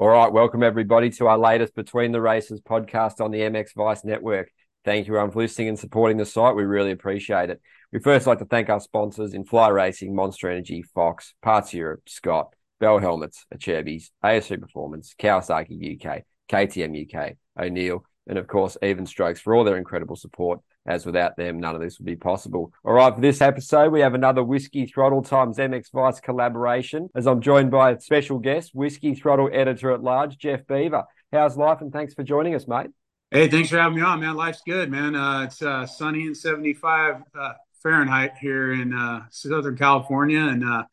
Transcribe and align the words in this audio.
All 0.00 0.08
right, 0.08 0.32
welcome 0.32 0.62
everybody 0.62 1.10
to 1.10 1.26
our 1.26 1.36
latest 1.36 1.74
Between 1.74 2.10
the 2.10 2.22
Races 2.22 2.62
podcast 2.62 3.22
on 3.22 3.30
the 3.30 3.40
MX 3.40 3.74
Vice 3.74 4.02
Network. 4.02 4.50
Thank 4.82 5.06
you 5.06 5.12
everyone 5.12 5.30
for 5.30 5.40
listening 5.42 5.68
and 5.68 5.78
supporting 5.78 6.16
the 6.16 6.24
site. 6.24 6.56
We 6.56 6.62
really 6.62 6.90
appreciate 6.90 7.50
it. 7.50 7.60
We 7.92 7.98
first 7.98 8.26
like 8.26 8.38
to 8.38 8.46
thank 8.46 8.70
our 8.70 8.80
sponsors 8.80 9.34
in 9.34 9.44
Fly 9.44 9.68
Racing, 9.68 10.14
Monster 10.14 10.50
Energy, 10.50 10.80
Fox, 10.94 11.34
Parts 11.42 11.74
Europe, 11.74 12.08
Scott, 12.08 12.54
Bell 12.80 12.98
Helmets, 12.98 13.44
Acerbis, 13.54 14.08
ASU 14.24 14.58
Performance, 14.58 15.14
Kawasaki 15.18 16.02
UK, 16.02 16.22
KTM 16.50 17.06
UK, 17.06 17.34
O'Neill, 17.62 18.02
and 18.26 18.38
of 18.38 18.46
course, 18.46 18.76
Even 18.82 19.06
Strokes 19.06 19.40
for 19.40 19.54
all 19.54 19.64
their 19.64 19.76
incredible 19.76 20.16
support 20.16 20.60
as 20.86 21.04
without 21.04 21.36
them, 21.36 21.60
none 21.60 21.74
of 21.74 21.80
this 21.80 21.98
would 21.98 22.06
be 22.06 22.16
possible. 22.16 22.72
All 22.84 22.94
right, 22.94 23.14
for 23.14 23.20
this 23.20 23.40
episode, 23.40 23.92
we 23.92 24.00
have 24.00 24.14
another 24.14 24.42
Whiskey 24.42 24.86
Throttle 24.86 25.22
times 25.22 25.58
MX 25.58 25.92
Vice 25.92 26.20
collaboration 26.20 27.10
as 27.14 27.26
I'm 27.26 27.40
joined 27.40 27.70
by 27.70 27.92
a 27.92 28.00
special 28.00 28.38
guest, 28.38 28.74
Whiskey 28.74 29.14
Throttle 29.14 29.50
editor 29.52 29.92
at 29.92 30.02
large, 30.02 30.38
Jeff 30.38 30.66
Beaver. 30.66 31.04
How's 31.32 31.56
life? 31.56 31.80
And 31.80 31.92
thanks 31.92 32.14
for 32.14 32.22
joining 32.22 32.54
us, 32.54 32.66
mate. 32.66 32.90
Hey, 33.30 33.48
thanks 33.48 33.70
for 33.70 33.78
having 33.78 33.98
me 33.98 34.02
on, 34.02 34.20
man. 34.20 34.34
Life's 34.34 34.62
good, 34.66 34.90
man. 34.90 35.14
Uh, 35.14 35.42
it's 35.42 35.62
uh, 35.62 35.86
sunny 35.86 36.26
and 36.26 36.36
75 36.36 37.22
uh, 37.38 37.52
Fahrenheit 37.82 38.32
here 38.40 38.72
in 38.72 38.92
uh, 38.92 39.26
Southern 39.30 39.76
California, 39.76 40.40
and 40.40 40.64
uh, 40.64 40.84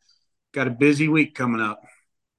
got 0.52 0.68
a 0.68 0.70
busy 0.70 1.08
week 1.08 1.34
coming 1.34 1.60
up. 1.60 1.82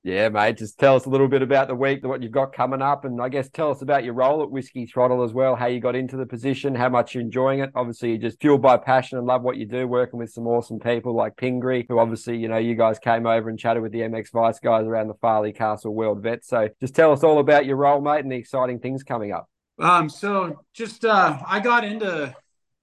Yeah, 0.03 0.29
mate. 0.29 0.57
Just 0.57 0.79
tell 0.79 0.95
us 0.95 1.05
a 1.05 1.09
little 1.09 1.27
bit 1.27 1.41
about 1.41 1.67
the 1.67 1.75
week, 1.75 2.05
what 2.07 2.23
you've 2.23 2.31
got 2.31 2.53
coming 2.53 2.81
up, 2.81 3.03
and 3.03 3.21
I 3.21 3.27
guess 3.27 3.49
tell 3.49 3.69
us 3.69 3.81
about 3.81 4.05
your 4.05 4.13
role 4.13 4.41
at 4.41 4.49
Whiskey 4.49 4.85
Throttle 4.85 5.23
as 5.23 5.33
well, 5.33 5.57
how 5.57 5.65
you 5.65 5.81
got 5.81 5.95
into 5.95 6.15
the 6.15 6.25
position, 6.25 6.73
how 6.73 6.87
much 6.87 7.13
you're 7.13 7.21
enjoying 7.21 7.59
it. 7.59 7.71
Obviously, 7.75 8.11
you're 8.11 8.17
just 8.17 8.39
fueled 8.39 8.61
by 8.61 8.77
passion 8.77 9.17
and 9.17 9.27
love 9.27 9.41
what 9.41 9.57
you 9.57 9.65
do, 9.65 9.89
working 9.89 10.17
with 10.17 10.31
some 10.31 10.47
awesome 10.47 10.79
people 10.79 11.13
like 11.13 11.35
Pingree, 11.35 11.85
who 11.89 11.99
obviously, 11.99 12.37
you 12.37 12.47
know, 12.47 12.57
you 12.57 12.75
guys 12.75 12.97
came 12.97 13.27
over 13.27 13.49
and 13.49 13.59
chatted 13.59 13.83
with 13.83 13.91
the 13.91 13.99
MX 13.99 14.31
Vice 14.31 14.59
guys 14.59 14.85
around 14.85 15.09
the 15.09 15.15
Farley 15.15 15.51
Castle 15.51 15.93
World 15.93 16.23
Vet. 16.23 16.45
So 16.45 16.69
just 16.79 16.95
tell 16.95 17.11
us 17.11 17.21
all 17.21 17.39
about 17.39 17.65
your 17.65 17.75
role, 17.75 17.99
mate, 17.99 18.21
and 18.21 18.31
the 18.31 18.37
exciting 18.37 18.79
things 18.79 19.03
coming 19.03 19.33
up. 19.33 19.49
Um, 19.79 20.07
so 20.07 20.61
just 20.73 21.03
uh 21.03 21.39
I 21.45 21.59
got 21.59 21.83
into 21.83 22.33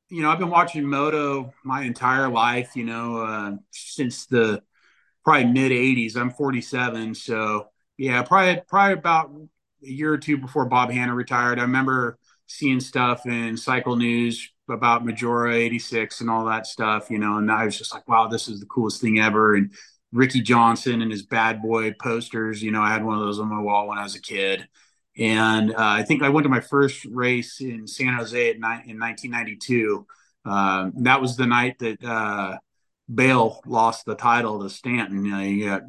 you 0.08 0.22
know, 0.22 0.30
I've 0.30 0.38
been 0.38 0.50
watching 0.50 0.86
moto 0.86 1.52
my 1.64 1.82
entire 1.82 2.28
life, 2.28 2.76
you 2.76 2.84
know, 2.84 3.18
uh 3.18 3.52
since 3.70 4.26
the 4.26 4.62
probably 5.26 5.52
mid 5.52 5.72
80s. 5.72 6.16
I'm 6.16 6.30
47, 6.30 7.14
so 7.16 7.68
yeah, 7.98 8.22
probably 8.22 8.62
probably 8.68 8.94
about 8.94 9.30
a 9.82 9.86
year 9.86 10.12
or 10.12 10.18
two 10.18 10.38
before 10.38 10.66
Bob 10.66 10.90
Hannah 10.90 11.14
retired. 11.14 11.58
I 11.58 11.62
remember 11.62 12.18
seeing 12.46 12.78
stuff 12.78 13.26
in 13.26 13.56
Cycle 13.56 13.96
News 13.96 14.48
about 14.70 15.04
Maggiora 15.04 15.54
86 15.54 16.20
and 16.20 16.30
all 16.30 16.44
that 16.46 16.66
stuff, 16.66 17.10
you 17.10 17.18
know, 17.18 17.38
and 17.38 17.50
I 17.50 17.64
was 17.64 17.76
just 17.76 17.92
like, 17.92 18.08
wow, 18.08 18.28
this 18.28 18.48
is 18.48 18.60
the 18.60 18.66
coolest 18.66 19.00
thing 19.00 19.18
ever. 19.18 19.56
And 19.56 19.72
Ricky 20.12 20.40
Johnson 20.40 21.02
and 21.02 21.10
his 21.10 21.24
bad 21.24 21.60
boy 21.60 21.92
posters, 22.00 22.62
you 22.62 22.70
know, 22.70 22.80
I 22.80 22.92
had 22.92 23.04
one 23.04 23.18
of 23.18 23.20
those 23.20 23.40
on 23.40 23.48
my 23.48 23.60
wall 23.60 23.88
when 23.88 23.98
I 23.98 24.04
was 24.04 24.14
a 24.14 24.20
kid. 24.20 24.68
And 25.18 25.72
uh, 25.72 25.74
I 25.78 26.02
think 26.04 26.22
I 26.22 26.28
went 26.28 26.44
to 26.44 26.50
my 26.50 26.60
first 26.60 27.04
race 27.06 27.60
in 27.60 27.86
San 27.86 28.14
Jose 28.14 28.50
in 28.50 28.60
1992. 28.60 30.06
Uh, 30.44 30.90
that 30.98 31.20
was 31.20 31.36
the 31.36 31.46
night 31.46 31.78
that 31.80 32.04
uh, 32.04 32.58
Bale 33.12 33.60
lost 33.66 34.04
the 34.04 34.14
title 34.14 34.60
to 34.60 34.70
Stanton. 34.70 35.24
You 35.24 35.30
know, 35.30 35.40
he 35.40 35.64
got 35.64 35.82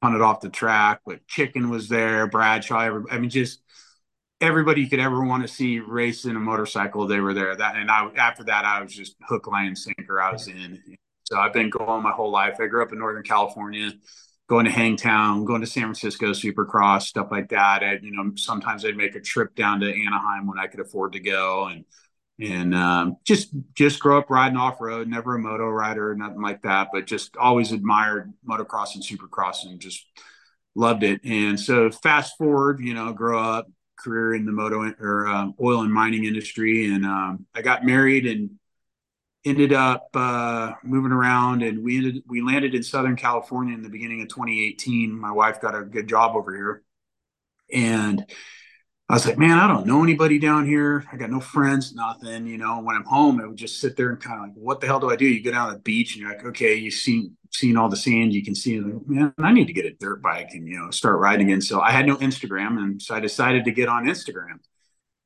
punted 0.00 0.20
off 0.20 0.40
the 0.40 0.48
track, 0.48 1.00
but 1.06 1.26
Chicken 1.26 1.70
was 1.70 1.88
there, 1.88 2.26
Bradshaw. 2.26 3.02
I 3.10 3.18
mean, 3.18 3.30
just 3.30 3.62
everybody 4.40 4.82
you 4.82 4.88
could 4.88 5.00
ever 5.00 5.24
want 5.24 5.42
to 5.42 5.48
see 5.48 5.80
racing 5.80 6.36
a 6.36 6.40
motorcycle, 6.40 7.06
they 7.06 7.20
were 7.20 7.34
there. 7.34 7.56
That 7.56 7.76
and 7.76 7.90
I 7.90 8.08
after 8.16 8.44
that, 8.44 8.64
I 8.64 8.82
was 8.82 8.92
just 8.92 9.16
hook, 9.22 9.46
line, 9.46 9.74
sinker. 9.74 10.20
I 10.20 10.32
was 10.32 10.48
in. 10.48 10.80
So 11.24 11.38
I've 11.38 11.52
been 11.52 11.70
going 11.70 12.02
my 12.02 12.12
whole 12.12 12.30
life. 12.30 12.56
I 12.60 12.66
grew 12.66 12.82
up 12.82 12.92
in 12.92 12.98
Northern 12.98 13.22
California, 13.22 13.92
going 14.48 14.64
to 14.64 14.70
Hangtown, 14.70 15.44
going 15.44 15.60
to 15.60 15.66
San 15.66 15.82
Francisco 15.82 16.30
Supercross, 16.30 17.02
stuff 17.02 17.28
like 17.30 17.50
that. 17.50 17.82
I, 17.82 17.98
you 18.02 18.12
know, 18.12 18.32
sometimes 18.36 18.84
I'd 18.84 18.96
make 18.96 19.14
a 19.14 19.20
trip 19.20 19.54
down 19.54 19.80
to 19.80 19.90
Anaheim 19.90 20.46
when 20.46 20.58
I 20.58 20.68
could 20.68 20.80
afford 20.80 21.12
to 21.12 21.20
go, 21.20 21.66
and 21.66 21.84
and 22.40 22.74
um, 22.74 23.16
just 23.24 23.50
just 23.74 24.00
grow 24.00 24.18
up 24.18 24.30
riding 24.30 24.56
off 24.56 24.80
road. 24.80 25.08
Never 25.08 25.36
a 25.36 25.38
moto 25.38 25.68
rider, 25.68 26.14
nothing 26.14 26.42
like 26.42 26.62
that, 26.62 26.88
but 26.92 27.06
just 27.06 27.36
always 27.36 27.72
admired 27.72 28.32
motocross 28.48 28.94
and 28.94 29.04
supercross, 29.04 29.64
and 29.64 29.80
just 29.80 30.04
loved 30.74 31.02
it. 31.02 31.20
And 31.24 31.58
so 31.58 31.90
fast 31.90 32.38
forward, 32.38 32.80
you 32.80 32.94
know, 32.94 33.12
grow 33.12 33.42
up, 33.42 33.66
career 33.98 34.34
in 34.34 34.46
the 34.46 34.52
moto 34.52 34.94
or 35.00 35.26
um, 35.26 35.54
oil 35.60 35.82
and 35.82 35.92
mining 35.92 36.24
industry, 36.24 36.92
and 36.92 37.04
um, 37.04 37.46
I 37.54 37.62
got 37.62 37.84
married 37.84 38.26
and 38.26 38.50
ended 39.44 39.72
up 39.72 40.08
uh, 40.14 40.72
moving 40.84 41.12
around, 41.12 41.62
and 41.62 41.82
we 41.82 41.98
ended 41.98 42.22
we 42.26 42.42
landed 42.42 42.74
in 42.74 42.82
Southern 42.82 43.16
California 43.16 43.74
in 43.74 43.82
the 43.82 43.88
beginning 43.88 44.22
of 44.22 44.28
2018. 44.28 45.12
My 45.12 45.32
wife 45.32 45.60
got 45.60 45.74
a 45.74 45.82
good 45.82 46.08
job 46.08 46.36
over 46.36 46.54
here, 46.54 46.82
and 47.72 48.24
I 49.10 49.14
was 49.14 49.26
like, 49.26 49.38
man, 49.38 49.58
I 49.58 49.66
don't 49.66 49.86
know 49.86 50.02
anybody 50.02 50.38
down 50.38 50.66
here. 50.66 51.02
I 51.10 51.16
got 51.16 51.30
no 51.30 51.40
friends, 51.40 51.94
nothing. 51.94 52.46
You 52.46 52.58
know, 52.58 52.80
when 52.80 52.94
I'm 52.94 53.04
home, 53.04 53.40
I 53.40 53.46
would 53.46 53.56
just 53.56 53.80
sit 53.80 53.96
there 53.96 54.10
and 54.10 54.20
kind 54.20 54.36
of 54.36 54.42
like, 54.48 54.54
what 54.54 54.80
the 54.80 54.86
hell 54.86 55.00
do 55.00 55.10
I 55.10 55.16
do? 55.16 55.26
You 55.26 55.42
go 55.42 55.50
down 55.50 55.68
to 55.68 55.74
the 55.74 55.80
beach 55.80 56.14
and 56.14 56.20
you're 56.20 56.30
like, 56.30 56.44
okay, 56.44 56.74
you've 56.74 56.94
seen 56.94 57.34
seen 57.50 57.78
all 57.78 57.88
the 57.88 57.96
sand 57.96 58.34
you 58.34 58.44
can 58.44 58.54
see. 58.54 58.78
Like, 58.80 59.06
man, 59.06 59.32
I 59.38 59.52
need 59.52 59.66
to 59.66 59.72
get 59.72 59.86
a 59.86 59.92
dirt 59.92 60.20
bike 60.20 60.50
and 60.52 60.68
you 60.68 60.78
know 60.78 60.90
start 60.90 61.18
riding 61.18 61.46
again. 61.46 61.62
So 61.62 61.80
I 61.80 61.90
had 61.90 62.06
no 62.06 62.16
Instagram, 62.16 62.78
and 62.78 63.00
so 63.00 63.14
I 63.14 63.20
decided 63.20 63.64
to 63.64 63.72
get 63.72 63.88
on 63.88 64.04
Instagram. 64.04 64.58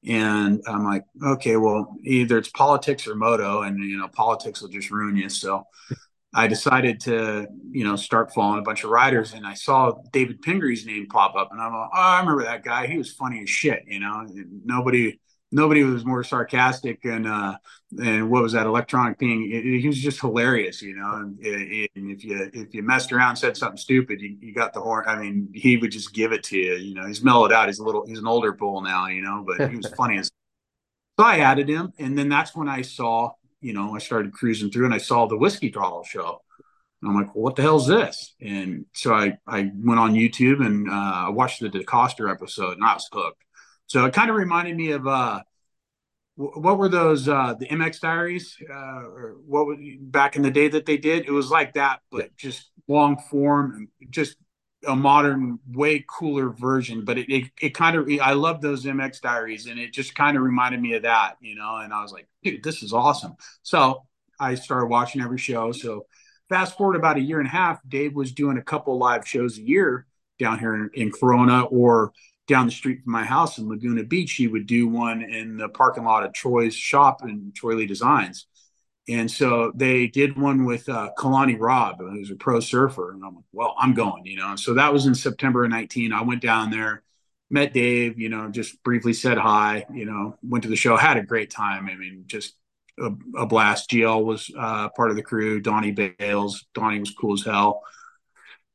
And 0.06 0.62
I'm 0.66 0.84
like, 0.84 1.04
okay, 1.24 1.56
well, 1.56 1.96
either 2.04 2.38
it's 2.38 2.50
politics 2.50 3.06
or 3.08 3.16
moto, 3.16 3.62
and 3.62 3.82
you 3.82 3.98
know, 3.98 4.08
politics 4.08 4.60
will 4.60 4.68
just 4.68 4.90
ruin 4.90 5.16
you. 5.16 5.28
So 5.28 5.64
I 6.34 6.46
decided 6.46 7.00
to, 7.00 7.46
you 7.70 7.84
know, 7.84 7.96
start 7.96 8.32
following 8.32 8.60
a 8.60 8.62
bunch 8.62 8.84
of 8.84 8.90
riders, 8.90 9.34
and 9.34 9.46
I 9.46 9.54
saw 9.54 9.92
David 10.12 10.40
Pingree's 10.40 10.86
name 10.86 11.06
pop 11.06 11.34
up, 11.36 11.50
and 11.52 11.60
I'm 11.60 11.72
like, 11.72 11.90
oh, 11.94 12.00
I 12.00 12.20
remember 12.20 12.44
that 12.44 12.64
guy. 12.64 12.86
He 12.86 12.96
was 12.96 13.12
funny 13.12 13.42
as 13.42 13.50
shit, 13.50 13.84
you 13.86 14.00
know. 14.00 14.26
Nobody, 14.64 15.20
nobody 15.50 15.82
was 15.84 16.06
more 16.06 16.24
sarcastic 16.24 17.04
and 17.04 17.26
uh, 17.26 17.56
and 18.02 18.30
what 18.30 18.42
was 18.42 18.52
that 18.52 18.66
electronic 18.66 19.18
thing? 19.18 19.42
he 19.42 19.86
was 19.86 19.98
just 19.98 20.20
hilarious, 20.20 20.80
you 20.80 20.96
know. 20.96 21.16
And, 21.16 21.38
and, 21.38 22.10
if 22.10 22.24
you 22.24 22.50
if 22.54 22.72
you 22.72 22.82
messed 22.82 23.12
around, 23.12 23.36
said 23.36 23.56
something 23.56 23.76
stupid, 23.76 24.22
you, 24.22 24.38
you 24.40 24.54
got 24.54 24.72
the 24.72 24.80
horn. 24.80 25.04
I 25.06 25.16
mean, 25.16 25.50
he 25.54 25.76
would 25.76 25.92
just 25.92 26.14
give 26.14 26.32
it 26.32 26.42
to 26.44 26.56
you. 26.56 26.74
You 26.76 26.94
know, 26.94 27.06
he's 27.06 27.22
mellowed 27.22 27.52
out. 27.52 27.68
He's 27.68 27.78
a 27.78 27.84
little, 27.84 28.06
he's 28.06 28.18
an 28.18 28.26
older 28.26 28.52
bull 28.52 28.80
now, 28.80 29.08
you 29.08 29.20
know, 29.20 29.44
but 29.46 29.68
he 29.70 29.76
was 29.76 29.86
funny 29.96 30.16
as. 30.18 30.30
So 31.20 31.26
I 31.26 31.40
added 31.40 31.68
him, 31.68 31.92
and 31.98 32.16
then 32.16 32.30
that's 32.30 32.56
when 32.56 32.70
I 32.70 32.80
saw 32.80 33.32
you 33.62 33.72
know, 33.72 33.94
I 33.94 33.98
started 33.98 34.32
cruising 34.32 34.70
through 34.70 34.84
and 34.86 34.94
I 34.94 34.98
saw 34.98 35.26
the 35.26 35.36
Whiskey 35.36 35.70
Throttle 35.70 36.04
show. 36.04 36.42
And 37.00 37.10
I'm 37.10 37.16
like, 37.16 37.34
well, 37.34 37.44
what 37.44 37.56
the 37.56 37.62
hell's 37.62 37.86
this? 37.86 38.34
And 38.40 38.86
so 38.92 39.14
I, 39.14 39.38
I 39.46 39.70
went 39.74 39.98
on 39.98 40.14
YouTube 40.14 40.64
and 40.64 40.88
uh, 40.88 41.26
I 41.26 41.30
watched 41.30 41.60
the 41.60 41.68
DeCoster 41.68 42.30
episode 42.30 42.76
and 42.76 42.84
I 42.84 42.94
was 42.94 43.08
hooked. 43.12 43.42
So 43.86 44.04
it 44.04 44.14
kind 44.14 44.30
of 44.30 44.36
reminded 44.36 44.76
me 44.76 44.92
of 44.92 45.06
uh, 45.06 45.40
what 46.36 46.78
were 46.78 46.88
those 46.88 47.28
uh, 47.28 47.54
the 47.58 47.66
MX 47.66 48.00
Diaries? 48.00 48.56
Uh, 48.68 48.74
or 48.74 49.36
what 49.46 49.66
was 49.66 49.78
back 50.00 50.36
in 50.36 50.42
the 50.42 50.50
day 50.50 50.68
that 50.68 50.86
they 50.86 50.96
did? 50.96 51.26
It 51.26 51.32
was 51.32 51.50
like 51.50 51.74
that, 51.74 52.00
but 52.10 52.36
just 52.36 52.70
long 52.88 53.18
form 53.30 53.72
and 53.74 53.88
just 54.10 54.36
a 54.86 54.96
modern, 54.96 55.58
way 55.70 56.04
cooler 56.08 56.50
version. 56.50 57.04
But 57.04 57.18
it, 57.18 57.32
it, 57.32 57.50
it 57.60 57.70
kind 57.70 57.96
of, 57.96 58.08
I 58.20 58.32
love 58.32 58.60
those 58.60 58.84
MX 58.84 59.20
diaries 59.20 59.66
and 59.66 59.78
it 59.78 59.92
just 59.92 60.14
kind 60.14 60.36
of 60.36 60.42
reminded 60.42 60.80
me 60.80 60.94
of 60.94 61.02
that, 61.02 61.36
you 61.40 61.54
know, 61.54 61.76
and 61.76 61.92
I 61.92 62.02
was 62.02 62.12
like, 62.12 62.28
dude, 62.42 62.62
this 62.62 62.82
is 62.82 62.92
awesome. 62.92 63.36
So 63.62 64.06
I 64.38 64.54
started 64.54 64.86
watching 64.86 65.22
every 65.22 65.38
show. 65.38 65.72
So 65.72 66.06
fast 66.48 66.76
forward 66.76 66.96
about 66.96 67.16
a 67.16 67.20
year 67.20 67.38
and 67.38 67.48
a 67.48 67.52
half, 67.52 67.80
Dave 67.86 68.14
was 68.14 68.32
doing 68.32 68.58
a 68.58 68.62
couple 68.62 68.98
live 68.98 69.26
shows 69.26 69.58
a 69.58 69.62
year 69.62 70.06
down 70.38 70.58
here 70.58 70.74
in, 70.74 70.90
in 70.94 71.10
Corona 71.12 71.64
or 71.64 72.12
down 72.48 72.66
the 72.66 72.72
street 72.72 73.02
from 73.02 73.12
my 73.12 73.24
house 73.24 73.58
in 73.58 73.68
Laguna 73.68 74.02
Beach. 74.02 74.32
He 74.32 74.48
would 74.48 74.66
do 74.66 74.88
one 74.88 75.22
in 75.22 75.56
the 75.56 75.68
parking 75.68 76.04
lot 76.04 76.24
of 76.24 76.32
Troy's 76.32 76.74
shop 76.74 77.22
in 77.22 77.52
Troy 77.54 77.74
Lee 77.74 77.86
Designs. 77.86 78.46
And 79.08 79.30
so 79.30 79.72
they 79.74 80.06
did 80.06 80.38
one 80.38 80.64
with 80.64 80.88
uh, 80.88 81.10
Kalani 81.18 81.56
Robb, 81.58 81.98
who's 81.98 82.30
a 82.30 82.36
pro 82.36 82.60
surfer. 82.60 83.12
And 83.12 83.24
I'm 83.24 83.34
like, 83.34 83.44
well, 83.52 83.74
I'm 83.76 83.94
going, 83.94 84.26
you 84.26 84.36
know. 84.36 84.54
So 84.56 84.74
that 84.74 84.92
was 84.92 85.06
in 85.06 85.14
September 85.14 85.64
of 85.64 85.70
19. 85.70 86.12
I 86.12 86.22
went 86.22 86.40
down 86.40 86.70
there, 86.70 87.02
met 87.50 87.72
Dave, 87.72 88.18
you 88.20 88.28
know, 88.28 88.48
just 88.48 88.80
briefly 88.84 89.12
said 89.12 89.38
hi, 89.38 89.86
you 89.92 90.04
know, 90.04 90.38
went 90.42 90.62
to 90.64 90.70
the 90.70 90.76
show, 90.76 90.96
had 90.96 91.16
a 91.16 91.22
great 91.22 91.50
time. 91.50 91.88
I 91.88 91.96
mean, 91.96 92.24
just 92.26 92.54
a, 92.98 93.10
a 93.36 93.46
blast. 93.46 93.90
GL 93.90 94.24
was 94.24 94.50
uh, 94.56 94.88
part 94.90 95.10
of 95.10 95.16
the 95.16 95.22
crew, 95.22 95.60
Donnie 95.60 95.90
Bales. 95.90 96.64
Donnie 96.72 97.00
was 97.00 97.10
cool 97.10 97.34
as 97.34 97.42
hell. 97.42 97.82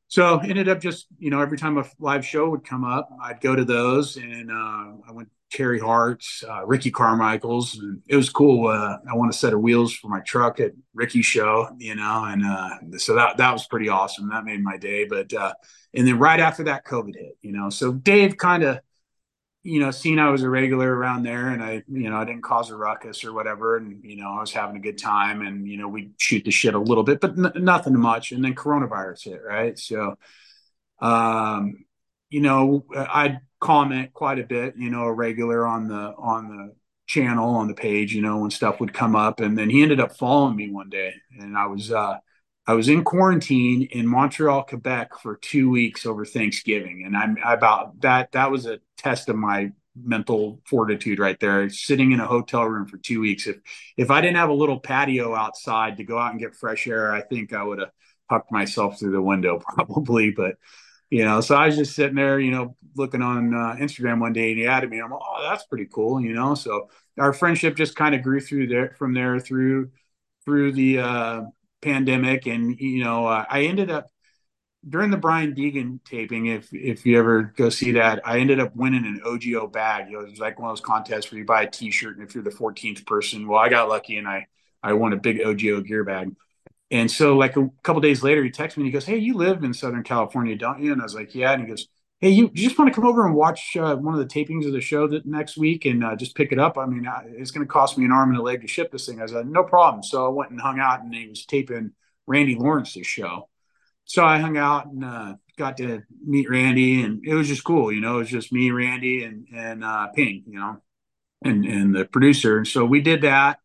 So 0.09 0.39
ended 0.39 0.69
up 0.69 0.79
just, 0.81 1.07
you 1.19 1.29
know, 1.29 1.41
every 1.41 1.57
time 1.57 1.77
a 1.77 1.85
live 1.99 2.25
show 2.25 2.49
would 2.49 2.65
come 2.65 2.83
up, 2.83 3.09
I'd 3.21 3.41
go 3.41 3.55
to 3.55 3.65
those. 3.65 4.17
And 4.17 4.51
uh, 4.51 4.93
I 5.07 5.11
went 5.11 5.29
Carey 5.51 5.79
Hart's, 5.79 6.43
uh, 6.47 6.65
Ricky 6.65 6.91
Carmichael's. 6.91 7.77
And 7.77 8.01
it 8.07 8.15
was 8.15 8.29
cool. 8.29 8.67
Uh, 8.67 8.97
I 9.09 9.15
won 9.15 9.29
a 9.29 9.33
set 9.33 9.53
of 9.53 9.61
wheels 9.61 9.93
for 9.93 10.09
my 10.09 10.19
truck 10.21 10.59
at 10.59 10.73
Ricky's 10.93 11.25
show, 11.25 11.69
you 11.77 11.95
know, 11.95 12.25
and 12.25 12.45
uh, 12.45 12.97
so 12.97 13.15
that 13.15 13.37
that 13.37 13.53
was 13.53 13.65
pretty 13.67 13.89
awesome. 13.89 14.29
That 14.29 14.45
made 14.45 14.61
my 14.61 14.77
day. 14.77 15.05
But 15.05 15.33
uh, 15.33 15.53
and 15.93 16.07
then 16.07 16.19
right 16.19 16.39
after 16.39 16.65
that, 16.65 16.85
COVID 16.85 17.15
hit, 17.15 17.37
you 17.41 17.53
know. 17.53 17.69
So 17.69 17.93
Dave 17.93 18.35
kind 18.37 18.63
of, 18.63 18.79
you 19.63 19.79
know, 19.79 19.91
seen 19.91 20.19
I 20.19 20.29
was 20.29 20.43
a 20.43 20.49
regular 20.49 20.93
around 20.93 21.23
there, 21.23 21.49
and 21.49 21.63
I, 21.63 21.83
you 21.87 22.09
know, 22.09 22.17
I 22.17 22.25
didn't 22.25 22.43
cause 22.43 22.69
a 22.69 22.75
ruckus 22.75 23.23
or 23.23 23.33
whatever, 23.33 23.77
and 23.77 24.03
you 24.03 24.17
know, 24.17 24.29
I 24.29 24.41
was 24.41 24.51
having 24.51 24.75
a 24.75 24.81
good 24.81 24.97
time, 24.97 25.41
and 25.41 25.67
you 25.67 25.77
know, 25.77 25.87
we 25.87 26.11
shoot 26.17 26.43
the 26.43 26.51
shit 26.51 26.73
a 26.73 26.79
little 26.79 27.03
bit, 27.03 27.21
but 27.21 27.31
n- 27.31 27.63
nothing 27.63 27.97
much. 27.97 28.31
And 28.31 28.43
then 28.43 28.55
coronavirus 28.55 29.23
hit, 29.23 29.41
right? 29.45 29.77
So. 29.79 30.15
Um, 30.99 31.85
you 32.29 32.41
know, 32.41 32.85
I'd 32.95 33.39
comment 33.59 34.13
quite 34.13 34.39
a 34.39 34.43
bit, 34.43 34.75
you 34.77 34.89
know, 34.89 35.03
a 35.03 35.13
regular 35.13 35.65
on 35.65 35.87
the 35.87 36.13
on 36.17 36.49
the 36.49 36.75
channel 37.07 37.55
on 37.55 37.67
the 37.67 37.73
page, 37.73 38.13
you 38.13 38.21
know, 38.21 38.39
when 38.39 38.51
stuff 38.51 38.79
would 38.79 38.93
come 38.93 39.15
up. 39.15 39.39
And 39.39 39.57
then 39.57 39.69
he 39.69 39.81
ended 39.81 39.99
up 39.99 40.17
following 40.17 40.55
me 40.55 40.69
one 40.69 40.89
day, 40.89 41.13
and 41.39 41.57
I 41.57 41.67
was 41.67 41.91
uh, 41.91 42.17
I 42.67 42.73
was 42.73 42.89
in 42.89 43.03
quarantine 43.03 43.83
in 43.91 44.07
Montreal, 44.07 44.63
Quebec 44.63 45.19
for 45.21 45.37
two 45.37 45.69
weeks 45.69 46.05
over 46.05 46.25
Thanksgiving, 46.25 47.03
and 47.05 47.15
I'm 47.15 47.37
about 47.45 48.01
that. 48.01 48.33
That 48.33 48.51
was 48.51 48.65
a 48.65 48.79
test 48.97 49.29
of 49.29 49.37
my 49.37 49.71
mental 49.95 50.61
fortitude 50.65 51.19
right 51.19 51.39
there. 51.39 51.69
Sitting 51.69 52.11
in 52.11 52.19
a 52.19 52.27
hotel 52.27 52.65
room 52.65 52.87
for 52.87 52.97
two 52.97 53.21
weeks. 53.21 53.47
If 53.47 53.57
if 53.95 54.11
I 54.11 54.21
didn't 54.21 54.37
have 54.37 54.49
a 54.49 54.53
little 54.53 54.79
patio 54.79 55.33
outside 55.35 55.97
to 55.97 56.03
go 56.03 56.19
out 56.19 56.31
and 56.31 56.39
get 56.39 56.55
fresh 56.55 56.87
air, 56.87 57.11
I 57.13 57.21
think 57.21 57.53
I 57.53 57.63
would 57.63 57.79
have 57.79 57.91
hucked 58.29 58.51
myself 58.51 58.99
through 58.99 59.11
the 59.11 59.21
window 59.21 59.59
probably. 59.75 60.31
But 60.31 60.55
you 61.09 61.23
know, 61.23 61.41
so 61.41 61.55
I 61.55 61.67
was 61.67 61.77
just 61.77 61.95
sitting 61.95 62.15
there, 62.15 62.39
you 62.39 62.51
know, 62.51 62.75
looking 62.95 63.21
on 63.21 63.53
uh, 63.53 63.75
Instagram 63.79 64.19
one 64.19 64.33
day, 64.33 64.51
and 64.51 64.59
he 64.59 64.67
added 64.67 64.89
me. 64.89 64.99
I'm 64.99 65.11
like, 65.11 65.21
oh, 65.23 65.47
that's 65.49 65.65
pretty 65.65 65.87
cool, 65.91 66.19
you 66.21 66.33
know. 66.33 66.55
So 66.55 66.89
our 67.17 67.33
friendship 67.33 67.75
just 67.75 67.95
kind 67.95 68.13
of 68.15 68.21
grew 68.23 68.39
through 68.41 68.67
there 68.67 68.95
from 68.97 69.13
there 69.13 69.39
through 69.39 69.91
through 70.45 70.73
the 70.73 70.99
uh, 70.99 71.41
pandemic, 71.81 72.45
and 72.47 72.77
you 72.79 73.03
know, 73.03 73.25
uh, 73.27 73.45
I 73.49 73.63
ended 73.63 73.89
up 73.89 74.07
during 74.87 75.11
the 75.11 75.17
Brian 75.17 75.53
Deegan 75.55 76.03
taping. 76.03 76.47
If 76.47 76.69
if 76.73 77.05
you 77.05 77.17
ever 77.19 77.53
go 77.55 77.69
see 77.69 77.93
that, 77.93 78.21
I 78.25 78.39
ended 78.39 78.59
up 78.59 78.75
winning 78.75 79.05
an 79.05 79.21
OGIO 79.25 79.71
bag. 79.71 80.07
You 80.07 80.13
know, 80.19 80.25
it 80.25 80.31
was 80.31 80.39
like 80.39 80.59
one 80.59 80.69
of 80.69 80.77
those 80.77 80.85
contests 80.85 81.31
where 81.31 81.39
you 81.39 81.45
buy 81.45 81.63
a 81.63 81.69
T-shirt, 81.69 82.17
and 82.17 82.27
if 82.27 82.35
you're 82.35 82.43
the 82.43 82.51
14th 82.51 83.05
person, 83.05 83.47
well, 83.47 83.59
I 83.59 83.69
got 83.69 83.89
lucky 83.89 84.17
and 84.17 84.27
I 84.27 84.47
I 84.83 84.93
won 84.93 85.13
a 85.13 85.17
big 85.17 85.39
OGIO 85.39 85.85
gear 85.85 86.03
bag. 86.03 86.35
And 86.89 87.11
so, 87.11 87.35
like 87.35 87.57
a 87.57 87.69
couple 87.83 88.01
days 88.01 88.23
later, 88.23 88.43
he 88.43 88.49
texts 88.49 88.77
me 88.77 88.83
and 88.83 88.87
he 88.87 88.93
goes, 88.93 89.05
"Hey, 89.05 89.17
you 89.17 89.33
live 89.33 89.63
in 89.63 89.73
Southern 89.73 90.03
California, 90.03 90.55
don't 90.55 90.81
you?" 90.81 90.93
And 90.93 91.01
I 91.01 91.03
was 91.03 91.15
like, 91.15 91.35
"Yeah." 91.35 91.51
And 91.51 91.61
he 91.61 91.67
goes, 91.67 91.87
"Hey, 92.19 92.29
you, 92.29 92.49
you 92.53 92.63
just 92.63 92.79
want 92.79 92.91
to 92.91 92.95
come 92.95 93.07
over 93.07 93.25
and 93.25 93.35
watch 93.35 93.75
uh, 93.75 93.95
one 93.97 94.13
of 94.13 94.19
the 94.19 94.25
tapings 94.25 94.65
of 94.65 94.71
the 94.71 94.79
show 94.79 95.07
that 95.07 95.25
next 95.25 95.57
week 95.57 95.85
and 95.85 96.03
uh, 96.03 96.15
just 96.15 96.35
pick 96.35 96.51
it 96.53 96.59
up? 96.59 96.77
I 96.77 96.85
mean, 96.85 97.05
uh, 97.05 97.23
it's 97.25 97.51
going 97.51 97.65
to 97.65 97.71
cost 97.71 97.97
me 97.97 98.05
an 98.05 98.11
arm 98.13 98.29
and 98.29 98.39
a 98.39 98.41
leg 98.41 98.61
to 98.61 98.67
ship 98.67 98.91
this 98.91 99.05
thing." 99.05 99.21
I 99.21 99.25
said, 99.25 99.49
"No 99.49 99.63
problem." 99.63 100.01
So 100.03 100.25
I 100.25 100.29
went 100.29 100.51
and 100.51 100.61
hung 100.61 100.79
out, 100.79 101.01
and 101.01 101.13
he 101.13 101.27
was 101.27 101.45
taping 101.45 101.91
Randy 102.25 102.55
Lawrence's 102.55 103.07
show. 103.07 103.49
So 104.05 104.23
I 104.23 104.39
hung 104.39 104.57
out 104.57 104.87
and 104.87 105.03
uh, 105.03 105.35
got 105.57 105.75
to 105.77 106.03
meet 106.25 106.49
Randy, 106.49 107.01
and 107.03 107.21
it 107.25 107.33
was 107.33 107.49
just 107.49 107.65
cool. 107.65 107.91
You 107.91 107.99
know, 107.99 108.15
it 108.15 108.19
was 108.19 108.29
just 108.29 108.53
me, 108.53 108.71
Randy, 108.71 109.23
and 109.25 109.45
and 109.53 109.83
uh, 109.83 110.07
Ping, 110.15 110.43
you 110.47 110.57
know, 110.57 110.81
and 111.43 111.65
and 111.65 111.93
the 111.93 112.05
producer. 112.05 112.59
And 112.59 112.67
so 112.67 112.85
we 112.85 113.01
did 113.01 113.23
that 113.23 113.59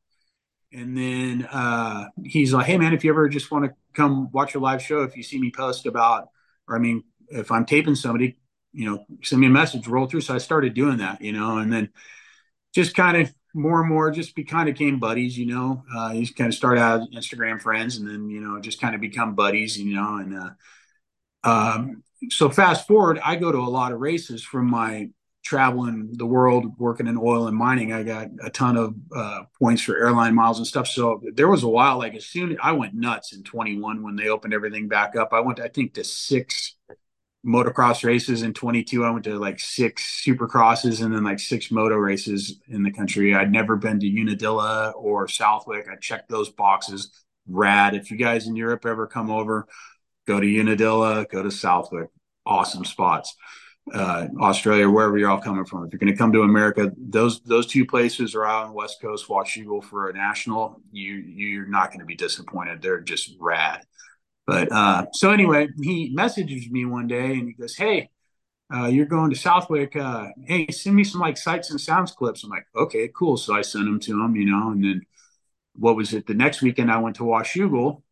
and 0.73 0.97
then 0.97 1.49
uh, 1.51 2.09
he's 2.25 2.53
like, 2.53 2.67
"Hey 2.67 2.79
man, 2.79 2.95
if 2.95 3.05
you 3.05 3.11
ever 3.11 3.29
just 3.29 3.51
want 3.51 3.65
to 3.65 3.75
come 3.95 4.31
watch 4.33 4.55
a 4.55 4.59
live 4.59 4.83
show, 4.83 5.03
if 5.03 5.17
you 5.17 5.23
see 5.23 5.39
me 5.39 5.51
post 5.51 5.87
about, 5.87 6.29
or 6.69 6.77
I 6.77 6.79
mean, 6.79 7.05
if 7.29 7.51
I'm 7.51 7.65
taping 7.65 7.95
somebody, 7.95 8.37
you 8.73 8.91
know, 8.91 9.05
send 9.23 9.41
me 9.41 9.49
a 9.49 9.51
message, 9.51 9.87
roll 9.87 10.07
through." 10.07 10.23
So 10.23 10.35
I 10.35 10.39
started 10.39 10.75
doing 10.75 10.99
that, 10.99 11.21
you 11.21 11.33
know, 11.33 11.59
and 11.59 11.73
then 11.73 11.91
just 12.75 12.95
kind 12.95 13.17
of 13.17 13.33
more 13.55 13.81
and 13.81 13.89
more, 13.89 14.11
just 14.11 14.35
be 14.35 14.45
kind 14.45 14.69
of 14.69 14.75
became 14.75 14.99
buddies, 14.99 15.37
you 15.37 15.47
know. 15.47 15.85
Uh, 15.95 16.13
you 16.13 16.27
kind 16.33 16.49
of 16.49 16.55
start 16.55 16.79
out 16.79 17.11
Instagram 17.13 17.61
friends, 17.61 17.97
and 17.97 18.09
then 18.09 18.29
you 18.31 18.41
know, 18.41 18.61
just 18.61 18.81
kind 18.81 18.95
of 18.95 19.01
become 19.01 19.35
buddies, 19.35 19.79
you 19.79 19.95
know, 19.95 20.17
and 20.17 20.39
uh, 20.39 20.51
um, 21.45 22.03
so 22.31 22.49
fast 22.51 22.87
forward, 22.87 23.19
I 23.25 23.37
go 23.37 23.51
to 23.51 23.59
a 23.59 23.69
lot 23.69 23.93
of 23.93 24.01
races 24.01 24.45
from 24.45 24.71
my 24.71 25.11
traveling 25.43 26.11
the 26.13 26.27
world 26.27 26.79
working 26.79 27.07
in 27.09 27.17
oil 27.17 27.49
and 27.49 27.57
mining 27.57 27.93
i 27.93 28.03
got 28.03 28.29
a 28.43 28.51
ton 28.51 28.77
of 28.77 28.95
uh, 29.15 29.43
points 29.59 29.83
for 29.83 29.97
airline 29.97 30.35
miles 30.35 30.59
and 30.59 30.67
stuff. 30.67 30.87
So 30.87 31.21
there 31.35 31.49
was 31.49 31.65
a 31.65 31.69
while 31.69 31.99
like 31.99 32.15
as 32.15 32.27
soon 32.27 32.53
as 32.53 32.59
i 32.63 32.73
went 32.73 32.95
nuts 32.95 33.33
in 33.33 33.43
21 33.43 34.03
when 34.03 34.17
they 34.17 34.29
opened 34.29 34.55
everything 34.55 34.89
back 34.89 35.17
up. 35.17 35.33
I 35.33 35.41
went 35.41 35.61
i 35.61 35.69
think 35.69 35.95
to 35.95 36.05
six 36.05 36.77
motocross 37.45 38.05
races 38.05 38.43
in 38.43 38.55
22 38.55 39.05
i 39.05 39.11
went 39.11 39.25
to 39.25 39.37
like 39.37 39.59
six 39.59 40.23
supercrosses 40.25 41.03
and 41.03 41.13
then 41.13 41.25
like 41.25 41.41
six 41.41 41.73
moto 41.73 41.97
races 41.97 42.61
in 42.69 42.85
the 42.85 42.93
country. 42.93 43.35
I'd 43.35 43.51
never 43.51 43.77
been 43.77 43.99
to 43.99 44.07
unadilla 44.07 44.91
or 44.91 45.27
southwick. 45.27 45.87
I 45.91 45.97
checked 45.97 46.29
those 46.29 46.51
boxes. 46.51 47.11
Rad. 47.49 47.97
If 47.97 48.13
you 48.13 48.17
guys 48.17 48.47
in 48.47 48.55
europe 48.55 48.87
ever 48.87 49.09
come 49.09 49.31
over 49.31 49.67
go 50.27 50.39
to 50.39 50.61
unadilla 50.61 51.27
go 51.29 51.43
to 51.43 51.51
southwick. 51.51 52.11
Awesome 52.47 52.85
spots 52.85 53.35
uh, 53.93 54.29
Australia, 54.41 54.89
wherever 54.89 55.19
you're 55.19 55.31
all 55.31 55.41
coming 55.41 55.65
from. 55.65 55.85
If 55.85 55.93
you're 55.93 55.99
going 55.99 56.13
to 56.13 56.17
come 56.17 56.33
to 56.33 56.43
America, 56.43 56.93
those 56.97 57.41
those 57.41 57.67
two 57.67 57.85
places 57.85 58.35
are 58.35 58.45
out 58.45 58.65
on 58.65 58.69
the 58.71 58.75
West 58.75 59.01
Coast. 59.01 59.29
Washougal 59.29 59.83
for 59.83 60.09
a 60.09 60.13
national, 60.13 60.81
you 60.93 61.15
you're 61.15 61.67
not 61.67 61.89
going 61.89 62.01
to 62.01 62.07
be 62.07 62.15
disappointed. 62.15 62.81
They're 62.81 63.01
just 63.01 63.35
rad. 63.41 63.83
But 64.47 64.71
uh, 64.73 65.07
so 65.13 65.31
anyway, 65.31 65.69
he 65.81 66.11
messages 66.15 66.71
me 66.71 66.85
one 66.85 67.07
day 67.07 67.33
and 67.33 67.49
he 67.49 67.55
goes, 67.55 67.77
"Hey, 67.77 68.11
uh, 68.73 68.87
you're 68.87 69.07
going 69.07 69.31
to 69.31 69.37
Southwick. 69.37 69.97
Uh, 69.97 70.29
hey, 70.45 70.69
send 70.69 70.95
me 70.97 71.05
some 71.05 71.21
like 71.21 71.37
sights 71.37 71.71
and 71.71 71.81
sounds 71.81 72.13
clips." 72.13 72.45
I'm 72.45 72.51
like, 72.51 72.67
"Okay, 72.77 73.11
cool." 73.15 73.37
So 73.37 73.55
I 73.55 73.63
sent 73.63 73.85
them 73.85 74.01
to 74.01 74.23
him, 74.23 74.37
you 74.37 74.47
know, 74.47 74.71
and 74.71 74.85
then 74.85 75.03
what 75.75 75.97
was 75.97 76.13
it? 76.13 76.27
The 76.27 76.35
next 76.35 76.63
weekend 76.63 76.91
I 76.91 76.99
went 76.99 77.17
to 77.17 77.23
Washougal 77.25 78.03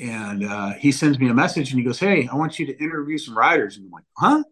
and 0.00 0.44
uh, 0.44 0.72
he 0.72 0.90
sends 0.90 1.18
me 1.18 1.28
a 1.28 1.34
message 1.34 1.70
and 1.70 1.78
he 1.78 1.84
goes, 1.84 2.00
"Hey, 2.00 2.28
I 2.30 2.34
want 2.34 2.58
you 2.58 2.66
to 2.66 2.76
interview 2.82 3.18
some 3.18 3.36
riders." 3.36 3.76
And 3.76 3.86
I'm 3.86 3.92
like, 3.92 4.04
"Huh?" 4.16 4.42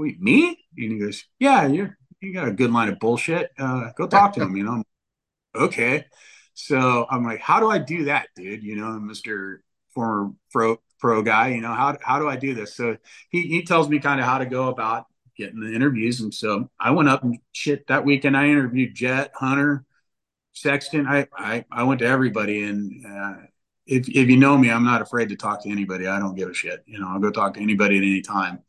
Wait, 0.00 0.18
me? 0.18 0.56
And 0.78 0.92
he 0.92 0.98
goes, 0.98 1.26
yeah, 1.38 1.66
you 1.66 1.90
you 2.22 2.32
got 2.32 2.48
a 2.48 2.52
good 2.52 2.72
line 2.72 2.88
of 2.88 2.98
bullshit. 2.98 3.50
Uh, 3.58 3.90
go 3.98 4.06
talk 4.06 4.32
to 4.32 4.40
him, 4.40 4.56
you 4.56 4.64
know. 4.64 4.82
okay. 5.54 6.06
So 6.54 7.06
I'm 7.10 7.22
like, 7.22 7.40
how 7.40 7.60
do 7.60 7.70
I 7.70 7.76
do 7.76 8.04
that, 8.04 8.28
dude? 8.34 8.62
You 8.62 8.76
know, 8.76 8.98
Mr. 8.98 9.58
former 9.90 10.32
pro 10.50 10.78
pro 11.00 11.20
guy, 11.20 11.48
you 11.48 11.60
know, 11.60 11.74
how 11.74 11.98
how 12.00 12.18
do 12.18 12.30
I 12.30 12.36
do 12.36 12.54
this? 12.54 12.74
So 12.74 12.96
he 13.28 13.42
he 13.42 13.62
tells 13.62 13.90
me 13.90 13.98
kind 13.98 14.20
of 14.20 14.26
how 14.26 14.38
to 14.38 14.46
go 14.46 14.68
about 14.68 15.04
getting 15.36 15.60
the 15.60 15.74
interviews. 15.74 16.22
And 16.22 16.32
so 16.32 16.70
I 16.80 16.92
went 16.92 17.10
up 17.10 17.22
and 17.22 17.38
shit 17.52 17.86
that 17.88 18.06
weekend. 18.06 18.38
I 18.38 18.48
interviewed 18.48 18.94
Jett 18.94 19.32
Hunter, 19.34 19.84
Sexton. 20.54 21.06
I 21.06 21.26
I, 21.36 21.66
I 21.70 21.82
went 21.82 22.00
to 22.00 22.06
everybody. 22.06 22.62
And 22.62 23.04
uh, 23.04 23.34
if 23.86 24.08
if 24.08 24.30
you 24.30 24.38
know 24.38 24.56
me, 24.56 24.70
I'm 24.70 24.84
not 24.84 25.02
afraid 25.02 25.28
to 25.28 25.36
talk 25.36 25.62
to 25.64 25.70
anybody. 25.70 26.06
I 26.06 26.18
don't 26.18 26.36
give 26.36 26.48
a 26.48 26.54
shit. 26.54 26.82
You 26.86 27.00
know, 27.00 27.08
I'll 27.08 27.20
go 27.20 27.30
talk 27.30 27.52
to 27.54 27.60
anybody 27.60 27.98
at 27.98 28.02
any 28.02 28.22
time 28.22 28.62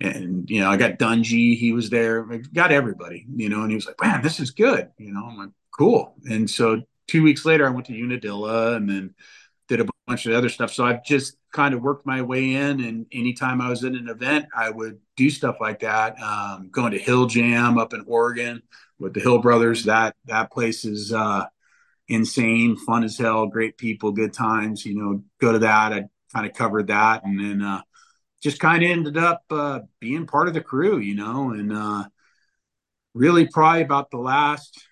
and 0.00 0.48
you 0.50 0.60
know 0.60 0.70
i 0.70 0.76
got 0.76 0.98
Dungey 0.98 1.56
he 1.56 1.72
was 1.72 1.90
there 1.90 2.30
I 2.30 2.38
got 2.38 2.72
everybody 2.72 3.26
you 3.34 3.48
know 3.48 3.62
and 3.62 3.70
he 3.70 3.76
was 3.76 3.86
like 3.86 4.00
man 4.00 4.22
this 4.22 4.40
is 4.40 4.50
good 4.50 4.90
you 4.98 5.12
know 5.12 5.24
i'm 5.26 5.38
like 5.38 5.50
cool. 5.76 6.14
And 6.24 6.48
so 6.48 6.82
two 7.06 7.22
weeks 7.22 7.44
later 7.44 7.66
i 7.66 7.70
went 7.70 7.86
to 7.86 7.92
unadilla 7.92 8.76
and 8.76 8.88
then 8.88 9.14
did 9.68 9.80
a 9.80 9.86
bunch 10.06 10.26
of 10.26 10.32
other 10.32 10.48
stuff. 10.48 10.72
So 10.72 10.84
i've 10.84 11.04
just 11.04 11.36
kind 11.52 11.74
of 11.74 11.82
worked 11.82 12.06
my 12.06 12.22
way 12.22 12.54
in 12.54 12.84
and 12.84 13.06
anytime 13.12 13.62
i 13.62 13.70
was 13.70 13.82
in 13.82 13.96
an 13.96 14.08
event 14.10 14.44
i 14.54 14.68
would 14.68 14.98
do 15.16 15.30
stuff 15.30 15.56
like 15.58 15.80
that 15.80 16.20
um, 16.20 16.68
going 16.70 16.92
to 16.92 16.98
hill 16.98 17.26
jam 17.26 17.78
up 17.78 17.94
in 17.94 18.04
oregon 18.06 18.62
with 18.98 19.14
the 19.14 19.20
hill 19.20 19.38
brothers. 19.38 19.84
That 19.84 20.16
that 20.26 20.50
place 20.50 20.84
is 20.84 21.12
uh, 21.12 21.46
insane 22.08 22.76
fun 22.76 23.04
as 23.04 23.18
hell 23.18 23.46
great 23.46 23.76
people 23.76 24.12
good 24.12 24.32
times 24.32 24.84
you 24.84 24.96
know 24.96 25.22
go 25.40 25.52
to 25.52 25.60
that. 25.60 25.92
I 25.92 26.04
kind 26.34 26.46
of 26.46 26.54
covered 26.54 26.88
that 26.88 27.24
and 27.24 27.38
then 27.38 27.62
uh, 27.62 27.82
just 28.46 28.60
kind 28.60 28.84
of 28.84 28.88
ended 28.88 29.18
up 29.18 29.42
uh, 29.50 29.80
being 29.98 30.24
part 30.24 30.46
of 30.46 30.54
the 30.54 30.60
crew, 30.60 30.98
you 30.98 31.16
know, 31.16 31.50
and 31.50 31.72
uh, 31.72 32.04
really 33.12 33.48
probably 33.48 33.82
about 33.82 34.08
the 34.12 34.18
last, 34.18 34.86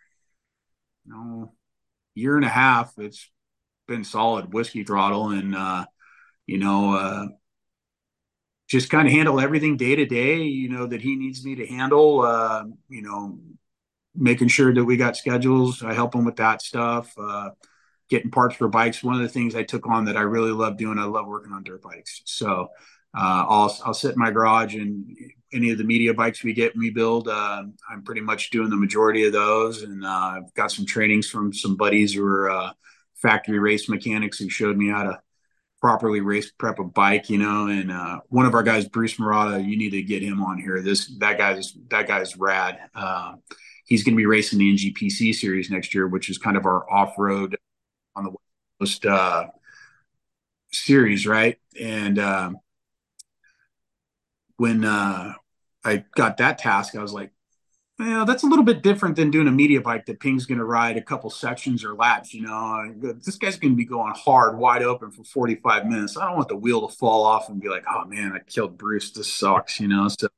you 1.06 1.12
know, 1.12 1.52
year 2.16 2.34
and 2.34 2.44
a 2.44 2.48
half, 2.48 2.94
it's 2.98 3.30
been 3.86 4.02
solid 4.02 4.52
whiskey 4.52 4.82
throttle 4.82 5.30
and, 5.30 5.54
uh, 5.54 5.86
you 6.48 6.58
know, 6.58 6.94
uh, 6.94 7.26
just 8.66 8.90
kind 8.90 9.06
of 9.06 9.14
handle 9.14 9.38
everything 9.38 9.76
day 9.76 9.94
to 9.94 10.04
day, 10.04 10.42
you 10.42 10.68
know, 10.68 10.88
that 10.88 11.00
he 11.00 11.14
needs 11.14 11.44
me 11.44 11.54
to 11.54 11.66
handle, 11.68 12.22
uh, 12.22 12.64
you 12.88 13.02
know, 13.02 13.38
making 14.16 14.48
sure 14.48 14.74
that 14.74 14.84
we 14.84 14.96
got 14.96 15.16
schedules. 15.16 15.80
I 15.80 15.94
help 15.94 16.12
him 16.12 16.24
with 16.24 16.36
that 16.36 16.60
stuff. 16.60 17.14
Uh, 17.16 17.50
getting 18.10 18.32
parts 18.32 18.56
for 18.56 18.66
bikes. 18.66 19.04
One 19.04 19.14
of 19.14 19.22
the 19.22 19.28
things 19.28 19.54
I 19.54 19.62
took 19.62 19.86
on 19.86 20.06
that 20.06 20.16
I 20.16 20.22
really 20.22 20.50
love 20.50 20.76
doing, 20.76 20.98
I 20.98 21.04
love 21.04 21.28
working 21.28 21.52
on 21.52 21.62
dirt 21.62 21.82
bikes. 21.82 22.20
So, 22.24 22.70
uh, 23.16 23.46
I'll 23.48 23.76
I'll 23.84 23.94
sit 23.94 24.12
in 24.12 24.18
my 24.18 24.30
garage 24.30 24.74
and 24.74 25.16
any 25.52 25.70
of 25.70 25.78
the 25.78 25.84
media 25.84 26.12
bikes 26.12 26.42
we 26.42 26.52
get 26.52 26.76
we 26.76 26.90
build. 26.90 27.28
Uh, 27.28 27.64
I'm 27.88 28.02
pretty 28.02 28.20
much 28.20 28.50
doing 28.50 28.70
the 28.70 28.76
majority 28.76 29.24
of 29.24 29.32
those, 29.32 29.82
and 29.82 30.04
uh, 30.04 30.08
I've 30.08 30.54
got 30.54 30.72
some 30.72 30.84
trainings 30.84 31.28
from 31.28 31.52
some 31.52 31.76
buddies 31.76 32.14
who 32.14 32.24
are 32.24 32.50
uh, 32.50 32.72
factory 33.14 33.58
race 33.58 33.88
mechanics 33.88 34.38
who 34.38 34.48
showed 34.48 34.76
me 34.76 34.88
how 34.88 35.04
to 35.04 35.20
properly 35.80 36.20
race 36.22 36.50
prep 36.50 36.80
a 36.80 36.84
bike. 36.84 37.30
You 37.30 37.38
know, 37.38 37.68
and 37.68 37.92
uh, 37.92 38.20
one 38.30 38.46
of 38.46 38.54
our 38.54 38.64
guys, 38.64 38.88
Bruce 38.88 39.18
Murata, 39.18 39.62
you 39.62 39.76
need 39.76 39.90
to 39.90 40.02
get 40.02 40.22
him 40.22 40.42
on 40.42 40.58
here. 40.58 40.82
This 40.82 41.06
that 41.18 41.38
guy's 41.38 41.72
that 41.90 42.08
guy's 42.08 42.36
rad. 42.36 42.78
Uh, 42.94 43.34
he's 43.86 44.02
going 44.02 44.14
to 44.14 44.20
be 44.20 44.26
racing 44.26 44.58
the 44.58 44.74
NGPC 44.74 45.34
series 45.36 45.70
next 45.70 45.94
year, 45.94 46.08
which 46.08 46.30
is 46.30 46.38
kind 46.38 46.56
of 46.56 46.66
our 46.66 46.90
off 46.90 47.14
road 47.16 47.56
on 48.16 48.24
the 48.24 48.32
West 48.80 49.02
Coast 49.02 49.52
series, 50.72 51.26
right? 51.26 51.58
And 51.80 52.18
um, 52.18 52.58
when 54.56 54.84
uh, 54.84 55.34
I 55.84 56.04
got 56.14 56.36
that 56.38 56.58
task, 56.58 56.94
I 56.96 57.02
was 57.02 57.12
like, 57.12 57.32
Well, 57.98 58.24
that's 58.24 58.42
a 58.42 58.46
little 58.46 58.64
bit 58.64 58.82
different 58.82 59.16
than 59.16 59.30
doing 59.30 59.48
a 59.48 59.52
media 59.52 59.80
bike 59.80 60.06
that 60.06 60.20
Ping's 60.20 60.46
going 60.46 60.58
to 60.58 60.64
ride 60.64 60.96
a 60.96 61.02
couple 61.02 61.30
sections 61.30 61.84
or 61.84 61.94
laps. 61.94 62.32
You 62.34 62.42
know, 62.42 62.94
this 63.24 63.36
guy's 63.36 63.56
going 63.56 63.72
to 63.72 63.76
be 63.76 63.84
going 63.84 64.14
hard, 64.16 64.58
wide 64.58 64.82
open 64.82 65.10
for 65.10 65.24
45 65.24 65.86
minutes. 65.86 66.16
I 66.16 66.26
don't 66.26 66.36
want 66.36 66.48
the 66.48 66.56
wheel 66.56 66.86
to 66.86 66.96
fall 66.96 67.24
off 67.24 67.48
and 67.48 67.60
be 67.60 67.68
like, 67.68 67.84
oh 67.88 68.04
man, 68.06 68.32
I 68.32 68.40
killed 68.40 68.78
Bruce. 68.78 69.10
This 69.12 69.32
sucks, 69.32 69.80
you 69.80 69.88
know? 69.88 70.08
So 70.08 70.28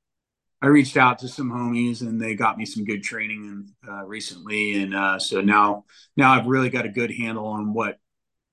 I 0.63 0.69
reached 0.69 0.97
out 0.97 1.19
to 1.21 1.29
some 1.29 1.51
homies 1.51 2.01
and 2.01 2.21
they 2.21 2.35
got 2.35 2.59
me 2.59 2.65
some 2.65 2.85
good 2.85 3.03
training 3.03 3.71
uh, 3.87 4.05
recently. 4.05 4.83
And 4.83 4.95
uh, 4.95 5.19
so 5.19 5.41
now, 5.41 5.85
now 6.17 6.33
I've 6.33 6.47
really 6.47 6.71
got 6.71 6.87
a 6.87 6.91
good 6.91 7.11
handle 7.11 7.47
on 7.47 7.73
what 7.75 7.99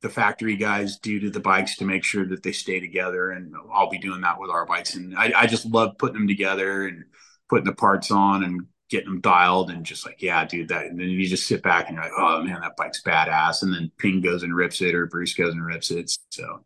the 0.03 0.10
factory 0.10 0.57
guys 0.57 0.98
do 0.98 1.17
to 1.22 1.29
the 1.29 1.39
bikes 1.39 1.77
to 1.77 1.86
make 1.86 2.03
sure 2.03 2.27
that 2.27 2.43
they 2.43 2.51
stay 2.51 2.79
together. 2.79 3.31
And 3.31 3.55
I'll 3.74 3.89
be 3.89 3.98
doing 3.98 4.22
that 4.22 4.39
with 4.39 4.51
our 4.51 4.65
bikes. 4.65 4.95
And 4.95 5.17
I, 5.17 5.31
I 5.36 5.48
just 5.48 5.65
love 5.65 5.98
putting 5.98 6.17
them 6.17 6.27
together 6.27 6.86
and 6.88 7.05
putting 7.50 7.65
the 7.65 7.74
parts 7.74 8.12
on 8.12 8.43
and 8.43 8.67
getting 8.89 9.10
them 9.10 9.22
dialed 9.22 9.72
and 9.72 9.86
just 9.86 10.05
like, 10.05 10.22
yeah, 10.22 10.43
dude, 10.45 10.67
that. 10.67 10.86
And 10.86 11.00
then 11.00 11.07
you 11.07 11.25
just 11.25 11.48
sit 11.48 11.63
back 11.63 11.88
and 11.88 11.95
you're 11.95 12.03
like, 12.03 12.13
oh 12.17 12.43
man, 12.43 12.60
that 12.62 12.75
bike's 12.77 13.01
badass. 13.01 13.63
And 13.63 13.74
then 13.74 13.91
Ping 13.98 14.19
goes 14.19 14.43
and 14.43 14.53
rips 14.53 14.81
it, 14.81 14.93
or 14.93 15.07
Bruce 15.07 15.33
goes 15.33 15.53
and 15.53 15.65
rips 15.65 15.89
it. 15.89 16.12
So, 16.31 16.65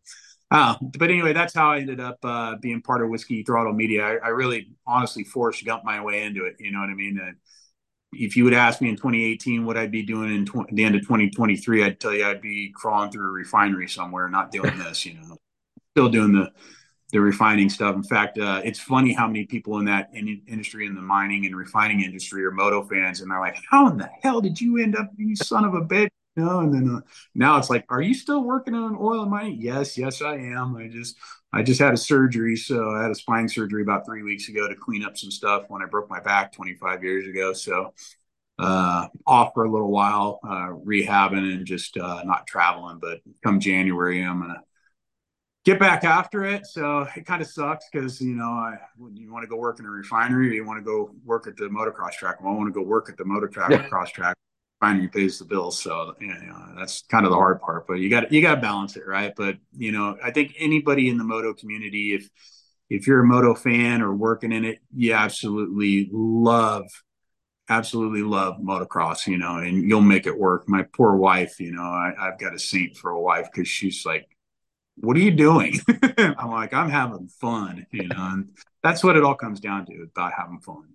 uh, 0.50 0.76
but 0.98 1.12
anyway, 1.12 1.34
that's 1.34 1.54
how 1.54 1.72
I 1.72 1.78
ended 1.78 2.00
up 2.00 2.18
uh, 2.24 2.56
being 2.56 2.82
part 2.82 3.04
of 3.04 3.10
Whiskey 3.10 3.44
Throttle 3.44 3.74
Media. 3.74 4.04
I, 4.04 4.16
I 4.16 4.28
really, 4.30 4.72
honestly, 4.88 5.24
Forrest 5.24 5.64
Gump 5.64 5.86
my 5.86 6.04
way 6.04 6.24
into 6.24 6.46
it. 6.46 6.56
You 6.60 6.72
know 6.72 6.80
what 6.80 6.90
I 6.90 6.96
mean? 6.96 7.20
Uh, 7.22 7.32
if 8.14 8.38
you 8.38 8.44
would 8.44 8.54
ask 8.54 8.82
me 8.82 8.90
in 8.90 8.96
2018 8.96 9.66
what 9.66 9.78
I'd 9.78 9.92
be 9.92 10.04
doing 10.04 10.34
in 10.34 10.46
tw- 10.46 10.68
the 10.72 10.84
end 10.84 10.96
of 10.96 11.02
2023, 11.02 11.84
I'd 11.84 12.00
tell 12.00 12.14
you 12.14 12.26
I'd 12.26 12.42
be 12.42 12.72
crawling 12.74 13.12
through 13.12 13.28
a 13.28 13.32
refinery 13.32 13.88
somewhere, 13.88 14.30
not 14.30 14.52
doing 14.52 14.78
this. 14.80 15.06
You 15.06 15.16
know, 15.16 15.38
still 15.92 16.10
doing 16.10 16.32
the 16.32 16.52
the 17.14 17.22
refining 17.22 17.70
stuff. 17.70 17.96
In 17.96 18.04
fact, 18.04 18.38
uh, 18.38 18.62
it's 18.66 18.80
funny 18.80 19.14
how 19.14 19.28
many 19.28 19.46
people 19.46 19.80
in 19.80 19.86
that 19.86 20.10
in- 20.14 20.42
industry, 20.48 20.86
in 20.86 20.96
the 20.96 21.02
mining 21.02 21.46
and 21.46 21.56
refining 21.56 22.02
industry, 22.02 22.44
are 22.46 22.52
moto 22.52 22.84
fans, 22.84 23.22
and 23.22 23.32
they're 23.32 23.40
like, 23.40 23.58
"How 23.70 23.88
in 23.88 23.98
the 23.98 24.10
hell 24.22 24.42
did 24.42 24.60
you 24.60 24.78
end 24.78 24.96
up, 24.96 25.12
you 25.18 25.36
son 25.36 25.66
of 25.66 25.74
a 25.74 25.82
bitch?" 25.82 26.10
Know, 26.38 26.60
and 26.60 26.72
then 26.72 26.96
uh, 26.98 27.02
now 27.34 27.58
it's 27.58 27.70
like, 27.70 27.84
"Are 27.90 28.02
you 28.02 28.14
still 28.14 28.44
working 28.44 28.76
on 28.76 28.96
oil 28.96 29.24
and 29.24 29.32
mining?" 29.32 29.60
Yes, 29.60 29.98
yes, 29.98 30.22
I 30.22 30.36
am. 30.36 30.76
I 30.76 30.88
just, 30.88 31.18
I 31.52 31.64
just 31.64 31.80
had 31.80 31.96
a 31.96 31.98
surgery, 31.98 32.56
so 32.56 32.92
I 32.92 33.02
had 33.02 33.10
a 33.10 33.16
spine 33.16 33.50
surgery 33.50 33.82
about 33.82 34.06
three 34.06 34.22
weeks 34.22 34.48
ago 34.48 34.68
to 34.68 34.76
clean 34.76 35.04
up 35.04 35.18
some 35.18 35.32
stuff 35.32 35.64
when 35.70 35.82
I 35.82 35.88
broke 35.88 36.12
my 36.12 36.20
back 36.20 36.54
25 36.54 37.04
years 37.04 37.28
ago. 37.28 37.54
So 37.54 37.94
uh, 38.60 39.08
off 39.26 39.52
for 39.56 39.64
a 39.64 39.72
little 39.72 39.90
while, 39.90 40.40
uh, 40.44 40.70
rehabbing 40.86 41.56
and 41.56 41.66
just 41.66 41.98
uh, 41.98 42.22
not 42.24 42.46
traveling. 42.46 43.00
But 43.02 43.22
come 43.44 43.60
January, 43.60 44.22
I'm 44.22 44.40
gonna 44.40 44.62
get 45.66 45.80
back 45.80 46.04
after 46.04 46.44
it. 46.44 46.68
So 46.68 47.08
it 47.16 47.26
kind 47.26 47.42
of 47.42 47.48
sucks 47.48 47.86
because 47.92 48.22
you 48.22 48.36
know 48.36 48.52
I, 48.52 48.78
you 49.14 49.32
want 49.32 49.44
to 49.44 49.50
go 49.50 49.58
work 49.58 49.80
in 49.80 49.86
a 49.86 49.90
refinery, 49.90 50.50
or 50.50 50.54
you 50.54 50.66
want 50.66 50.80
to 50.80 50.86
go 50.86 51.12
work 51.26 51.48
at 51.48 51.58
the 51.58 51.66
motocross 51.66 52.12
track. 52.12 52.42
Well, 52.44 52.54
I 52.54 52.56
want 52.56 52.74
to 52.74 52.80
go 52.80 52.86
work 52.86 53.10
at 53.10 53.18
the 53.18 53.24
motocross 53.24 54.12
track. 54.12 54.36
Refinery 54.80 55.08
pays 55.08 55.40
the 55.40 55.46
bills, 55.46 55.82
so 55.82 56.14
that's 56.78 57.02
kind 57.10 57.26
of 57.26 57.32
the 57.32 57.38
hard 57.38 57.60
part. 57.62 57.88
But 57.88 57.96
you 57.96 58.10
got 58.10 58.32
you 58.32 58.42
got 58.42 58.56
to 58.56 58.62
balance 58.62 58.96
it, 58.96 59.08
right? 59.08 59.34
But 59.36 59.56
you 59.76 59.92
know, 59.92 60.18
I 60.24 60.32
think 60.32 60.54
anybody 60.60 61.10
in 61.10 61.18
the 61.18 61.24
moto 61.24 61.54
community, 61.54 62.14
if 62.14 62.30
if 62.90 63.08
you're 63.08 63.22
a 63.22 63.26
moto 63.26 63.56
fan 63.56 64.02
or 64.02 64.16
working 64.16 64.52
in 64.52 64.66
it, 64.66 64.80
you 64.94 65.14
absolutely 65.14 66.10
love 66.12 66.86
absolutely 67.70 68.22
love 68.22 68.58
motocross, 68.60 69.28
you 69.28 69.38
know, 69.38 69.58
and 69.58 69.88
you'll 69.90 70.02
make 70.02 70.26
it 70.26 70.38
work. 70.38 70.68
My 70.68 70.84
poor 70.96 71.16
wife, 71.16 71.60
you 71.60 71.72
know, 71.72 71.82
I, 71.82 72.14
have 72.20 72.40
got 72.40 72.56
a 72.56 72.60
saint 72.60 72.96
for 72.96 73.12
a 73.12 73.20
wife 73.20 73.50
because 73.52 73.68
she's 73.68 74.06
like, 74.06 74.28
what 74.96 75.18
are 75.18 75.22
you 75.22 75.32
doing? 75.32 75.76
I'm 76.18 76.50
like, 76.50 76.74
I'm 76.74 76.90
having 76.90 77.28
fun, 77.28 77.86
you 77.92 78.08
know, 78.08 78.16
and 78.18 78.50
that's 78.84 79.04
what 79.04 79.16
it 79.16 79.24
all 79.24 79.36
comes 79.36 79.60
down 79.60 79.86
to 79.88 80.08
about 80.12 80.34
having 80.34 80.60
fun. 80.60 80.86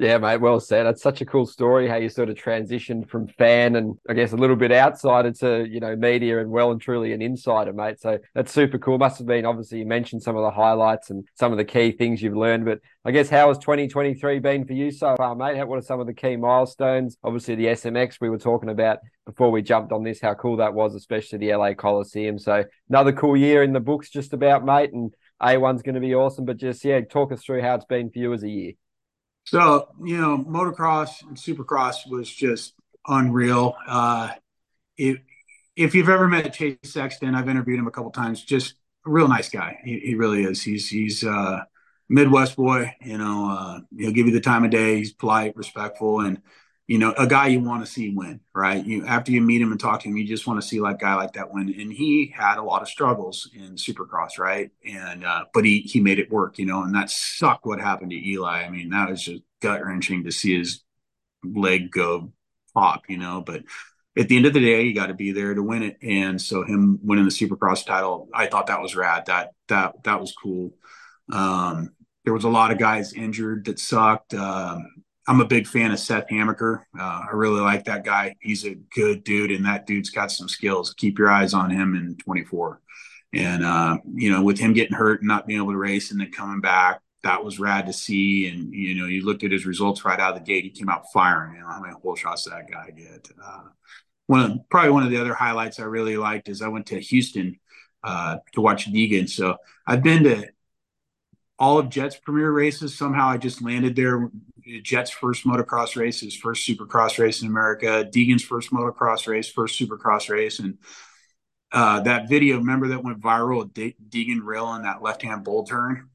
Yeah, 0.00 0.18
mate, 0.18 0.36
well 0.36 0.60
said. 0.60 0.84
That's 0.86 1.02
such 1.02 1.22
a 1.22 1.26
cool 1.26 1.44
story 1.44 1.88
how 1.88 1.96
you 1.96 2.08
sort 2.08 2.28
of 2.28 2.36
transitioned 2.36 3.08
from 3.08 3.26
fan 3.26 3.74
and 3.74 3.98
I 4.08 4.14
guess 4.14 4.30
a 4.30 4.36
little 4.36 4.54
bit 4.54 4.70
outsider 4.70 5.32
to, 5.32 5.68
you 5.68 5.80
know, 5.80 5.96
media 5.96 6.40
and 6.40 6.50
well 6.50 6.70
and 6.70 6.80
truly 6.80 7.12
an 7.12 7.20
insider, 7.20 7.72
mate. 7.72 7.98
So 8.00 8.18
that's 8.32 8.52
super 8.52 8.78
cool. 8.78 8.98
Must 8.98 9.18
have 9.18 9.26
been 9.26 9.44
obviously 9.44 9.80
you 9.80 9.86
mentioned 9.86 10.22
some 10.22 10.36
of 10.36 10.44
the 10.44 10.52
highlights 10.52 11.10
and 11.10 11.26
some 11.34 11.50
of 11.50 11.58
the 11.58 11.64
key 11.64 11.90
things 11.90 12.22
you've 12.22 12.36
learned, 12.36 12.64
but 12.64 12.78
I 13.04 13.10
guess 13.10 13.28
how 13.28 13.48
has 13.48 13.58
2023 13.58 14.38
been 14.38 14.64
for 14.64 14.72
you 14.72 14.92
so 14.92 15.16
far, 15.16 15.34
mate? 15.34 15.60
What 15.66 15.80
are 15.80 15.82
some 15.82 15.98
of 15.98 16.06
the 16.06 16.14
key 16.14 16.36
milestones? 16.36 17.16
Obviously 17.24 17.56
the 17.56 17.66
SMX 17.66 18.20
we 18.20 18.30
were 18.30 18.38
talking 18.38 18.70
about 18.70 18.98
before 19.26 19.50
we 19.50 19.62
jumped 19.62 19.90
on 19.90 20.04
this, 20.04 20.20
how 20.20 20.34
cool 20.34 20.58
that 20.58 20.74
was, 20.74 20.94
especially 20.94 21.40
the 21.40 21.52
LA 21.56 21.74
Coliseum. 21.74 22.38
So 22.38 22.62
another 22.88 23.12
cool 23.12 23.36
year 23.36 23.64
in 23.64 23.72
the 23.72 23.80
books 23.80 24.10
just 24.10 24.32
about, 24.32 24.64
mate, 24.64 24.92
and 24.92 25.12
A1's 25.42 25.82
going 25.82 25.96
to 25.96 26.00
be 26.00 26.14
awesome, 26.14 26.44
but 26.44 26.56
just 26.56 26.84
yeah, 26.84 27.00
talk 27.00 27.32
us 27.32 27.42
through 27.42 27.62
how 27.62 27.74
it's 27.74 27.84
been 27.84 28.10
for 28.10 28.20
you 28.20 28.32
as 28.32 28.44
a 28.44 28.48
year. 28.48 28.72
So, 29.48 29.88
you 30.04 30.18
know, 30.20 30.38
motocross 30.38 31.22
and 31.22 31.36
supercross 31.36 32.08
was 32.08 32.30
just 32.30 32.74
unreal. 33.06 33.76
Uh, 33.86 34.30
if, 34.96 35.18
if 35.74 35.94
you've 35.94 36.08
ever 36.08 36.28
met 36.28 36.52
Chase 36.52 36.76
Sexton, 36.84 37.34
I've 37.34 37.48
interviewed 37.48 37.78
him 37.78 37.86
a 37.86 37.90
couple 37.90 38.10
times, 38.10 38.44
just 38.44 38.74
a 39.06 39.10
real 39.10 39.26
nice 39.26 39.48
guy. 39.48 39.78
He, 39.84 40.00
he 40.00 40.14
really 40.14 40.44
is. 40.44 40.62
He's, 40.62 40.88
he's, 40.88 41.24
uh, 41.24 41.60
Midwest 42.10 42.56
boy, 42.56 42.94
you 43.02 43.18
know, 43.18 43.50
uh, 43.50 43.80
he'll 43.96 44.12
give 44.12 44.26
you 44.26 44.32
the 44.32 44.40
time 44.40 44.64
of 44.64 44.70
day. 44.70 44.96
He's 44.96 45.12
polite, 45.12 45.56
respectful, 45.56 46.20
and, 46.20 46.42
you 46.88 46.96
know, 46.96 47.12
a 47.18 47.26
guy 47.26 47.48
you 47.48 47.60
want 47.60 47.84
to 47.84 47.90
see 47.90 48.08
win, 48.08 48.40
right? 48.54 48.84
You 48.84 49.04
after 49.04 49.30
you 49.30 49.42
meet 49.42 49.60
him 49.60 49.72
and 49.72 49.80
talk 49.80 50.00
to 50.00 50.08
him, 50.08 50.16
you 50.16 50.26
just 50.26 50.46
want 50.46 50.58
to 50.60 50.66
see 50.66 50.80
like 50.80 51.00
guy 51.00 51.14
like 51.16 51.34
that 51.34 51.52
win. 51.52 51.68
And 51.78 51.92
he 51.92 52.32
had 52.34 52.56
a 52.56 52.62
lot 52.62 52.80
of 52.80 52.88
struggles 52.88 53.48
in 53.54 53.74
Supercross, 53.74 54.38
right? 54.38 54.70
And 54.90 55.22
uh, 55.22 55.44
but 55.52 55.66
he 55.66 55.80
he 55.80 56.00
made 56.00 56.18
it 56.18 56.32
work, 56.32 56.58
you 56.58 56.64
know. 56.64 56.82
And 56.82 56.94
that 56.94 57.10
sucked 57.10 57.66
what 57.66 57.78
happened 57.78 58.12
to 58.12 58.16
Eli. 58.16 58.62
I 58.64 58.70
mean, 58.70 58.88
that 58.88 59.10
was 59.10 59.22
just 59.22 59.42
gut 59.60 59.84
wrenching 59.84 60.24
to 60.24 60.32
see 60.32 60.58
his 60.58 60.82
leg 61.44 61.90
go 61.90 62.32
pop, 62.72 63.02
you 63.10 63.18
know. 63.18 63.42
But 63.44 63.64
at 64.16 64.28
the 64.28 64.38
end 64.38 64.46
of 64.46 64.54
the 64.54 64.60
day, 64.60 64.84
you 64.84 64.94
got 64.94 65.08
to 65.08 65.14
be 65.14 65.32
there 65.32 65.52
to 65.52 65.62
win 65.62 65.82
it. 65.82 65.98
And 66.02 66.40
so 66.40 66.64
him 66.64 67.00
winning 67.02 67.26
the 67.26 67.30
Supercross 67.30 67.84
title, 67.84 68.30
I 68.32 68.46
thought 68.46 68.68
that 68.68 68.80
was 68.80 68.96
rad. 68.96 69.26
That 69.26 69.50
that 69.68 70.04
that 70.04 70.22
was 70.22 70.34
cool. 70.42 70.72
Um, 71.30 71.90
there 72.24 72.32
was 72.32 72.44
a 72.44 72.48
lot 72.48 72.70
of 72.70 72.78
guys 72.78 73.12
injured 73.12 73.66
that 73.66 73.78
sucked. 73.78 74.32
Um, 74.32 74.97
I'm 75.28 75.42
a 75.42 75.44
big 75.44 75.66
fan 75.66 75.90
of 75.92 75.98
Seth 75.98 76.28
Hammaker. 76.28 76.84
Uh, 76.98 77.20
I 77.28 77.34
really 77.34 77.60
like 77.60 77.84
that 77.84 78.02
guy. 78.02 78.34
He's 78.40 78.64
a 78.64 78.74
good 78.74 79.24
dude, 79.24 79.50
and 79.50 79.66
that 79.66 79.86
dude's 79.86 80.08
got 80.08 80.32
some 80.32 80.48
skills. 80.48 80.94
Keep 80.94 81.18
your 81.18 81.30
eyes 81.30 81.52
on 81.52 81.68
him 81.68 81.94
in 81.94 82.16
24. 82.16 82.80
And 83.34 83.62
uh, 83.62 83.98
you 84.14 84.32
know, 84.32 84.42
with 84.42 84.58
him 84.58 84.72
getting 84.72 84.96
hurt 84.96 85.20
and 85.20 85.28
not 85.28 85.46
being 85.46 85.60
able 85.60 85.72
to 85.72 85.78
race, 85.78 86.10
and 86.10 86.18
then 86.18 86.32
coming 86.32 86.62
back, 86.62 87.02
that 87.24 87.44
was 87.44 87.60
rad 87.60 87.86
to 87.86 87.92
see. 87.92 88.48
And 88.48 88.72
you 88.72 88.94
know, 88.94 89.04
you 89.04 89.22
looked 89.22 89.44
at 89.44 89.52
his 89.52 89.66
results 89.66 90.02
right 90.02 90.18
out 90.18 90.34
of 90.34 90.38
the 90.38 90.46
gate. 90.46 90.64
He 90.64 90.70
came 90.70 90.88
out 90.88 91.12
firing. 91.12 91.56
You 91.56 91.60
know, 91.60 91.68
how 91.68 91.80
many 91.80 91.92
whole 91.92 92.16
shots 92.16 92.44
that 92.44 92.70
guy 92.70 92.88
get? 92.96 93.28
Uh, 93.44 93.64
one 94.28 94.40
of 94.40 94.58
probably 94.70 94.92
one 94.92 95.02
of 95.02 95.10
the 95.10 95.20
other 95.20 95.34
highlights 95.34 95.78
I 95.78 95.84
really 95.84 96.16
liked 96.16 96.48
is 96.48 96.62
I 96.62 96.68
went 96.68 96.86
to 96.86 97.00
Houston 97.00 97.60
uh, 98.02 98.38
to 98.54 98.62
watch 98.62 98.90
Deegan. 98.90 99.28
So 99.28 99.58
I've 99.86 100.02
been 100.02 100.24
to 100.24 100.48
all 101.58 101.78
of 101.78 101.90
Jett's 101.90 102.16
premier 102.16 102.50
races. 102.50 102.96
Somehow 102.96 103.28
I 103.28 103.36
just 103.36 103.60
landed 103.60 103.94
there. 103.94 104.30
Jett's 104.82 105.10
first 105.10 105.46
motocross 105.46 105.96
race, 105.96 106.20
his 106.20 106.36
first 106.36 106.68
supercross 106.68 107.18
race 107.18 107.42
in 107.42 107.48
America, 107.48 108.08
Deegan's 108.12 108.44
first 108.44 108.70
motocross 108.70 109.26
race, 109.26 109.48
first 109.48 109.78
supercross 109.80 110.28
race. 110.28 110.58
And 110.58 110.78
uh, 111.72 112.00
that 112.00 112.28
video, 112.28 112.58
remember 112.58 112.88
that 112.88 113.04
went 113.04 113.20
viral 113.20 113.72
De- 113.72 113.96
Deegan 114.08 114.40
railing 114.42 114.82
that 114.82 115.02
left 115.02 115.22
hand 115.22 115.44
bull 115.44 115.64
turn? 115.64 116.10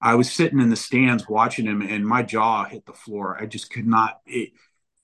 I 0.00 0.16
was 0.16 0.30
sitting 0.30 0.60
in 0.60 0.70
the 0.70 0.76
stands 0.76 1.28
watching 1.28 1.66
him 1.66 1.80
and 1.80 2.06
my 2.06 2.22
jaw 2.22 2.64
hit 2.64 2.84
the 2.84 2.92
floor. 2.92 3.38
I 3.40 3.46
just 3.46 3.70
could 3.70 3.86
not. 3.86 4.20
It, 4.26 4.50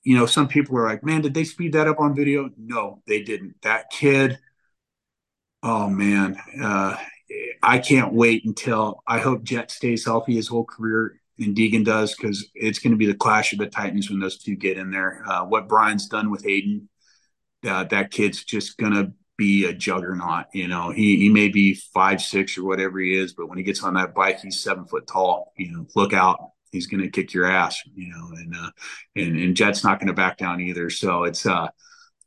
you 0.02 0.16
know, 0.16 0.26
some 0.26 0.48
people 0.48 0.76
are 0.78 0.86
like, 0.86 1.04
man, 1.04 1.22
did 1.22 1.34
they 1.34 1.44
speed 1.44 1.72
that 1.72 1.88
up 1.88 2.00
on 2.00 2.14
video? 2.14 2.50
No, 2.58 3.02
they 3.06 3.22
didn't. 3.22 3.62
That 3.62 3.90
kid, 3.90 4.38
oh 5.62 5.88
man, 5.88 6.36
uh, 6.62 6.96
I 7.62 7.78
can't 7.78 8.12
wait 8.12 8.44
until 8.44 9.02
I 9.06 9.18
hope 9.18 9.42
Jett 9.42 9.70
stays 9.70 10.04
healthy 10.04 10.34
his 10.34 10.48
whole 10.48 10.64
career 10.64 11.19
and 11.40 11.56
Deegan 11.56 11.84
does 11.84 12.14
because 12.14 12.48
it's 12.54 12.78
going 12.78 12.92
to 12.92 12.98
be 12.98 13.06
the 13.06 13.14
clash 13.14 13.52
of 13.52 13.58
the 13.58 13.66
Titans 13.66 14.10
when 14.10 14.20
those 14.20 14.38
two 14.38 14.56
get 14.56 14.78
in 14.78 14.90
there. 14.90 15.24
Uh, 15.26 15.44
what 15.44 15.68
Brian's 15.68 16.06
done 16.06 16.30
with 16.30 16.44
Hayden, 16.44 16.88
uh, 17.66 17.84
that 17.84 18.10
kid's 18.10 18.44
just 18.44 18.76
going 18.76 18.92
to 18.92 19.12
be 19.36 19.64
a 19.64 19.72
juggernaut. 19.72 20.46
You 20.52 20.68
know, 20.68 20.90
he 20.90 21.16
he 21.16 21.28
may 21.30 21.48
be 21.48 21.74
five 21.74 22.20
six 22.20 22.58
or 22.58 22.64
whatever 22.64 22.98
he 22.98 23.16
is, 23.16 23.32
but 23.32 23.48
when 23.48 23.58
he 23.58 23.64
gets 23.64 23.82
on 23.82 23.94
that 23.94 24.14
bike, 24.14 24.40
he's 24.40 24.60
seven 24.60 24.84
foot 24.84 25.06
tall. 25.06 25.52
You 25.56 25.72
know, 25.72 25.86
look 25.96 26.12
out. 26.12 26.50
He's 26.72 26.86
going 26.86 27.02
to 27.02 27.10
kick 27.10 27.32
your 27.32 27.46
ass, 27.46 27.80
you 27.94 28.10
know, 28.10 28.28
and 28.36 28.54
uh, 28.54 28.70
and 29.16 29.38
and 29.38 29.56
Jett's 29.56 29.82
not 29.82 29.98
going 29.98 30.08
to 30.08 30.12
back 30.12 30.36
down 30.36 30.60
either. 30.60 30.90
So 30.90 31.24
it's 31.24 31.46
uh, 31.46 31.68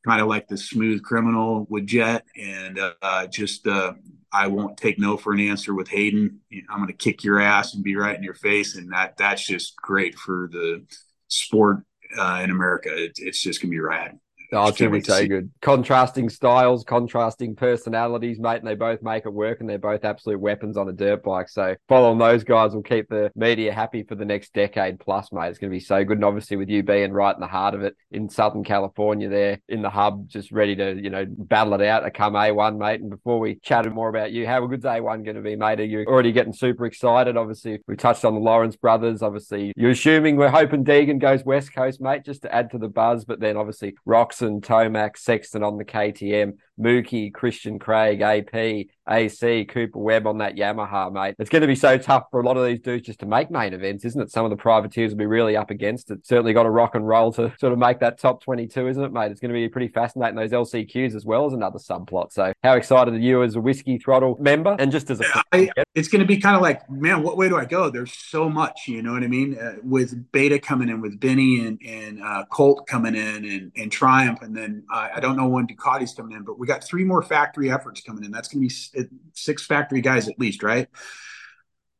kind 0.05 0.22
of 0.22 0.27
like 0.27 0.48
the 0.48 0.58
smooth 0.58 1.03
criminal 1.03 1.67
with 1.70 1.86
Jett, 1.86 2.25
and 2.36 2.79
uh, 3.01 3.27
just 3.27 3.67
uh, 3.67 3.93
I 4.34 4.48
won't 4.48 4.78
take 4.78 4.98
no 4.98 5.16
for 5.16 5.32
an 5.32 5.40
answer 5.40 5.75
with 5.75 5.88
Hayden. 5.90 6.40
I'm 6.70 6.78
going 6.78 6.88
to 6.88 6.94
kick 6.94 7.24
your 7.24 7.40
ass 7.40 7.75
and 7.75 7.84
be 7.84 7.96
right 7.96 8.18
in 8.18 8.24
your 8.24 8.34
face, 8.34 8.75
and 8.75 8.92
that 8.92 9.16
that's 9.18 9.46
just 9.46 9.75
great 9.78 10.16
for 10.16 10.50
the 10.52 10.84
sport 11.28 11.84
uh, 12.18 12.42
in 12.44 12.50
America. 12.50 12.90
It, 12.92 13.13
it's 13.18 13.42
just 13.42 13.62
going 13.62 13.70
to 13.70 13.75
be 13.75 13.80
rad. 13.80 14.20
Oh, 14.54 14.68
it's 14.68 14.78
going 14.78 14.92
to 14.92 14.98
be 15.00 15.04
so 15.04 15.28
good. 15.28 15.52
Contrasting 15.62 16.30
styles, 16.30 16.84
contrasting 16.84 17.56
personalities, 17.56 18.40
mate, 18.40 18.58
and 18.58 18.68
they 18.68 18.76
both 18.76 19.02
make 19.02 19.26
it 19.26 19.34
work 19.34 19.60
and 19.60 19.70
they're 19.70 19.78
both 19.78 20.06
absolute 20.06 20.40
weapons 20.40 20.78
on 20.78 20.90
a 20.90 20.94
dirt 20.94 21.24
bike. 21.24 21.50
So 21.50 21.76
following 21.88 22.20
those 22.20 22.44
guys 22.44 22.74
will 22.74 22.84
keep 22.84 23.10
the 23.10 23.32
media 23.36 23.74
happy 23.74 24.04
for 24.04 24.16
the 24.16 24.26
next 24.26 24.54
decade 24.54 25.00
plus, 25.00 25.32
mate. 25.32 25.50
It's 25.50 25.60
going 25.60 25.72
to 25.72 25.76
be 25.76 25.84
so 25.84 26.04
good. 26.04 26.18
And 26.18 26.26
obviously 26.26 26.58
with 26.58 26.70
you 26.70 26.84
being 26.84 27.12
right 27.12 27.36
in 27.36 27.42
the 27.42 27.48
heart 27.48 27.74
of 27.74 27.82
it 27.82 27.96
in 28.12 28.30
Southern 28.30 28.64
California 28.64 29.30
there 29.30 29.60
in 29.68 29.82
the 29.82 29.90
hub, 29.90 30.30
just 30.30 30.52
ready 30.52 30.76
to, 30.76 31.02
you 31.02 31.10
know, 31.10 31.26
battle 31.28 31.74
it 31.74 31.88
out 31.88 32.02
to 32.02 32.12
come 32.12 32.34
A1, 32.34 32.78
mate. 32.78 33.02
And 33.02 33.10
before 33.10 33.40
we 33.40 33.56
chatted 33.56 33.94
more 33.94 34.10
about 34.10 34.32
you, 34.32 34.46
how 34.46 34.66
good's 34.68 34.86
A1 34.86 35.24
going 35.24 35.36
to 35.36 35.42
be, 35.42 35.56
mate? 35.56 35.80
Are 35.80 35.86
you 35.86 36.06
already 36.06 36.32
getting 36.32 36.54
super 36.54 36.86
excited? 36.86 37.38
Obviously, 37.38 37.80
we 37.88 37.96
touched 37.96 38.26
on 38.26 38.36
the 38.36 38.40
Lawrence 38.40 38.76
brothers. 38.76 39.22
Obviously, 39.22 39.74
you're 39.76 39.92
assuming 39.92 40.36
we're 40.36 40.50
hoping 40.50 40.84
Deegan 40.84 41.20
goes 41.20 41.44
West 41.44 41.74
Coast, 41.74 42.02
mate, 42.02 42.24
just 42.24 42.44
to 42.44 42.54
add 42.54 42.72
to 42.72 42.78
the 42.78 42.88
buzz. 42.88 43.26
But 43.26 43.40
then 43.40 43.58
obviously 43.58 43.96
Roczen, 44.44 44.62
Tomac, 44.62 45.18
Sexton 45.18 45.64
on 45.64 45.78
the 45.78 45.86
KTM, 45.86 46.54
Mookie, 46.80 47.34
Christian 47.34 47.80
Craig, 47.80 48.22
AP, 48.22 48.88
AC, 49.10 49.65
Cooper 49.65 50.00
Webb 50.00 50.27
on 50.27 50.38
that 50.39 50.56
Yamaha, 50.56 51.12
mate. 51.12 51.36
It's 51.38 51.50
going 51.50 51.62
to 51.62 51.68
be 51.68 51.75
so 51.75 51.98
tough 51.98 52.24
for 52.32 52.39
a 52.39 52.46
lot 52.46 52.58
of 52.58 52.65
these 52.65 52.80
dudes 52.80 53.06
just 53.06 53.20
to 53.20 53.25
make 53.25 53.51
main 53.51 53.74
events, 53.74 54.06
isn't 54.06 54.22
it? 54.22 54.32
Some 54.32 54.46
of 54.46 54.51
the 54.51 54.58
privateers 54.58 55.12
will 55.12 55.20
be 55.20 55.25
really 55.25 55.58
up 55.58 55.70
against 55.70 56.10
it. 56.12 56.25
Certainly 56.25 56.53
got 56.53 56.63
to 56.63 56.70
rock 56.70 56.96
and 56.96 57.08
roll 57.08 57.32
to 57.34 57.53
sort 57.60 57.74
of 57.74 57.80
make 57.80 58.00
that 58.00 58.18
top 58.18 58.42
22, 58.44 58.88
isn't 58.88 59.03
it, 59.03 59.12
mate? 59.12 59.32
It's 59.32 59.39
going 59.39 59.53
to 59.53 59.60
be 59.60 59.68
pretty 59.68 59.89
fascinating, 59.89 60.36
those 60.36 60.51
LCQs 60.51 61.15
as 61.15 61.25
well 61.25 61.46
as 61.46 61.53
another 61.53 61.80
subplot. 61.80 62.32
So, 62.32 62.53
how 62.63 62.74
excited 62.74 63.13
are 63.13 63.20
you 63.20 63.44
as 63.44 63.56
a 63.56 63.62
Whiskey 63.62 63.98
Throttle 63.98 64.38
member 64.39 64.75
and 64.80 64.92
just 64.92 65.10
as 65.10 65.20
a. 65.20 65.25
I, 65.51 65.70
it's 65.94 66.08
going 66.08 66.22
to 66.22 66.25
be 66.25 66.38
kind 66.38 66.56
of 66.56 66.62
like, 66.62 66.89
man, 66.89 67.24
what 67.24 67.38
way 67.38 67.50
do 67.50 67.58
I 67.58 67.65
go? 67.65 67.89
There's 67.89 68.13
so 68.13 68.50
much, 68.50 68.88
you 68.88 69.01
know 69.01 69.13
what 69.13 69.24
I 69.24 69.27
mean? 69.27 69.58
Uh, 69.58 69.75
with 69.84 70.32
Beta 70.32 70.60
coming 70.60 70.89
in, 70.89 71.01
with 71.01 71.20
Benny 71.20 71.65
and, 71.65 71.80
and 71.86 72.24
uh, 72.24 72.46
Colt 72.50 72.88
coming 72.88 73.15
in, 73.15 73.46
and, 73.46 73.72
and 73.75 73.92
Triumph, 73.92 74.42
and 74.42 74.56
then 74.56 74.84
uh, 74.92 75.10
I 75.15 75.20
don't 75.20 75.36
know 75.36 75.48
when 75.48 75.68
Ducati's 75.68 76.13
coming 76.13 76.36
in, 76.36 76.44
but 76.44 76.58
we 76.63 76.67
got 76.67 76.82
three 76.82 77.03
more 77.03 77.22
factory 77.22 77.70
efforts 77.70 78.00
coming 78.00 78.24
in. 78.24 78.32
That's 78.32 78.48
going 78.48 78.65
to 78.65 78.74
be 78.74 79.10
six 79.34 79.65
factory 79.65 80.00
guys 80.00 80.29
at 80.29 80.39
least, 80.39 80.63
right? 80.63 80.88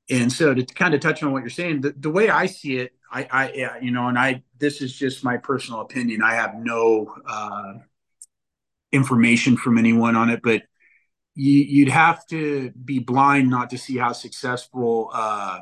And 0.10 0.32
so 0.32 0.54
to 0.54 0.64
kind 0.64 0.94
of 0.94 1.02
touch 1.02 1.22
on 1.22 1.34
what 1.34 1.42
you're 1.42 1.50
saying, 1.50 1.82
the, 1.82 1.94
the 1.98 2.10
way 2.10 2.30
I 2.30 2.46
see 2.46 2.78
it, 2.78 2.94
I, 3.12 3.28
I, 3.30 3.80
you 3.82 3.92
know, 3.92 4.08
and 4.08 4.18
I, 4.18 4.44
this 4.60 4.82
is 4.82 4.96
just 4.98 5.22
my 5.22 5.36
personal 5.36 5.82
opinion. 5.82 6.24
I 6.24 6.36
have 6.36 6.56
no 6.56 7.14
uh, 7.28 7.74
information 8.94 9.58
from 9.58 9.78
anyone 9.78 10.16
on 10.16 10.30
it, 10.30 10.40
but 10.42 10.62
you, 11.36 11.84
would 11.84 11.92
have 11.92 12.26
to 12.28 12.72
be 12.72 13.00
blind 13.00 13.50
not 13.50 13.72
to 13.72 13.78
see 13.78 13.98
how 13.98 14.14
successful 14.14 15.10
uh, 15.14 15.60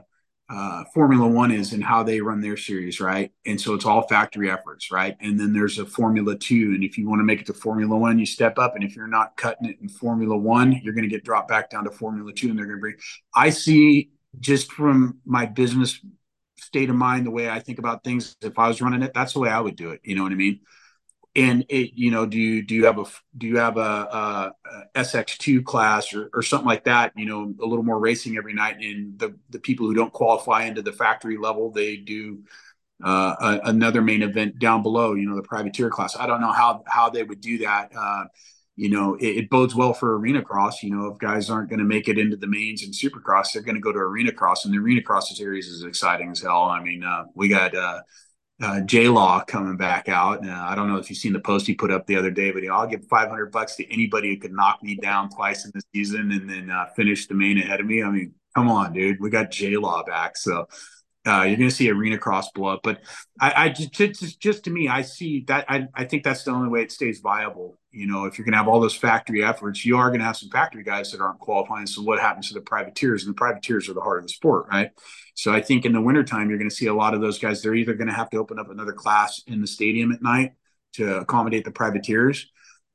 uh, 0.52 0.84
Formula 0.94 1.26
One 1.26 1.50
is 1.52 1.72
and 1.72 1.84
how 1.84 2.04
they 2.04 2.20
run 2.20 2.42
their 2.42 2.58
series, 2.58 3.00
right? 3.00 3.32
And 3.46 3.60
so 3.60 3.74
it's 3.74 3.86
all 3.86 4.08
factory 4.08 4.52
efforts, 4.52 4.92
right? 4.92 5.16
And 5.22 5.40
then 5.40 5.54
there's 5.54 5.80
a 5.80 5.86
Formula 5.86 6.38
Two, 6.38 6.74
and 6.76 6.84
if 6.84 6.98
you 6.98 7.08
want 7.08 7.20
to 7.20 7.24
make 7.24 7.40
it 7.40 7.46
to 7.46 7.54
Formula 7.54 7.98
One, 7.98 8.20
you 8.20 8.26
step 8.26 8.60
up, 8.60 8.76
and 8.76 8.84
if 8.84 8.96
you're 8.96 9.08
not 9.08 9.38
cutting 9.38 9.70
it 9.70 9.78
in 9.82 9.88
Formula 9.88 10.38
One, 10.38 10.74
you're 10.84 10.94
going 10.94 11.08
to 11.08 11.10
get 11.10 11.24
dropped 11.24 11.48
back 11.48 11.70
down 11.70 11.86
to 11.86 11.92
Formula 11.92 12.34
Two, 12.34 12.50
and 12.50 12.58
they're 12.58 12.66
going 12.66 12.78
to 12.78 12.82
bring. 12.82 12.96
I 13.34 13.50
see 13.50 14.12
just 14.40 14.72
from 14.72 15.20
my 15.26 15.46
business 15.46 16.00
state 16.58 16.90
of 16.90 16.96
mind, 16.96 17.26
the 17.26 17.32
way 17.32 17.50
I 17.50 17.60
think 17.60 17.80
about 17.80 18.04
things, 18.04 18.36
if 18.42 18.60
I 18.60 18.68
was 18.68 18.82
running 18.82 19.04
it, 19.04 19.14
that's 19.14 19.34
the 19.34 19.40
way 19.40 19.50
I 19.50 19.60
would 19.60 19.76
do 19.76 19.92
it. 19.92 20.02
You 20.04 20.16
know 20.16 20.24
what 20.24 20.32
I 20.32 20.36
mean? 20.36 20.60
And 21.36 21.66
it, 21.70 21.92
you 21.96 22.12
know, 22.12 22.26
do 22.26 22.38
you 22.38 22.62
do 22.62 22.76
you 22.76 22.86
have 22.86 23.00
a 23.00 23.06
do 23.38 23.48
you 23.48 23.58
have 23.58 23.78
a, 23.78 23.80
a, 23.80 24.54
a 24.96 25.00
SX2 25.00 25.64
class 25.64 26.14
or, 26.14 26.30
or 26.34 26.42
something 26.42 26.68
like 26.68 26.84
that? 26.86 27.14
You 27.16 27.26
know, 27.26 27.54
a 27.62 27.66
little 27.66 27.86
more 27.86 28.00
racing 28.00 28.36
every 28.38 28.54
night, 28.54 28.78
and 28.82 29.18
the 29.18 29.36
the 29.50 29.60
people 29.60 29.88
who 29.88 29.94
don't 29.94 30.12
qualify 30.12 30.66
into 30.66 30.82
the 30.82 30.92
factory 30.92 31.38
level, 31.38 31.72
they 31.72 31.96
do 31.96 32.44
uh, 33.04 33.36
a, 33.40 33.70
another 33.70 34.02
main 34.02 34.24
event 34.24 34.60
down 34.60 34.84
below. 34.84 35.14
You 35.14 35.30
know, 35.30 35.38
the 35.38 35.44
privateer 35.44 35.90
class. 35.90 36.18
I 36.18 36.28
don't 36.28 36.42
know 36.42 36.52
how 36.52 36.84
how 36.86 37.10
they 37.10 37.24
would 37.24 37.40
do 37.40 37.60
that. 37.60 37.92
Uh, 37.96 38.26
you 38.76 38.90
know, 38.90 39.16
it, 39.16 39.38
it, 39.38 39.50
bodes 39.50 39.76
well 39.76 39.94
for 39.94 40.18
arena 40.18 40.42
cross. 40.42 40.84
You 40.84 40.90
know, 40.96 41.08
if 41.08 41.18
guys 41.18 41.50
aren't 41.50 41.70
going 41.70 41.80
to 41.80 41.86
make 41.86 42.10
it 42.10 42.18
into 42.18 42.36
the 42.36 42.48
mains 42.48 42.84
and 42.84 42.94
supercross, 42.94 43.54
they're 43.54 43.62
going 43.62 43.76
to 43.76 43.82
go 43.82 43.92
to 43.94 44.00
arena 44.00 44.34
cross, 44.34 44.66
and 44.66 44.74
the 44.74 44.80
arena 44.80 45.02
cross 45.02 45.34
series 45.38 45.68
is 45.68 45.84
exciting 45.84 46.32
as 46.32 46.42
hell. 46.42 46.64
I 46.64 46.84
mean, 46.84 47.04
uh, 47.04 47.26
we 47.36 47.48
got 47.48 47.74
uh, 48.62 48.82
J 48.82 49.08
Law 49.08 49.44
coming 49.44 49.78
back 49.78 50.08
out. 50.10 50.48
Uh, 50.48 50.52
I 50.52 50.76
don't 50.76 50.88
know 50.88 50.98
if 50.98 51.10
you've 51.10 51.20
seen 51.20 51.34
the 51.34 51.40
post 51.40 51.68
he 51.68 51.74
put 51.74 51.92
up 51.92 52.06
the 52.06 52.16
other 52.16 52.32
day, 52.32 52.52
but 52.52 52.62
you 52.62 52.70
know, 52.70 52.76
I'll 52.76 52.88
give 52.88 53.06
500 53.06 53.52
bucks 53.52 53.76
to 53.78 53.92
anybody 53.92 54.30
who 54.30 54.40
could 54.40 54.54
knock 54.54 54.84
me 54.84 54.96
down 54.96 55.30
twice 55.30 55.66
in 55.66 55.72
the 55.74 55.82
season 55.94 56.32
and 56.32 56.50
then 56.50 56.70
uh, 56.70 56.86
finish 56.96 57.28
the 57.28 57.34
main 57.34 57.58
ahead 57.58 57.80
of 57.80 57.86
me. 57.86 58.04
I 58.04 58.10
mean, 58.10 58.34
come 58.56 58.70
on, 58.70 58.94
dude. 58.94 59.20
We 59.20 59.30
got 59.30 59.52
J 59.52 59.78
Law 59.78 60.04
back. 60.04 60.38
So 60.38 60.68
uh, 61.28 61.44
you're 61.44 61.58
going 61.58 61.70
to 61.70 61.76
see 61.76 61.90
arena 61.90 62.18
cross 62.18 62.50
blow 62.52 62.74
up. 62.74 62.82
But 62.84 63.02
I, 63.40 63.66
I 63.66 63.70
just, 63.70 63.94
just, 63.94 64.40
just, 64.40 64.64
to 64.64 64.72
me, 64.72 64.88
I 64.88 65.04
see 65.04 65.44
that. 65.48 65.66
I, 65.70 65.88
I 65.94 66.06
think 66.06 66.24
that's 66.24 66.44
the 66.44 66.52
only 66.52 66.70
way 66.70 66.82
it 66.82 66.92
stays 66.92 67.20
viable. 67.20 67.78
You 67.92 68.08
know, 68.08 68.26
if 68.26 68.38
you're 68.38 68.46
going 68.46 68.54
to 68.54 68.58
have 68.58 68.68
all 68.68 68.80
those 68.80 68.96
factory 68.96 69.44
efforts, 69.44 69.86
you 69.86 69.98
are 69.98 70.10
going 70.10 70.20
to 70.20 70.26
have 70.26 70.38
some 70.38 70.50
factory 70.50 70.84
guys 70.84 71.12
that 71.12 71.22
aren't 71.22 71.40
qualifying. 71.40 71.86
So 71.86 72.02
what 72.02 72.20
happens 72.20 72.48
to 72.48 72.54
the 72.54 72.62
privateers? 72.62 73.24
And 73.24 73.34
the 73.34 73.38
privateers 73.38 73.90
are 73.90 73.94
the 73.94 74.02
heart 74.02 74.20
of 74.20 74.24
the 74.24 74.34
sport, 74.34 74.68
right? 74.72 74.92
So 75.36 75.54
I 75.54 75.62
think 75.62 75.86
in 75.86 75.92
the 75.94 76.02
wintertime, 76.02 76.50
you're 76.50 76.58
going 76.58 76.70
to 76.70 76.76
see 76.76 76.88
a 76.88 76.94
lot 76.94 77.14
of 77.14 77.22
those 77.22 77.38
guys. 77.38 77.62
They're 77.62 77.76
either 77.76 77.94
going 77.94 78.08
to 78.08 78.14
have 78.14 78.30
to 78.32 78.38
open 78.38 78.58
up 78.58 78.70
another 78.70 78.94
class 78.94 79.42
in 79.46 79.62
the 79.62 79.68
stadium 79.68 80.12
at 80.12 80.22
night 80.22 80.54
to 80.94 81.18
accommodate 81.18 81.66
the 81.66 81.72
privateers, 81.72 82.50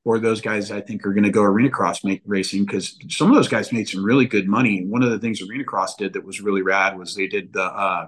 or 0.07 0.21
those 0.21 0.41
guys 0.41 0.71
I 0.71 0.81
think 0.81 1.05
are 1.05 1.13
going 1.13 1.25
to 1.25 1.31
go 1.31 1.43
arena 1.43 1.69
cross 1.69 2.05
make 2.05 2.23
racing 2.25 2.65
because 2.65 2.97
some 3.09 3.29
of 3.29 3.35
those 3.35 3.49
guys 3.49 3.73
made 3.73 3.89
some 3.89 4.05
really 4.05 4.25
good 4.25 4.49
money. 4.49 4.79
And 4.79 4.89
one 4.89 5.03
of 5.03 5.11
the 5.11 5.19
things 5.19 5.43
arena 5.43 5.65
cross 5.65 5.97
did 5.97 6.13
that 6.13 6.25
was 6.25 6.41
really 6.41 6.63
rad 6.63 6.97
was 6.97 7.15
they 7.15 7.27
did 7.27 7.53
the 7.53 7.65
uh, 7.65 8.07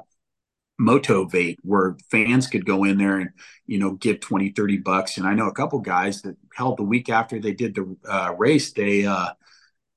motivate 0.79 1.59
where 1.63 1.97
fans 2.09 2.47
could 2.47 2.65
go 2.65 2.85
in 2.85 2.99
there 2.99 3.19
and 3.19 3.31
you 3.67 3.81
know 3.81 3.95
give 3.95 4.21
20 4.21 4.51
30 4.51 4.77
bucks 4.77 5.19
and 5.19 5.27
i 5.27 5.35
know 5.35 5.49
a 5.49 5.53
couple 5.53 5.81
guys 5.81 6.23
that 6.23 6.37
held 6.55 6.77
the 6.77 6.85
week 6.85 7.11
after 7.11 7.41
they 7.41 7.53
did 7.53 7.75
the 7.75 7.97
uh, 8.09 8.33
race 8.39 8.73
they 8.75 9.05
uh 9.05 9.31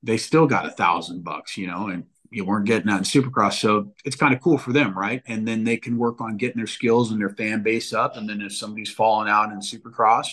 they 0.02 0.16
still 0.16 0.44
got 0.44 0.66
a 0.66 0.70
thousand 0.72 1.22
bucks 1.22 1.56
you 1.56 1.68
know 1.68 1.86
and 1.86 2.02
you 2.32 2.44
weren't 2.44 2.64
getting 2.64 2.86
that 2.86 2.96
in 2.96 3.04
Supercross. 3.04 3.60
So 3.60 3.92
it's 4.06 4.16
kind 4.16 4.34
of 4.34 4.40
cool 4.40 4.56
for 4.56 4.72
them, 4.72 4.96
right? 4.96 5.22
And 5.26 5.46
then 5.46 5.64
they 5.64 5.76
can 5.76 5.98
work 5.98 6.20
on 6.22 6.38
getting 6.38 6.56
their 6.56 6.66
skills 6.66 7.10
and 7.10 7.20
their 7.20 7.28
fan 7.28 7.62
base 7.62 7.92
up. 7.92 8.16
And 8.16 8.26
then 8.26 8.40
if 8.40 8.56
somebody's 8.56 8.90
falling 8.90 9.28
out 9.28 9.52
in 9.52 9.58
Supercross, 9.58 10.28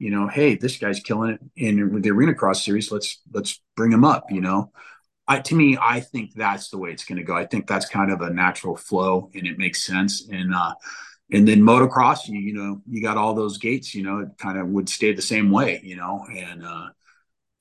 you 0.00 0.10
know, 0.10 0.28
hey, 0.28 0.56
this 0.56 0.78
guy's 0.78 0.98
killing 0.98 1.32
it 1.32 1.40
in 1.56 2.00
the 2.00 2.10
Arena 2.10 2.34
Cross 2.34 2.64
series. 2.64 2.90
Let's 2.90 3.20
let's 3.32 3.60
bring 3.76 3.92
him 3.92 4.02
up. 4.02 4.24
You 4.30 4.40
know, 4.40 4.72
I, 5.28 5.40
to 5.40 5.54
me, 5.54 5.76
I 5.80 6.00
think 6.00 6.32
that's 6.34 6.70
the 6.70 6.78
way 6.78 6.90
it's 6.90 7.04
going 7.04 7.18
to 7.18 7.22
go. 7.22 7.36
I 7.36 7.44
think 7.44 7.66
that's 7.66 7.86
kind 7.86 8.10
of 8.10 8.22
a 8.22 8.30
natural 8.30 8.76
flow, 8.76 9.30
and 9.34 9.46
it 9.46 9.58
makes 9.58 9.84
sense. 9.84 10.26
And 10.26 10.54
uh, 10.54 10.72
and 11.30 11.46
then 11.46 11.60
motocross, 11.60 12.26
you, 12.26 12.40
you 12.40 12.54
know, 12.54 12.80
you 12.88 13.02
got 13.02 13.18
all 13.18 13.34
those 13.34 13.58
gates. 13.58 13.94
You 13.94 14.02
know, 14.02 14.20
it 14.20 14.30
kind 14.38 14.58
of 14.58 14.68
would 14.68 14.88
stay 14.88 15.12
the 15.12 15.20
same 15.20 15.50
way. 15.50 15.82
You 15.84 15.96
know, 15.96 16.24
and 16.34 16.64
uh, 16.64 16.86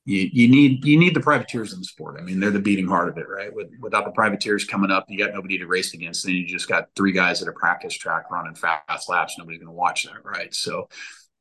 you, 0.05 0.29
you 0.31 0.47
need 0.47 0.85
you 0.85 0.97
need 0.97 1.13
the 1.13 1.19
privateers 1.19 1.73
in 1.73 1.79
the 1.79 1.85
sport. 1.85 2.15
I 2.17 2.23
mean, 2.23 2.39
they're 2.39 2.51
the 2.51 2.59
beating 2.59 2.87
heart 2.87 3.09
of 3.09 3.17
it, 3.17 3.27
right? 3.27 3.53
With, 3.53 3.67
without 3.81 4.05
the 4.05 4.11
privateers 4.11 4.63
coming 4.63 4.91
up, 4.91 5.07
you 5.09 5.19
got 5.19 5.33
nobody 5.33 5.57
to 5.57 5.67
race 5.67 5.93
against. 5.93 6.25
Then 6.25 6.35
you 6.35 6.47
just 6.47 6.69
got 6.69 6.87
three 6.95 7.11
guys 7.11 7.41
at 7.41 7.49
a 7.49 7.51
practice 7.51 7.93
track 7.95 8.31
running 8.31 8.55
fast 8.55 9.09
laps. 9.09 9.35
Nobody's 9.37 9.59
going 9.59 9.67
to 9.67 9.77
watch 9.77 10.05
that, 10.05 10.23
right? 10.23 10.55
So 10.55 10.87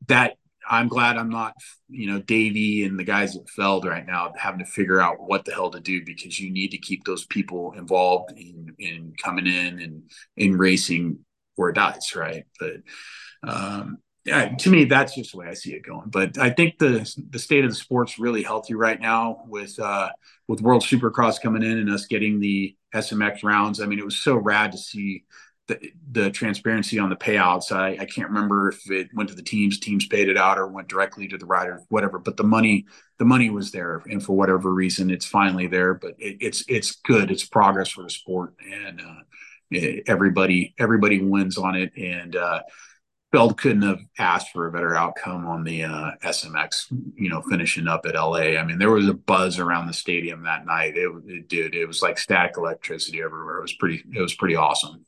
that 0.09 0.37
I'm 0.69 0.89
glad 0.89 1.17
I'm 1.17 1.31
not, 1.31 1.55
you 1.89 2.11
know, 2.11 2.21
Davey 2.21 2.85
and 2.85 2.99
the 2.99 3.05
guys 3.05 3.37
at 3.37 3.49
Feld 3.49 3.87
right 3.87 4.07
now 4.07 4.33
having 4.37 4.61
to 4.61 4.67
figure 4.67 5.01
out 5.01 5.17
what 5.19 5.45
the 5.45 5.53
hell 5.53 5.71
to 5.71 5.81
do 5.81 6.05
because 6.05 6.39
you 6.39 6.51
need 6.51 6.73
to 6.73 6.79
keep 6.79 7.05
those 7.05 7.27
people 7.27 7.73
involved 7.73 8.33
in, 8.37 8.75
in 8.79 9.15
coming 9.23 9.47
in 9.47 9.81
and 9.81 10.11
in 10.37 10.59
racing 10.59 11.19
where 11.57 11.71
it 11.71 11.75
dies, 11.75 12.15
right? 12.15 12.45
But 12.61 12.77
um, 13.43 13.99
yeah, 14.25 14.55
to 14.57 14.71
me, 14.71 14.85
that's 14.85 15.15
just 15.15 15.33
the 15.33 15.39
way 15.39 15.47
I 15.47 15.55
see 15.55 15.73
it 15.73 15.87
going. 15.87 16.11
But 16.11 16.37
I 16.39 16.51
think 16.51 16.79
the 16.79 17.11
the 17.31 17.39
state 17.39 17.65
of 17.65 17.71
the 17.71 17.77
sport's 17.77 18.19
really 18.19 18.43
healthy 18.43 18.75
right 18.75 19.01
now 19.01 19.45
with 19.47 19.79
uh, 19.79 20.11
with 20.49 20.61
World 20.61 20.83
Supercross 20.83 21.41
coming 21.41 21.63
in 21.63 21.79
and 21.79 21.91
us 21.91 22.07
getting 22.07 22.39
the 22.39 22.77
SMX 22.95 23.43
rounds. 23.43 23.81
I 23.81 23.87
mean, 23.87 23.99
it 23.99 24.05
was 24.05 24.19
so 24.19 24.37
rad 24.37 24.73
to 24.73 24.79
see 24.79 25.25
the, 25.69 25.93
the 26.11 26.31
transparency 26.31 26.99
on 26.99 27.11
the 27.11 27.17
payouts. 27.17 27.71
I, 27.71 27.91
I 28.01 28.07
can't 28.07 28.29
remember 28.29 28.71
if 28.71 28.91
it 28.91 29.09
went 29.15 29.29
to 29.29 29.35
the 29.35 29.43
teams, 29.43 29.79
teams 29.79 30.07
paid 30.07 30.29
it 30.29 30.37
out, 30.37 30.59
or 30.59 30.67
went 30.67 30.89
directly 30.89 31.29
to 31.29 31.39
the 31.39 31.47
rider, 31.47 31.83
whatever. 31.91 32.19
But 32.19 32.37
the 32.37 32.45
money, 32.45 32.87
the 33.19 33.25
money 33.25 33.51
was 33.51 33.71
there, 33.71 34.03
and 34.07 34.23
for 34.23 34.35
whatever 34.35 34.73
reason, 34.73 35.11
it's 35.11 35.27
finally 35.27 35.67
there. 35.67 35.95
But 35.95 36.15
it, 36.19 36.39
it's 36.41 36.65
it's 36.69 36.97
good. 36.97 37.31
It's 37.31 37.45
progress 37.45 37.91
for 37.91 38.03
the 38.03 38.11
sport, 38.11 38.55
and 38.61 39.01
uh, 39.01 40.01
everybody 40.07 40.75
everybody 40.79 41.23
wins 41.23 41.59
on 41.59 41.77
it, 41.77 41.93
and 41.97 42.35
uh, 42.35 42.63
Feld 43.31 43.59
couldn't 43.59 43.83
have 43.83 44.01
asked 44.19 44.53
for 44.53 44.67
a 44.67 44.73
better 44.73 44.97
outcome 44.97 45.47
on 45.47 45.65
the 45.65 45.85
uh, 45.85 46.13
SMX, 46.25 46.87
you 47.15 47.29
know, 47.29 47.43
finishing 47.43 47.87
up 47.87 48.07
at 48.07 48.15
LA. 48.15 48.57
I 48.57 48.65
mean, 48.65 48.79
there 48.79 48.91
was 48.91 49.07
a 49.07 49.13
buzz 49.13 49.59
around 49.59 49.87
the 49.87 49.93
stadium 49.93 50.45
that 50.45 50.65
night. 50.65 50.95
It, 50.97 51.11
it. 51.27 51.75
It 51.75 51.87
was 51.87 52.01
like 52.01 52.17
static 52.17 52.57
electricity 52.57 53.21
everywhere. 53.21 53.59
It 53.59 53.63
was 53.63 53.75
pretty. 53.75 54.03
It 54.15 54.23
was 54.23 54.35
pretty 54.35 54.57
awesome. 54.57 55.05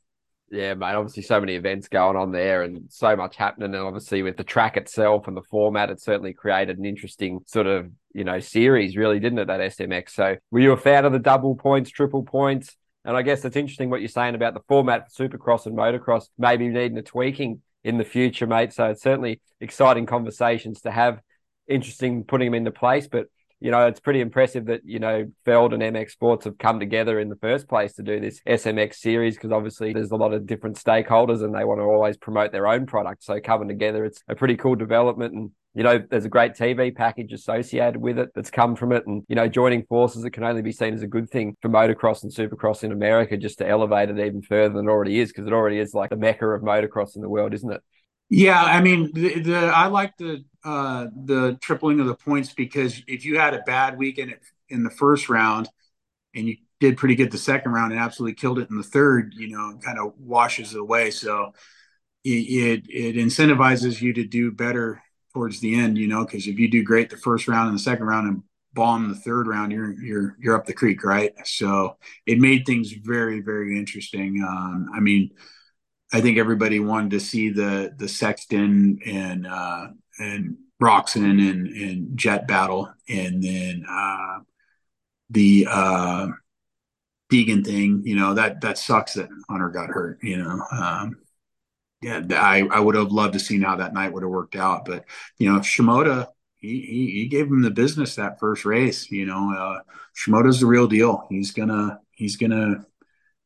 Yeah, 0.50 0.74
mate. 0.74 0.94
Obviously, 0.94 1.22
so 1.22 1.38
many 1.38 1.54
events 1.54 1.88
going 1.88 2.16
on 2.16 2.32
there, 2.32 2.62
and 2.62 2.86
so 2.88 3.14
much 3.14 3.36
happening. 3.36 3.72
And 3.72 3.84
obviously, 3.84 4.22
with 4.24 4.36
the 4.36 4.42
track 4.42 4.76
itself 4.76 5.28
and 5.28 5.36
the 5.36 5.42
format, 5.42 5.90
it 5.90 6.00
certainly 6.00 6.32
created 6.32 6.76
an 6.76 6.84
interesting 6.84 7.40
sort 7.46 7.68
of 7.68 7.88
you 8.14 8.24
know 8.24 8.40
series, 8.40 8.96
really, 8.96 9.20
didn't 9.20 9.38
it? 9.38 9.46
That 9.46 9.60
SMX. 9.60 10.10
So, 10.10 10.36
were 10.50 10.58
you 10.58 10.72
a 10.72 10.76
fan 10.76 11.04
of 11.04 11.12
the 11.12 11.20
double 11.20 11.54
points, 11.54 11.90
triple 11.90 12.24
points? 12.24 12.76
And 13.04 13.16
I 13.16 13.22
guess 13.22 13.44
it's 13.44 13.56
interesting 13.56 13.90
what 13.90 14.00
you're 14.00 14.08
saying 14.08 14.34
about 14.34 14.54
the 14.54 14.60
format 14.66 15.06
for 15.10 15.28
Supercross 15.28 15.66
and 15.66 15.76
Motocross 15.76 16.28
maybe 16.36 16.68
needing 16.68 16.98
a 16.98 17.02
tweaking 17.02 17.62
in 17.84 17.96
the 17.96 18.04
future, 18.04 18.46
mate. 18.46 18.72
So 18.72 18.86
it's 18.86 19.02
certainly 19.02 19.40
exciting 19.60 20.06
conversations 20.06 20.80
to 20.82 20.90
have. 20.90 21.20
Interesting 21.68 22.24
putting 22.24 22.48
them 22.48 22.54
into 22.54 22.72
place, 22.72 23.06
but 23.06 23.26
you 23.60 23.70
know, 23.70 23.86
it's 23.86 24.00
pretty 24.00 24.20
impressive 24.20 24.66
that, 24.66 24.80
you 24.84 24.98
know, 24.98 25.30
Feld 25.44 25.74
and 25.74 25.82
MX 25.82 26.10
Sports 26.10 26.44
have 26.46 26.58
come 26.58 26.80
together 26.80 27.20
in 27.20 27.28
the 27.28 27.36
first 27.36 27.68
place 27.68 27.92
to 27.94 28.02
do 28.02 28.18
this 28.18 28.40
SMX 28.46 28.94
series 28.94 29.34
because 29.34 29.52
obviously 29.52 29.92
there's 29.92 30.10
a 30.10 30.16
lot 30.16 30.32
of 30.32 30.46
different 30.46 30.76
stakeholders 30.76 31.44
and 31.44 31.54
they 31.54 31.64
want 31.64 31.78
to 31.78 31.84
always 31.84 32.16
promote 32.16 32.52
their 32.52 32.66
own 32.66 32.86
product. 32.86 33.22
So 33.22 33.38
coming 33.38 33.68
together, 33.68 34.04
it's 34.04 34.22
a 34.28 34.34
pretty 34.34 34.56
cool 34.56 34.76
development. 34.76 35.34
And 35.34 35.50
you 35.74 35.84
know, 35.84 36.02
there's 36.10 36.24
a 36.24 36.30
great 36.30 36.54
TV 36.54 36.94
package 36.94 37.32
associated 37.32 38.00
with 38.00 38.18
it 38.18 38.30
that's 38.34 38.50
come 38.50 38.74
from 38.74 38.92
it. 38.92 39.06
And, 39.06 39.22
you 39.28 39.36
know, 39.36 39.46
joining 39.46 39.84
forces, 39.84 40.24
it 40.24 40.30
can 40.30 40.42
only 40.42 40.62
be 40.62 40.72
seen 40.72 40.94
as 40.94 41.02
a 41.02 41.06
good 41.06 41.30
thing 41.30 41.56
for 41.62 41.68
motocross 41.68 42.24
and 42.24 42.32
supercross 42.32 42.82
in 42.82 42.90
America 42.90 43.36
just 43.36 43.58
to 43.58 43.68
elevate 43.68 44.10
it 44.10 44.18
even 44.18 44.42
further 44.42 44.74
than 44.74 44.88
it 44.88 44.90
already 44.90 45.20
is, 45.20 45.28
because 45.28 45.46
it 45.46 45.52
already 45.52 45.78
is 45.78 45.94
like 45.94 46.10
the 46.10 46.16
mecca 46.16 46.48
of 46.48 46.62
motocross 46.62 47.14
in 47.14 47.22
the 47.22 47.28
world, 47.28 47.54
isn't 47.54 47.72
it? 47.72 47.82
Yeah, 48.30 48.62
I 48.62 48.80
mean, 48.80 49.10
the, 49.12 49.40
the 49.40 49.56
I 49.56 49.86
like 49.88 50.16
the 50.16 50.44
uh, 50.64 51.06
the 51.24 51.58
tripling 51.60 52.00
of 52.00 52.06
the 52.06 52.14
points 52.14 52.52
because 52.52 53.02
if 53.08 53.24
you 53.24 53.38
had 53.38 53.54
a 53.54 53.62
bad 53.62 53.98
weekend 53.98 54.36
in 54.68 54.84
the 54.84 54.90
first 54.90 55.28
round 55.28 55.68
and 56.34 56.48
you 56.48 56.56
did 56.80 56.96
pretty 56.98 57.16
good 57.16 57.30
the 57.32 57.38
second 57.38 57.72
round 57.72 57.92
and 57.92 58.00
absolutely 58.00 58.34
killed 58.34 58.58
it 58.58 58.70
in 58.70 58.76
the 58.78 58.84
third, 58.84 59.34
you 59.36 59.48
know, 59.48 59.78
kind 59.84 59.98
of 59.98 60.14
washes 60.18 60.74
it 60.74 60.80
away. 60.80 61.10
So 61.10 61.54
it, 62.24 62.30
it, 62.30 62.84
it 62.88 63.16
incentivizes 63.16 64.00
you 64.02 64.14
to 64.14 64.24
do 64.24 64.52
better 64.52 65.02
towards 65.34 65.60
the 65.60 65.76
end, 65.76 65.98
you 65.98 66.08
know, 66.08 66.24
because 66.24 66.46
if 66.48 66.58
you 66.58 66.70
do 66.70 66.84
great 66.84 67.10
the 67.10 67.16
first 67.18 67.48
round 67.48 67.68
and 67.68 67.78
the 67.78 67.82
second 67.82 68.06
round 68.06 68.28
and 68.28 68.42
bomb 68.74 69.08
the 69.08 69.16
third 69.16 69.48
round, 69.48 69.72
you're 69.72 69.92
you're 70.02 70.36
you're 70.40 70.56
up 70.56 70.66
the 70.66 70.74
creek, 70.74 71.04
right? 71.04 71.32
So 71.46 71.98
it 72.26 72.38
made 72.40 72.66
things 72.66 72.92
very 72.92 73.40
very 73.40 73.78
interesting. 73.78 74.44
Um, 74.46 74.88
I 74.94 75.00
mean 75.00 75.30
I 76.12 76.20
think 76.20 76.38
everybody 76.38 76.80
wanted 76.80 77.10
to 77.12 77.20
see 77.20 77.50
the 77.50 77.92
the 77.96 78.08
Sexton 78.08 79.00
and 79.06 79.46
uh, 79.46 79.88
and 80.18 80.56
Roczen 80.82 81.24
and 81.24 81.68
and 81.68 82.16
Jett 82.18 82.48
battle, 82.48 82.92
and 83.08 83.42
then 83.42 83.84
uh, 83.88 84.38
the 85.30 85.66
uh, 85.70 86.28
Deegan 87.30 87.64
thing. 87.64 88.02
You 88.04 88.16
know 88.16 88.34
that 88.34 88.60
that 88.62 88.78
sucks 88.78 89.14
that 89.14 89.28
Hunter 89.48 89.68
got 89.68 89.90
hurt. 89.90 90.18
You 90.22 90.38
know, 90.38 90.62
um, 90.72 91.18
yeah, 92.02 92.22
I 92.30 92.66
I 92.70 92.80
would 92.80 92.96
have 92.96 93.12
loved 93.12 93.34
to 93.34 93.40
see 93.40 93.60
how 93.60 93.76
that 93.76 93.94
night 93.94 94.12
would 94.12 94.22
have 94.22 94.30
worked 94.30 94.56
out, 94.56 94.84
but 94.84 95.04
you 95.38 95.52
know, 95.52 95.60
Shimoda. 95.60 96.28
He, 96.62 96.82
he, 96.82 97.20
he 97.20 97.26
gave 97.26 97.46
him 97.46 97.62
the 97.62 97.70
business 97.70 98.16
that 98.16 98.38
first 98.38 98.66
race. 98.66 99.10
You 99.10 99.24
know, 99.24 99.54
uh, 99.54 99.80
Shimoda's 100.14 100.60
the 100.60 100.66
real 100.66 100.86
deal. 100.86 101.26
He's 101.30 101.52
gonna 101.52 102.00
he's 102.12 102.36
gonna 102.36 102.84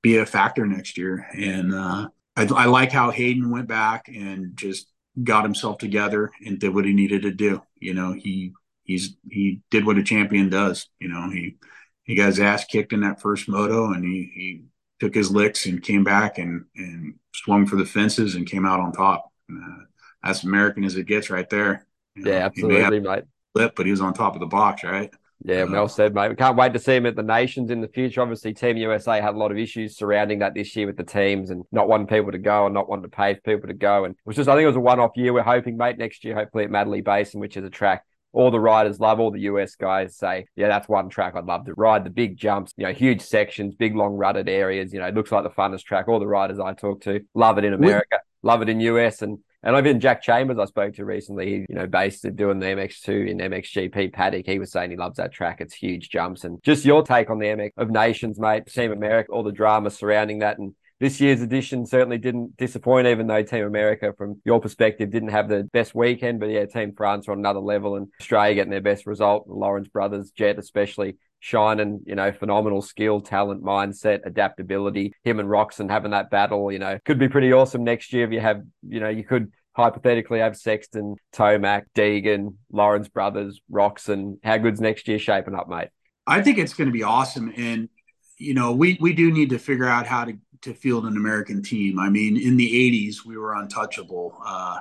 be 0.03 0.16
a 0.16 0.27
factor 0.27 0.66
next 0.66 0.98
year, 0.98 1.24
and 1.33 1.72
uh, 1.72 2.09
I, 2.37 2.42
I 2.44 2.64
like 2.66 2.92
how 2.92 3.11
Hayden 3.11 3.51
went 3.51 3.68
back 3.68 4.09
and 4.09 4.57
just 4.57 4.87
got 5.23 5.44
himself 5.44 5.79
together 5.79 6.31
and 6.44 6.59
did 6.59 6.75
what 6.75 6.85
he 6.85 6.92
needed 6.92 7.23
to 7.23 7.31
do. 7.31 7.62
You 7.77 7.94
know, 7.94 8.12
he 8.12 8.53
he's 8.83 9.16
he 9.31 9.61
did 9.70 9.87
what 9.87 9.99
a 9.99 10.03
champion 10.03 10.49
does. 10.49 10.88
You 10.99 11.09
know, 11.09 11.31
he 11.31 11.57
he 12.03 12.14
got 12.14 12.27
his 12.27 12.40
ass 12.40 12.64
kicked 12.64 12.92
in 12.92 13.01
that 13.01 13.20
first 13.20 13.49
moto 13.49 13.92
and 13.92 14.05
he 14.05 14.31
he 14.35 14.62
took 15.01 15.14
his 15.14 15.31
licks 15.31 15.66
and 15.66 15.83
came 15.83 16.05
back 16.05 16.38
and 16.38 16.64
and 16.77 17.14
swung 17.35 17.66
for 17.66 17.77
the 17.77 17.87
fences 17.87 18.35
and 18.35 18.49
came 18.49 18.66
out 18.66 18.81
on 18.81 18.92
top. 18.92 19.31
Uh, 19.51 19.85
that's 20.23 20.44
American 20.44 20.85
as 20.85 20.97
it 20.97 21.07
gets 21.07 21.31
right 21.31 21.49
there. 21.51 21.87
You 22.16 22.25
know, 22.25 22.31
yeah, 22.31 22.44
absolutely, 22.44 23.01
mate. 23.01 23.25
Flip, 23.55 23.73
but 23.77 23.87
he 23.87 23.92
was 23.92 24.01
on 24.01 24.14
top 24.14 24.35
of 24.35 24.40
the 24.40 24.47
box, 24.47 24.83
right? 24.83 25.11
Yeah, 25.46 25.64
well 25.64 25.88
said, 25.88 26.14
mate. 26.14 26.30
We 26.30 26.37
can't 26.37 26.57
wait 26.57 26.72
to 26.72 26.78
see 26.78 26.94
him 26.94 27.04
at 27.04 27.16
the 27.16 27.22
Nations 27.22 27.70
in 27.70 27.83
the 27.83 27.88
future. 27.88 28.22
Obviously, 28.22 28.54
Team 28.54 28.78
USA 28.78 29.20
had 29.20 29.35
a 29.35 29.38
lot 29.38 29.52
of 29.52 29.59
issues 29.59 29.94
surrounding 29.94 30.38
that 30.38 30.54
this 30.54 30.74
year 30.74 30.87
with 30.87 30.96
the 30.96 31.04
teams 31.04 31.50
and 31.50 31.64
not 31.70 31.87
wanting 31.87 32.07
people 32.07 32.33
to 32.33 32.38
go 32.38 32.64
and 32.64 32.74
not 32.74 32.88
wanting 32.88 33.02
to 33.02 33.14
pay 33.14 33.35
for 33.35 33.40
people 33.42 33.68
to 33.68 33.74
go. 33.74 34.04
And 34.04 34.14
it 34.14 34.20
was 34.24 34.37
just, 34.37 34.48
I 34.48 34.54
think 34.54 34.64
it 34.64 34.68
was 34.68 34.76
a 34.76 34.80
one 34.80 35.00
off 35.00 35.11
year. 35.16 35.35
We're 35.35 35.42
hoping, 35.42 35.76
mate, 35.76 35.98
next 35.98 36.24
year, 36.24 36.35
hopefully 36.35 36.64
at 36.64 36.70
Matterley 36.70 37.04
Basin, 37.04 37.40
which 37.40 37.59
is 37.59 37.64
a 37.64 37.70
track 37.70 38.04
all 38.35 38.50
the 38.50 38.61
riders 38.61 38.98
love, 39.00 39.20
all 39.20 39.30
the 39.30 39.42
US 39.42 39.76
guys 39.76 40.16
say, 40.16 40.46
yeah, 40.57 40.68
that's 40.68 40.88
one 40.88 41.09
track 41.09 41.35
I'd 41.37 41.44
love 41.44 41.64
to 41.66 41.74
ride. 41.74 42.04
The 42.04 42.11
big 42.11 42.37
jumps, 42.37 42.74
you 42.76 42.85
know, 42.85 42.92
huge 42.92 43.22
sections, 43.22 43.74
big 43.76 43.94
long 43.94 44.14
rutted 44.14 44.48
areas, 44.48 44.92
you 44.92 44.98
know, 44.98 45.07
it 45.07 45.14
looks 45.14 45.30
like 45.30 45.44
the 45.44 45.50
funnest 45.50 45.85
track. 45.85 46.09
All 46.09 46.18
the 46.18 46.26
riders 46.26 46.59
I 46.59 46.74
talk 46.74 47.00
to 47.02 47.20
love 47.35 47.59
it 47.59 47.64
in 47.64 47.72
America, 47.72 48.18
love 48.42 48.61
it 48.61 48.68
in 48.68 48.80
US. 48.80 49.22
And 49.22 49.38
and 49.64 49.77
even 49.77 49.98
Jack 49.98 50.22
Chambers, 50.22 50.59
I 50.59 50.66
spoke 50.66 50.94
to 50.94 51.07
recently, 51.07 51.64
you 51.68 51.74
know, 51.74 51.87
based 51.87 52.24
at 52.27 52.37
doing 52.37 52.59
the 52.59 52.66
MX2 52.66 53.29
in 53.31 53.38
MXGP 53.38 54.12
paddock. 54.12 54.44
He 54.44 54.59
was 54.59 54.70
saying 54.70 54.90
he 54.90 54.96
loves 54.96 55.16
that 55.16 55.33
track. 55.33 55.62
It's 55.62 55.74
huge 55.74 56.11
jumps. 56.11 56.44
And 56.44 56.62
just 56.62 56.85
your 56.85 57.03
take 57.03 57.31
on 57.31 57.38
the 57.38 57.46
MX 57.46 57.70
of 57.79 57.90
Nations, 57.90 58.38
mate. 58.38 58.66
Team 58.66 58.92
America, 58.92 59.33
all 59.33 59.42
the 59.42 59.53
drama 59.53 59.90
surrounding 59.90 60.40
that. 60.40 60.59
And 60.59 60.74
this 61.00 61.20
year's 61.20 61.42
edition 61.42 61.87
certainly 61.87 62.18
didn't 62.18 62.57
disappoint, 62.57 63.07
even 63.07 63.26
though 63.26 63.42
Team 63.42 63.64
America, 63.64 64.12
from 64.16 64.40
your 64.44 64.61
perspective, 64.61 65.11
didn't 65.11 65.30
have 65.30 65.48
the 65.48 65.64
best 65.72 65.94
weekend. 65.94 66.40
But 66.40 66.50
yeah, 66.50 66.66
Team 66.66 66.94
France 66.96 67.28
are 67.28 67.33
on 67.33 67.38
another 67.38 67.61
level 67.61 67.96
and 67.96 68.09
Australia 68.20 68.54
getting 68.54 68.70
their 68.70 68.80
best 68.80 69.07
result. 69.07 69.46
The 69.46 69.54
Lawrence 69.54 69.88
brothers, 69.88 70.30
Jett 70.30 70.59
especially, 70.59 71.16
shining, 71.40 72.00
you 72.07 72.14
know, 72.14 72.33
phenomenal 72.33 72.80
skill, 72.80 73.20
talent, 73.20 73.62
mindset, 73.62 74.20
adaptability. 74.24 75.12
Him 75.24 75.40
and 75.40 75.48
Roczen 75.48 75.90
having 75.90 76.12
that 76.12 76.30
battle, 76.30 76.72
you 76.72 76.78
know, 76.78 76.98
could 77.04 77.18
be 77.18 77.28
pretty 77.28 77.52
awesome 77.52 77.85
next 77.85 78.12
year 78.12 78.24
if 78.24 78.33
you 78.33 78.40
have, 78.40 78.62
you 78.88 79.00
know, 79.00 79.11
you 79.11 79.24
could 79.24 79.52
hypothetically 79.76 80.38
have 80.38 80.57
Sexton, 80.57 81.16
Tomac, 81.35 81.83
Deegan, 81.94 82.54
Lawrence 82.72 83.09
brothers, 83.09 83.61
Roczen. 83.70 84.38
How 84.42 84.57
good's 84.57 84.80
next 84.80 85.07
year 85.07 85.18
shaping 85.18 85.54
up, 85.54 85.68
mate? 85.68 85.88
I 86.26 86.40
think 86.40 86.57
it's 86.57 86.72
going 86.72 86.88
to 86.88 86.92
be 86.92 87.02
awesome. 87.02 87.52
And, 87.57 87.90
you 88.38 88.54
know, 88.54 88.72
we, 88.72 88.96
we 89.00 89.12
do 89.12 89.30
need 89.30 89.50
to 89.50 89.59
figure 89.59 89.87
out 89.87 90.07
how 90.07 90.24
to, 90.24 90.38
to 90.64 90.74
field 90.74 91.07
an 91.07 91.16
American 91.16 91.62
team. 91.62 91.98
I 91.98 92.09
mean, 92.09 92.37
in 92.37 92.57
the 92.57 92.68
80s, 92.68 93.24
we 93.24 93.37
were 93.37 93.55
untouchable. 93.55 94.37
Uh, 94.44 94.81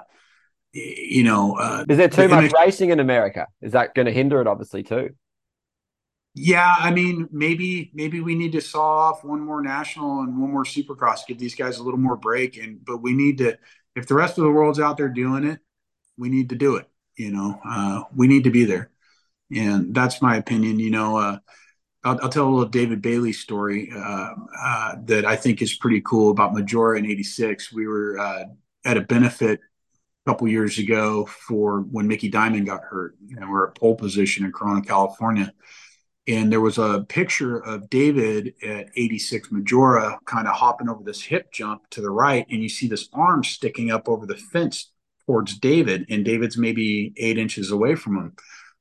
you 0.74 1.24
know, 1.24 1.56
uh, 1.56 1.86
is 1.88 1.98
there 1.98 2.10
too 2.10 2.28
much 2.28 2.52
racing 2.54 2.89
in 2.89 3.00
America? 3.00 3.48
Is 3.62 3.74
that 3.74 3.93
going 3.93 4.08
to 4.08 4.12
hinder 4.12 4.41
it, 4.41 4.48
obviously, 4.48 4.82
too? 4.82 5.12
Yeah, 6.36 6.76
I 6.80 6.89
mean, 6.89 7.30
maybe 7.32 7.91
maybe 7.93 8.19
we 8.19 8.34
need 8.34 8.54
to 8.54 8.62
saw 8.62 9.10
off 9.10 9.24
one 9.24 9.41
more 9.41 9.62
national 9.62 10.22
and 10.22 10.39
one 10.39 10.52
more 10.52 10.63
supercross, 10.63 11.28
give 11.28 11.38
these 11.38 11.54
guys 11.54 11.78
a 11.78 11.84
little 11.84 12.00
more 12.00 12.15
break. 12.15 12.58
And 12.58 12.84
but 12.84 13.04
we 13.04 13.13
need 13.13 13.38
to, 13.38 13.58
if 13.96 14.08
the 14.08 14.15
rest 14.15 14.39
of 14.39 14.43
the 14.43 14.50
world's 14.50 14.80
out 14.80 14.98
there 14.98 15.10
doing 15.10 15.43
it, 15.43 15.60
we 16.17 16.30
need 16.30 16.50
to 16.50 16.56
do 16.56 16.78
it. 16.78 16.89
You 17.17 17.32
know, 17.32 17.60
uh, 17.63 18.04
we 18.15 18.28
need 18.28 18.46
to 18.46 18.50
be 18.50 18.65
there, 18.65 18.89
and 19.56 19.93
that's 19.93 20.24
my 20.24 20.38
opinion. 20.38 20.80
You 20.80 20.89
know, 20.89 21.17
uh, 21.17 21.38
I'll, 22.04 22.20
I'll, 22.22 22.30
tell 22.30 22.48
a 22.48 22.50
little 22.50 22.70
David 22.70 23.02
Bailey 23.02 23.34
story 23.34 23.92
uh, 23.96 24.34
uh 24.60 24.96
that 25.06 25.26
I 25.26 25.36
think 25.36 25.62
is 25.62 25.76
pretty 25.76 26.02
cool 26.02 26.32
about 26.32 26.54
Maggiora 26.54 27.00
in 27.00 27.06
'86. 27.06 27.72
We 27.72 27.88
were 27.88 28.20
uh, 28.20 28.44
at 28.86 28.98
a 28.98 29.02
benefit 29.02 29.60
a 30.26 30.30
couple 30.30 30.48
years 30.48 30.80
ago 30.80 31.26
for 31.26 31.82
when 31.82 32.08
Mickey 32.08 32.30
Dymond 32.30 32.66
got 32.66 32.82
hurt, 32.82 33.16
and 33.36 33.50
we're 33.50 33.68
at 33.68 33.76
pole 33.76 33.96
position 33.96 34.46
in 34.46 34.52
Corona, 34.52 34.82
California 34.82 35.54
and 36.28 36.52
there 36.52 36.62
was 36.62 36.78
a 36.78 37.06
picture 37.10 37.58
of 37.58 37.89
David 37.89 38.54
at 38.63 38.88
86 38.96 39.50
Maggiora 39.50 40.18
kind 40.26 40.48
of 40.48 40.56
hopping 40.56 40.88
over 40.88 41.04
this 41.04 41.22
hip 41.22 41.52
jump 41.52 41.89
to 41.92 42.02
the 42.02 42.10
right, 42.10 42.46
and 42.50 42.62
you 42.62 42.70
see 42.70 42.88
this 42.88 43.10
arm 43.13 43.44
sticking 43.44 43.92
up 43.92 44.08
over 44.08 44.26
the 44.26 44.38
fence 44.38 44.92
towards 45.26 45.58
David, 45.58 46.06
and 46.10 46.24
David's 46.24 46.58
maybe 46.58 47.13
eight 47.18 47.38
inches 47.38 47.72
away 47.72 47.96
from 47.96 48.18
him. 48.18 48.34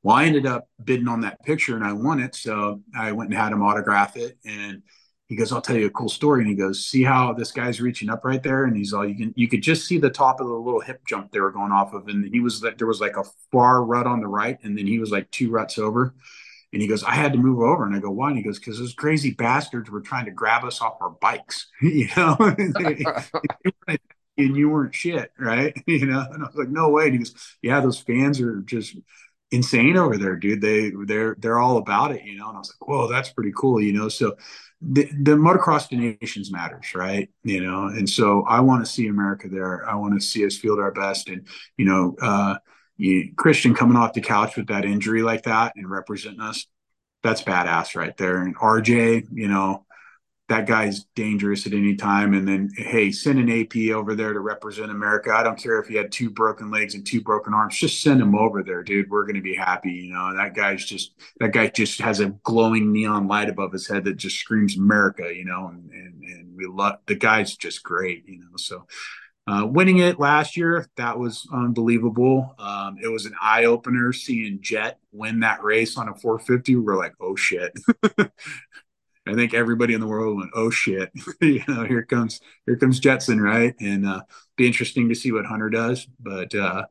Well, 0.02 0.16
I 0.16 0.24
ended 0.24 0.46
up 0.46 0.68
bidding 0.82 1.08
on 1.08 1.20
that 1.20 1.42
picture 1.44 1.76
and 1.76 1.84
I 1.84 1.92
won 1.92 2.20
it. 2.20 2.34
So 2.34 2.80
I 2.96 3.12
went 3.12 3.30
and 3.30 3.38
had 3.38 3.52
him 3.52 3.62
autograph 3.62 4.16
it. 4.16 4.36
And 4.44 4.82
he 5.28 5.36
goes, 5.36 5.52
I'll 5.52 5.62
tell 5.62 5.76
you 5.76 5.86
a 5.86 5.90
cool 5.90 6.08
story. 6.08 6.42
And 6.42 6.50
he 6.50 6.56
goes, 6.56 6.84
See 6.86 7.02
how 7.02 7.32
this 7.32 7.52
guy's 7.52 7.80
reaching 7.80 8.10
up 8.10 8.24
right 8.24 8.42
there? 8.42 8.64
And 8.64 8.76
he's 8.76 8.92
all 8.92 9.06
you 9.06 9.14
can 9.16 9.32
you 9.36 9.48
could 9.48 9.62
just 9.62 9.86
see 9.86 9.98
the 9.98 10.10
top 10.10 10.40
of 10.40 10.48
the 10.48 10.52
little 10.54 10.80
hip 10.80 11.02
jump 11.06 11.30
they 11.30 11.40
were 11.40 11.52
going 11.52 11.72
off 11.72 11.94
of. 11.94 12.08
And 12.08 12.26
he 12.32 12.40
was 12.40 12.62
like 12.62 12.78
there 12.78 12.86
was 12.88 13.00
like 13.00 13.16
a 13.16 13.24
far 13.50 13.84
rut 13.84 14.06
on 14.06 14.20
the 14.20 14.26
right, 14.26 14.58
and 14.62 14.76
then 14.76 14.86
he 14.86 14.98
was 14.98 15.10
like 15.10 15.30
two 15.30 15.50
ruts 15.50 15.78
over. 15.78 16.14
And 16.72 16.80
he 16.80 16.88
goes, 16.88 17.04
I 17.04 17.12
had 17.12 17.32
to 17.34 17.38
move 17.38 17.60
over. 17.60 17.84
And 17.84 17.94
I 17.94 17.98
go, 17.98 18.10
why? 18.10 18.28
And 18.28 18.38
he 18.38 18.42
goes, 18.42 18.58
because 18.58 18.78
those 18.78 18.94
crazy 18.94 19.32
bastards 19.32 19.90
were 19.90 20.00
trying 20.00 20.24
to 20.24 20.30
grab 20.30 20.64
us 20.64 20.80
off 20.80 20.96
our 21.02 21.10
bikes, 21.10 21.66
you 21.82 22.08
know, 22.16 22.36
and 24.38 24.56
you 24.56 24.68
weren't 24.68 24.94
shit, 24.94 25.32
right? 25.38 25.74
You 25.86 26.06
know, 26.06 26.24
and 26.32 26.42
I 26.42 26.46
was 26.46 26.56
like, 26.56 26.68
no 26.68 26.88
way. 26.88 27.04
And 27.04 27.12
he 27.12 27.18
goes, 27.18 27.34
yeah, 27.62 27.80
those 27.80 27.98
fans 28.00 28.40
are 28.40 28.60
just 28.62 28.96
insane 29.52 29.96
over 29.96 30.18
there, 30.18 30.36
dude. 30.36 30.60
They 30.60 30.92
they're 31.04 31.36
they're 31.38 31.58
all 31.58 31.76
about 31.76 32.12
it, 32.12 32.24
you 32.24 32.36
know. 32.36 32.48
And 32.48 32.56
I 32.56 32.58
was 32.58 32.70
like, 32.70 32.88
whoa, 32.88 33.08
that's 33.08 33.30
pretty 33.30 33.52
cool, 33.56 33.80
you 33.80 33.92
know. 33.92 34.08
So 34.08 34.36
the, 34.80 35.04
the 35.04 35.32
motocross 35.32 35.88
to 35.90 35.96
nations 35.96 36.50
matters, 36.50 36.94
right? 36.94 37.30
You 37.44 37.62
know, 37.62 37.86
and 37.86 38.08
so 38.08 38.44
I 38.48 38.60
want 38.60 38.84
to 38.84 38.90
see 38.90 39.06
America 39.06 39.48
there. 39.48 39.88
I 39.88 39.94
want 39.94 40.14
to 40.14 40.20
see 40.20 40.44
us 40.44 40.56
field 40.56 40.80
our 40.80 40.90
best, 40.90 41.28
and 41.28 41.46
you 41.76 41.84
know, 41.84 42.16
uh, 42.20 42.56
you, 42.96 43.32
Christian 43.36 43.74
coming 43.74 43.96
off 43.96 44.14
the 44.14 44.20
couch 44.20 44.56
with 44.56 44.68
that 44.68 44.84
injury 44.84 45.22
like 45.22 45.44
that 45.44 45.74
and 45.76 45.88
representing 45.88 46.40
us, 46.40 46.66
that's 47.22 47.42
badass 47.42 47.94
right 47.94 48.16
there. 48.16 48.38
And 48.38 48.56
RJ, 48.56 49.28
you 49.32 49.48
know, 49.48 49.86
that 50.52 50.66
guy's 50.66 51.04
dangerous 51.14 51.66
at 51.66 51.72
any 51.72 51.96
time. 51.96 52.34
And 52.34 52.46
then, 52.46 52.70
hey, 52.76 53.10
send 53.10 53.38
an 53.38 53.50
AP 53.50 53.94
over 53.94 54.14
there 54.14 54.34
to 54.34 54.40
represent 54.40 54.90
America. 54.90 55.32
I 55.32 55.42
don't 55.42 55.58
care 55.58 55.80
if 55.80 55.88
he 55.88 55.94
had 55.94 56.12
two 56.12 56.28
broken 56.28 56.70
legs 56.70 56.94
and 56.94 57.06
two 57.06 57.22
broken 57.22 57.54
arms. 57.54 57.78
Just 57.78 58.02
send 58.02 58.20
him 58.20 58.34
over 58.34 58.62
there, 58.62 58.82
dude. 58.82 59.08
We're 59.08 59.24
going 59.24 59.36
to 59.36 59.40
be 59.40 59.54
happy. 59.54 59.92
You 59.92 60.12
know, 60.12 60.36
that 60.36 60.54
guy's 60.54 60.84
just 60.84 61.14
that 61.40 61.52
guy 61.52 61.68
just 61.68 62.02
has 62.02 62.20
a 62.20 62.26
glowing 62.42 62.92
neon 62.92 63.28
light 63.28 63.48
above 63.48 63.72
his 63.72 63.88
head 63.88 64.04
that 64.04 64.18
just 64.18 64.38
screams 64.38 64.76
America. 64.76 65.34
You 65.34 65.46
know, 65.46 65.68
and 65.68 65.90
and, 65.90 66.22
and 66.22 66.54
we 66.54 66.66
love 66.66 66.98
the 67.06 67.14
guy's 67.14 67.56
just 67.56 67.82
great. 67.82 68.28
You 68.28 68.40
know, 68.40 68.56
so 68.56 68.86
uh, 69.46 69.66
winning 69.66 69.98
it 69.98 70.20
last 70.20 70.54
year, 70.54 70.86
that 70.96 71.18
was 71.18 71.48
unbelievable. 71.50 72.54
Um, 72.58 72.98
it 73.02 73.08
was 73.08 73.24
an 73.24 73.34
eye 73.40 73.64
opener 73.64 74.12
seeing 74.12 74.58
Jett 74.60 74.98
win 75.12 75.40
that 75.40 75.64
race 75.64 75.96
on 75.96 76.10
a 76.10 76.14
450. 76.14 76.76
We're 76.76 76.98
like, 76.98 77.14
oh 77.20 77.36
shit. 77.36 77.72
I 79.26 79.35
think 79.35 79.54
everybody 79.54 79.94
in 79.94 80.00
the 80.00 80.06
world 80.06 80.37
went, 80.37 80.50
"Oh 80.54 80.70
shit!" 80.70 81.11
you 81.40 81.62
know, 81.68 81.85
here 81.85 82.02
comes 82.02 82.40
here 82.66 82.76
comes 82.76 82.98
Jetson, 83.00 83.40
right? 83.40 83.74
And 83.80 84.06
uh, 84.06 84.22
be 84.56 84.66
interesting 84.66 85.08
to 85.08 85.14
see 85.14 85.32
what 85.32 85.46
Hunter 85.46 85.70
does. 85.70 86.06
But 86.18 86.54
uh, 86.54 86.87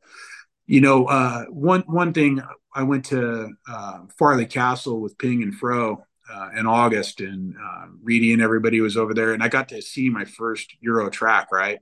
you 0.66 0.82
know, 0.82 1.06
uh, 1.06 1.46
one 1.46 1.82
one 1.82 2.14
thing 2.14 2.42
I 2.74 2.84
went 2.84 3.06
to 3.06 3.50
uh, 3.70 4.00
Farley 4.18 4.46
Castle 4.46 5.02
with 5.02 5.18
Ping 5.18 5.44
and 5.44 5.54
Fro 5.54 6.04
uh, 6.32 6.50
in 6.58 6.66
August, 6.66 7.20
and 7.20 7.56
uh, 7.56 7.88
Reedy 8.02 8.32
and 8.34 8.42
everybody 8.42 8.80
was 8.80 8.96
over 8.96 9.14
there, 9.14 9.34
and 9.34 9.44
I 9.44 9.50
got 9.50 9.70
to 9.70 9.82
see 9.82 10.10
my 10.10 10.26
first 10.26 10.76
Euro 10.80 11.10
track, 11.10 11.50
right? 11.52 11.80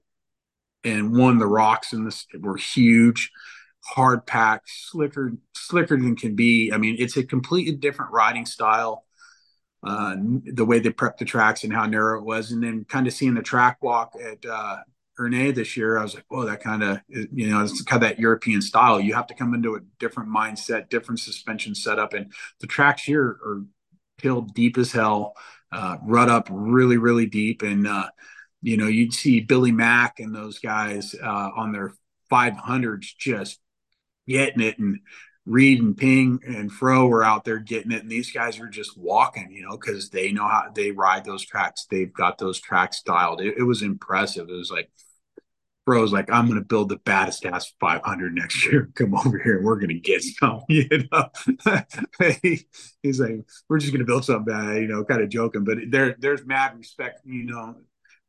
And 0.84 1.16
one 1.16 1.38
the 1.38 1.48
rocks 1.48 1.94
in 1.94 2.06
this 2.06 2.26
were 2.40 2.58
huge, 2.58 3.32
hard 3.84 4.26
packed, 4.26 4.70
slicker 4.70 5.34
slicker 5.54 5.98
than 5.98 6.16
can 6.16 6.36
be. 6.36 6.72
I 6.74 6.78
mean, 6.78 6.96
it's 6.98 7.18
a 7.18 7.24
completely 7.24 7.76
different 7.76 8.12
riding 8.12 8.46
style. 8.46 9.06
Uh, 9.82 10.16
the 10.54 10.66
way 10.66 10.80
they 10.80 10.90
prepped 10.90 11.18
the 11.18 11.26
tracks 11.26 11.64
and 11.64 11.74
how 11.74 11.86
narrow 11.86 12.20
it 12.20 12.26
was, 12.26 12.52
and 12.52 12.62
then 12.62 12.86
kind 12.86 13.08
of 13.08 13.14
seeing 13.14 13.34
the 13.34 13.42
track 13.42 13.78
walk 13.82 14.14
at 14.22 14.46
uh, 14.46 14.78
Ernée 15.20 15.54
this 15.54 15.76
year, 15.76 15.98
I 15.98 16.04
was 16.04 16.16
like, 16.16 16.26
oh, 16.32 16.46
that 16.46 16.62
kind 16.62 16.82
of, 16.82 17.00
you 17.08 17.50
know, 17.50 17.62
it's 17.62 17.82
kind 17.84 18.02
of 18.04 18.10
that 18.10 18.20
European 18.20 18.62
style. 18.62 19.00
You 19.00 19.14
have 19.14 19.28
to 19.28 19.34
come 19.34 19.54
into 19.54 19.76
a 19.76 19.82
different 20.00 20.30
mindset, 20.30 20.90
different 20.90 21.20
suspension 21.20 21.76
setup. 21.76 22.14
And 22.14 22.32
the 22.62 22.68
tracks 22.68 23.04
here 23.04 23.24
are 23.24 23.64
tilled 24.18 24.54
deep 24.54 24.78
as 24.78 24.92
hell, 24.92 25.36
uh, 25.72 25.98
rut 26.04 26.30
up 26.30 26.48
really, 26.50 26.98
really 26.98 27.26
deep. 27.26 27.62
And, 27.62 27.86
uh, 27.86 28.10
you 28.62 28.78
know, 28.78 28.88
you'd 28.88 29.14
see 29.14 29.42
Billy 29.42 29.72
Mack 29.72 30.20
and 30.20 30.34
those 30.34 30.60
guys 30.60 31.16
uh, 31.22 31.50
on 31.56 31.72
their 31.72 31.94
500s 32.32 33.16
just 33.18 33.60
getting 34.28 34.62
it. 34.62 34.80
And 34.80 35.00
Reed 35.46 35.82
and 35.82 35.98
Ping 35.98 36.40
and 36.46 36.72
Fro 36.72 37.08
were 37.08 37.24
out 37.24 37.44
there 37.44 37.60
getting 37.60 37.92
it. 37.92 38.04
And 38.04 38.12
these 38.12 38.32
guys 38.32 38.60
are 38.60 38.68
just 38.68 38.98
walking, 38.98 39.52
you 39.52 39.64
know, 39.64 39.78
because 39.78 40.10
they 40.10 40.32
know 40.32 40.48
how 40.48 40.70
they 40.74 40.92
ride 40.92 41.26
those 41.26 41.44
tracks. 41.44 41.88
They've 41.90 42.14
got 42.14 42.38
those 42.38 42.60
tracks 42.60 43.02
dialed. 43.02 43.42
It, 43.42 43.56
it 43.58 43.64
was 43.64 43.82
impressive. 43.82 44.50
It 44.50 44.54
was 44.54 44.72
like, 44.72 44.92
Fro's 45.86 46.14
like, 46.14 46.32
I'm 46.32 46.46
going 46.46 46.60
to 46.60 46.66
build 46.66 46.90
the 46.90 46.98
baddest 46.98 47.48
ass 47.48 47.74
500 47.80 48.36
next 48.36 48.64
year. 48.72 48.92
Come 48.94 49.16
over 49.16 49.40
here 49.40 49.58
and 49.58 49.66
we're 49.66 49.80
going 49.80 49.90
to 49.90 50.00
get 50.00 50.22
some, 50.22 50.62
you 50.70 50.88
know. 51.12 51.30
he's 53.02 53.20
like, 53.20 53.40
we're 53.68 53.80
just 53.80 53.92
going 53.92 54.00
to 54.00 54.06
build 54.06 54.26
something 54.26 54.54
bad, 54.54 54.82
you 54.82 54.88
know, 54.88 55.04
kind 55.04 55.22
of 55.22 55.30
joking. 55.30 55.64
But 55.64 55.80
there, 55.90 56.16
there's 56.20 56.46
mad 56.46 56.78
respect, 56.78 57.22
you 57.26 57.46
know, 57.46 57.76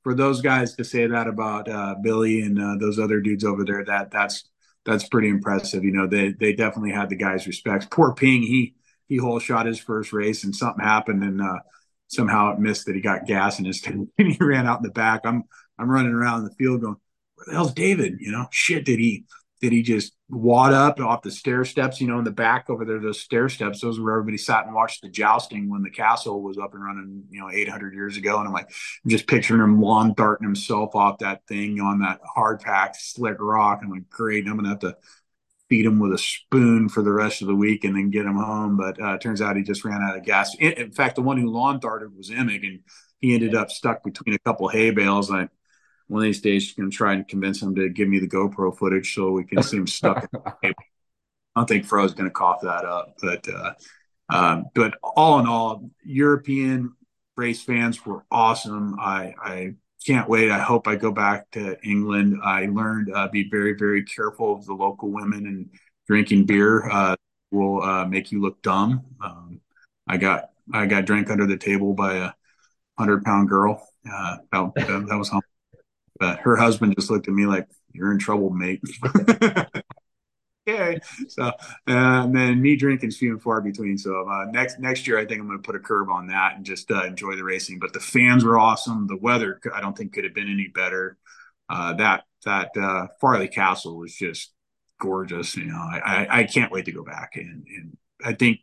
for 0.03 0.14
those 0.14 0.40
guys 0.40 0.75
to 0.77 0.85
say 0.85 1.07
that 1.07 1.27
about 1.27 1.68
uh, 1.68 1.96
Billy 2.03 2.40
and 2.40 2.59
uh, 2.59 2.77
those 2.79 2.99
other 2.99 3.20
dudes 3.20 3.44
over 3.44 3.64
there. 3.64 3.85
That 3.85 4.11
that's 4.11 4.49
that's 4.84 5.08
pretty 5.08 5.28
impressive. 5.28 5.84
You 5.84 5.92
know, 5.92 6.06
they 6.06 6.32
they 6.32 6.52
definitely 6.54 6.92
had 6.92 7.10
the 7.10 7.16
guys' 7.16 7.46
respects. 7.46 7.86
Poor 7.90 8.14
Ping, 8.14 8.42
he 8.42 8.74
he 9.08 9.16
whole 9.16 9.38
shot 9.38 9.66
his 9.66 9.78
first 9.78 10.12
race 10.12 10.44
and 10.44 10.54
something 10.54 10.84
happened 10.84 11.22
and 11.24 11.40
uh, 11.40 11.58
somehow 12.06 12.52
it 12.52 12.60
missed 12.60 12.86
that 12.86 12.94
he 12.94 13.00
got 13.00 13.26
gas 13.26 13.58
in 13.58 13.64
his 13.64 13.80
tank 13.82 14.08
and 14.18 14.32
he 14.32 14.38
ran 14.40 14.66
out 14.66 14.78
in 14.78 14.84
the 14.84 14.90
back. 14.90 15.22
I'm 15.24 15.44
I'm 15.78 15.90
running 15.90 16.12
around 16.12 16.44
the 16.44 16.54
field 16.54 16.82
going 16.82 16.96
where 17.34 17.46
the 17.46 17.52
hell's 17.52 17.72
David? 17.72 18.16
You 18.20 18.32
know, 18.32 18.46
shit, 18.50 18.84
did 18.84 18.98
he 18.98 19.24
did 19.61 19.73
he 19.73 19.83
just 19.83 20.14
wad 20.29 20.73
up 20.73 20.99
off 21.01 21.23
the 21.23 21.31
stair 21.31 21.64
steps, 21.64 22.01
you 22.01 22.07
know, 22.07 22.18
in 22.18 22.25
the 22.25 22.31
back 22.31 22.70
over 22.70 22.85
there, 22.85 22.99
those 22.99 23.20
stair 23.20 23.49
steps, 23.49 23.81
those 23.81 23.99
were 23.99 24.07
where 24.07 24.14
everybody 24.14 24.38
sat 24.38 24.64
and 24.64 24.75
watched 24.75 25.03
the 25.03 25.09
jousting 25.09 25.68
when 25.68 25.83
the 25.83 25.90
castle 25.90 26.42
was 26.42 26.57
up 26.57 26.73
and 26.73 26.83
running, 26.83 27.25
you 27.31 27.40
know, 27.40 27.51
800 27.51 27.92
years 27.92 28.16
ago. 28.16 28.38
And 28.38 28.46
I'm 28.46 28.55
like, 28.55 28.70
I'm 29.05 29.11
just 29.11 29.27
picturing 29.27 29.61
him 29.61 29.81
lawn 29.81 30.14
darting 30.16 30.46
himself 30.46 30.94
off 30.94 31.18
that 31.18 31.46
thing 31.46 31.81
on 31.81 32.01
that 32.01 32.20
hard 32.25 32.61
packed 32.61 32.96
slick 33.01 33.37
rock. 33.38 33.81
I'm 33.83 33.90
like, 33.90 34.09
great, 34.09 34.46
I'm 34.46 34.55
going 34.55 34.64
to 34.64 34.70
have 34.70 34.79
to 34.81 34.96
feed 35.68 35.85
him 35.85 35.99
with 35.99 36.12
a 36.12 36.18
spoon 36.18 36.88
for 36.88 37.03
the 37.03 37.12
rest 37.12 37.42
of 37.42 37.49
the 37.49 37.55
week 37.55 37.85
and 37.85 37.94
then 37.94 38.11
get 38.11 38.27
him 38.27 38.37
home. 38.37 38.79
But 38.79 39.01
uh, 39.01 39.18
turns 39.18 39.42
out 39.42 39.57
he 39.57 39.62
just 39.62 39.85
ran 39.85 40.03
out 40.03 40.16
of 40.16 40.25
gas. 40.25 40.55
In, 40.57 40.73
in 40.73 40.92
fact, 40.92 41.16
the 41.16 41.23
one 41.23 41.38
who 41.38 41.51
lawn 41.51 41.81
darted 41.81 42.16
was 42.16 42.31
Emig, 42.31 42.66
and 42.66 42.81
he 43.20 43.35
ended 43.35 43.55
up 43.55 43.70
stuck 43.70 44.03
between 44.03 44.35
a 44.35 44.38
couple 44.38 44.68
hay 44.68 44.90
bales. 44.90 45.31
I 45.31 45.49
one 46.11 46.23
of 46.23 46.25
these 46.25 46.40
days 46.40 46.73
going 46.73 46.90
to 46.90 46.96
try 46.96 47.12
and 47.14 47.27
convince 47.27 47.62
him 47.62 47.75
to 47.77 47.88
give 47.88 48.09
me 48.09 48.18
the 48.18 48.29
GoPro 48.29 48.77
footage 48.77 49.14
so 49.14 49.31
we 49.31 49.44
can 49.44 49.62
see 49.62 49.77
him 49.77 49.87
stuck. 49.87 50.29
I 50.64 50.73
don't 51.57 51.68
think 51.68 51.87
Fro's 51.87 52.14
going 52.14 52.29
to 52.29 52.35
cough 52.35 52.62
that 52.62 52.85
up, 52.85 53.14
but 53.23 53.46
uh, 53.49 53.73
um, 54.29 54.66
but 54.75 54.94
all 55.03 55.38
in 55.38 55.46
all, 55.46 55.88
European 56.03 56.94
race 57.37 57.62
fans 57.62 58.05
were 58.05 58.25
awesome. 58.31 58.99
I, 58.99 59.35
I 59.40 59.75
can't 60.05 60.29
wait. 60.29 60.51
I 60.51 60.59
hope 60.59 60.88
I 60.88 60.96
go 60.96 61.12
back 61.12 61.49
to 61.53 61.81
England. 61.83 62.40
I 62.42 62.66
learned 62.66 63.12
uh, 63.14 63.29
be 63.29 63.49
very 63.49 63.75
very 63.75 64.05
careful 64.05 64.57
of 64.57 64.66
the 64.66 64.75
local 64.75 65.11
women 65.11 65.46
and 65.46 65.70
drinking 66.09 66.46
beer 66.46 66.90
uh, 66.90 67.14
will 67.53 67.83
uh, 67.83 68.05
make 68.05 68.33
you 68.33 68.40
look 68.40 68.61
dumb. 68.62 69.05
Um, 69.20 69.61
I 70.09 70.16
got 70.16 70.51
I 70.73 70.87
got 70.87 71.05
drank 71.05 71.31
under 71.31 71.46
the 71.46 71.57
table 71.57 71.94
by 71.94 72.14
a 72.14 72.33
hundred 72.99 73.25
pound 73.25 73.49
girl. 73.49 73.87
Uh, 74.11 74.38
that, 74.53 75.07
that, 75.09 75.18
was 75.18 75.29
humble. 75.29 75.44
But 76.20 76.40
her 76.40 76.56
husband 76.56 76.94
just 76.96 77.11
looked 77.11 77.28
at 77.28 77.35
me 77.35 77.46
like, 77.46 77.68
"You're 77.92 78.12
in 78.12 78.18
trouble, 78.18 78.50
mate." 78.50 78.83
okay. 80.68 81.00
So, 81.28 81.44
uh, 81.44 81.52
and 81.87 82.35
then 82.35 82.62
me 82.62 82.76
drinking's 82.76 83.16
few 83.16 83.33
and 83.33 83.42
far 83.42 83.61
between. 83.61 83.98
So 83.98 84.28
uh, 84.28 84.46
next 84.50 84.78
next 84.78 85.06
year, 85.06 85.18
I 85.18 85.24
think 85.26 85.40
I'm 85.40 85.46
going 85.46 85.59
to 85.59 85.66
put 85.66 85.76
a 85.76 85.80
curb 85.80 86.11
on 86.11 86.28
that 86.28 86.56
and 86.56 86.64
just 86.64 86.90
uh, 86.90 87.04
enjoy 87.04 87.37
the 87.37 87.44
racing. 87.44 87.78
But 87.78 87.92
the 87.92 88.00
fans 88.00 88.44
were 88.44 88.59
awesome. 88.59 89.06
The 89.06 89.16
weather, 89.16 89.61
I 89.74 89.80
don't 89.80 89.96
think, 89.96 90.12
could 90.12 90.24
have 90.24 90.35
been 90.35 90.50
any 90.50 90.68
better. 90.68 91.18
Uh, 91.68 91.94
that 91.94 92.24
that 92.44 92.70
uh, 92.76 93.09
Farley 93.20 93.48
Castle 93.48 93.96
was 93.96 94.14
just 94.14 94.52
gorgeous. 95.00 95.56
You 95.56 95.66
know, 95.66 95.76
I, 95.78 96.00
I, 96.04 96.38
I 96.40 96.44
can't 96.44 96.72
wait 96.72 96.85
to 96.87 96.92
go 96.92 97.04
back 97.04 97.33
and 97.37 97.64
and 97.66 97.96
I 98.24 98.35
think 98.35 98.61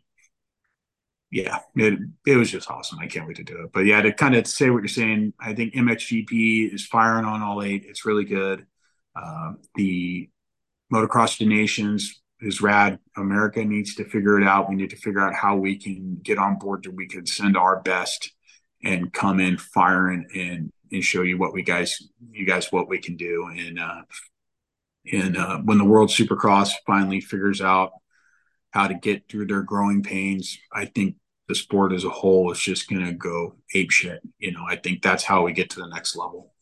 yeah, 1.30 1.58
it 1.76 1.98
it 2.26 2.36
was 2.36 2.50
just 2.50 2.70
awesome. 2.70 2.98
I 3.00 3.06
can't 3.06 3.26
wait 3.26 3.36
to 3.36 3.44
do 3.44 3.62
it. 3.62 3.72
But 3.72 3.80
yeah, 3.80 4.00
to 4.00 4.12
kind 4.12 4.34
of 4.34 4.46
say 4.46 4.70
what 4.70 4.78
you're 4.78 4.88
saying, 4.88 5.34
I 5.38 5.52
think 5.54 5.74
MXGP 5.74 6.72
is 6.72 6.86
firing 6.86 7.26
on 7.26 7.42
all 7.42 7.62
eight. 7.62 7.84
It's 7.86 8.06
really 8.06 8.24
good. 8.24 8.66
Uh, 9.14 9.52
the 9.74 10.30
Motocross 10.92 11.46
Nations 11.46 12.22
is 12.40 12.62
rad. 12.62 12.98
America 13.16 13.64
needs 13.64 13.94
to 13.96 14.04
figure 14.04 14.40
it 14.40 14.46
out. 14.46 14.70
We 14.70 14.76
need 14.76 14.90
to 14.90 14.96
figure 14.96 15.20
out 15.20 15.34
how 15.34 15.56
we 15.56 15.76
can 15.76 16.18
get 16.22 16.38
on 16.38 16.58
board 16.58 16.84
that 16.84 16.94
we 16.94 17.06
can 17.06 17.26
send 17.26 17.56
our 17.56 17.80
best 17.80 18.32
and 18.82 19.12
come 19.12 19.40
in 19.40 19.58
firing 19.58 20.26
and 20.34 20.72
and 20.90 21.04
show 21.04 21.20
you 21.20 21.36
what 21.36 21.52
we 21.52 21.62
guys 21.62 22.00
you 22.30 22.46
guys 22.46 22.72
what 22.72 22.88
we 22.88 22.98
can 22.98 23.16
do. 23.16 23.48
And 23.54 23.78
uh, 23.78 24.02
and 25.12 25.36
uh, 25.36 25.58
when 25.58 25.76
the 25.76 25.84
World 25.84 26.08
Supercross 26.08 26.70
finally 26.86 27.20
figures 27.20 27.60
out 27.60 27.92
how 28.78 28.86
to 28.86 28.94
get 28.94 29.28
through 29.28 29.44
their 29.46 29.62
growing 29.62 30.04
pains. 30.04 30.56
I 30.72 30.84
think 30.84 31.16
the 31.48 31.54
sport 31.56 31.92
as 31.92 32.04
a 32.04 32.10
whole 32.10 32.52
is 32.52 32.60
just 32.60 32.88
going 32.88 33.04
to 33.04 33.12
go 33.12 33.56
ape 33.74 33.90
shit. 33.90 34.20
You 34.38 34.52
know, 34.52 34.64
I 34.68 34.76
think 34.76 35.02
that's 35.02 35.24
how 35.24 35.42
we 35.42 35.52
get 35.52 35.68
to 35.70 35.80
the 35.80 35.88
next 35.88 36.14
level. 36.14 36.52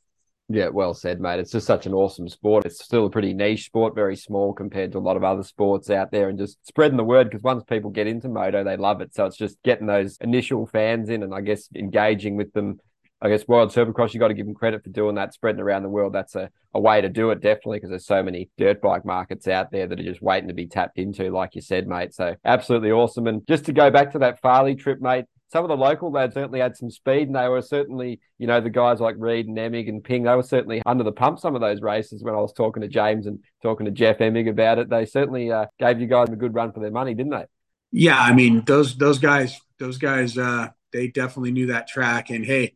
Yeah, 0.49 0.69
well 0.69 0.95
said, 0.95 1.21
mate. 1.21 1.41
It's 1.41 1.51
just 1.51 1.67
such 1.67 1.85
an 1.85 1.93
awesome 1.93 2.29
sport. 2.29 2.65
It's 2.65 2.83
still 2.83 3.05
a 3.05 3.11
pretty 3.11 3.35
niche 3.35 3.67
sport, 3.67 3.95
very 3.95 4.17
small 4.17 4.55
compared 4.55 4.93
to 4.93 4.99
a 4.99 5.01
lot 5.01 5.19
of 5.19 5.25
other 5.25 5.43
sports 5.43 5.91
out 5.91 6.11
there, 6.11 6.31
and 6.31 6.39
just 6.39 6.57
spreading 6.67 6.97
the 6.97 7.05
word 7.05 7.29
because 7.29 7.43
once 7.43 7.65
people 7.65 7.91
get 7.91 8.07
into 8.07 8.31
moto, 8.31 8.65
they 8.65 8.79
love 8.79 9.03
it. 9.03 9.15
So 9.15 9.27
it's 9.27 9.37
just 9.37 9.61
getting 9.63 9.87
those 9.87 10.17
initial 10.23 10.65
fans 10.67 11.11
in 11.11 11.23
and 11.23 11.35
I 11.35 11.43
guess 11.43 11.69
engaging 11.75 12.37
with 12.37 12.53
them 12.55 12.79
I 13.23 13.31
guess 13.31 13.49
World 13.49 13.73
Supercross, 13.73 14.13
you 14.13 14.21
got 14.21 14.29
to 14.29 14.35
give 14.35 14.47
them 14.47 14.55
credit 14.55 14.85
for 14.85 14.91
doing 14.91 15.15
that, 15.15 15.33
spreading 15.33 15.61
around 15.61 15.83
the 15.83 15.89
world. 15.89 16.13
That's 16.13 16.35
a, 16.35 16.51
a 16.75 16.81
way 16.81 17.01
to 17.01 17.09
do 17.09 17.31
it, 17.31 17.41
definitely, 17.41 17.79
because 17.79 17.91
there's 17.91 18.07
so 18.07 18.23
many 18.23 18.51
dirt 18.59 18.83
bike 18.83 19.07
markets 19.07 19.49
out 19.49 19.73
there 19.73 19.87
that 19.87 19.99
are 19.99 20.03
just 20.03 20.21
waiting 20.21 20.49
to 20.49 20.55
be 20.55 20.67
tapped 20.67 20.99
into, 20.99 21.31
like 21.31 21.55
you 21.55 21.63
said, 21.63 21.89
mate. 21.89 22.13
So 22.13 22.37
absolutely 22.45 22.93
awesome. 22.93 23.27
And 23.27 23.47
just 23.47 23.65
to 23.67 23.73
go 23.73 23.91
back 23.91 24.13
to 24.13 24.19
that 24.19 24.41
Farley 24.43 24.75
trip, 24.75 25.01
mate, 25.01 25.25
some 25.49 25.65
of 25.65 25.69
the 25.69 25.77
local 25.77 26.11
lads 26.11 26.35
certainly 26.35 26.61
had 26.61 26.77
some 26.77 26.91
speed, 26.91 27.29
and 27.29 27.37
they 27.37 27.49
were 27.49 27.63
certainly, 27.63 28.21
you 28.37 28.47
know, 28.47 28.61
the 28.61 28.69
guys 28.69 29.01
like 29.01 29.15
Reed 29.17 29.47
and 29.47 29.57
Emig 29.57 29.89
and 29.89 30.03
Ping, 30.03 30.25
they 30.25 30.35
were 30.35 30.43
certainly 30.43 30.83
under 30.85 31.05
the 31.05 31.13
pump 31.13 31.39
some 31.39 31.55
of 31.55 31.61
those 31.61 31.81
races 31.81 32.23
when 32.23 32.35
I 32.35 32.39
was 32.39 32.53
talking 32.53 32.83
to 32.83 32.89
James 32.89 33.27
and 33.27 33.39
talking 33.63 33.87
to 33.87 33.93
Jeff 33.93 34.19
Emig 34.19 34.51
about 34.51 34.79
it. 34.79 34.91
They 34.91 35.07
certainly 35.07 35.53
uh, 35.53 35.67
gave 35.79 36.01
you 36.01 36.07
guys 36.07 36.29
a 36.31 36.37
good 36.37 36.53
run 36.53 36.73
for 36.73 36.81
their 36.81 36.91
money, 36.91 37.15
didn't 37.15 37.31
they? 37.31 37.45
Yeah, 37.93 38.19
I 38.19 38.35
mean, 38.35 38.65
those 38.67 38.97
those 38.97 39.21
guys, 39.21 39.59
those 39.79 39.99
guys, 39.99 40.37
uh, 40.37 40.71
they 40.93 41.09
definitely 41.09 41.53
knew 41.53 41.69
that 41.69 41.87
track. 41.87 42.31
And 42.31 42.45
hey, 42.45 42.75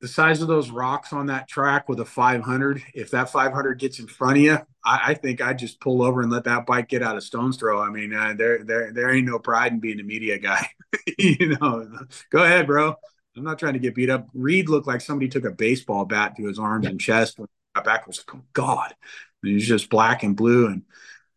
the 0.00 0.08
size 0.08 0.42
of 0.42 0.48
those 0.48 0.70
rocks 0.70 1.12
on 1.12 1.26
that 1.26 1.48
track 1.48 1.88
with 1.88 2.00
a 2.00 2.04
500, 2.04 2.82
if 2.94 3.10
that 3.12 3.30
500 3.30 3.78
gets 3.78 3.98
in 3.98 4.06
front 4.06 4.36
of 4.36 4.42
you, 4.42 4.58
I, 4.84 5.00
I 5.06 5.14
think 5.14 5.40
I'd 5.40 5.58
just 5.58 5.80
pull 5.80 6.02
over 6.02 6.20
and 6.20 6.30
let 6.30 6.44
that 6.44 6.66
bike 6.66 6.88
get 6.88 7.02
out 7.02 7.16
of 7.16 7.22
stone's 7.22 7.56
throw. 7.56 7.80
I 7.80 7.90
mean, 7.90 8.14
uh, 8.14 8.34
there, 8.36 8.62
there, 8.62 8.92
there 8.92 9.10
ain't 9.10 9.26
no 9.26 9.38
pride 9.38 9.72
in 9.72 9.80
being 9.80 10.00
a 10.00 10.04
media 10.04 10.38
guy. 10.38 10.68
you 11.18 11.56
know, 11.60 11.88
go 12.30 12.44
ahead, 12.44 12.66
bro. 12.66 12.94
I'm 13.36 13.44
not 13.44 13.58
trying 13.58 13.74
to 13.74 13.78
get 13.78 13.94
beat 13.94 14.10
up. 14.10 14.28
Reed 14.34 14.68
looked 14.68 14.86
like 14.86 15.00
somebody 15.00 15.28
took 15.28 15.44
a 15.44 15.50
baseball 15.50 16.04
bat 16.04 16.36
to 16.36 16.46
his 16.46 16.58
arms 16.58 16.86
and 16.86 17.00
chest. 17.00 17.38
When 17.38 17.48
got 17.74 17.84
back, 17.84 18.06
was 18.06 18.18
like, 18.26 18.36
oh 18.36 18.44
God. 18.52 18.94
And 19.42 19.52
he's 19.52 19.68
just 19.68 19.90
black 19.90 20.22
and 20.22 20.36
blue. 20.36 20.66
And 20.66 20.82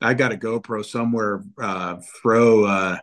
I 0.01 0.13
got 0.13 0.31
a 0.31 0.37
GoPro 0.37 0.85
somewhere. 0.85 1.43
Uh, 1.61 1.97
uh, 2.25 2.97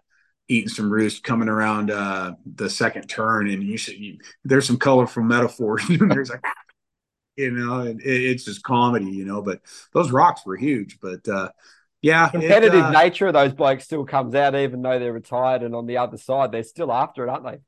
eating 0.49 0.69
some 0.69 0.91
roost 0.91 1.25
coming 1.25 1.49
around 1.49 1.91
uh, 1.91 2.35
the 2.45 2.71
second 2.71 3.09
turn, 3.09 3.49
and 3.49 3.63
you 3.63 3.77
should. 3.77 3.99
You, 3.99 4.19
there's 4.45 4.67
some 4.67 4.79
colorful 4.79 5.23
metaphors. 5.23 5.83
there's 5.89 6.31
like 6.31 6.45
you 7.37 7.51
know, 7.51 7.81
and 7.81 8.01
it, 8.01 8.25
it's 8.25 8.45
just 8.45 8.63
comedy, 8.63 9.07
you 9.07 9.25
know. 9.25 9.43
But 9.43 9.61
those 9.93 10.11
rocks 10.11 10.45
were 10.47 10.57
huge. 10.57 10.99
But 11.01 11.29
uh, 11.29 11.51
yeah, 12.03 12.29
competitive 12.29 12.75
it, 12.75 12.85
uh, 12.85 12.91
nature 12.91 13.29
of 13.29 13.35
those 13.35 13.53
blokes 13.53 13.85
still 13.85 14.05
comes 14.05 14.35
out, 14.35 14.55
even 14.55 14.83
though 14.83 14.99
they're 14.99 15.13
retired. 15.13 15.63
And 15.63 15.75
on 15.75 15.87
the 15.87 15.99
other 15.99 16.19
side, 16.19 16.53
they're 16.53 16.63
still 16.63 16.93
after 16.93 17.25
it, 17.25 17.29
aren't 17.29 17.45
they? 17.45 17.59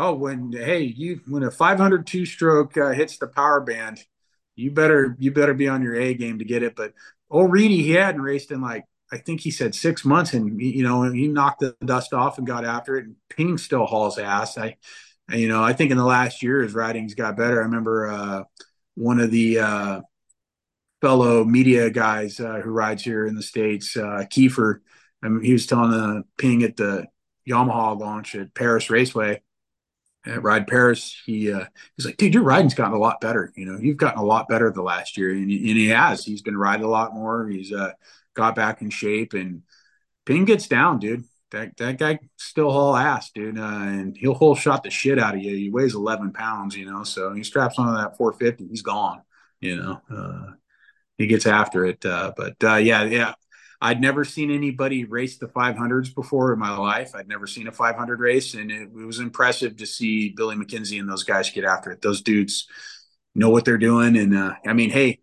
Oh, 0.00 0.14
when 0.14 0.52
hey, 0.52 0.82
you 0.82 1.20
when 1.26 1.42
a 1.42 1.50
502 1.50 2.26
stroke 2.26 2.76
uh, 2.76 2.90
hits 2.90 3.16
the 3.16 3.26
power 3.26 3.60
band, 3.60 4.04
you 4.54 4.70
better 4.70 5.16
you 5.18 5.32
better 5.32 5.54
be 5.54 5.68
on 5.68 5.82
your 5.82 5.94
A 5.94 6.14
game 6.14 6.38
to 6.38 6.44
get 6.44 6.62
it. 6.62 6.76
But 6.76 6.92
old 7.30 7.50
Reedy, 7.50 7.82
he 7.82 7.92
hadn't 7.92 8.20
raced 8.20 8.50
in 8.50 8.60
like 8.60 8.84
I 9.12 9.18
think 9.18 9.40
he 9.40 9.50
said 9.50 9.74
six 9.74 10.04
months, 10.04 10.34
and 10.34 10.60
you 10.60 10.82
know 10.82 11.10
he 11.10 11.28
knocked 11.28 11.60
the 11.60 11.76
dust 11.84 12.12
off 12.12 12.38
and 12.38 12.46
got 12.46 12.64
after 12.64 12.96
it. 12.96 13.04
And 13.04 13.16
Ping 13.28 13.58
still 13.58 13.86
hauls 13.86 14.18
ass. 14.18 14.58
I, 14.58 14.76
you 15.32 15.48
know, 15.48 15.62
I 15.62 15.72
think 15.72 15.90
in 15.90 15.96
the 15.96 16.04
last 16.04 16.42
year 16.42 16.62
his 16.62 16.74
riding's 16.74 17.14
got 17.14 17.36
better. 17.36 17.60
I 17.60 17.64
remember 17.64 18.08
uh, 18.08 18.42
one 18.94 19.20
of 19.20 19.30
the 19.30 19.58
uh, 19.60 20.00
fellow 21.00 21.44
media 21.44 21.90
guys 21.90 22.40
uh, 22.40 22.60
who 22.60 22.70
rides 22.70 23.02
here 23.02 23.26
in 23.26 23.34
the 23.34 23.42
states, 23.42 23.96
uh, 23.96 24.24
Kiefer. 24.30 24.80
I 25.22 25.28
mean, 25.28 25.44
he 25.44 25.52
was 25.52 25.66
telling 25.66 25.90
the 25.90 26.24
Ping 26.38 26.62
at 26.62 26.76
the 26.76 27.06
Yamaha 27.48 27.98
launch 27.98 28.34
at 28.34 28.54
Perris 28.54 28.90
Raceway 28.90 29.40
at 30.26 30.42
Ride 30.42 30.66
Paris. 30.66 31.16
He 31.24 31.52
uh, 31.52 31.64
he's 31.96 32.06
like, 32.06 32.16
dude, 32.16 32.34
your 32.34 32.42
riding's 32.42 32.74
gotten 32.74 32.94
a 32.94 32.98
lot 32.98 33.20
better. 33.20 33.52
You 33.56 33.66
know, 33.66 33.78
you've 33.78 33.96
gotten 33.96 34.18
a 34.18 34.24
lot 34.24 34.48
better 34.48 34.70
the 34.70 34.82
last 34.82 35.16
year, 35.16 35.30
and, 35.30 35.42
and 35.42 35.50
he 35.50 35.88
has. 35.88 36.24
He's 36.24 36.42
been 36.42 36.56
riding 36.56 36.84
a 36.84 36.90
lot 36.90 37.14
more. 37.14 37.48
He's 37.48 37.72
uh, 37.72 37.92
got 38.36 38.54
back 38.54 38.82
in 38.82 38.90
shape, 38.90 39.32
and 39.34 39.62
Ping 40.24 40.44
gets 40.44 40.68
down, 40.68 41.00
dude. 41.00 41.24
That 41.52 41.76
that 41.78 41.98
guy 41.98 42.18
still 42.36 42.70
haul 42.70 42.96
ass, 42.96 43.30
dude, 43.30 43.58
uh, 43.58 43.62
and 43.62 44.16
he'll 44.16 44.34
whole 44.34 44.54
shot 44.54 44.82
the 44.82 44.90
shit 44.90 45.18
out 45.18 45.34
of 45.34 45.42
you. 45.42 45.56
He 45.56 45.70
weighs 45.70 45.94
11 45.94 46.32
pounds, 46.32 46.76
you 46.76 46.84
know, 46.86 47.04
so 47.04 47.32
he 47.32 47.44
straps 47.44 47.78
onto 47.78 47.96
that 47.96 48.16
450, 48.16 48.68
he's 48.68 48.82
gone. 48.82 49.22
You 49.60 49.76
know, 49.76 50.00
uh, 50.10 50.52
he 51.18 51.26
gets 51.26 51.46
after 51.46 51.86
it. 51.86 52.04
Uh, 52.04 52.32
but 52.36 52.56
uh, 52.62 52.76
yeah, 52.76 53.04
yeah, 53.04 53.34
I'd 53.80 54.00
never 54.00 54.24
seen 54.24 54.50
anybody 54.50 55.04
race 55.04 55.38
the 55.38 55.46
500s 55.46 56.14
before 56.14 56.52
in 56.52 56.58
my 56.58 56.76
life. 56.76 57.12
I'd 57.14 57.28
never 57.28 57.46
seen 57.46 57.68
a 57.68 57.72
500 57.72 58.20
race, 58.20 58.54
and 58.54 58.70
it, 58.70 58.82
it 58.82 59.06
was 59.06 59.20
impressive 59.20 59.76
to 59.76 59.86
see 59.86 60.30
Billy 60.30 60.56
McKenzie 60.56 60.98
and 60.98 61.08
those 61.08 61.24
guys 61.24 61.50
get 61.50 61.64
after 61.64 61.92
it. 61.92 62.02
Those 62.02 62.22
dudes 62.22 62.66
know 63.36 63.50
what 63.50 63.66
they're 63.66 63.76
doing. 63.76 64.16
And 64.16 64.36
uh, 64.36 64.54
I 64.66 64.72
mean, 64.72 64.90
hey, 64.90 65.18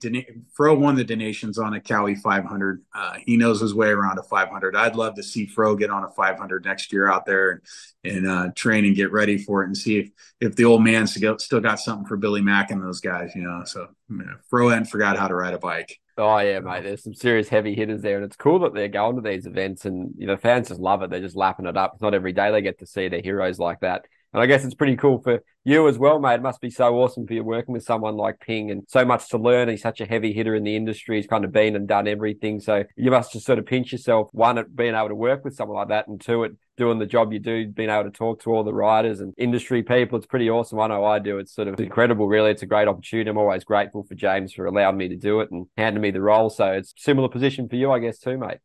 Fro 0.53 0.75
won 0.75 0.95
the 0.95 1.03
Des 1.03 1.15
Nations 1.15 1.57
on 1.57 1.73
a 1.73 1.81
Kawi 1.81 2.15
500. 2.15 2.83
Uh, 2.93 3.17
he 3.25 3.37
knows 3.37 3.59
his 3.59 3.73
way 3.73 3.89
around 3.89 4.19
a 4.19 4.23
500. 4.23 4.75
I'd 4.75 4.95
love 4.95 5.15
to 5.15 5.23
see 5.23 5.47
Fro 5.47 5.75
get 5.75 5.89
on 5.89 6.03
a 6.03 6.09
500 6.11 6.63
next 6.63 6.93
year 6.93 7.11
out 7.11 7.25
there 7.25 7.61
and, 8.03 8.15
and 8.15 8.27
uh, 8.27 8.49
train 8.55 8.85
and 8.85 8.95
get 8.95 9.11
ready 9.11 9.37
for 9.37 9.63
it 9.63 9.67
and 9.67 9.75
see 9.75 9.97
if, 9.97 10.09
if 10.39 10.55
the 10.55 10.65
old 10.65 10.83
man 10.83 11.07
still 11.07 11.59
got 11.59 11.79
something 11.79 12.05
for 12.05 12.15
Billy 12.15 12.41
Mack 12.41 12.69
and 12.69 12.83
those 12.83 12.99
guys, 12.99 13.31
you 13.35 13.41
know. 13.41 13.63
So 13.65 13.87
yeah, 14.09 14.35
Fro 14.47 14.69
hadn't 14.69 14.85
forgot 14.85 15.17
how 15.17 15.27
to 15.27 15.35
ride 15.35 15.55
a 15.55 15.59
bike. 15.59 15.99
Oh 16.15 16.37
yeah, 16.37 16.59
mate. 16.59 16.83
There's 16.83 17.03
some 17.03 17.15
serious 17.15 17.49
heavy 17.49 17.73
hitters 17.73 18.03
there, 18.03 18.17
and 18.17 18.25
it's 18.25 18.35
cool 18.35 18.59
that 18.59 18.75
they're 18.75 18.87
going 18.87 19.15
to 19.15 19.21
these 19.23 19.47
events, 19.47 19.85
and 19.85 20.13
you 20.15 20.27
know, 20.27 20.37
fans 20.37 20.67
just 20.67 20.79
love 20.79 21.01
it. 21.01 21.09
They're 21.09 21.19
just 21.19 21.35
lapping 21.35 21.65
it 21.65 21.75
up. 21.75 21.93
It's 21.93 22.03
not 22.03 22.13
every 22.13 22.33
day 22.33 22.51
they 22.51 22.61
get 22.61 22.77
to 22.79 22.85
see 22.85 23.07
their 23.07 23.21
heroes 23.21 23.57
like 23.57 23.79
that. 23.79 24.05
And 24.33 24.41
I 24.41 24.47
guess 24.47 24.65
it's 24.65 24.73
pretty 24.73 24.95
cool 24.95 25.21
for 25.21 25.43
you 25.63 25.87
as 25.87 25.97
well, 25.97 26.19
mate. 26.19 26.35
It 26.35 26.41
must 26.41 26.59
be 26.59 26.71
so 26.71 26.95
awesome 26.95 27.27
for 27.27 27.33
you 27.33 27.43
working 27.43 27.73
with 27.73 27.83
someone 27.83 28.15
like 28.15 28.39
Ping 28.39 28.71
and 28.71 28.83
so 28.87 29.05
much 29.05 29.29
to 29.29 29.37
learn. 29.37 29.69
He's 29.69 29.81
such 29.81 30.01
a 30.01 30.05
heavy 30.05 30.33
hitter 30.33 30.55
in 30.55 30.63
the 30.63 30.75
industry. 30.75 31.17
He's 31.17 31.27
kind 31.27 31.45
of 31.45 31.51
been 31.51 31.75
and 31.75 31.87
done 31.87 32.07
everything. 32.07 32.59
So 32.59 32.83
you 32.97 33.11
must 33.11 33.31
just 33.31 33.45
sort 33.45 33.59
of 33.59 33.65
pinch 33.65 33.91
yourself, 33.91 34.29
one, 34.31 34.57
at 34.57 34.75
being 34.75 34.95
able 34.95 35.09
to 35.09 35.15
work 35.15 35.45
with 35.45 35.55
someone 35.55 35.77
like 35.77 35.89
that, 35.89 36.07
and 36.07 36.19
two, 36.19 36.43
at 36.45 36.51
doing 36.75 36.97
the 36.97 37.05
job 37.05 37.31
you 37.31 37.39
do, 37.39 37.67
being 37.67 37.91
able 37.91 38.05
to 38.05 38.11
talk 38.11 38.41
to 38.41 38.51
all 38.51 38.63
the 38.63 38.73
riders 38.73 39.19
and 39.19 39.33
industry 39.37 39.83
people. 39.83 40.17
It's 40.17 40.25
pretty 40.25 40.49
awesome. 40.49 40.79
I 40.79 40.87
know 40.87 41.05
I 41.05 41.19
do. 41.19 41.37
It's 41.37 41.53
sort 41.53 41.67
of 41.67 41.79
incredible, 41.79 42.27
really. 42.27 42.49
It's 42.49 42.63
a 42.63 42.67
great 42.67 42.87
opportunity. 42.87 43.29
I'm 43.29 43.37
always 43.37 43.63
grateful 43.63 44.03
for 44.03 44.15
James 44.15 44.53
for 44.53 44.65
allowing 44.65 44.97
me 44.97 45.09
to 45.09 45.15
do 45.15 45.41
it 45.41 45.51
and 45.51 45.67
handing 45.77 46.01
me 46.01 46.09
the 46.09 46.21
role. 46.21 46.49
So 46.49 46.71
it's 46.71 46.93
similar 46.97 47.29
position 47.29 47.69
for 47.69 47.75
you, 47.75 47.91
I 47.91 47.99
guess, 47.99 48.17
too, 48.17 48.37
mate. 48.39 48.57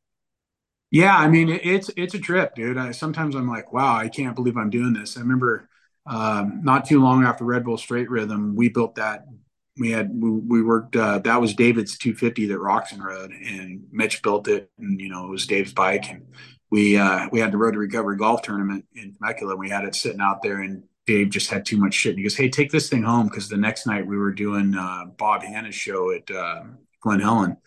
Yeah, 0.90 1.16
I 1.16 1.28
mean 1.28 1.50
it's 1.50 1.90
it's 1.96 2.14
a 2.14 2.18
trip, 2.18 2.54
dude. 2.54 2.78
I, 2.78 2.92
sometimes 2.92 3.34
I'm 3.34 3.48
like, 3.48 3.72
wow, 3.72 3.96
I 3.96 4.08
can't 4.08 4.34
believe 4.34 4.56
I'm 4.56 4.70
doing 4.70 4.94
this. 4.94 5.16
I 5.16 5.20
remember 5.20 5.68
um, 6.06 6.60
not 6.64 6.86
too 6.86 7.02
long 7.02 7.24
after 7.24 7.44
Red 7.44 7.64
Bull 7.64 7.76
Straight 7.76 8.10
Rhythm, 8.10 8.56
we 8.56 8.68
built 8.70 8.94
that. 8.94 9.26
We 9.78 9.90
had 9.90 10.10
we, 10.12 10.30
we 10.30 10.62
worked. 10.62 10.96
Uh, 10.96 11.18
that 11.20 11.40
was 11.40 11.54
David's 11.54 11.98
250 11.98 12.46
that 12.46 12.58
Roczen 12.58 13.00
rode, 13.00 13.32
and 13.32 13.84
Mitch 13.92 14.22
built 14.22 14.48
it, 14.48 14.70
and 14.78 14.98
you 15.00 15.10
know 15.10 15.26
it 15.26 15.30
was 15.30 15.46
Dave's 15.46 15.74
bike, 15.74 16.10
and 16.10 16.26
we 16.70 16.96
uh, 16.96 17.28
we 17.30 17.40
had 17.40 17.52
the 17.52 17.58
Road 17.58 17.72
to 17.72 17.78
Recovery 17.78 18.16
golf 18.16 18.42
tournament 18.42 18.86
in 18.94 19.12
Temecula. 19.14 19.52
And 19.52 19.60
we 19.60 19.68
had 19.68 19.84
it 19.84 19.94
sitting 19.94 20.20
out 20.20 20.42
there, 20.42 20.62
and 20.62 20.84
Dave 21.06 21.30
just 21.30 21.50
had 21.50 21.66
too 21.66 21.76
much 21.76 21.94
shit. 21.94 22.10
And 22.10 22.18
he 22.18 22.24
goes, 22.24 22.36
"Hey, 22.36 22.48
take 22.48 22.70
this 22.72 22.88
thing 22.88 23.02
home," 23.02 23.28
because 23.28 23.48
the 23.48 23.56
next 23.58 23.86
night 23.86 24.06
we 24.06 24.16
were 24.16 24.32
doing 24.32 24.74
uh, 24.74 25.04
Bob 25.16 25.42
Hannah's 25.42 25.74
show 25.74 26.12
at 26.12 26.30
uh, 26.30 26.64
Glen 27.00 27.20
Helen, 27.20 27.58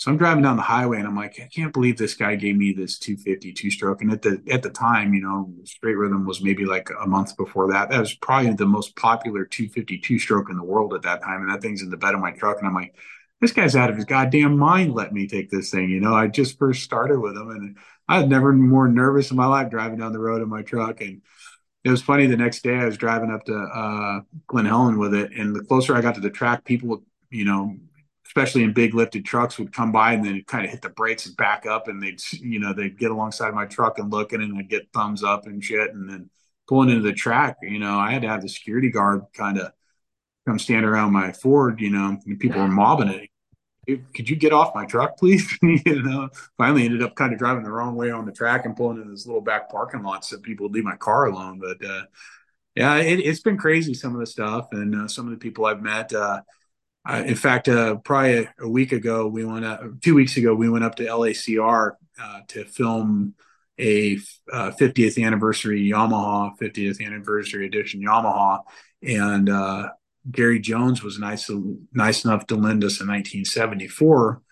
so 0.00 0.10
I'm 0.10 0.16
driving 0.16 0.42
down 0.42 0.56
the 0.56 0.62
highway 0.62 0.96
and 0.96 1.06
I'm 1.06 1.14
like, 1.14 1.38
I 1.38 1.46
can't 1.54 1.74
believe 1.74 1.98
this 1.98 2.14
guy 2.14 2.34
gave 2.34 2.56
me 2.56 2.72
this 2.72 2.98
250 2.98 3.52
two 3.52 3.70
stroke. 3.70 4.00
And 4.00 4.10
at 4.10 4.22
the 4.22 4.42
at 4.50 4.62
the 4.62 4.70
time, 4.70 5.12
you 5.12 5.20
know, 5.20 5.52
straight 5.66 5.92
rhythm 5.92 6.24
was 6.24 6.40
maybe 6.40 6.64
like 6.64 6.88
a 7.02 7.06
month 7.06 7.36
before 7.36 7.70
that. 7.70 7.90
That 7.90 8.00
was 8.00 8.14
probably 8.14 8.54
the 8.54 8.64
most 8.64 8.96
popular 8.96 9.44
250 9.44 9.98
two 9.98 10.18
stroke 10.18 10.48
in 10.48 10.56
the 10.56 10.64
world 10.64 10.94
at 10.94 11.02
that 11.02 11.22
time. 11.22 11.42
And 11.42 11.50
that 11.50 11.60
thing's 11.60 11.82
in 11.82 11.90
the 11.90 11.98
bed 11.98 12.14
of 12.14 12.20
my 12.20 12.30
truck. 12.30 12.56
And 12.56 12.66
I'm 12.66 12.74
like, 12.74 12.94
this 13.42 13.52
guy's 13.52 13.76
out 13.76 13.90
of 13.90 13.96
his 13.96 14.06
goddamn 14.06 14.56
mind. 14.56 14.94
Let 14.94 15.12
me 15.12 15.28
take 15.28 15.50
this 15.50 15.70
thing. 15.70 15.90
You 15.90 16.00
know, 16.00 16.14
I 16.14 16.28
just 16.28 16.58
first 16.58 16.82
started 16.82 17.20
with 17.20 17.36
him 17.36 17.50
and 17.50 17.76
I 18.08 18.20
was 18.20 18.26
never 18.26 18.54
more 18.54 18.88
nervous 18.88 19.30
in 19.30 19.36
my 19.36 19.46
life 19.46 19.68
driving 19.68 19.98
down 19.98 20.12
the 20.12 20.18
road 20.18 20.40
in 20.40 20.48
my 20.48 20.62
truck. 20.62 21.02
And 21.02 21.20
it 21.84 21.90
was 21.90 22.00
funny 22.00 22.26
the 22.26 22.38
next 22.38 22.62
day 22.62 22.76
I 22.76 22.86
was 22.86 22.96
driving 22.96 23.30
up 23.30 23.44
to 23.44 23.54
uh, 23.54 24.20
Glen 24.46 24.64
Helen 24.64 24.98
with 24.98 25.12
it. 25.12 25.32
And 25.32 25.54
the 25.54 25.62
closer 25.62 25.94
I 25.94 26.00
got 26.00 26.14
to 26.14 26.22
the 26.22 26.30
track, 26.30 26.64
people 26.64 27.02
you 27.30 27.44
know, 27.44 27.76
especially 28.30 28.62
in 28.62 28.72
big 28.72 28.94
lifted 28.94 29.24
trucks, 29.24 29.58
would 29.58 29.72
come 29.72 29.90
by 29.90 30.12
and 30.12 30.24
then 30.24 30.42
kind 30.46 30.64
of 30.64 30.70
hit 30.70 30.82
the 30.82 30.88
brakes 30.88 31.26
and 31.26 31.36
back 31.36 31.66
up, 31.66 31.88
and 31.88 32.00
they'd 32.00 32.20
you 32.32 32.60
know 32.60 32.72
they'd 32.72 32.98
get 32.98 33.10
alongside 33.10 33.52
my 33.54 33.66
truck 33.66 33.98
and 33.98 34.12
looking, 34.12 34.40
and 34.40 34.56
I'd 34.56 34.70
get 34.70 34.92
thumbs 34.92 35.24
up 35.24 35.46
and 35.46 35.62
shit, 35.62 35.92
and 35.92 36.08
then 36.08 36.30
pulling 36.70 36.88
into 36.88 37.02
the 37.02 37.12
track, 37.12 37.56
you 37.62 37.80
know, 37.80 37.98
I 37.98 38.12
had 38.12 38.22
to 38.22 38.28
have 38.28 38.42
the 38.42 38.48
security 38.48 38.90
guard 38.90 39.22
kind 39.34 39.58
of 39.58 39.72
come 40.46 40.58
stand 40.58 40.86
around 40.86 41.12
my 41.12 41.32
Ford, 41.32 41.80
you 41.80 41.90
know, 41.90 42.16
and 42.24 42.38
people 42.38 42.60
were 42.60 42.68
mobbing 42.68 43.08
it. 43.08 43.28
Could 44.14 44.30
you 44.30 44.36
get 44.36 44.52
off 44.52 44.72
my 44.72 44.86
truck, 44.86 45.18
please? 45.18 45.58
you 45.62 46.00
know, 46.00 46.28
finally 46.56 46.84
ended 46.84 47.02
up 47.02 47.16
kind 47.16 47.32
of 47.32 47.40
driving 47.40 47.64
the 47.64 47.72
wrong 47.72 47.96
way 47.96 48.12
on 48.12 48.24
the 48.24 48.30
track 48.30 48.66
and 48.66 48.76
pulling 48.76 49.02
in 49.02 49.10
this 49.10 49.26
little 49.26 49.40
back 49.40 49.68
parking 49.68 50.04
lot 50.04 50.24
so 50.24 50.38
people 50.38 50.66
would 50.66 50.72
leave 50.72 50.84
my 50.84 50.94
car 50.94 51.26
alone. 51.26 51.58
But 51.58 51.84
uh, 51.84 52.02
yeah, 52.76 52.98
it, 52.98 53.26
has 53.26 53.40
been 53.40 53.58
crazy 53.58 53.92
some 53.92 54.14
of 54.14 54.20
the 54.20 54.26
stuff 54.26 54.68
and 54.70 54.94
uh, 54.94 55.08
some 55.08 55.26
of 55.26 55.32
the 55.32 55.38
people 55.38 55.66
I've 55.66 55.82
met. 55.82 56.12
Uh, 56.12 56.42
uh, 57.08 57.22
in 57.26 57.34
fact, 57.34 57.68
uh, 57.68 57.96
probably 57.96 58.48
a, 58.58 58.68
week 58.68 58.92
ago, 58.92 59.26
we 59.26 59.44
went 59.44 59.64
up, 59.64 59.80
two 60.02 60.14
weeks 60.14 60.36
ago, 60.36 60.54
we 60.54 60.68
went 60.68 60.84
up 60.84 60.96
to 60.96 61.04
LACR 61.04 61.92
uh, 62.20 62.40
to 62.48 62.64
film 62.64 63.34
a 63.78 64.16
50th 64.52 65.18
uh, 65.18 65.26
anniversary 65.26 65.88
Yamaha, 65.88 66.52
50th 66.60 67.04
anniversary 67.04 67.66
edition 67.66 68.02
Yamaha. 68.02 68.60
And 69.02 69.48
uh, 69.48 69.88
Gary 70.30 70.60
Jones 70.60 71.02
was 71.02 71.18
nice, 71.18 71.50
nice 71.94 72.24
enough 72.26 72.46
to 72.48 72.54
lend 72.54 72.84
us 72.84 73.00
a 73.00 73.06
1974 73.06 74.42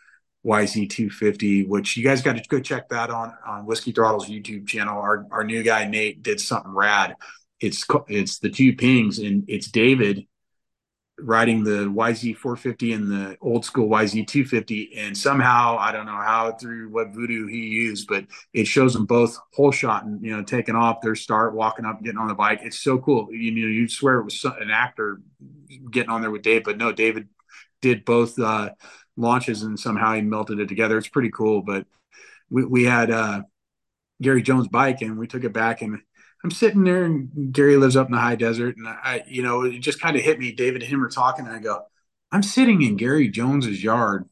YZ250, 0.46 1.68
which 1.68 1.98
you 1.98 2.04
guys 2.04 2.22
got 2.22 2.36
to 2.38 2.48
go 2.48 2.60
check 2.60 2.88
that 2.88 3.10
on, 3.10 3.34
on 3.46 3.66
Whiskey 3.66 3.92
Throttle's 3.92 4.30
YouTube 4.30 4.66
channel. 4.66 4.98
Our, 4.98 5.26
our 5.30 5.44
new 5.44 5.62
guy, 5.62 5.86
Nate, 5.86 6.22
did 6.22 6.40
something 6.40 6.72
rad. 6.72 7.16
It's, 7.60 7.84
it's 8.06 8.38
the 8.38 8.48
two 8.48 8.74
pings 8.74 9.18
and 9.18 9.44
it's 9.48 9.70
David 9.70 10.26
riding 11.20 11.64
the 11.64 11.86
YZ 11.88 12.36
450 12.36 12.92
and 12.92 13.10
the 13.10 13.36
old 13.40 13.64
school 13.64 13.88
YZ 13.88 14.26
250. 14.26 14.96
And 14.96 15.16
somehow, 15.16 15.76
I 15.78 15.92
don't 15.92 16.06
know 16.06 16.12
how 16.12 16.52
through 16.52 16.90
what 16.90 17.12
voodoo 17.12 17.46
he 17.46 17.66
used, 17.66 18.08
but 18.08 18.26
it 18.52 18.66
shows 18.66 18.94
them 18.94 19.06
both 19.06 19.38
whole 19.54 19.72
shot 19.72 20.04
and, 20.04 20.22
you 20.22 20.36
know, 20.36 20.42
taking 20.42 20.76
off 20.76 21.00
their 21.00 21.14
start, 21.14 21.54
walking 21.54 21.84
up, 21.84 22.02
getting 22.02 22.18
on 22.18 22.28
the 22.28 22.34
bike. 22.34 22.60
It's 22.62 22.80
so 22.80 22.98
cool. 22.98 23.28
You 23.32 23.50
know, 23.50 23.68
you'd 23.68 23.90
swear 23.90 24.18
it 24.18 24.24
was 24.24 24.44
an 24.44 24.70
actor 24.70 25.20
getting 25.90 26.10
on 26.10 26.20
there 26.20 26.30
with 26.30 26.42
Dave, 26.42 26.64
but 26.64 26.78
no, 26.78 26.92
David 26.92 27.28
did 27.82 28.04
both 28.04 28.38
uh, 28.38 28.70
launches 29.16 29.62
and 29.62 29.78
somehow 29.78 30.14
he 30.14 30.22
melted 30.22 30.60
it 30.60 30.68
together. 30.68 30.98
It's 30.98 31.08
pretty 31.08 31.30
cool. 31.30 31.62
But 31.62 31.86
we, 32.50 32.64
we 32.64 32.84
had 32.84 33.10
uh, 33.10 33.42
Gary 34.22 34.42
Jones' 34.42 34.68
bike 34.68 35.02
and 35.02 35.18
we 35.18 35.26
took 35.26 35.44
it 35.44 35.52
back 35.52 35.82
and 35.82 36.00
I'm 36.44 36.50
sitting 36.50 36.84
there 36.84 37.04
and 37.04 37.52
Gary 37.52 37.76
lives 37.76 37.96
up 37.96 38.06
in 38.06 38.12
the 38.12 38.20
high 38.20 38.36
desert. 38.36 38.76
And 38.76 38.86
I, 38.86 39.24
you 39.26 39.42
know, 39.42 39.62
it 39.62 39.78
just 39.80 40.00
kind 40.00 40.16
of 40.16 40.22
hit 40.22 40.38
me. 40.38 40.52
David 40.52 40.82
and 40.82 40.90
him 40.90 41.04
are 41.04 41.10
talking. 41.10 41.46
And 41.46 41.54
I 41.54 41.58
go, 41.58 41.82
I'm 42.30 42.42
sitting 42.42 42.82
in 42.82 42.96
Gary 42.96 43.28
Jones's 43.28 43.82
yard, 43.82 44.28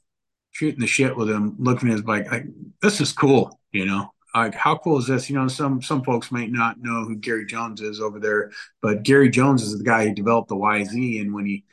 shooting 0.52 0.80
the 0.80 0.86
shit 0.86 1.16
with 1.16 1.28
him, 1.28 1.56
looking 1.58 1.88
at 1.88 1.92
his 1.92 2.02
bike. 2.02 2.30
Like, 2.30 2.46
this 2.80 3.00
is 3.00 3.12
cool, 3.12 3.60
you 3.72 3.86
know. 3.86 4.12
Like, 4.34 4.54
how 4.54 4.76
cool 4.76 4.98
is 4.98 5.06
this? 5.06 5.30
You 5.30 5.36
know, 5.36 5.48
some 5.48 5.80
some 5.80 6.04
folks 6.04 6.30
might 6.30 6.52
not 6.52 6.78
know 6.78 7.04
who 7.04 7.16
Gary 7.16 7.46
Jones 7.46 7.80
is 7.80 8.00
over 8.00 8.20
there, 8.20 8.50
but 8.82 9.02
Gary 9.02 9.30
Jones 9.30 9.62
is 9.62 9.78
the 9.78 9.84
guy 9.84 10.06
who 10.06 10.14
developed 10.14 10.50
the 10.50 10.56
YZ. 10.56 11.22
And 11.22 11.32
when 11.32 11.46
he 11.46 11.64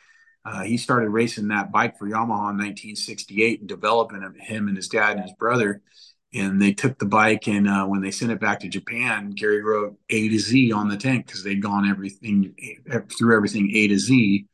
uh, 0.46 0.64
he 0.64 0.78
started 0.78 1.10
racing 1.10 1.50
that 1.50 1.72
bike 1.72 1.98
for 1.98 2.08
Yamaha 2.08 2.52
in 2.52 2.58
1968 2.58 3.60
and 3.62 3.70
developing 3.70 4.22
him 4.40 4.68
and 4.68 4.78
his 4.78 4.88
dad 4.88 5.18
and 5.18 5.24
his 5.24 5.34
brother 5.34 5.82
and 6.34 6.62
they 6.62 6.74
took 6.74 6.98
the 6.98 7.06
bike 7.06 7.48
and 7.48 7.68
uh, 7.68 7.86
when 7.86 8.02
they 8.02 8.12
sent 8.12 8.32
it 8.32 8.40
back 8.40 8.60
to 8.62 8.68
Japan, 8.68 9.32
Gary 9.32 9.64
wrote 9.64 9.98
A 10.10 10.30
to 10.30 10.40
Z 10.40 10.72
on 10.72 10.90
the 10.90 10.98
tank 10.98 11.26
because 11.26 11.44
they'd 11.44 11.62
gone 11.62 11.88
everything 11.88 12.56
through 13.18 13.36
everything 13.36 13.72
A 13.76 13.88
to 13.88 13.98
Z, 14.00 14.48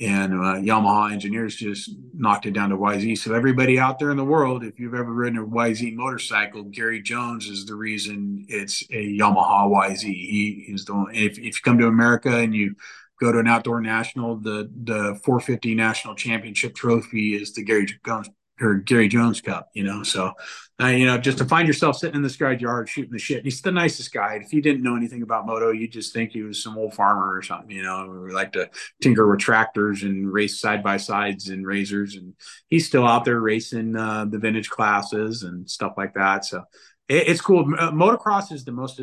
and 0.00 0.32
uh, 0.32 0.56
Yamaha 0.60 1.12
engineers 1.12 1.56
just 1.56 1.90
knocked 2.14 2.46
it 2.46 2.52
down 2.52 2.70
to 2.70 2.76
YZ. 2.76 3.18
So 3.18 3.34
everybody 3.34 3.78
out 3.78 3.98
there 3.98 4.10
in 4.10 4.16
the 4.16 4.24
world, 4.24 4.64
if 4.64 4.78
you've 4.78 4.94
ever 4.94 5.12
ridden 5.12 5.38
a 5.38 5.46
YZ 5.46 5.94
motorcycle, 5.94 6.64
Gary 6.64 7.00
Jones 7.00 7.46
is 7.46 7.66
the 7.66 7.74
reason 7.74 8.44
it's 8.48 8.82
a 8.90 9.18
Yamaha 9.18 9.70
YZ. 9.70 10.02
He 10.02 10.66
is 10.68 10.84
the 10.84 10.94
one. 10.94 11.14
If, 11.14 11.38
if 11.38 11.44
you 11.44 11.60
come 11.62 11.78
to 11.78 11.86
America 11.86 12.36
and 12.36 12.54
you 12.54 12.74
go 13.20 13.32
to 13.32 13.38
an 13.38 13.46
outdoor 13.46 13.80
national, 13.80 14.36
the 14.36 14.70
the 14.82 15.20
450 15.24 15.74
national 15.74 16.14
championship 16.14 16.74
trophy 16.74 17.34
is 17.34 17.54
the 17.54 17.62
Gary 17.62 17.86
Jones 18.04 18.28
or 18.60 18.74
Gary 18.76 19.08
Jones 19.08 19.40
Cup, 19.40 19.68
you 19.74 19.84
know. 19.84 20.02
So, 20.02 20.32
uh, 20.82 20.88
you 20.88 21.06
know, 21.06 21.18
just 21.18 21.38
to 21.38 21.44
find 21.44 21.68
yourself 21.68 21.96
sitting 21.96 22.16
in 22.16 22.22
this 22.22 22.36
guy's 22.36 22.60
yard 22.60 22.88
shooting 22.88 23.12
the 23.12 23.18
shit. 23.18 23.44
He's 23.44 23.60
the 23.60 23.70
nicest 23.70 24.12
guy. 24.12 24.40
If 24.42 24.52
you 24.52 24.60
didn't 24.60 24.82
know 24.82 24.96
anything 24.96 25.22
about 25.22 25.46
moto, 25.46 25.70
you'd 25.70 25.92
just 25.92 26.12
think 26.12 26.32
he 26.32 26.42
was 26.42 26.62
some 26.62 26.76
old 26.76 26.94
farmer 26.94 27.36
or 27.36 27.42
something, 27.42 27.70
you 27.70 27.82
know, 27.82 28.22
we 28.24 28.32
like 28.32 28.52
to 28.52 28.70
tinker 29.00 29.30
with 29.30 29.40
tractors 29.40 30.02
and 30.02 30.32
race 30.32 30.58
side 30.58 30.82
by 30.82 30.96
sides 30.96 31.48
and 31.50 31.66
razors. 31.66 32.16
And 32.16 32.34
he's 32.68 32.86
still 32.86 33.06
out 33.06 33.24
there 33.24 33.40
racing 33.40 33.96
uh, 33.96 34.24
the 34.24 34.38
vintage 34.38 34.70
classes 34.70 35.42
and 35.42 35.70
stuff 35.70 35.94
like 35.96 36.14
that. 36.14 36.44
So 36.44 36.64
it, 37.08 37.28
it's 37.28 37.40
cool. 37.40 37.72
Uh, 37.78 37.92
motocross 37.92 38.50
is 38.50 38.64
the 38.64 38.72
most 38.72 39.00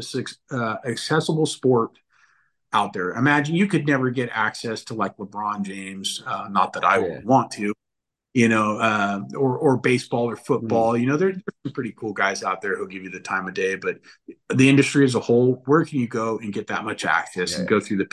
uh, 0.51 0.75
accessible 0.85 1.45
sport 1.45 1.91
out 2.73 2.93
there. 2.93 3.11
Imagine 3.11 3.55
you 3.55 3.67
could 3.67 3.87
never 3.87 4.09
get 4.09 4.29
access 4.33 4.83
to 4.85 4.93
like 4.93 5.17
LeBron 5.17 5.61
James. 5.61 6.23
Uh, 6.25 6.47
not 6.51 6.73
that 6.73 6.83
I 6.83 6.97
yeah. 6.97 7.15
would 7.15 7.25
want 7.25 7.51
to, 7.51 7.73
you 8.39 8.47
know, 8.47 8.77
uh, 8.77 9.19
or 9.35 9.57
or 9.57 9.75
baseball 9.75 10.29
or 10.29 10.37
football. 10.37 10.93
Mm. 10.93 11.01
You 11.01 11.05
know, 11.07 11.17
there, 11.17 11.31
there's 11.31 11.43
some 11.65 11.73
pretty 11.73 11.91
cool 11.91 12.13
guys 12.13 12.41
out 12.41 12.61
there 12.61 12.77
who'll 12.77 12.87
give 12.87 13.03
you 13.03 13.09
the 13.09 13.19
time 13.19 13.49
of 13.49 13.53
day. 13.53 13.75
But 13.75 13.99
the 14.47 14.69
industry 14.69 15.03
as 15.03 15.13
a 15.13 15.19
whole, 15.19 15.61
where 15.65 15.83
can 15.83 15.99
you 15.99 16.07
go 16.07 16.39
and 16.39 16.53
get 16.53 16.67
that 16.67 16.85
much 16.85 17.03
access 17.03 17.51
yeah. 17.51 17.59
and 17.59 17.67
go 17.67 17.81
through 17.81 17.97
the 17.97 18.07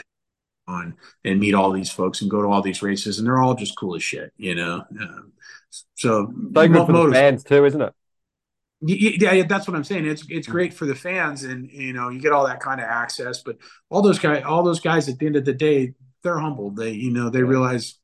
on 0.66 0.96
and 1.24 1.38
meet 1.38 1.54
all 1.54 1.70
these 1.70 1.92
folks 1.92 2.22
and 2.22 2.30
go 2.30 2.42
to 2.42 2.48
all 2.48 2.60
these 2.60 2.82
races 2.82 3.18
and 3.18 3.26
they're 3.26 3.38
all 3.38 3.54
just 3.54 3.78
cool 3.78 3.94
as 3.94 4.02
shit, 4.02 4.32
you 4.36 4.56
know. 4.56 4.82
Um, 5.00 5.32
so, 5.70 5.84
so 5.94 6.26
good 6.26 6.86
for 6.86 6.92
the 6.92 7.12
fans 7.12 7.44
too, 7.44 7.64
isn't 7.64 7.80
it? 7.80 7.92
Yeah, 8.80 9.30
yeah, 9.32 9.44
that's 9.44 9.68
what 9.68 9.76
I'm 9.76 9.84
saying. 9.84 10.06
It's 10.06 10.24
it's 10.28 10.48
great 10.48 10.74
for 10.74 10.86
the 10.86 10.94
fans, 10.96 11.44
and 11.44 11.70
you 11.70 11.92
know 11.92 12.08
you 12.08 12.20
get 12.20 12.32
all 12.32 12.46
that 12.46 12.60
kind 12.60 12.80
of 12.80 12.86
access. 12.86 13.42
But 13.42 13.58
all 13.90 14.02
those 14.02 14.18
guys, 14.18 14.42
all 14.44 14.64
those 14.64 14.80
guys, 14.80 15.08
at 15.08 15.18
the 15.18 15.26
end 15.26 15.36
of 15.36 15.44
the 15.44 15.54
day, 15.54 15.94
they're 16.22 16.38
humble. 16.38 16.70
They 16.70 16.90
you 16.90 17.12
know 17.12 17.30
they 17.30 17.42
realize 17.42 17.94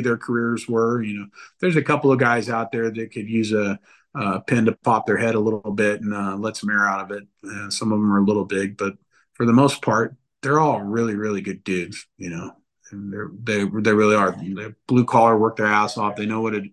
their 0.00 0.16
careers 0.16 0.68
were. 0.68 1.02
You 1.02 1.20
know, 1.20 1.26
there's 1.60 1.76
a 1.76 1.82
couple 1.82 2.12
of 2.12 2.18
guys 2.18 2.48
out 2.48 2.72
there 2.72 2.90
that 2.90 3.12
could 3.12 3.28
use 3.28 3.52
a, 3.52 3.78
a 4.14 4.40
pin 4.40 4.66
to 4.66 4.72
pop 4.72 5.06
their 5.06 5.16
head 5.16 5.34
a 5.34 5.40
little 5.40 5.72
bit 5.72 6.00
and 6.00 6.14
uh, 6.14 6.36
let 6.36 6.56
some 6.56 6.70
air 6.70 6.86
out 6.86 7.10
of 7.10 7.16
it. 7.16 7.26
Uh, 7.44 7.70
some 7.70 7.92
of 7.92 7.98
them 7.98 8.12
are 8.12 8.18
a 8.18 8.24
little 8.24 8.44
big, 8.44 8.76
but 8.76 8.94
for 9.34 9.46
the 9.46 9.52
most 9.52 9.82
part, 9.82 10.16
they're 10.42 10.60
all 10.60 10.80
really, 10.80 11.14
really 11.14 11.40
good 11.40 11.64
dudes. 11.64 12.06
You 12.16 12.30
know, 12.30 12.52
and 12.90 13.12
they're, 13.12 13.30
they 13.42 13.64
they 13.64 13.92
really 13.92 14.16
are. 14.16 14.32
They 14.32 14.74
blue 14.86 15.04
collar, 15.04 15.38
work 15.38 15.56
their 15.56 15.66
ass 15.66 15.96
off. 15.96 16.16
They 16.16 16.26
know 16.26 16.40
what 16.40 16.54
it. 16.54 16.64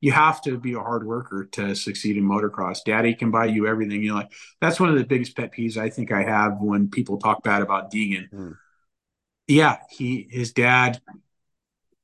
You 0.00 0.10
have 0.10 0.42
to 0.42 0.58
be 0.58 0.72
a 0.72 0.80
hard 0.80 1.06
worker 1.06 1.48
to 1.52 1.76
succeed 1.76 2.16
in 2.16 2.24
motocross. 2.24 2.82
Daddy 2.84 3.14
can 3.14 3.30
buy 3.30 3.46
you 3.46 3.68
everything 3.68 4.02
you 4.02 4.14
like. 4.14 4.32
That's 4.60 4.80
one 4.80 4.88
of 4.88 4.96
the 4.96 5.04
biggest 5.04 5.36
pet 5.36 5.52
peeves 5.52 5.76
I 5.76 5.90
think 5.90 6.10
I 6.10 6.24
have 6.24 6.58
when 6.60 6.90
people 6.90 7.18
talk 7.18 7.44
bad 7.44 7.62
about 7.62 7.92
Deegan. 7.92 8.28
Mm. 8.30 8.56
Yeah, 9.46 9.78
he 9.90 10.26
his 10.30 10.52
dad 10.52 11.00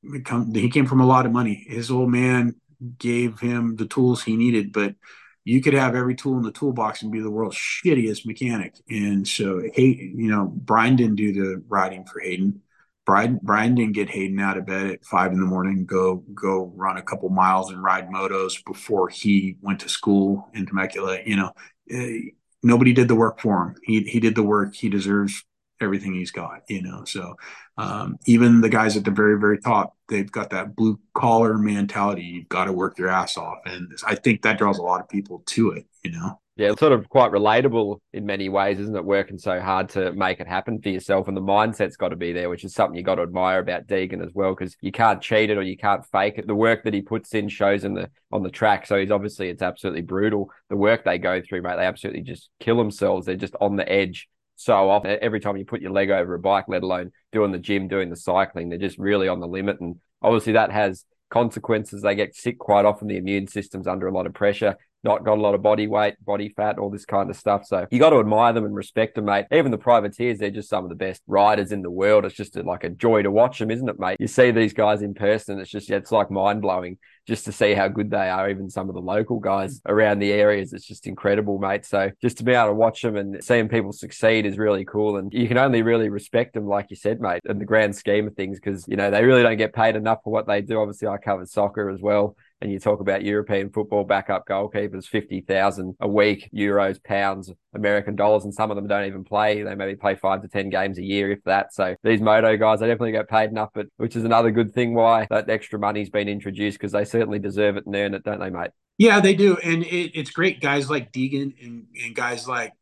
he 0.01 0.69
came 0.69 0.85
from 0.85 1.01
a 1.01 1.05
lot 1.05 1.25
of 1.25 1.31
money. 1.31 1.65
His 1.67 1.91
old 1.91 2.09
man 2.09 2.55
gave 2.97 3.39
him 3.39 3.75
the 3.75 3.85
tools 3.85 4.23
he 4.23 4.37
needed, 4.37 4.71
but 4.71 4.95
you 5.43 5.61
could 5.61 5.73
have 5.73 5.95
every 5.95 6.15
tool 6.15 6.37
in 6.37 6.43
the 6.43 6.51
toolbox 6.51 7.01
and 7.01 7.11
be 7.11 7.19
the 7.19 7.31
world's 7.31 7.57
shittiest 7.57 8.25
mechanic. 8.25 8.75
And 8.89 9.27
so, 9.27 9.61
hey, 9.73 10.11
you 10.15 10.29
know, 10.29 10.45
Brian 10.45 10.95
didn't 10.95 11.15
do 11.15 11.33
the 11.33 11.63
riding 11.67 12.05
for 12.05 12.21
Haiden. 12.21 12.59
Brian, 13.05 13.39
Brian 13.41 13.73
didn't 13.73 13.93
get 13.93 14.09
Haiden 14.09 14.39
out 14.39 14.57
of 14.57 14.67
bed 14.67 14.91
at 14.91 15.05
five 15.05 15.31
in 15.31 15.39
the 15.39 15.45
morning, 15.45 15.85
go 15.85 16.17
go 16.33 16.71
run 16.75 16.97
a 16.97 17.01
couple 17.01 17.29
miles 17.29 17.71
and 17.71 17.81
ride 17.81 18.09
motos 18.09 18.63
before 18.63 19.09
he 19.09 19.57
went 19.61 19.79
to 19.79 19.89
school 19.89 20.47
in 20.53 20.67
Temecula. 20.67 21.17
You 21.25 21.37
know, 21.37 21.51
uh, 21.91 22.29
nobody 22.61 22.93
did 22.93 23.07
the 23.07 23.15
work 23.15 23.39
for 23.39 23.63
him. 23.63 23.75
He 23.83 24.03
he 24.03 24.19
did 24.19 24.35
the 24.35 24.43
work. 24.43 24.75
He 24.75 24.89
deserves 24.89 25.43
everything 25.81 26.13
he's 26.13 26.31
got, 26.31 26.61
you 26.67 26.81
know. 26.81 27.03
So 27.05 27.35
um, 27.77 28.17
even 28.25 28.61
the 28.61 28.69
guys 28.69 28.97
at 28.97 29.05
the 29.05 29.11
very, 29.11 29.39
very 29.39 29.59
top, 29.59 29.95
they've 30.07 30.31
got 30.31 30.49
that 30.51 30.75
blue 30.75 30.99
collar 31.13 31.57
mentality. 31.57 32.23
You've 32.23 32.49
got 32.49 32.65
to 32.65 32.73
work 32.73 32.97
your 32.97 33.09
ass 33.09 33.37
off. 33.37 33.59
And 33.65 33.91
I 34.05 34.15
think 34.15 34.41
that 34.41 34.57
draws 34.57 34.77
a 34.77 34.83
lot 34.83 35.01
of 35.01 35.09
people 35.09 35.43
to 35.47 35.71
it, 35.71 35.85
you 36.03 36.11
know. 36.11 36.39
Yeah, 36.59 36.71
it's 36.71 36.81
sort 36.81 36.91
of 36.91 37.07
quite 37.07 37.31
relatable 37.31 37.99
in 38.11 38.25
many 38.25 38.49
ways, 38.49 38.79
isn't 38.79 38.93
it? 38.93 39.05
Working 39.05 39.37
so 39.37 39.61
hard 39.61 39.87
to 39.91 40.11
make 40.11 40.41
it 40.41 40.47
happen 40.47 40.81
for 40.81 40.89
yourself, 40.89 41.29
and 41.29 41.37
the 41.37 41.41
mindset's 41.41 41.95
got 41.95 42.09
to 42.09 42.17
be 42.17 42.33
there, 42.33 42.49
which 42.49 42.65
is 42.65 42.73
something 42.73 42.97
you 42.97 43.01
got 43.01 43.15
to 43.15 43.21
admire 43.21 43.59
about 43.59 43.87
Deegan 43.87 44.21
as 44.21 44.33
well, 44.33 44.53
because 44.53 44.75
you 44.81 44.91
can't 44.91 45.21
cheat 45.21 45.49
it 45.49 45.57
or 45.57 45.61
you 45.61 45.77
can't 45.77 46.05
fake 46.07 46.33
it. 46.37 46.47
The 46.47 46.55
work 46.55 46.83
that 46.83 46.93
he 46.93 47.01
puts 47.01 47.33
in 47.33 47.47
shows 47.47 47.85
in 47.85 47.93
the 47.93 48.09
on 48.33 48.43
the 48.43 48.49
track, 48.49 48.87
so 48.87 48.99
he's 48.99 49.09
obviously 49.09 49.47
it's 49.47 49.61
absolutely 49.61 50.01
brutal. 50.01 50.51
The 50.69 50.75
work 50.75 51.05
they 51.05 51.17
go 51.17 51.41
through, 51.41 51.61
mate, 51.61 51.77
they 51.77 51.85
absolutely 51.85 52.23
just 52.23 52.49
kill 52.59 52.75
themselves. 52.75 53.25
They're 53.25 53.37
just 53.37 53.55
on 53.61 53.77
the 53.77 53.89
edge 53.89 54.27
so 54.59 54.89
often. 54.89 55.17
Every 55.21 55.39
time 55.39 55.57
you 55.57 55.65
put 55.65 55.81
your 55.81 55.91
leg 55.91 56.09
over 56.09 56.33
a 56.33 56.39
bike, 56.39 56.65
let 56.67 56.83
alone 56.83 57.11
doing 57.31 57.51
the 57.51 57.59
gym, 57.59 57.87
doing 57.87 58.09
the 58.09 58.15
cycling, 58.15 58.69
they're 58.69 58.77
just 58.77 58.97
really 58.97 59.27
on 59.27 59.39
the 59.39 59.47
limit. 59.47 59.79
And 59.79 59.95
obviously, 60.21 60.53
that 60.53 60.71
has 60.71 61.05
consequences. 61.29 62.01
They 62.01 62.15
get 62.15 62.35
sick 62.35 62.59
quite 62.59 62.85
often. 62.85 63.07
The 63.07 63.17
immune 63.17 63.47
system's 63.47 63.87
under 63.87 64.07
a 64.07 64.13
lot 64.13 64.25
of 64.25 64.33
pressure 64.33 64.75
not 65.03 65.23
got 65.23 65.37
a 65.37 65.41
lot 65.41 65.55
of 65.55 65.61
body 65.61 65.87
weight, 65.87 66.15
body 66.23 66.49
fat, 66.49 66.77
all 66.77 66.89
this 66.89 67.05
kind 67.05 67.29
of 67.29 67.35
stuff. 67.35 67.65
So 67.65 67.87
you 67.89 67.99
got 67.99 68.09
to 68.09 68.19
admire 68.19 68.53
them 68.53 68.65
and 68.65 68.75
respect 68.75 69.15
them, 69.15 69.25
mate. 69.25 69.45
Even 69.51 69.71
the 69.71 69.77
privateers, 69.77 70.39
they're 70.39 70.51
just 70.51 70.69
some 70.69 70.83
of 70.83 70.89
the 70.89 70.95
best 70.95 71.21
riders 71.27 71.71
in 71.71 71.81
the 71.81 71.91
world. 71.91 72.25
It's 72.25 72.35
just 72.35 72.57
a, 72.57 72.63
like 72.63 72.83
a 72.83 72.89
joy 72.89 73.23
to 73.23 73.31
watch 73.31 73.59
them, 73.59 73.71
isn't 73.71 73.87
it, 73.87 73.99
mate? 73.99 74.17
You 74.19 74.27
see 74.27 74.51
these 74.51 74.73
guys 74.73 75.01
in 75.01 75.13
person, 75.13 75.59
it's 75.59 75.71
just, 75.71 75.89
yeah, 75.89 75.97
it's 75.97 76.11
like 76.11 76.29
mind 76.29 76.61
blowing 76.61 76.97
just 77.29 77.45
to 77.45 77.51
see 77.51 77.73
how 77.73 77.87
good 77.87 78.09
they 78.11 78.29
are. 78.29 78.49
Even 78.49 78.69
some 78.69 78.89
of 78.89 78.95
the 78.95 79.01
local 79.01 79.39
guys 79.39 79.81
around 79.85 80.19
the 80.19 80.33
areas, 80.33 80.73
it's 80.73 80.85
just 80.85 81.07
incredible, 81.07 81.59
mate. 81.59 81.85
So 81.85 82.11
just 82.21 82.37
to 82.39 82.43
be 82.43 82.53
able 82.53 82.69
to 82.69 82.73
watch 82.73 83.01
them 83.01 83.15
and 83.15 83.41
seeing 83.41 83.69
people 83.69 83.93
succeed 83.93 84.45
is 84.45 84.57
really 84.57 84.83
cool. 84.83 85.17
And 85.17 85.33
you 85.33 85.47
can 85.47 85.57
only 85.57 85.81
really 85.81 86.09
respect 86.09 86.55
them, 86.55 86.67
like 86.67 86.87
you 86.89 86.97
said, 86.97 87.21
mate, 87.21 87.41
in 87.47 87.59
the 87.59 87.65
grand 87.65 87.95
scheme 87.95 88.27
of 88.27 88.35
things, 88.35 88.59
because, 88.59 88.85
you 88.87 88.97
know, 88.97 89.11
they 89.11 89.23
really 89.23 89.43
don't 89.43 89.57
get 89.57 89.73
paid 89.73 89.95
enough 89.95 90.19
for 90.23 90.33
what 90.33 90.47
they 90.47 90.61
do. 90.61 90.79
Obviously, 90.79 91.07
I 91.07 91.17
covered 91.17 91.47
soccer 91.47 91.89
as 91.89 92.01
well 92.01 92.35
and 92.61 92.71
you 92.71 92.79
talk 92.79 92.99
about 92.99 93.23
European 93.23 93.69
football 93.69 94.03
backup 94.03 94.47
goalkeepers, 94.47 95.05
50,000 95.05 95.95
a 95.99 96.07
week, 96.07 96.49
euros, 96.53 97.01
pounds, 97.03 97.51
American 97.73 98.15
dollars, 98.15 98.43
and 98.43 98.53
some 98.53 98.69
of 98.69 98.75
them 98.75 98.87
don't 98.87 99.05
even 99.05 99.23
play. 99.23 99.63
They 99.63 99.75
maybe 99.75 99.95
play 99.95 100.15
five 100.15 100.41
to 100.41 100.47
10 100.47 100.69
games 100.69 100.97
a 100.97 101.03
year, 101.03 101.31
if 101.31 101.43
that. 101.45 101.73
So 101.73 101.95
these 102.03 102.21
moto 102.21 102.57
guys, 102.57 102.79
they 102.79 102.87
definitely 102.87 103.13
get 103.13 103.29
paid 103.29 103.49
enough, 103.49 103.69
but 103.73 103.87
which 103.97 104.15
is 104.15 104.25
another 104.25 104.51
good 104.51 104.73
thing 104.73 104.93
why 104.93 105.27
that 105.29 105.49
extra 105.49 105.79
money's 105.79 106.09
been 106.09 106.27
introduced 106.27 106.77
because 106.77 106.91
they 106.91 107.05
certainly 107.05 107.39
deserve 107.39 107.77
it 107.77 107.85
and 107.85 107.95
earn 107.95 108.13
it, 108.13 108.23
don't 108.23 108.39
they, 108.39 108.49
mate? 108.49 108.71
Yeah, 108.97 109.21
they 109.21 109.33
do. 109.33 109.55
And 109.63 109.83
it, 109.83 110.19
it's 110.19 110.31
great. 110.31 110.59
Guys 110.59 110.89
like 110.89 111.13
Deegan 111.13 111.53
and, 111.63 111.85
and 112.03 112.13
guys 112.13 112.47
like 112.47 112.73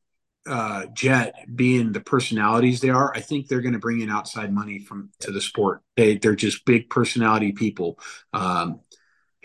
uh, 0.48 0.86
Jett 0.94 1.36
being 1.56 1.92
the 1.92 2.00
personalities 2.00 2.80
they 2.80 2.90
are, 2.90 3.12
I 3.16 3.20
think 3.20 3.48
they're 3.48 3.62
going 3.62 3.74
to 3.74 3.80
bring 3.80 4.02
in 4.02 4.10
outside 4.10 4.54
money 4.54 4.80
from 4.80 5.12
to 5.20 5.32
the 5.32 5.42
sport. 5.42 5.82
They 5.96 6.18
they're 6.18 6.36
just 6.36 6.66
big 6.66 6.90
personality 6.90 7.52
people. 7.52 8.00
Um, 8.34 8.80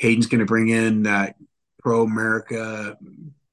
Haiden's 0.03 0.27
going 0.27 0.41
to 0.41 0.47
bring 0.47 0.69
in 0.69 1.05
that 1.05 1.37
pro 1.79 2.03
America, 2.03 2.99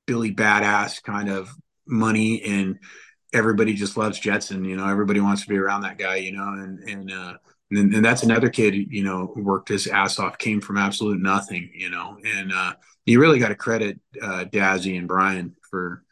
Billy 0.08 0.34
Badass 0.34 1.04
kind 1.04 1.30
of 1.30 1.54
money, 1.86 2.42
and 2.44 2.80
everybody 3.32 3.76
just 3.76 3.98
loves 3.98 4.20
Jetson. 4.20 4.66
You 4.66 4.76
know, 4.76 4.88
everybody 4.88 5.20
wants 5.20 5.44
to 5.44 5.48
be 5.48 5.58
around 5.58 5.82
that 5.82 6.00
guy. 6.00 6.16
You 6.16 6.32
know, 6.32 6.48
and 6.48 6.80
and 6.90 7.12
uh, 7.12 7.34
and, 7.70 7.94
and 7.94 8.04
that's 8.04 8.24
another 8.24 8.50
kid. 8.50 8.74
You 8.74 9.04
know, 9.04 9.32
worked 9.36 9.70
his 9.70 9.86
ass 9.86 10.18
off, 10.18 10.40
came 10.40 10.60
from 10.60 10.78
absolute 10.78 11.22
nothing. 11.22 11.70
You 11.72 11.92
know, 11.92 12.18
and 12.26 12.52
uh, 12.52 12.74
you 13.06 13.22
really 13.22 13.38
got 13.38 13.50
to 13.50 13.56
credit 13.56 14.00
uh, 14.20 14.46
Dazzy 14.46 14.98
and 14.98 15.08
Brian 15.08 15.56
for 15.70 16.04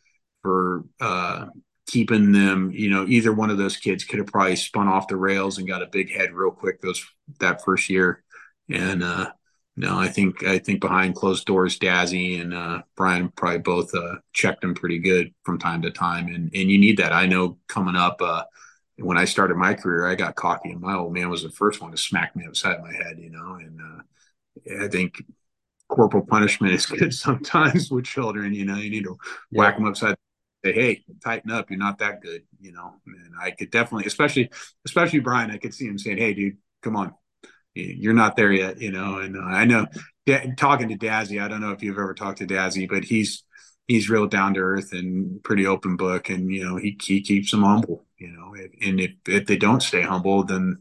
for 0.43 0.85
uh, 1.01 1.47
keeping 1.87 2.31
them. 2.31 2.69
You 2.69 2.91
know, 2.91 3.07
either 3.07 3.33
one 3.33 3.49
of 3.49 3.57
those 3.57 3.77
kids 3.77 4.03
could 4.03 4.19
have 4.19 4.27
probably 4.27 4.55
spun 4.55 4.87
off 4.87 5.07
the 5.07 5.15
rails 5.17 5.57
and 5.57 5.67
got 5.67 5.81
a 5.81 5.87
big 5.87 6.11
head 6.11 6.31
real 6.31 6.51
quick 6.51 6.79
those 6.79 7.03
that 7.39 7.63
first 7.65 7.89
year, 7.89 8.23
and 8.69 9.03
uh, 9.03 9.31
no, 9.79 9.99
I 9.99 10.07
think 10.07 10.43
I 10.43 10.57
think 10.57 10.81
behind 10.81 11.13
closed 11.13 11.45
doors, 11.45 11.77
Dazzy 11.77 12.41
and 12.41 12.51
uh, 12.51 12.81
Brian 12.95 13.29
probably 13.29 13.59
both 13.59 13.93
uh, 13.93 14.15
checked 14.33 14.63
him 14.63 14.73
pretty 14.73 14.97
good 14.97 15.35
from 15.43 15.59
time 15.59 15.83
to 15.83 15.91
time, 15.91 16.27
and 16.27 16.51
and 16.53 16.71
you 16.71 16.79
need 16.79 16.97
that. 16.97 17.13
I 17.13 17.27
know 17.27 17.59
coming 17.67 17.95
up 17.95 18.19
uh, 18.19 18.43
when 18.97 19.19
I 19.19 19.25
started 19.25 19.55
my 19.55 19.75
career, 19.75 20.07
I 20.07 20.15
got 20.15 20.35
cocky, 20.35 20.71
and 20.71 20.81
my 20.81 20.95
old 20.95 21.13
man 21.13 21.29
was 21.29 21.43
the 21.43 21.51
first 21.51 21.79
one 21.79 21.91
to 21.91 21.97
smack 21.97 22.35
me 22.35 22.47
upside 22.47 22.81
my 22.81 22.91
head, 22.91 23.19
you 23.19 23.29
know. 23.29 23.53
And 23.53 23.79
uh, 23.79 24.83
I 24.83 24.87
think 24.87 25.23
corporal 25.87 26.25
punishment 26.25 26.73
is 26.73 26.87
good 26.87 27.13
sometimes 27.13 27.91
with 27.91 28.05
children. 28.05 28.55
You 28.55 28.65
know, 28.65 28.77
you 28.77 28.89
need 28.89 29.03
to 29.03 29.15
yeah. 29.51 29.59
whack 29.59 29.77
them 29.77 29.85
upside. 29.85 30.15
Say, 30.65 30.73
hey, 30.73 31.03
tighten 31.23 31.51
up. 31.51 31.69
You're 31.69 31.77
not 31.77 31.99
that 31.99 32.21
good, 32.21 32.41
you 32.59 32.71
know. 32.71 32.95
And 33.05 33.35
I 33.39 33.51
could 33.51 33.69
definitely, 33.69 34.07
especially 34.07 34.49
especially 34.85 35.19
Brian, 35.19 35.51
I 35.51 35.57
could 35.57 35.75
see 35.75 35.85
him 35.85 35.99
saying, 35.99 36.17
"Hey, 36.17 36.33
dude, 36.33 36.57
come 36.81 36.95
on, 36.95 37.13
you're 37.77 38.13
not 38.13 38.35
there 38.35 38.51
yet, 38.51 38.79
you 38.81 38.91
know. 38.91 39.19
And 39.19 39.37
uh, 39.37 39.41
I 39.41 39.65
know 39.65 39.87
da- 40.25 40.53
talking 40.57 40.89
to 40.89 40.97
Dazzy, 40.97 41.41
I 41.41 41.47
don't 41.47 41.61
know 41.61 41.71
if 41.71 41.83
you've 41.83 41.97
ever 41.97 42.13
talked 42.13 42.39
to 42.39 42.47
Dazzy, 42.47 42.87
but 42.87 43.03
he's 43.03 43.43
he's 43.87 44.09
real 44.09 44.27
down 44.27 44.53
to 44.55 44.59
earth 44.59 44.93
and 44.93 45.41
pretty 45.43 45.65
open 45.65 45.97
book, 45.97 46.29
and 46.29 46.51
you 46.51 46.63
know 46.63 46.75
he 46.75 46.97
he 47.01 47.21
keeps 47.21 47.51
them 47.51 47.63
humble, 47.63 48.05
you 48.17 48.29
know. 48.29 48.53
And 48.81 48.99
if 48.99 49.11
if 49.27 49.45
they 49.47 49.57
don't 49.57 49.81
stay 49.83 50.01
humble, 50.01 50.43
then 50.43 50.79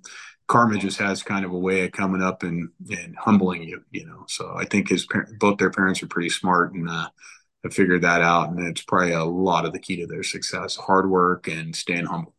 karma 0.48 0.78
just 0.78 0.98
has 0.98 1.22
kind 1.22 1.44
of 1.44 1.52
a 1.52 1.58
way 1.58 1.84
of 1.84 1.92
coming 1.92 2.22
up 2.22 2.42
and 2.42 2.68
and 2.90 3.16
humbling 3.16 3.62
you, 3.62 3.82
you 3.90 4.06
know. 4.06 4.24
So 4.28 4.54
I 4.56 4.64
think 4.64 4.88
his 4.88 5.06
both 5.38 5.58
their 5.58 5.70
parents 5.70 6.02
are 6.02 6.08
pretty 6.08 6.30
smart 6.30 6.74
and 6.74 6.88
uh, 6.88 7.08
have 7.64 7.74
figured 7.74 8.02
that 8.02 8.22
out, 8.22 8.50
and 8.50 8.66
it's 8.66 8.82
probably 8.82 9.12
a 9.12 9.24
lot 9.24 9.64
of 9.64 9.72
the 9.72 9.80
key 9.80 9.96
to 9.96 10.06
their 10.06 10.22
success: 10.22 10.76
hard 10.76 11.08
work 11.08 11.48
and 11.48 11.74
staying 11.74 12.06
humble. 12.06 12.35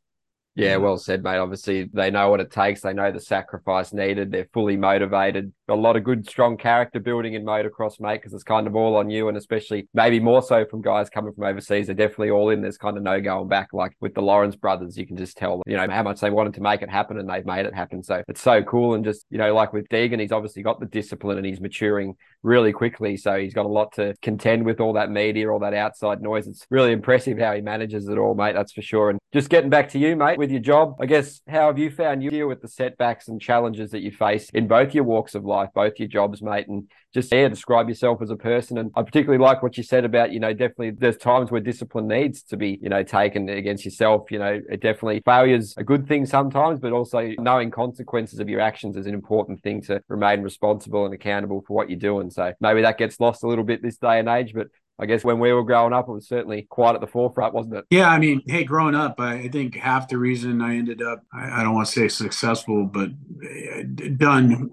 Yeah, 0.58 0.78
well 0.78 0.98
said, 0.98 1.24
mate. 1.24 1.38
Obviously, 1.38 1.88
they 1.94 2.10
know 2.10 2.30
what 2.30 2.40
it 2.40 2.50
takes. 2.50 2.82
They 2.82 2.94
know 2.94 3.12
the 3.12 3.20
sacrifice 3.20 3.94
needed. 3.94 4.32
They're 4.32 4.50
fully 4.54 4.76
motivated. 4.76 5.54
A 5.70 5.76
lot 5.76 5.96
of 5.96 6.04
good, 6.04 6.28
strong 6.30 6.58
character 6.58 7.00
building 7.00 7.34
in 7.34 7.44
motocross, 7.44 8.00
mate, 8.00 8.16
because 8.16 8.34
it's 8.34 8.44
kind 8.44 8.68
of 8.68 8.76
all 8.76 8.96
on 8.96 9.10
you. 9.10 9.28
And 9.28 9.38
especially 9.38 9.88
maybe 9.94 10.20
more 10.20 10.42
so 10.42 10.66
from 10.66 10.82
guys 10.82 11.10
coming 11.10 11.34
from 11.34 11.44
overseas. 11.44 11.88
They're 11.88 11.96
definitely 11.96 12.32
all 12.32 12.50
in. 12.50 12.62
There's 12.62 12.78
kind 12.78 12.98
of 12.98 13.04
no 13.04 13.20
going 13.20 13.48
back. 13.48 13.70
Like 13.74 13.94
with 14.00 14.14
the 14.14 14.22
Lawrence 14.22 14.56
brothers, 14.56 14.98
you 14.98 15.06
can 15.06 15.18
just 15.18 15.38
tell, 15.38 15.62
you 15.66 15.76
know, 15.76 15.88
how 15.90 16.04
much 16.04 16.20
they 16.22 16.30
wanted 16.30 16.54
to 16.56 16.62
make 16.62 16.82
it 16.82 16.90
happen 16.90 17.18
and 17.20 17.30
they've 17.30 17.46
made 17.46 17.66
it 17.66 17.74
happen. 17.74 18.04
So 18.04 18.24
it's 18.28 18.42
so 18.42 18.64
cool. 18.64 18.94
And 18.94 19.04
just, 19.04 19.26
you 19.30 19.38
know, 19.38 19.54
like 19.54 19.74
with 19.74 19.88
Deegan, 19.90 20.20
he's 20.20 20.32
obviously 20.32 20.64
got 20.64 20.80
the 20.80 20.86
discipline 20.86 21.38
and 21.38 21.46
he's 21.46 21.60
maturing 21.60 22.16
really 22.44 22.72
quickly. 22.72 23.18
So 23.18 23.38
he's 23.38 23.54
got 23.54 23.66
a 23.66 23.70
lot 23.70 23.94
to 23.94 24.16
contend 24.22 24.66
with 24.66 24.80
all 24.80 24.94
that 24.94 25.12
media, 25.12 25.50
all 25.50 25.60
that 25.60 25.74
outside 25.74 26.22
noise. 26.22 26.48
It's 26.48 26.66
really 26.70 26.92
impressive 26.92 27.38
how 27.38 27.54
he 27.54 27.62
manages 27.62 28.08
it 28.08 28.18
all, 28.18 28.36
mate. 28.36 28.54
That's 28.54 28.72
for 28.72 28.82
sure. 28.82 29.10
And 29.10 29.20
just 29.34 29.50
getting 29.50 29.70
back 29.70 29.90
to 29.90 30.00
you, 30.00 30.16
mate, 30.16 30.38
with 30.38 30.52
your 30.52 30.62
job, 30.62 30.96
I 31.02 31.06
guess, 31.06 31.42
how 31.50 31.68
have 31.68 31.78
you 31.78 31.92
found 31.92 32.24
you 32.24 32.30
deal 32.30 32.48
with 32.48 32.62
the 32.62 32.70
setbacks 32.70 33.28
and 33.28 33.42
challenges 33.42 33.92
that 33.92 34.02
you 34.02 34.12
face 34.12 34.50
in 34.54 34.68
both 34.68 34.96
your 34.96 35.04
walks 35.04 35.36
of 35.36 35.44
life, 35.44 35.57
both 35.74 35.94
your 35.98 36.08
jobs, 36.08 36.42
mate, 36.42 36.68
and 36.68 36.90
just 37.14 37.32
yeah, 37.32 37.48
describe 37.48 37.90
yourself 37.90 38.22
as 38.22 38.30
a 38.30 38.36
person. 38.36 38.78
And 38.78 38.92
I 38.96 39.02
particularly 39.02 39.44
like 39.44 39.64
what 39.64 39.78
you 39.78 39.84
said 39.84 40.06
about, 40.06 40.32
you 40.32 40.40
know, 40.40 40.54
definitely 40.54 40.92
there's 40.92 41.18
times 41.18 41.52
where 41.52 41.62
discipline 41.62 42.08
needs 42.08 42.44
to 42.44 42.58
be, 42.58 42.80
you 42.82 42.90
know, 42.90 43.04
taken 43.04 43.50
against 43.50 43.86
yourself. 43.86 44.30
You 44.32 44.40
know, 44.40 44.62
it 44.70 44.82
definitely 44.82 45.22
failure's 45.26 45.74
a 45.78 45.84
good 45.84 46.08
thing 46.08 46.26
sometimes, 46.26 46.80
but 46.80 46.92
also 46.92 47.32
knowing 47.40 47.72
consequences 47.72 48.40
of 48.40 48.50
your 48.50 48.62
actions 48.62 48.96
is 48.98 49.08
an 49.08 49.14
important 49.14 49.62
thing 49.64 49.82
to 49.84 50.02
remain 50.08 50.42
responsible 50.42 51.06
and 51.06 51.14
accountable 51.14 51.64
for 51.68 51.74
what 51.74 51.90
you're 51.90 52.00
doing. 52.00 52.30
So 52.30 52.54
maybe 52.60 52.82
that 52.82 52.98
gets 52.98 53.20
lost 53.20 53.44
a 53.44 53.48
little 53.48 53.64
bit 53.64 53.82
this 53.82 53.98
day 53.98 54.20
and 54.20 54.30
age, 54.30 54.54
but 54.54 54.68
I 55.00 55.06
guess 55.06 55.24
when 55.24 55.40
we 55.40 55.54
were 55.54 55.64
growing 55.64 55.94
up, 55.94 56.10
it 56.10 56.12
was 56.12 56.28
certainly 56.28 56.64
quite 56.64 56.96
at 56.96 57.02
the 57.02 57.08
forefront, 57.08 57.54
wasn't 57.54 57.76
it? 57.76 57.86
Yeah, 57.92 58.10
I 58.10 58.18
mean, 58.18 58.42
hey, 58.48 58.64
growing 58.64 58.96
up, 58.96 59.20
I 59.20 59.48
think 59.48 59.76
half 59.76 60.08
the 60.08 60.18
reason 60.18 60.60
I 60.62 60.76
ended 60.76 61.04
up, 61.04 61.24
I, 61.32 61.62
don't 61.62 61.76
want 61.76 61.88
to 61.88 61.94
say 61.94 62.08
successful, 62.08 62.86
but 62.86 63.10
eh, 63.44 63.84
done 64.18 64.72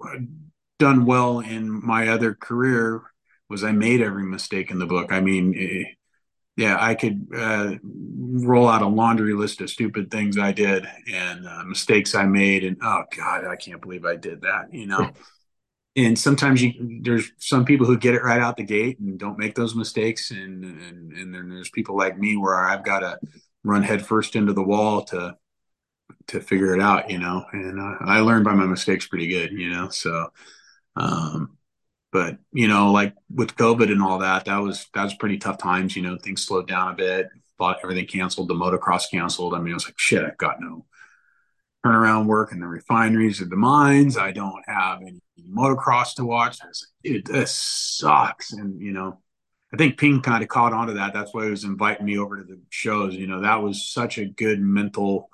done 0.79 1.05
well 1.05 1.39
in 1.39 1.69
my 1.85 2.07
other 2.09 2.33
career 2.33 3.01
was 3.49 3.63
I 3.63 3.71
made 3.71 4.01
every 4.01 4.23
mistake 4.23 4.71
in 4.71 4.79
the 4.79 4.85
book. 4.85 5.11
I 5.11 5.21
mean, 5.21 5.55
eh, 5.57 5.91
yeah, 6.57 6.77
I 6.79 6.95
could 6.95 7.27
uh, 7.35 7.75
roll 7.83 8.67
out 8.67 8.81
a 8.81 8.87
laundry 8.87 9.33
list 9.33 9.61
of 9.61 9.69
stupid 9.69 10.09
things 10.09 10.37
I 10.37 10.51
did 10.51 10.87
and 11.11 11.47
uh, 11.47 11.63
mistakes 11.65 12.15
I 12.15 12.25
made, 12.25 12.63
and 12.63 12.77
oh 12.81 13.03
god, 13.15 13.45
I 13.45 13.55
can't 13.55 13.81
believe 13.81 14.05
I 14.05 14.15
did 14.15 14.41
that. 14.41 14.73
You 14.73 14.87
know. 14.87 15.11
and 15.95 16.17
sometimes 16.19 16.61
you 16.61 16.99
there's 17.01 17.31
some 17.37 17.65
people 17.65 17.85
who 17.85 17.97
get 17.97 18.15
it 18.15 18.23
right 18.23 18.41
out 18.41 18.57
the 18.57 18.63
gate 18.63 18.99
and 18.99 19.17
don't 19.17 19.39
make 19.39 19.55
those 19.55 19.75
mistakes 19.75 20.31
and 20.31 20.63
and 20.63 21.13
and 21.13 21.33
then 21.33 21.49
there's 21.49 21.69
people 21.69 21.97
like 21.97 22.17
me 22.17 22.35
where 22.37 22.55
I've 22.55 22.83
got 22.83 22.99
to 22.99 23.17
run 23.63 23.83
headfirst 23.83 24.35
into 24.35 24.53
the 24.53 24.63
wall 24.63 25.03
to 25.05 25.37
to 26.27 26.39
figure 26.39 26.73
it 26.73 26.81
out 26.81 27.09
you 27.09 27.17
know 27.17 27.45
and 27.51 27.79
uh, 27.79 27.97
I 28.01 28.19
learned 28.19 28.45
by 28.45 28.53
my 28.53 28.65
mistakes 28.65 29.07
pretty 29.07 29.27
good 29.27 29.51
you 29.51 29.69
know 29.69 29.89
so 29.89 30.31
um 30.95 31.57
but 32.11 32.37
you 32.51 32.67
know 32.67 32.91
like 32.91 33.13
with 33.33 33.55
covid 33.55 33.91
and 33.91 34.01
all 34.01 34.19
that 34.19 34.45
that 34.45 34.57
was 34.57 34.87
that 34.93 35.03
was 35.03 35.13
pretty 35.15 35.37
tough 35.37 35.57
times 35.57 35.95
you 35.95 36.01
know 36.01 36.17
things 36.17 36.45
slowed 36.45 36.67
down 36.67 36.91
a 36.91 36.95
bit 36.95 37.29
thought 37.57 37.79
everything 37.83 38.05
canceled 38.05 38.47
the 38.47 38.53
motocross 38.53 39.09
canceled 39.09 39.53
i 39.53 39.59
mean 39.59 39.73
i 39.73 39.75
was 39.75 39.85
like 39.85 39.97
shit 39.97 40.23
i've 40.23 40.37
got 40.37 40.59
no 40.59 40.85
turnaround 41.85 42.25
work 42.25 42.51
in 42.51 42.59
the 42.59 42.67
refineries 42.67 43.41
or 43.41 43.45
the 43.45 43.55
mines. 43.55 44.17
I 44.17 44.31
don't 44.31 44.63
have 44.67 45.01
any 45.01 45.21
motocross 45.49 46.15
to 46.15 46.25
watch. 46.25 46.57
I 46.63 46.67
was 46.67 46.87
like, 47.03 47.13
dude, 47.13 47.25
this 47.25 47.51
sucks. 47.51 48.53
And, 48.53 48.81
you 48.81 48.91
know, 48.91 49.19
I 49.73 49.77
think 49.77 49.97
Ping 49.97 50.21
kind 50.21 50.41
of 50.41 50.49
caught 50.49 50.73
on 50.73 50.87
to 50.87 50.93
that. 50.93 51.13
That's 51.13 51.33
why 51.33 51.45
he 51.45 51.51
was 51.51 51.63
inviting 51.63 52.05
me 52.05 52.17
over 52.17 52.37
to 52.37 52.43
the 52.43 52.59
shows. 52.69 53.15
You 53.15 53.27
know, 53.27 53.41
that 53.41 53.61
was 53.61 53.87
such 53.87 54.17
a 54.17 54.25
good 54.25 54.59
mental 54.59 55.29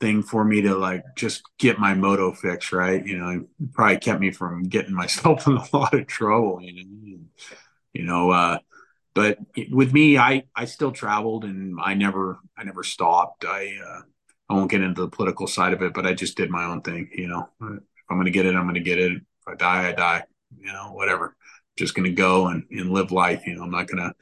thing 0.00 0.22
for 0.22 0.44
me 0.44 0.62
to 0.62 0.74
like 0.76 1.04
just 1.16 1.42
get 1.58 1.78
my 1.78 1.94
moto 1.94 2.32
fix 2.32 2.72
right. 2.72 3.04
You 3.04 3.18
know, 3.18 3.28
it 3.30 3.72
probably 3.72 3.98
kept 3.98 4.20
me 4.20 4.30
from 4.30 4.64
getting 4.64 4.94
myself 4.94 5.46
in 5.46 5.56
a 5.56 5.76
lot 5.76 5.94
of 5.94 6.06
trouble, 6.06 6.60
you 6.62 6.84
know. 6.84 7.18
You 7.94 8.04
know, 8.04 8.30
uh, 8.30 8.58
but 9.14 9.38
with 9.70 9.92
me, 9.92 10.18
I 10.18 10.44
I 10.54 10.66
still 10.66 10.92
traveled 10.92 11.44
and 11.44 11.78
I 11.82 11.94
never 11.94 12.38
I 12.56 12.64
never 12.64 12.84
stopped. 12.84 13.44
I 13.44 13.76
uh, 13.84 14.02
I 14.48 14.54
won't 14.54 14.70
get 14.70 14.82
into 14.82 15.02
the 15.02 15.08
political 15.08 15.46
side 15.46 15.72
of 15.72 15.82
it, 15.82 15.92
but 15.92 16.06
I 16.06 16.14
just 16.14 16.36
did 16.36 16.50
my 16.50 16.64
own 16.64 16.82
thing. 16.82 17.10
You 17.12 17.28
know, 17.28 17.48
if 17.60 17.80
I'm 18.10 18.24
to 18.24 18.30
get 18.30 18.46
it, 18.46 18.54
I'm 18.54 18.72
to 18.72 18.80
get 18.80 18.98
it. 18.98 19.12
If 19.12 19.48
I 19.48 19.54
die, 19.54 19.88
I 19.88 19.92
die. 19.92 20.24
You 20.56 20.72
know, 20.72 20.92
whatever. 20.92 21.36
Just 21.76 21.94
to 22.06 22.12
go 22.12 22.48
and, 22.48 22.64
and 22.70 22.90
live 22.90 23.12
life. 23.12 23.46
You 23.46 23.56
know, 23.56 23.62
I'm 23.62 23.70
not 23.70 23.88
to, 23.88 24.14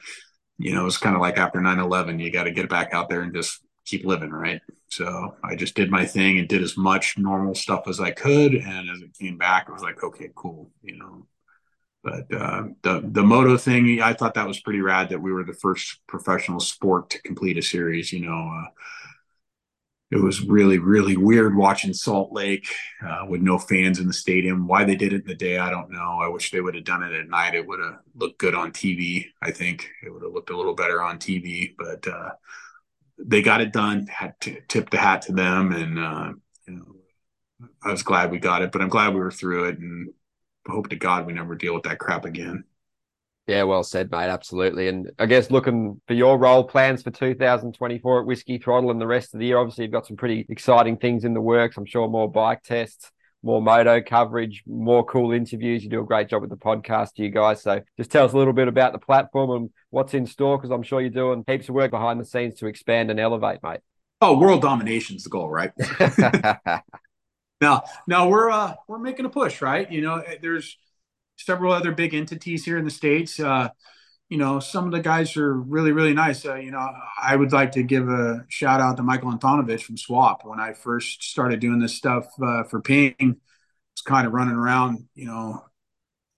you 0.57 0.73
know, 0.73 0.85
it's 0.85 0.97
kind 0.97 1.15
of 1.15 1.21
like 1.21 1.37
after 1.37 1.61
9 1.61 1.79
11, 1.79 2.19
you 2.19 2.31
got 2.31 2.43
to 2.43 2.51
get 2.51 2.69
back 2.69 2.93
out 2.93 3.09
there 3.09 3.21
and 3.21 3.33
just 3.33 3.61
keep 3.87 4.05
living. 4.05 4.31
Right. 4.31 4.61
So 4.89 5.35
I 5.43 5.55
just 5.55 5.75
did 5.75 5.89
my 5.89 6.05
thing 6.05 6.37
and 6.37 6.47
did 6.47 6.61
as 6.61 6.77
much 6.77 7.17
normal 7.17 7.55
stuff 7.55 7.87
as 7.87 7.99
I 7.99 8.11
could. 8.11 8.53
And 8.53 8.89
as 8.89 9.01
it 9.01 9.17
came 9.17 9.37
back, 9.37 9.67
it 9.67 9.73
was 9.73 9.81
like, 9.81 10.03
okay, 10.03 10.29
cool. 10.35 10.69
You 10.83 10.97
know, 10.97 11.27
but 12.03 12.33
uh, 12.33 12.63
the 12.83 13.01
the 13.03 13.23
moto 13.23 13.57
thing, 13.57 14.01
I 14.01 14.13
thought 14.13 14.35
that 14.35 14.47
was 14.47 14.61
pretty 14.61 14.81
rad 14.81 15.09
that 15.09 15.21
we 15.21 15.31
were 15.33 15.43
the 15.43 15.53
first 15.53 15.99
professional 16.07 16.59
sport 16.59 17.09
to 17.11 17.21
complete 17.21 17.57
a 17.57 17.61
series. 17.61 18.13
You 18.13 18.25
know, 18.27 18.51
uh, 18.63 18.69
it 20.09 20.23
was 20.23 20.41
really 20.41 20.77
really 20.77 21.17
weird 21.17 21.55
watching 21.55 21.93
Salt 21.93 22.31
Lake 22.31 22.67
uh, 23.05 23.25
with 23.27 23.41
no 23.41 23.57
fans 23.57 23.99
in 23.99 24.07
the 24.07 24.13
stadium. 24.13 24.67
Why 24.67 24.85
they 24.85 24.95
did 24.95 25.11
it 25.11 25.23
in 25.23 25.27
the 25.27 25.35
day, 25.35 25.57
I 25.57 25.69
don't 25.69 25.91
know. 25.91 26.19
I 26.21 26.29
wish 26.29 26.51
they 26.51 26.61
would 26.61 26.75
have 26.75 26.85
done 26.85 27.03
it 27.03 27.13
at 27.13 27.27
night. 27.27 27.55
It 27.55 27.67
would 27.67 27.79
have 27.79 27.99
looked 28.15 28.37
good 28.39 28.55
on 28.55 28.71
TV. 28.71 29.25
I 29.41 29.51
think 29.51 29.89
it 30.05 30.09
would 30.09 30.23
have 30.23 30.31
looked 30.31 30.49
a 30.49 30.57
little 30.57 30.75
better 30.75 31.01
on 31.01 31.19
TV. 31.19 31.75
But 31.77 32.07
uh, 32.07 32.29
they 33.17 33.41
got 33.41 33.61
it 33.61 33.73
done. 33.73 34.07
Had 34.07 34.39
to 34.41 34.61
tip 34.67 34.89
the 34.89 34.97
hat 34.97 35.23
to 35.23 35.33
them, 35.33 35.71
and 35.71 35.99
uh, 35.99 36.33
you 36.67 36.75
know, 36.75 37.67
I 37.83 37.91
was 37.91 38.03
glad 38.03 38.31
we 38.31 38.39
got 38.39 38.61
it. 38.61 38.71
But 38.71 38.81
I'm 38.81 38.89
glad 38.89 39.13
we 39.13 39.19
were 39.19 39.31
through 39.31 39.65
it, 39.69 39.79
and 39.79 40.13
hope 40.67 40.89
to 40.89 40.95
God 40.95 41.25
we 41.25 41.33
never 41.33 41.55
deal 41.55 41.73
with 41.73 41.83
that 41.83 41.99
crap 41.99 42.25
again. 42.25 42.63
Yeah, 43.47 43.63
well 43.63 43.83
said, 43.83 44.11
mate. 44.11 44.27
Absolutely. 44.27 44.89
And 44.89 45.09
I 45.17 45.25
guess 45.25 45.49
looking 45.49 46.01
for 46.05 46.13
your 46.13 46.37
role 46.37 46.65
plans 46.65 47.01
for 47.01 47.11
2024 47.11 48.19
at 48.19 48.25
Whiskey 48.25 48.57
Throttle 48.57 48.91
and 48.91 48.99
the 48.99 49.07
rest 49.07 49.33
of 49.33 49.39
the 49.39 49.45
year, 49.45 49.57
obviously 49.57 49.85
you've 49.85 49.93
got 49.93 50.05
some 50.05 50.17
pretty 50.17 50.45
exciting 50.49 50.97
things 50.97 51.23
in 51.23 51.33
the 51.33 51.39
works. 51.39 51.77
I'm 51.77 51.85
sure 51.85 52.09
more 52.09 52.29
bike 52.29 52.61
tests, 52.63 53.09
more 53.43 53.61
moto 53.61 54.01
coverage, 54.01 54.63
more 54.65 55.05
cool 55.05 55.31
interviews. 55.31 55.83
You 55.83 55.89
do 55.89 56.01
a 56.01 56.05
great 56.05 56.29
job 56.29 56.41
with 56.41 56.49
the 56.49 56.57
podcast, 56.57 57.11
you 57.15 57.29
guys. 57.29 57.61
So 57.61 57.81
just 57.97 58.11
tell 58.11 58.25
us 58.25 58.33
a 58.33 58.37
little 58.37 58.53
bit 58.53 58.67
about 58.67 58.93
the 58.93 58.99
platform 58.99 59.51
and 59.51 59.69
what's 59.89 60.13
in 60.13 60.25
store, 60.25 60.57
because 60.57 60.71
I'm 60.71 60.83
sure 60.83 61.01
you're 61.01 61.09
doing 61.09 61.43
heaps 61.47 61.69
of 61.69 61.75
work 61.75 61.91
behind 61.91 62.19
the 62.19 62.25
scenes 62.25 62.55
to 62.59 62.67
expand 62.67 63.11
and 63.11 63.19
elevate, 63.19 63.59
mate. 63.63 63.79
Oh, 64.19 64.37
world 64.37 64.61
domination 64.61 65.15
is 65.15 65.23
the 65.23 65.29
goal, 65.29 65.49
right? 65.49 65.71
no, 67.61 67.81
no, 68.07 68.27
we're 68.27 68.49
uh, 68.49 68.73
we're 68.87 68.97
making 68.97 69.25
a 69.25 69.29
push, 69.29 69.61
right? 69.61 69.91
You 69.91 70.01
know, 70.01 70.23
there's 70.41 70.77
several 71.37 71.71
other 71.71 71.91
big 71.91 72.15
entities 72.15 72.65
here 72.65 72.79
in 72.79 72.85
the 72.85 72.91
states. 72.91 73.39
Uh, 73.39 73.69
you 74.29 74.37
know, 74.37 74.59
some 74.59 74.85
of 74.85 74.91
the 74.91 74.99
guys 74.99 75.37
are 75.37 75.53
really, 75.53 75.91
really 75.91 76.13
nice. 76.13 76.45
Uh, 76.45 76.55
you 76.55 76.71
know, 76.71 76.85
I 77.21 77.35
would 77.35 77.53
like 77.53 77.71
to 77.73 77.83
give 77.83 78.09
a 78.09 78.45
shout 78.49 78.81
out 78.81 78.97
to 78.97 79.03
Michael 79.03 79.31
Antonovich 79.31 79.83
from 79.83 79.97
Swap. 79.97 80.43
When 80.43 80.59
I 80.59 80.73
first 80.73 81.23
started 81.23 81.59
doing 81.59 81.79
this 81.79 81.95
stuff 81.95 82.27
uh, 82.41 82.63
for 82.63 82.81
Ping, 82.81 83.15
was 83.19 84.01
kind 84.05 84.27
of 84.27 84.33
running 84.33 84.55
around, 84.55 85.07
you 85.15 85.25
know, 85.25 85.63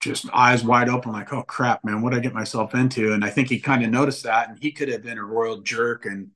just 0.00 0.26
eyes 0.32 0.64
wide 0.64 0.88
open, 0.88 1.12
like, 1.12 1.32
oh 1.32 1.42
crap, 1.42 1.84
man, 1.84 2.00
what 2.00 2.10
did 2.10 2.20
I 2.20 2.22
get 2.22 2.32
myself 2.32 2.74
into? 2.74 3.12
And 3.12 3.24
I 3.24 3.30
think 3.30 3.48
he 3.48 3.60
kind 3.60 3.84
of 3.84 3.90
noticed 3.90 4.22
that, 4.22 4.48
and 4.48 4.58
he 4.58 4.72
could 4.72 4.88
have 4.88 5.02
been 5.02 5.18
a 5.18 5.24
royal 5.24 5.60
jerk 5.60 6.06
and, 6.06 6.30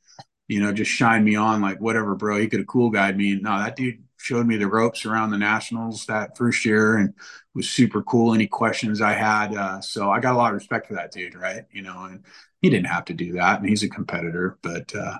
you 0.48 0.60
know, 0.60 0.72
just 0.72 0.90
shine 0.90 1.24
me 1.24 1.36
on, 1.36 1.62
like, 1.62 1.80
whatever, 1.80 2.14
bro. 2.14 2.38
He 2.38 2.48
could 2.48 2.60
have 2.60 2.66
cool 2.66 2.90
guyed 2.90 3.16
me. 3.16 3.36
No, 3.36 3.58
that 3.58 3.76
dude 3.76 4.03
showed 4.24 4.46
me 4.46 4.56
the 4.56 4.66
ropes 4.66 5.04
around 5.04 5.30
the 5.30 5.38
nationals 5.38 6.06
that 6.06 6.36
first 6.36 6.64
year 6.64 6.96
and 6.96 7.12
was 7.54 7.68
super 7.68 8.02
cool. 8.02 8.32
Any 8.34 8.46
questions 8.46 9.02
I 9.02 9.12
had, 9.12 9.54
uh, 9.54 9.80
so 9.82 10.10
I 10.10 10.18
got 10.18 10.34
a 10.34 10.38
lot 10.38 10.48
of 10.48 10.54
respect 10.54 10.86
for 10.86 10.94
that 10.94 11.12
dude, 11.12 11.34
right? 11.34 11.64
You 11.70 11.82
know, 11.82 12.04
and 12.04 12.24
he 12.62 12.70
didn't 12.70 12.86
have 12.86 13.04
to 13.06 13.14
do 13.14 13.34
that, 13.34 13.60
and 13.60 13.68
he's 13.68 13.82
a 13.82 13.88
competitor, 13.88 14.58
but 14.62 14.94
uh, 14.94 15.18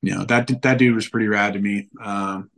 you 0.00 0.14
know 0.14 0.24
that 0.24 0.62
that 0.62 0.78
dude 0.78 0.94
was 0.94 1.08
pretty 1.08 1.28
rad 1.28 1.52
to 1.52 1.58
me. 1.58 1.90
Um, 2.02 2.50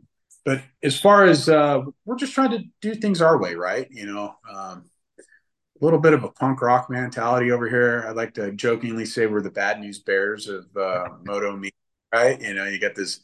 but 0.45 0.61
as 0.81 0.97
far 0.97 1.25
as 1.25 1.49
uh, 1.49 1.81
we're 2.05 2.15
just 2.15 2.33
trying 2.33 2.51
to 2.51 2.63
do 2.81 2.95
things 2.95 3.21
our 3.21 3.39
way, 3.39 3.55
right? 3.55 3.87
You 3.91 4.05
know, 4.05 4.35
um, 4.49 4.89
a 5.19 5.83
little 5.83 5.99
bit 5.99 6.13
of 6.13 6.23
a 6.23 6.29
punk 6.29 6.61
rock 6.61 6.89
mentality 6.89 7.51
over 7.51 7.67
here. 7.67 8.05
I 8.07 8.11
like 8.11 8.33
to 8.35 8.53
jokingly 8.53 9.05
say 9.05 9.27
we're 9.27 9.41
the 9.41 9.51
bad 9.51 9.81
news 9.81 9.99
bears 9.99 10.47
of 10.47 10.65
uh, 10.77 11.09
Moto 11.25 11.57
Me, 11.57 11.71
right? 12.13 12.39
You 12.41 12.53
know, 12.53 12.65
you 12.65 12.79
got 12.79 12.95
this 12.95 13.19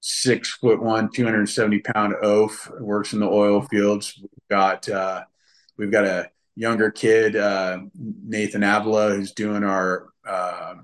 six 0.00 0.50
foot 0.54 0.82
one, 0.82 1.10
270 1.10 1.80
pound 1.80 2.14
oaf, 2.22 2.70
works 2.80 3.12
in 3.12 3.20
the 3.20 3.28
oil 3.28 3.62
fields. 3.62 4.18
We've 4.20 4.48
got, 4.50 4.88
uh, 4.88 5.24
we've 5.76 5.90
got 5.92 6.04
a 6.04 6.30
younger 6.56 6.90
kid, 6.90 7.36
uh, 7.36 7.80
Nathan 7.94 8.62
Avila, 8.62 9.14
who's 9.14 9.32
doing 9.32 9.64
our, 9.64 10.08
uh, 10.26 10.74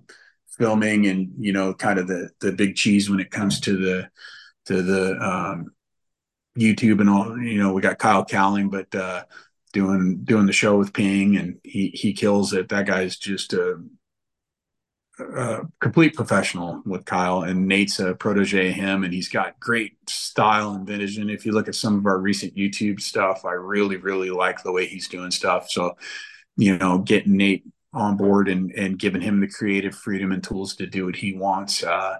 filming 0.48 1.06
and, 1.06 1.32
you 1.38 1.52
know, 1.52 1.74
kind 1.74 1.98
of 1.98 2.06
the, 2.06 2.30
the 2.40 2.52
big 2.52 2.76
cheese 2.76 3.10
when 3.10 3.20
it 3.20 3.30
comes 3.30 3.60
to 3.60 3.76
the, 3.76 4.08
to 4.66 4.82
the, 4.82 5.16
um, 5.20 5.74
YouTube 6.58 7.00
and 7.00 7.10
all. 7.10 7.38
You 7.38 7.58
know, 7.58 7.72
we 7.72 7.82
got 7.82 7.98
Kyle 7.98 8.24
Cowling, 8.24 8.70
but 8.70 8.94
uh, 8.94 9.24
doing 9.72 10.20
doing 10.24 10.46
the 10.46 10.52
show 10.52 10.78
with 10.78 10.92
Ping, 10.92 11.36
and 11.36 11.58
he 11.64 11.88
he 11.88 12.12
kills 12.12 12.52
it. 12.52 12.68
That 12.68 12.86
guy's 12.86 13.16
just 13.16 13.52
a, 13.52 13.80
a 15.18 15.60
complete 15.80 16.14
professional 16.14 16.82
with 16.84 17.04
Kyle, 17.04 17.42
and 17.42 17.68
Nate's 17.68 18.00
a 18.00 18.14
protege 18.14 18.70
of 18.70 18.74
him, 18.74 19.04
and 19.04 19.12
he's 19.12 19.28
got 19.28 19.60
great 19.60 19.96
style 20.08 20.72
and 20.72 20.86
vision. 20.86 21.30
If 21.30 21.46
you 21.46 21.52
look 21.52 21.68
at 21.68 21.74
some 21.74 21.98
of 21.98 22.06
our 22.06 22.18
recent 22.18 22.56
YouTube 22.56 23.00
stuff, 23.00 23.44
I 23.44 23.52
really 23.52 23.96
really 23.96 24.30
like 24.30 24.62
the 24.62 24.72
way 24.72 24.86
he's 24.86 25.08
doing 25.08 25.30
stuff. 25.30 25.70
So, 25.70 25.96
you 26.56 26.76
know, 26.78 26.98
getting 26.98 27.36
Nate 27.36 27.64
on 27.92 28.16
board 28.16 28.48
and 28.48 28.72
and 28.72 28.98
giving 28.98 29.20
him 29.20 29.40
the 29.40 29.48
creative 29.48 29.94
freedom 29.94 30.32
and 30.32 30.42
tools 30.42 30.76
to 30.76 30.86
do 30.86 31.06
what 31.06 31.16
he 31.16 31.34
wants. 31.34 31.84
Uh, 31.84 32.18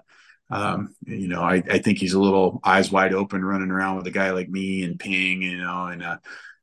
um, 0.49 0.95
you 1.05 1.27
know, 1.27 1.41
I, 1.41 1.55
I 1.69 1.79
think 1.79 1.97
he's 1.97 2.13
a 2.13 2.19
little 2.19 2.61
eyes 2.63 2.91
wide 2.91 3.13
open 3.13 3.43
running 3.43 3.71
around 3.71 3.97
with 3.97 4.07
a 4.07 4.11
guy 4.11 4.31
like 4.31 4.47
me 4.47 4.83
and 4.83 4.99
Ping, 4.99 5.41
you 5.41 5.57
know, 5.57 5.87
and 5.87 6.03
uh, 6.03 6.17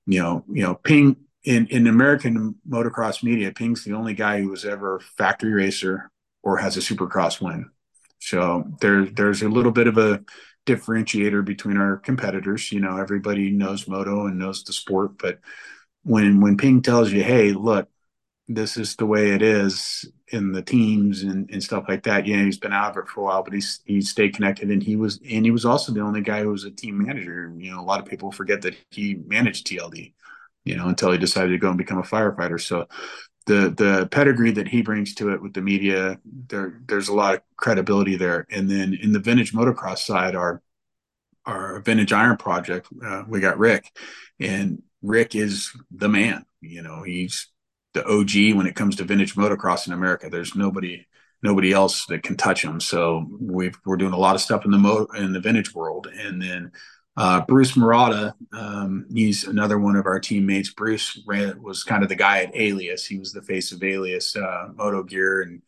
you 0.06 0.22
know, 0.22 0.44
you 0.48 0.62
know, 0.62 0.76
Ping 0.76 1.16
in 1.44 1.66
in 1.66 1.86
American 1.88 2.54
motocross 2.66 3.22
media, 3.22 3.52
Ping's 3.52 3.84
the 3.84 3.92
only 3.92 4.14
guy 4.14 4.40
who 4.40 4.48
was 4.48 4.64
ever 4.64 5.00
factory 5.18 5.52
racer 5.52 6.11
or 6.42 6.56
has 6.58 6.76
a 6.76 6.80
supercross 6.80 7.40
win. 7.40 7.70
So 8.18 8.64
there 8.80 9.06
there's 9.06 9.42
a 9.42 9.48
little 9.48 9.72
bit 9.72 9.86
of 9.88 9.98
a 9.98 10.22
differentiator 10.66 11.44
between 11.44 11.76
our 11.76 11.96
competitors. 11.98 12.70
You 12.72 12.80
know, 12.80 12.98
everybody 12.98 13.50
knows 13.50 13.88
moto 13.88 14.26
and 14.26 14.38
knows 14.38 14.64
the 14.64 14.72
sport, 14.72 15.18
but 15.18 15.40
when 16.04 16.40
when 16.40 16.56
Ping 16.56 16.82
tells 16.82 17.12
you, 17.12 17.22
"Hey, 17.22 17.52
look, 17.52 17.88
this 18.48 18.76
is 18.76 18.96
the 18.96 19.06
way 19.06 19.30
it 19.30 19.42
is 19.42 20.04
in 20.28 20.52
the 20.52 20.62
teams 20.62 21.22
and, 21.22 21.48
and 21.50 21.62
stuff 21.62 21.84
like 21.88 22.02
that. 22.04 22.26
Yeah, 22.26 22.42
he's 22.44 22.58
been 22.58 22.72
out 22.72 22.92
of 22.92 23.04
it 23.04 23.08
for 23.08 23.20
a 23.20 23.24
while, 23.24 23.42
but 23.42 23.52
he's 23.52 23.80
he 23.84 24.00
stayed 24.00 24.34
connected 24.34 24.70
and 24.70 24.82
he 24.82 24.96
was 24.96 25.20
and 25.30 25.44
he 25.44 25.50
was 25.50 25.64
also 25.64 25.92
the 25.92 26.00
only 26.00 26.22
guy 26.22 26.42
who 26.42 26.50
was 26.50 26.64
a 26.64 26.70
team 26.70 26.98
manager. 27.04 27.52
You 27.56 27.70
know, 27.72 27.80
a 27.80 27.82
lot 27.84 28.00
of 28.00 28.06
people 28.06 28.32
forget 28.32 28.62
that 28.62 28.74
he 28.90 29.14
managed 29.26 29.66
TLD, 29.66 30.14
you 30.64 30.76
know, 30.76 30.88
until 30.88 31.12
he 31.12 31.18
decided 31.18 31.50
to 31.50 31.58
go 31.58 31.68
and 31.68 31.78
become 31.78 31.98
a 31.98 32.02
firefighter. 32.02 32.60
So 32.60 32.88
the 33.46 33.70
the 33.76 34.08
pedigree 34.10 34.52
that 34.52 34.68
he 34.68 34.82
brings 34.82 35.14
to 35.16 35.32
it 35.32 35.42
with 35.42 35.54
the 35.54 35.60
media, 35.60 36.18
there 36.24 36.80
there's 36.86 37.08
a 37.08 37.14
lot 37.14 37.34
of 37.34 37.40
credibility 37.56 38.16
there. 38.16 38.46
And 38.50 38.70
then 38.70 38.94
in 38.94 39.12
the 39.12 39.18
vintage 39.18 39.52
motocross 39.52 39.98
side, 39.98 40.34
our 40.34 40.62
our 41.44 41.80
vintage 41.80 42.12
iron 42.12 42.36
project, 42.36 42.88
uh, 43.04 43.24
we 43.28 43.40
got 43.40 43.58
Rick, 43.58 43.96
and 44.38 44.82
Rick 45.02 45.34
is 45.34 45.72
the 45.90 46.08
man. 46.08 46.44
You 46.60 46.82
know, 46.82 47.02
he's 47.02 47.48
the 47.94 48.06
OG 48.06 48.56
when 48.56 48.66
it 48.66 48.76
comes 48.76 48.96
to 48.96 49.04
vintage 49.04 49.34
motocross 49.34 49.86
in 49.86 49.92
America. 49.92 50.30
There's 50.30 50.54
nobody 50.54 51.06
nobody 51.42 51.72
else 51.72 52.06
that 52.06 52.22
can 52.22 52.36
touch 52.36 52.64
him. 52.64 52.80
So 52.80 53.26
we 53.40 53.72
are 53.86 53.96
doing 53.96 54.12
a 54.12 54.18
lot 54.18 54.36
of 54.36 54.40
stuff 54.40 54.64
in 54.64 54.70
the 54.70 54.78
mo 54.78 55.06
in 55.16 55.32
the 55.32 55.40
vintage 55.40 55.74
world. 55.74 56.06
And 56.06 56.40
then 56.40 56.72
uh, 57.16 57.42
Bruce 57.42 57.76
Murata, 57.76 58.34
um, 58.52 59.06
he's 59.12 59.44
another 59.44 59.78
one 59.78 59.96
of 59.96 60.06
our 60.06 60.18
teammates. 60.18 60.72
Bruce 60.72 61.20
ran, 61.26 61.62
was 61.62 61.84
kind 61.84 62.02
of 62.02 62.08
the 62.08 62.16
guy 62.16 62.42
at 62.42 62.56
Alias. 62.56 63.06
He 63.06 63.18
was 63.18 63.32
the 63.32 63.42
face 63.42 63.72
of 63.72 63.82
Alias 63.82 64.34
uh, 64.34 64.68
Moto 64.74 65.02
Gear 65.02 65.42
and 65.42 65.62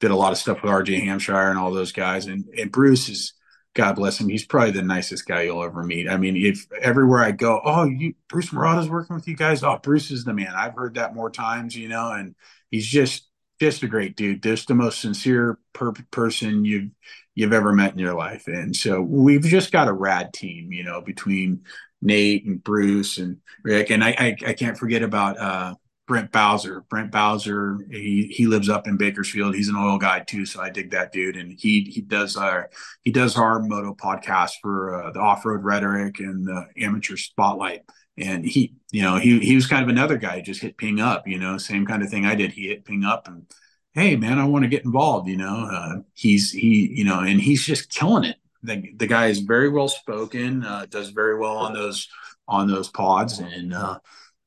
did 0.00 0.12
a 0.12 0.16
lot 0.16 0.32
of 0.32 0.38
stuff 0.38 0.62
with 0.62 0.70
RJ 0.70 1.02
Hampshire 1.02 1.50
and 1.50 1.58
all 1.58 1.72
those 1.72 1.92
guys. 1.92 2.26
And, 2.26 2.44
and 2.56 2.70
Bruce 2.70 3.08
is 3.08 3.34
God 3.74 3.94
bless 3.94 4.20
him. 4.20 4.28
He's 4.28 4.44
probably 4.44 4.72
the 4.72 4.82
nicest 4.82 5.26
guy 5.26 5.42
you'll 5.42 5.62
ever 5.62 5.84
meet. 5.84 6.08
I 6.08 6.16
mean, 6.16 6.36
if 6.36 6.66
everywhere 6.80 7.22
I 7.22 7.30
go, 7.30 7.60
oh, 7.64 7.84
you 7.84 8.14
Bruce 8.28 8.52
Murata's 8.52 8.88
working 8.88 9.14
with 9.14 9.28
you 9.28 9.36
guys. 9.36 9.62
Oh, 9.62 9.78
Bruce 9.80 10.10
is 10.10 10.24
the 10.24 10.34
man. 10.34 10.52
I've 10.56 10.74
heard 10.74 10.94
that 10.94 11.14
more 11.14 11.30
times, 11.30 11.76
you 11.76 11.88
know, 11.88 12.10
and 12.10 12.34
he's 12.70 12.86
just 12.86 13.28
just 13.60 13.82
a 13.82 13.88
great 13.88 14.16
dude. 14.16 14.42
Just 14.42 14.68
the 14.68 14.74
most 14.74 15.00
sincere 15.00 15.58
per- 15.72 15.92
person 16.10 16.64
you've 16.64 16.90
you've 17.34 17.52
ever 17.52 17.72
met 17.72 17.92
in 17.92 17.98
your 17.98 18.14
life. 18.14 18.48
And 18.48 18.74
so 18.74 19.00
we've 19.00 19.42
just 19.42 19.70
got 19.70 19.88
a 19.88 19.92
rad 19.92 20.32
team, 20.32 20.72
you 20.72 20.84
know, 20.84 21.00
between 21.00 21.64
Nate 22.02 22.44
and 22.46 22.62
Bruce 22.62 23.18
and 23.18 23.38
Rick. 23.62 23.90
And 23.90 24.02
I 24.02 24.10
I, 24.18 24.36
I 24.48 24.52
can't 24.54 24.78
forget 24.78 25.02
about 25.02 25.38
uh 25.38 25.74
Brent 26.08 26.32
Bowser. 26.32 26.84
Brent 26.88 27.12
Bowser, 27.12 27.78
he 27.90 28.32
he 28.34 28.46
lives 28.46 28.68
up 28.68 28.88
in 28.88 28.96
Bakersfield. 28.96 29.54
He's 29.54 29.68
an 29.68 29.76
oil 29.76 29.98
guy 29.98 30.20
too, 30.20 30.46
so 30.46 30.60
I 30.60 30.70
dig 30.70 30.90
that 30.92 31.12
dude. 31.12 31.36
And 31.36 31.52
he 31.52 31.82
he 31.82 32.00
does 32.00 32.36
our 32.36 32.70
he 33.02 33.12
does 33.12 33.36
our 33.36 33.60
moto 33.60 33.94
podcast 33.94 34.52
for 34.62 35.04
uh, 35.04 35.12
the 35.12 35.20
Off 35.20 35.44
Road 35.44 35.62
Rhetoric 35.62 36.18
and 36.18 36.46
the 36.46 36.66
Amateur 36.78 37.16
Spotlight. 37.16 37.82
And 38.20 38.44
he, 38.44 38.74
you 38.90 39.02
know, 39.02 39.16
he 39.16 39.38
he 39.40 39.54
was 39.54 39.66
kind 39.66 39.82
of 39.82 39.88
another 39.88 40.16
guy. 40.16 40.40
Just 40.40 40.62
hit 40.62 40.76
ping 40.76 41.00
up, 41.00 41.26
you 41.26 41.38
know, 41.38 41.58
same 41.58 41.86
kind 41.86 42.02
of 42.02 42.10
thing 42.10 42.26
I 42.26 42.34
did. 42.34 42.52
He 42.52 42.68
hit 42.68 42.84
ping 42.84 43.04
up 43.04 43.28
and 43.28 43.46
hey 43.92 44.16
man, 44.16 44.38
I 44.38 44.44
want 44.44 44.64
to 44.64 44.68
get 44.68 44.84
involved. 44.84 45.28
You 45.28 45.36
know, 45.36 45.68
uh, 45.70 45.96
he's 46.14 46.52
he 46.52 46.90
you 46.92 47.04
know, 47.04 47.20
and 47.20 47.40
he's 47.40 47.64
just 47.64 47.90
killing 47.90 48.24
it. 48.24 48.36
The 48.62 48.92
the 48.96 49.06
guy 49.06 49.26
is 49.28 49.40
very 49.40 49.68
well 49.68 49.88
spoken, 49.88 50.64
uh, 50.64 50.86
does 50.88 51.10
very 51.10 51.38
well 51.38 51.56
on 51.58 51.74
those 51.74 52.08
on 52.48 52.66
those 52.66 52.88
pods, 52.88 53.38
and 53.38 53.74
uh, 53.74 53.98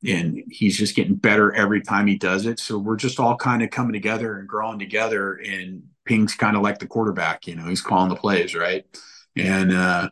and 0.08 0.44
he's 0.50 0.78
just 0.78 0.96
getting 0.96 1.16
better 1.16 1.54
every 1.54 1.82
time 1.82 2.08
he 2.08 2.18
does 2.18 2.46
it. 2.46 2.60
So 2.60 2.78
we're 2.78 2.96
just 2.96 3.20
all 3.20 3.36
kind 3.36 3.62
of 3.62 3.70
coming 3.70 3.94
together 3.94 4.40
and 4.40 4.48
growing 4.48 4.80
together. 4.80 5.36
And 5.36 5.84
Ping's 6.06 6.34
kind 6.34 6.56
of 6.56 6.64
like 6.64 6.80
the 6.80 6.88
quarterback, 6.88 7.46
you 7.46 7.56
know, 7.56 7.66
he's 7.66 7.82
calling 7.82 8.10
the 8.10 8.16
plays, 8.16 8.56
right? 8.56 8.84
And 9.36 9.72
uh, 9.72 10.10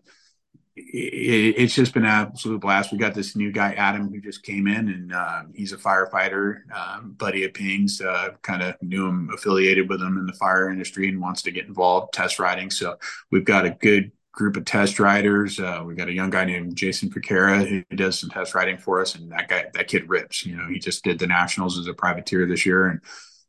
it, 0.93 1.55
it's 1.57 1.75
just 1.75 1.93
been 1.93 2.03
an 2.03 2.09
absolute 2.09 2.61
blast. 2.61 2.91
We 2.91 2.97
got 2.97 3.13
this 3.13 3.35
new 3.35 3.51
guy, 3.51 3.73
Adam, 3.73 4.09
who 4.09 4.21
just 4.21 4.43
came 4.43 4.67
in, 4.67 4.89
and 4.89 5.13
uh, 5.13 5.43
he's 5.53 5.73
a 5.73 5.77
firefighter, 5.77 6.61
um, 6.73 7.15
buddy 7.17 7.43
of 7.43 7.53
Ping's. 7.53 8.01
Uh, 8.01 8.31
kind 8.41 8.61
of 8.61 8.75
knew 8.81 9.07
him, 9.07 9.29
affiliated 9.33 9.89
with 9.89 10.01
him 10.01 10.17
in 10.17 10.25
the 10.25 10.33
fire 10.33 10.69
industry, 10.69 11.07
and 11.07 11.21
wants 11.21 11.41
to 11.43 11.51
get 11.51 11.65
involved 11.65 12.13
test 12.13 12.39
riding. 12.39 12.69
So 12.69 12.97
we've 13.31 13.45
got 13.45 13.65
a 13.65 13.71
good 13.71 14.11
group 14.31 14.55
of 14.55 14.65
test 14.65 14.99
riders. 14.99 15.59
Uh, 15.59 15.83
we 15.85 15.95
got 15.95 16.07
a 16.07 16.13
young 16.13 16.29
guy 16.29 16.45
named 16.45 16.75
Jason 16.75 17.09
Piquera 17.09 17.67
who 17.67 17.83
does 17.95 18.19
some 18.19 18.29
test 18.29 18.55
riding 18.55 18.77
for 18.77 19.01
us, 19.01 19.15
and 19.15 19.31
that 19.31 19.47
guy, 19.47 19.65
that 19.73 19.87
kid 19.87 20.07
rips. 20.07 20.45
You 20.45 20.55
know, 20.57 20.67
he 20.67 20.79
just 20.79 21.03
did 21.03 21.19
the 21.19 21.27
nationals 21.27 21.77
as 21.77 21.87
a 21.87 21.93
privateer 21.93 22.45
this 22.45 22.65
year, 22.65 22.87
and 22.87 23.01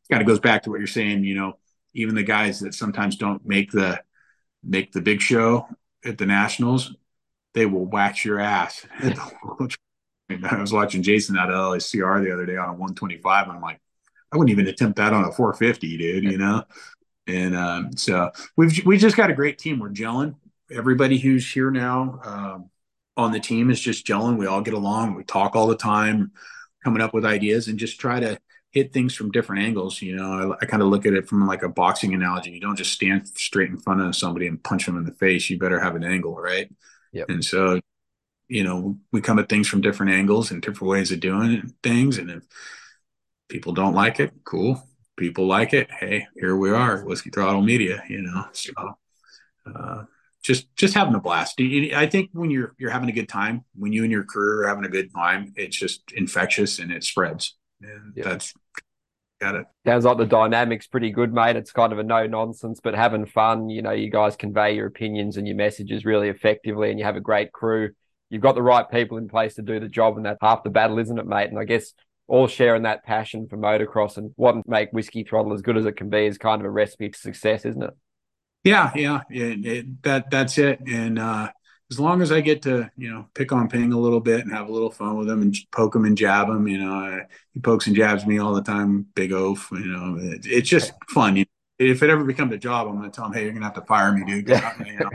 kind 0.09 0.21
of 0.21 0.27
goes 0.27 0.39
back 0.39 0.63
to 0.63 0.69
what 0.69 0.79
you're 0.79 0.87
saying. 0.87 1.23
You 1.23 1.35
know, 1.35 1.57
even 1.93 2.15
the 2.15 2.23
guys 2.23 2.59
that 2.59 2.73
sometimes 2.73 3.15
don't 3.15 3.45
make 3.45 3.71
the 3.71 4.01
make 4.63 4.91
the 4.91 5.01
big 5.01 5.21
show 5.21 5.67
at 6.05 6.17
the 6.17 6.25
nationals, 6.25 6.95
they 7.53 7.65
will 7.65 7.85
wax 7.85 8.23
your 8.23 8.39
ass. 8.39 8.85
I 8.99 10.59
was 10.59 10.71
watching 10.71 11.03
Jason 11.03 11.37
out 11.37 11.51
of 11.51 11.55
LACR 11.55 12.23
the 12.23 12.31
other 12.33 12.45
day 12.45 12.55
on 12.55 12.69
a 12.69 12.73
125. 12.73 13.47
And 13.47 13.57
I'm 13.57 13.61
like, 13.61 13.79
I 14.31 14.37
wouldn't 14.37 14.51
even 14.51 14.67
attempt 14.67 14.97
that 14.97 15.13
on 15.13 15.25
a 15.25 15.31
450, 15.31 15.97
dude. 15.97 16.23
You 16.23 16.37
know. 16.37 16.63
And 17.27 17.55
um, 17.55 17.91
so 17.95 18.31
we've 18.57 18.85
we 18.85 18.97
just 18.97 19.17
got 19.17 19.29
a 19.29 19.33
great 19.35 19.57
team. 19.57 19.79
We're 19.79 19.89
gelling 19.89 20.35
everybody 20.73 21.17
who's 21.17 21.51
here 21.51 21.71
now 21.71 22.19
um, 22.23 22.69
on 23.17 23.31
the 23.31 23.39
team 23.39 23.69
is 23.69 23.79
just 23.79 24.05
gelling. 24.05 24.37
We 24.37 24.47
all 24.47 24.61
get 24.61 24.73
along. 24.73 25.15
We 25.15 25.23
talk 25.23 25.55
all 25.55 25.67
the 25.67 25.75
time, 25.75 26.31
coming 26.83 27.01
up 27.01 27.13
with 27.13 27.25
ideas 27.25 27.67
and 27.67 27.77
just 27.77 27.99
try 27.99 28.19
to 28.19 28.39
hit 28.71 28.93
things 28.93 29.13
from 29.13 29.31
different 29.31 29.63
angles. 29.63 30.01
You 30.01 30.15
know, 30.15 30.53
I, 30.53 30.63
I 30.63 30.65
kind 30.65 30.81
of 30.81 30.89
look 30.89 31.05
at 31.05 31.13
it 31.13 31.27
from 31.27 31.45
like 31.45 31.63
a 31.63 31.69
boxing 31.69 32.13
analogy. 32.13 32.51
You 32.51 32.61
don't 32.61 32.77
just 32.77 32.93
stand 32.93 33.27
straight 33.27 33.69
in 33.69 33.77
front 33.77 34.01
of 34.01 34.15
somebody 34.15 34.47
and 34.47 34.63
punch 34.63 34.85
them 34.85 34.97
in 34.97 35.03
the 35.03 35.13
face. 35.13 35.49
You 35.49 35.59
better 35.59 35.79
have 35.79 35.95
an 35.95 36.03
angle, 36.03 36.35
right? 36.35 36.71
Yep. 37.13 37.29
And 37.29 37.43
so, 37.43 37.79
you 38.47 38.63
know, 38.63 38.97
we 39.11 39.21
come 39.21 39.39
at 39.39 39.49
things 39.49 39.67
from 39.67 39.81
different 39.81 40.11
angles 40.11 40.51
and 40.51 40.61
different 40.61 40.89
ways 40.89 41.11
of 41.11 41.19
doing 41.19 41.73
things. 41.83 42.17
And 42.17 42.29
if 42.29 42.43
people 43.49 43.73
don't 43.73 43.95
like 43.95 44.19
it, 44.19 44.31
cool. 44.43 44.87
People 45.17 45.47
like 45.47 45.73
it. 45.73 45.89
Hey, 45.91 46.27
here 46.35 46.55
we 46.55 46.71
are, 46.71 47.03
Whiskey 47.03 47.29
Throttle 47.29 47.61
Media. 47.61 48.03
You 48.07 48.21
know, 48.21 48.45
so. 48.53 48.73
Uh, 49.65 50.03
just 50.43 50.75
just 50.75 50.93
having 50.93 51.13
a 51.13 51.19
blast. 51.19 51.59
I 51.59 52.07
think 52.11 52.31
when 52.33 52.49
you're 52.49 52.73
you're 52.79 52.89
having 52.89 53.09
a 53.09 53.13
good 53.13 53.29
time, 53.29 53.63
when 53.75 53.93
you 53.93 54.03
and 54.03 54.11
your 54.11 54.23
crew 54.23 54.61
are 54.61 54.67
having 54.67 54.85
a 54.85 54.89
good 54.89 55.13
time, 55.13 55.53
it's 55.55 55.77
just 55.77 56.01
infectious 56.13 56.79
and 56.79 56.91
it 56.91 57.03
spreads. 57.03 57.55
And 57.81 58.13
yeah. 58.15 58.23
that's 58.23 58.53
got 59.41 59.55
it. 59.55 59.65
Sounds 59.85 60.05
like 60.05 60.17
the 60.17 60.25
dynamic's 60.25 60.87
pretty 60.87 61.11
good, 61.11 61.33
mate. 61.33 61.55
It's 61.55 61.71
kind 61.71 61.91
of 61.91 61.99
a 61.99 62.03
no 62.03 62.27
nonsense, 62.27 62.79
but 62.81 62.93
having 62.93 63.25
fun. 63.25 63.69
You 63.69 63.81
know, 63.81 63.91
you 63.91 64.09
guys 64.09 64.35
convey 64.35 64.75
your 64.75 64.87
opinions 64.87 65.37
and 65.37 65.47
your 65.47 65.57
messages 65.57 66.05
really 66.05 66.29
effectively, 66.29 66.91
and 66.91 66.99
you 66.99 67.05
have 67.05 67.15
a 67.15 67.21
great 67.21 67.51
crew. 67.51 67.91
You've 68.29 68.41
got 68.41 68.55
the 68.55 68.61
right 68.61 68.89
people 68.89 69.17
in 69.17 69.27
place 69.27 69.55
to 69.55 69.61
do 69.61 69.79
the 69.79 69.89
job, 69.89 70.15
and 70.15 70.25
that's 70.25 70.39
half 70.41 70.63
the 70.63 70.69
battle, 70.69 70.99
isn't 70.99 71.17
it, 71.17 71.25
mate? 71.25 71.49
And 71.49 71.59
I 71.59 71.65
guess 71.65 71.93
all 72.27 72.47
sharing 72.47 72.83
that 72.83 73.03
passion 73.03 73.47
for 73.49 73.57
motocross 73.57 74.15
and 74.17 74.31
what 74.37 74.55
make 74.67 74.91
whiskey 74.91 75.23
throttle 75.23 75.53
as 75.53 75.61
good 75.61 75.75
as 75.75 75.85
it 75.85 75.97
can 75.97 76.09
be 76.09 76.25
is 76.25 76.37
kind 76.37 76.61
of 76.61 76.65
a 76.65 76.69
recipe 76.69 77.09
for 77.09 77.17
success, 77.17 77.65
isn't 77.65 77.83
it? 77.83 77.93
Yeah, 78.63 78.91
yeah, 78.95 79.21
it, 79.29 79.65
it, 79.65 80.03
that 80.03 80.29
that's 80.29 80.57
it. 80.57 80.79
And 80.87 81.17
uh, 81.17 81.49
as 81.91 81.99
long 81.99 82.21
as 82.21 82.31
I 82.31 82.39
get 82.39 82.61
to 82.63 82.89
you 82.97 83.11
know 83.11 83.27
pick 83.33 83.51
on 83.51 83.67
Ping 83.67 83.91
a 83.91 83.99
little 83.99 84.21
bit 84.21 84.41
and 84.41 84.51
have 84.51 84.69
a 84.69 84.71
little 84.71 84.89
fun 84.89 85.17
with 85.17 85.29
him 85.29 85.41
and 85.41 85.55
poke 85.71 85.95
him 85.95 86.05
and 86.05 86.17
jab 86.17 86.47
him, 86.47 86.67
you 86.67 86.77
know, 86.77 86.93
I, 86.93 87.25
he 87.53 87.59
pokes 87.59 87.87
and 87.87 87.95
jabs 87.95 88.25
me 88.25 88.39
all 88.39 88.53
the 88.53 88.63
time. 88.63 89.05
Big 89.13 89.33
oaf, 89.33 89.69
you 89.71 89.85
know, 89.85 90.17
it, 90.17 90.45
it's 90.45 90.69
just 90.69 90.93
fun. 91.09 91.35
You 91.35 91.43
know, 91.43 91.85
if 91.85 92.01
it 92.01 92.09
ever 92.09 92.23
becomes 92.23 92.53
a 92.53 92.57
job, 92.57 92.87
I'm 92.87 92.97
going 92.97 93.11
to 93.11 93.15
tell 93.15 93.25
him, 93.25 93.33
hey, 93.33 93.43
you're 93.43 93.51
going 93.51 93.61
to 93.61 93.67
have 93.67 93.75
to 93.75 93.81
fire 93.81 94.13
me, 94.13 94.23
dude. 94.23 94.51
I, 94.51 94.73
you 94.85 94.99
know, 94.99 95.09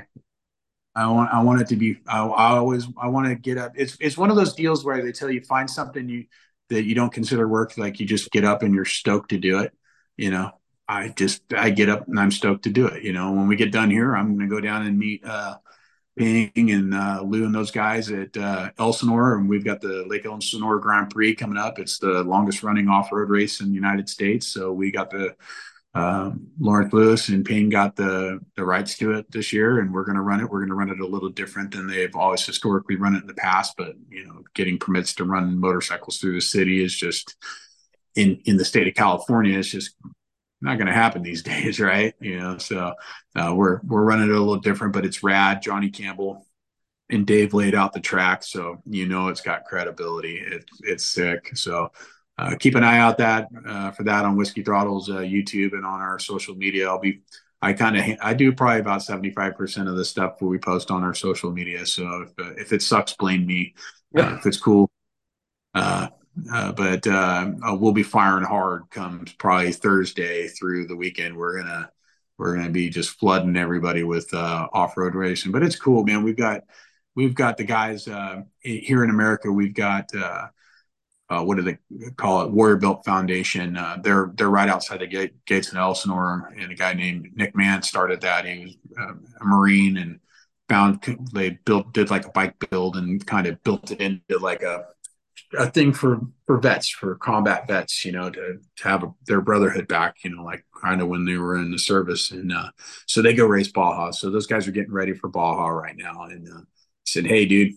I 0.95 1.07
want 1.09 1.33
I 1.33 1.43
want 1.43 1.63
it 1.63 1.69
to 1.69 1.77
be. 1.77 1.99
I, 2.07 2.21
I 2.21 2.57
always 2.57 2.87
I 3.01 3.09
want 3.09 3.29
to 3.29 3.35
get 3.35 3.59
up. 3.59 3.73
It's 3.75 3.97
it's 4.01 4.19
one 4.19 4.31
of 4.31 4.37
those 4.37 4.55
deals 4.55 4.85
where 4.85 5.03
they 5.03 5.13
tell 5.13 5.31
you 5.31 5.41
find 5.43 5.69
something 5.69 6.09
you 6.09 6.27
that 6.69 6.85
you 6.85 6.95
don't 6.95 7.13
consider 7.13 7.49
work, 7.49 7.79
like 7.79 8.01
you 8.01 8.07
just 8.07 8.31
get 8.31 8.45
up 8.45 8.63
and 8.63 8.75
you're 8.75 8.85
stoked 8.85 9.31
to 9.31 9.39
do 9.39 9.61
it. 9.61 9.73
You 10.17 10.31
know, 10.31 10.53
I 10.89 11.09
just 11.09 11.43
I 11.55 11.71
get 11.71 11.89
up 11.89 12.07
and 12.09 12.19
I'm 12.19 12.31
stoked 12.31 12.65
to 12.65 12.71
do 12.71 12.87
it. 12.87 13.03
You 13.03 13.13
know, 13.13 13.33
when 13.33 13.49
we 13.49 13.57
get 13.57 13.73
done 13.73 13.91
here, 13.91 14.15
I'm 14.15 14.37
going 14.37 14.49
to 14.49 14.55
go 14.55 14.61
down 14.61 14.87
and 14.87 14.99
meet 14.99 15.25
uh, 15.25 15.57
Ping 16.17 16.71
and 16.71 16.95
uh, 16.95 17.23
Lou 17.23 17.45
and 17.45 17.55
those 17.55 17.71
guys 17.71 18.11
at 18.11 18.37
uh, 18.37 18.71
Elsinore, 18.79 19.37
and 19.37 19.49
we've 19.49 19.65
got 19.65 19.81
the 19.81 20.05
Lake 20.09 20.25
Elsinore 20.25 20.79
Grand 20.79 21.11
Prix 21.11 21.35
coming 21.35 21.59
up. 21.59 21.79
It's 21.79 21.99
the 21.99 22.23
longest 22.25 22.63
running 22.63 22.89
off 22.89 23.13
road 23.13 23.29
race 23.29 23.61
in 23.61 23.69
the 23.69 23.75
United 23.75 24.09
States. 24.09 24.47
So 24.47 24.73
we 24.73 24.91
got 24.91 25.11
the 25.11 25.37
um, 25.97 26.49
Lawrence 26.61 26.93
Lewis 26.93 27.29
and 27.29 27.45
Ping 27.45 27.71
got 27.71 27.97
the 27.97 28.39
the 28.55 28.65
rights 28.65 28.99
to 28.99 29.13
it 29.13 29.31
this 29.31 29.53
year, 29.53 29.81
and 29.81 29.93
we're 29.93 30.05
going 30.05 30.17
to 30.17 30.23
run 30.23 30.41
it. 30.41 30.51
We're 30.51 30.61
going 30.61 30.69
to 30.69 30.75
run 30.75 30.91
it 30.91 31.01
a 31.01 31.07
little 31.07 31.31
different 31.31 31.73
than 31.73 31.87
they've 31.87 32.15
always 32.15 32.45
historically 32.45 32.97
run 32.97 33.15
it 33.15 33.23
in 33.23 33.27
the 33.27 33.35
past. 33.35 33.75
But 33.77 33.95
you 34.11 34.27
know, 34.27 34.43
getting 34.55 34.79
permits 34.79 35.15
to 35.15 35.25
run 35.25 35.59
motorcycles 35.59 36.19
through 36.19 36.35
the 36.35 36.41
city 36.41 36.85
is 36.85 36.95
just 36.95 37.37
in 38.15 38.41
in 38.45 38.57
the 38.59 38.65
state 38.65 38.89
of 38.89 38.95
California. 38.95 39.59
It's 39.59 39.71
just 39.71 39.95
not 40.67 40.77
going 40.77 40.89
to 40.89 40.93
happen 40.93 41.23
these 41.23 41.43
days, 41.55 41.81
right? 41.81 42.15
You 42.21 42.39
know, 42.39 42.59
so 42.59 42.95
uh, 43.35 43.55
we're 43.57 43.81
we're 43.85 44.05
running 44.05 44.29
it 44.29 44.37
a 44.37 44.39
little 44.39 44.61
different, 44.61 44.93
but 44.93 45.07
it's 45.07 45.23
rad. 45.23 45.63
Johnny 45.63 45.89
Campbell 45.89 46.47
and 47.09 47.27
Dave 47.27 47.55
laid 47.55 47.75
out 47.75 47.93
the 47.93 48.01
track, 48.01 48.43
so 48.43 48.83
you 48.85 49.09
know 49.09 49.29
it's 49.29 49.41
got 49.41 49.65
credibility. 49.65 50.39
It, 50.39 50.65
it's 50.81 51.07
sick. 51.07 51.57
So 51.57 51.91
uh, 52.37 52.57
keep 52.59 52.75
an 52.75 52.85
eye 52.85 52.99
out 52.99 53.19
that 53.19 53.49
uh, 53.67 53.93
for 53.93 54.03
that 54.05 54.25
on 54.25 54.37
Whiskey 54.37 54.63
Throttle's 54.63 55.09
uh, 55.09 55.19
YouTube 55.19 55.73
and 55.73 55.87
on 55.87 56.01
our 56.01 56.19
social 56.19 56.55
media. 56.55 56.89
I'll 56.89 57.01
be 57.01 57.21
I 57.63 57.73
kind 57.73 57.97
of 57.97 58.19
I 58.21 58.35
do 58.35 58.53
probably 58.53 58.81
about 58.81 59.03
seventy 59.03 59.31
five 59.31 59.57
percent 59.57 59.89
of 59.89 59.97
the 59.97 60.05
stuff 60.05 60.43
we 60.43 60.59
post 60.59 60.91
on 60.91 61.03
our 61.03 61.15
social 61.15 61.51
media. 61.51 61.87
So 61.87 62.23
if, 62.23 62.47
uh, 62.47 62.53
if 62.57 62.73
it 62.73 62.83
sucks, 62.83 63.15
blame 63.15 63.47
me. 63.47 63.75
Uh, 64.17 64.37
if 64.39 64.47
it's 64.47 64.59
cool, 64.59 64.91
uh, 65.75 66.09
but 66.37 67.07
we'll 67.81 67.93
be 67.93 68.03
firing 68.03 68.45
hard 68.45 68.85
come 68.91 69.25
probably 69.39 69.73
Thursday 69.73 70.49
through 70.49 70.87
the 70.87 70.97
weekend. 70.97 71.37
We're 71.37 71.63
gonna 71.63 71.91
we're 72.39 72.57
gonna 72.57 72.71
be 72.71 72.91
just 72.91 73.19
flooding 73.19 73.57
everybody 73.57 74.03
with 74.03 74.33
off 74.35 74.97
road 74.97 75.15
racing. 75.15 75.53
But 75.53 75.63
it's 75.63 75.77
cool, 75.77 76.05
man. 76.05 76.23
We've 76.23 76.37
got 76.37 76.63
we've 77.15 77.35
got 77.35 77.57
the 77.57 77.65
guys 77.65 78.07
here 78.61 79.05
in 79.05 79.11
America. 79.11 79.51
We've 79.51 79.75
got 79.75 80.11
uh, 81.29 81.43
what 81.43 81.57
do 81.57 81.63
they 81.63 81.79
call 82.17 82.43
it? 82.43 82.53
Warrior 82.53 82.77
Built 82.77 83.05
Foundation. 83.05 83.77
Uh, 83.77 83.99
they're 84.03 84.31
they're 84.35 84.51
right 84.51 84.69
outside 84.69 85.01
the 85.01 85.07
gate, 85.07 85.45
gates 85.45 85.73
in 85.73 85.79
Elsinore, 85.79 86.53
and 86.59 86.71
a 86.71 86.75
guy 86.75 86.93
named 86.93 87.31
Nick 87.35 87.57
Mann 87.57 87.83
started 87.83 88.21
that. 88.21 88.45
He 88.45 88.65
was 88.65 88.77
uh, 88.99 89.15
a 89.41 89.45
Marine 89.45 89.97
and 89.97 90.21
found 90.69 91.03
they 91.33 91.51
built 91.65 91.93
did 91.93 92.11
like 92.11 92.27
a 92.27 92.31
bike 92.31 92.55
build 92.71 92.97
and 92.97 93.25
kind 93.27 93.47
of 93.47 93.63
built 93.65 93.91
it 93.91 94.01
into 94.01 94.39
like 94.39 94.63
a 94.63 94.87
a 95.57 95.71
thing 95.71 95.93
for 95.93 96.21
for 96.47 96.59
vets 96.59 96.89
for 96.89 97.15
combat 97.17 97.69
vets 97.69 98.05
you 98.05 98.13
know 98.13 98.29
to 98.29 98.59
to 98.77 98.89
have 98.89 99.05
a, 99.05 99.15
their 99.27 99.41
brotherhood 99.41 99.87
back 99.87 100.17
you 100.25 100.35
know 100.35 100.43
like 100.43 100.65
kind 100.83 101.01
of 101.01 101.09
when 101.09 101.25
they 101.25 101.37
were 101.37 101.57
in 101.57 101.71
the 101.71 101.79
service 101.79 102.33
and 102.33 102.53
uh, 102.53 102.69
so 103.07 103.23
they 103.23 103.33
go 103.33 103.47
race 103.47 103.71
baja 103.71 104.11
so 104.11 104.31
those 104.31 104.47
guys 104.47 104.67
are 104.67 104.73
getting 104.73 104.93
ready 104.93 105.15
for 105.15 105.29
baja 105.29 105.69
right 105.69 105.97
now 105.97 106.23
and 106.23 106.49
uh, 106.49 106.61
said 107.05 107.27
hey 107.27 107.47
dude 107.47 107.73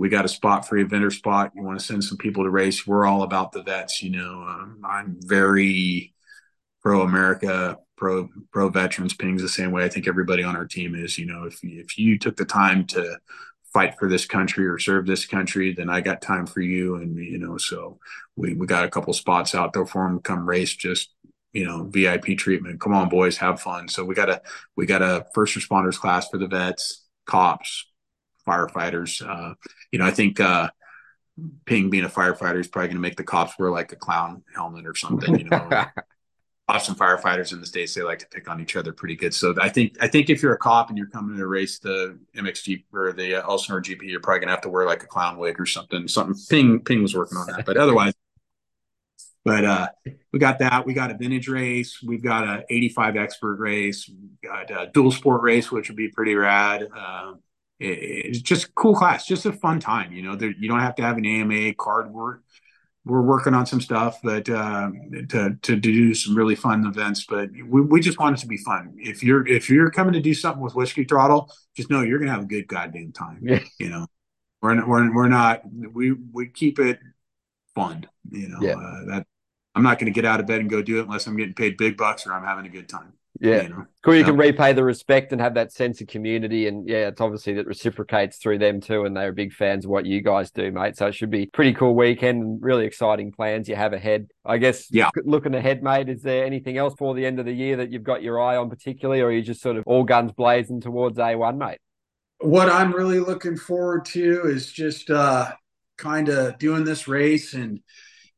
we 0.00 0.08
got 0.08 0.24
a 0.24 0.28
spot 0.28 0.66
for 0.66 0.78
a 0.78 0.82
vendor 0.82 1.10
spot. 1.10 1.52
You 1.54 1.62
want 1.62 1.78
to 1.78 1.84
send 1.84 2.02
some 2.02 2.16
people 2.16 2.44
to 2.44 2.50
race. 2.50 2.86
We're 2.86 3.04
all 3.04 3.22
about 3.22 3.52
the 3.52 3.62
vets. 3.62 4.02
You 4.02 4.08
know, 4.08 4.42
um, 4.48 4.80
I'm 4.82 5.18
very 5.20 6.14
pro 6.80 7.02
America, 7.02 7.76
pro 7.98 8.30
pro 8.50 8.70
veterans. 8.70 9.12
Pings 9.12 9.42
the 9.42 9.48
same 9.48 9.72
way. 9.72 9.84
I 9.84 9.90
think 9.90 10.08
everybody 10.08 10.42
on 10.42 10.56
our 10.56 10.64
team 10.64 10.94
is. 10.94 11.18
You 11.18 11.26
know, 11.26 11.44
if 11.44 11.60
if 11.62 11.98
you 11.98 12.18
took 12.18 12.36
the 12.36 12.46
time 12.46 12.86
to 12.86 13.18
fight 13.72 13.98
for 13.98 14.08
this 14.08 14.26
country 14.26 14.66
or 14.66 14.78
serve 14.78 15.06
this 15.06 15.26
country, 15.26 15.72
then 15.72 15.88
I 15.88 16.00
got 16.00 16.22
time 16.22 16.46
for 16.46 16.60
you. 16.60 16.96
And 16.96 17.16
you 17.16 17.38
know, 17.38 17.56
so 17.56 17.98
we 18.36 18.54
we 18.54 18.66
got 18.66 18.84
a 18.84 18.90
couple 18.90 19.12
spots 19.12 19.54
out 19.54 19.72
there 19.72 19.86
for 19.86 20.06
them. 20.06 20.20
Come 20.20 20.48
race, 20.48 20.74
just 20.74 21.10
you 21.52 21.64
know, 21.64 21.84
VIP 21.84 22.38
treatment. 22.38 22.80
Come 22.80 22.94
on, 22.94 23.08
boys, 23.08 23.36
have 23.38 23.60
fun. 23.60 23.88
So 23.88 24.04
we 24.04 24.14
got 24.14 24.30
a 24.30 24.42
we 24.76 24.86
got 24.86 25.02
a 25.02 25.26
first 25.34 25.56
responders 25.56 25.98
class 25.98 26.28
for 26.28 26.38
the 26.38 26.46
vets, 26.46 27.04
cops, 27.26 27.86
firefighters. 28.46 29.26
Uh, 29.26 29.54
you 29.90 29.98
know, 29.98 30.06
I 30.06 30.10
think 30.10 30.40
uh, 30.40 30.70
Ping 31.64 31.90
being 31.90 32.04
a 32.04 32.08
firefighter 32.08 32.60
is 32.60 32.68
probably 32.68 32.88
going 32.88 32.96
to 32.96 33.02
make 33.02 33.16
the 33.16 33.24
cops 33.24 33.58
wear 33.58 33.70
like 33.70 33.92
a 33.92 33.96
clown 33.96 34.42
helmet 34.54 34.86
or 34.86 34.94
something. 34.94 35.38
You 35.38 35.44
know, 35.44 35.68
and 36.88 36.98
firefighters 36.98 37.52
in 37.52 37.60
the 37.60 37.66
states 37.66 37.94
they 37.94 38.02
like 38.02 38.18
to 38.18 38.26
pick 38.28 38.48
on 38.48 38.60
each 38.60 38.76
other 38.76 38.92
pretty 38.92 39.16
good. 39.16 39.34
So 39.34 39.54
I 39.60 39.68
think 39.68 39.96
I 40.00 40.08
think 40.08 40.30
if 40.30 40.42
you're 40.42 40.54
a 40.54 40.58
cop 40.58 40.88
and 40.88 40.98
you're 40.98 41.08
coming 41.08 41.36
to 41.36 41.46
race 41.46 41.78
the 41.78 42.18
MXG 42.36 42.84
or 42.92 43.12
the 43.12 43.34
Elsinore 43.34 43.82
GP, 43.82 44.02
you're 44.02 44.20
probably 44.20 44.46
to 44.46 44.50
have 44.50 44.60
to 44.62 44.68
wear 44.68 44.86
like 44.86 45.02
a 45.02 45.06
clown 45.06 45.38
wig 45.38 45.60
or 45.60 45.66
something. 45.66 46.08
Something 46.08 46.36
Ping 46.48 46.80
Ping 46.80 47.02
was 47.02 47.14
working 47.14 47.38
on 47.38 47.46
that, 47.48 47.66
but 47.66 47.76
otherwise. 47.76 48.14
But 49.44 49.64
uh, 49.64 49.88
we 50.32 50.38
got 50.38 50.58
that. 50.58 50.84
We 50.84 50.92
got 50.92 51.10
a 51.10 51.16
vintage 51.16 51.48
race. 51.48 52.02
We've 52.02 52.22
got 52.22 52.44
a 52.44 52.64
85 52.68 53.16
expert 53.16 53.56
race. 53.56 54.08
We 54.08 54.48
got 54.48 54.70
a 54.70 54.90
dual 54.92 55.12
sport 55.12 55.42
race, 55.42 55.72
which 55.72 55.88
would 55.88 55.96
be 55.96 56.08
pretty 56.08 56.34
rad. 56.34 56.86
Uh, 56.94 57.34
it's 57.78 58.40
just 58.40 58.74
cool 58.74 58.94
class, 58.94 59.26
just 59.26 59.46
a 59.46 59.52
fun 59.52 59.80
time. 59.80 60.12
You 60.12 60.22
know, 60.22 60.36
there, 60.36 60.50
you 60.50 60.68
don't 60.68 60.80
have 60.80 60.96
to 60.96 61.02
have 61.02 61.16
an 61.16 61.24
AMA 61.24 61.72
card. 61.74 62.12
We're 62.12 62.40
we're 63.04 63.22
working 63.22 63.54
on 63.54 63.64
some 63.64 63.80
stuff, 63.80 64.18
but 64.22 64.48
uh, 64.48 64.90
to 65.30 65.56
to 65.62 65.76
do 65.76 66.14
some 66.14 66.36
really 66.36 66.54
fun 66.54 66.86
events. 66.86 67.24
But 67.28 67.50
we, 67.52 67.80
we 67.80 68.00
just 68.00 68.18
want 68.18 68.38
it 68.38 68.40
to 68.42 68.46
be 68.46 68.58
fun. 68.58 68.94
If 68.98 69.22
you're 69.22 69.46
if 69.46 69.70
you're 69.70 69.90
coming 69.90 70.12
to 70.12 70.20
do 70.20 70.34
something 70.34 70.62
with 70.62 70.74
Whiskey 70.74 71.04
Throttle, 71.04 71.50
just 71.74 71.90
know 71.90 72.02
you're 72.02 72.18
gonna 72.18 72.32
have 72.32 72.42
a 72.42 72.46
good 72.46 72.68
goddamn 72.68 73.12
time. 73.12 73.40
Yeah. 73.42 73.60
You 73.78 73.88
know, 73.88 74.06
we're 74.60 74.86
we're 74.86 75.14
we're 75.14 75.28
not 75.28 75.62
we 75.72 76.12
we 76.12 76.48
keep 76.48 76.78
it 76.78 76.98
fun. 77.74 78.06
You 78.30 78.48
know, 78.48 78.58
yeah. 78.60 78.74
uh, 78.74 79.04
that 79.06 79.26
I'm 79.74 79.82
not 79.82 79.98
going 79.98 80.12
to 80.12 80.14
get 80.14 80.24
out 80.24 80.40
of 80.40 80.46
bed 80.46 80.60
and 80.60 80.68
go 80.68 80.82
do 80.82 80.98
it 80.98 81.04
unless 81.04 81.26
I'm 81.26 81.36
getting 81.36 81.54
paid 81.54 81.76
big 81.76 81.96
bucks 81.96 82.26
or 82.26 82.32
I'm 82.32 82.44
having 82.44 82.66
a 82.66 82.70
good 82.70 82.88
time. 82.88 83.12
Yeah. 83.40 83.62
You 83.62 83.68
know? 83.70 83.86
Cool. 84.02 84.16
You 84.16 84.24
can 84.24 84.36
repay 84.36 84.72
the 84.74 84.84
respect 84.84 85.32
and 85.32 85.40
have 85.40 85.54
that 85.54 85.72
sense 85.72 86.00
of 86.00 86.06
community. 86.08 86.68
And 86.68 86.86
yeah, 86.86 87.08
it's 87.08 87.20
obviously 87.20 87.54
that 87.54 87.66
reciprocates 87.66 88.36
through 88.36 88.58
them 88.58 88.80
too. 88.80 89.04
And 89.04 89.16
they're 89.16 89.32
big 89.32 89.52
fans 89.52 89.84
of 89.84 89.90
what 89.90 90.06
you 90.06 90.20
guys 90.20 90.50
do, 90.50 90.70
mate. 90.70 90.96
So 90.96 91.06
it 91.06 91.14
should 91.14 91.30
be 91.30 91.46
pretty 91.46 91.72
cool 91.72 91.94
weekend 91.94 92.42
and 92.42 92.62
really 92.62 92.84
exciting 92.84 93.32
plans 93.32 93.68
you 93.68 93.76
have 93.76 93.94
ahead. 93.94 94.28
I 94.44 94.58
guess 94.58 94.92
yeah. 94.92 95.10
looking 95.24 95.54
ahead, 95.54 95.82
mate, 95.82 96.08
is 96.08 96.22
there 96.22 96.44
anything 96.44 96.76
else 96.76 96.94
for 96.98 97.14
the 97.14 97.24
end 97.24 97.40
of 97.40 97.46
the 97.46 97.52
year 97.52 97.78
that 97.78 97.90
you've 97.90 98.04
got 98.04 98.22
your 98.22 98.40
eye 98.40 98.56
on 98.56 98.68
particularly, 98.68 99.22
or 99.22 99.28
are 99.28 99.32
you 99.32 99.42
just 99.42 99.62
sort 99.62 99.76
of 99.76 99.84
all 99.86 100.04
guns 100.04 100.32
blazing 100.32 100.80
towards 100.80 101.18
A1, 101.18 101.56
mate? 101.56 101.78
What 102.40 102.70
I'm 102.70 102.92
really 102.92 103.20
looking 103.20 103.56
forward 103.56 104.04
to 104.06 104.42
is 104.44 104.70
just 104.72 105.10
uh 105.10 105.52
kind 105.98 106.30
of 106.30 106.58
doing 106.58 106.84
this 106.84 107.06
race 107.06 107.52
and 107.52 107.80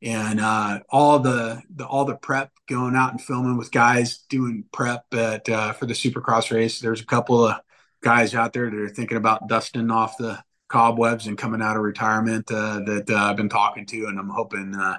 and 0.02 0.40
uh, 0.40 0.80
all 0.88 1.20
the, 1.20 1.62
the 1.74 1.86
all 1.86 2.04
the 2.04 2.16
prep 2.16 2.50
going 2.68 2.96
out 2.96 3.12
and 3.12 3.20
filming 3.20 3.56
with 3.56 3.70
guys 3.70 4.18
doing 4.28 4.64
prep 4.72 5.04
at 5.14 5.48
uh, 5.48 5.72
for 5.72 5.86
the 5.86 5.94
Supercross 5.94 6.50
race. 6.50 6.80
There's 6.80 7.00
a 7.00 7.06
couple 7.06 7.46
of 7.46 7.60
guys 8.02 8.34
out 8.34 8.52
there 8.52 8.68
that 8.68 8.76
are 8.78 8.88
thinking 8.88 9.16
about 9.16 9.48
dusting 9.48 9.90
off 9.90 10.18
the 10.18 10.42
cobwebs 10.68 11.26
and 11.26 11.38
coming 11.38 11.62
out 11.62 11.76
of 11.76 11.82
retirement 11.82 12.50
uh, 12.50 12.80
that 12.80 13.10
uh, 13.10 13.16
I've 13.16 13.36
been 13.36 13.48
talking 13.48 13.86
to, 13.86 14.06
and 14.06 14.18
I'm 14.18 14.30
hoping 14.30 14.74
uh, 14.74 14.98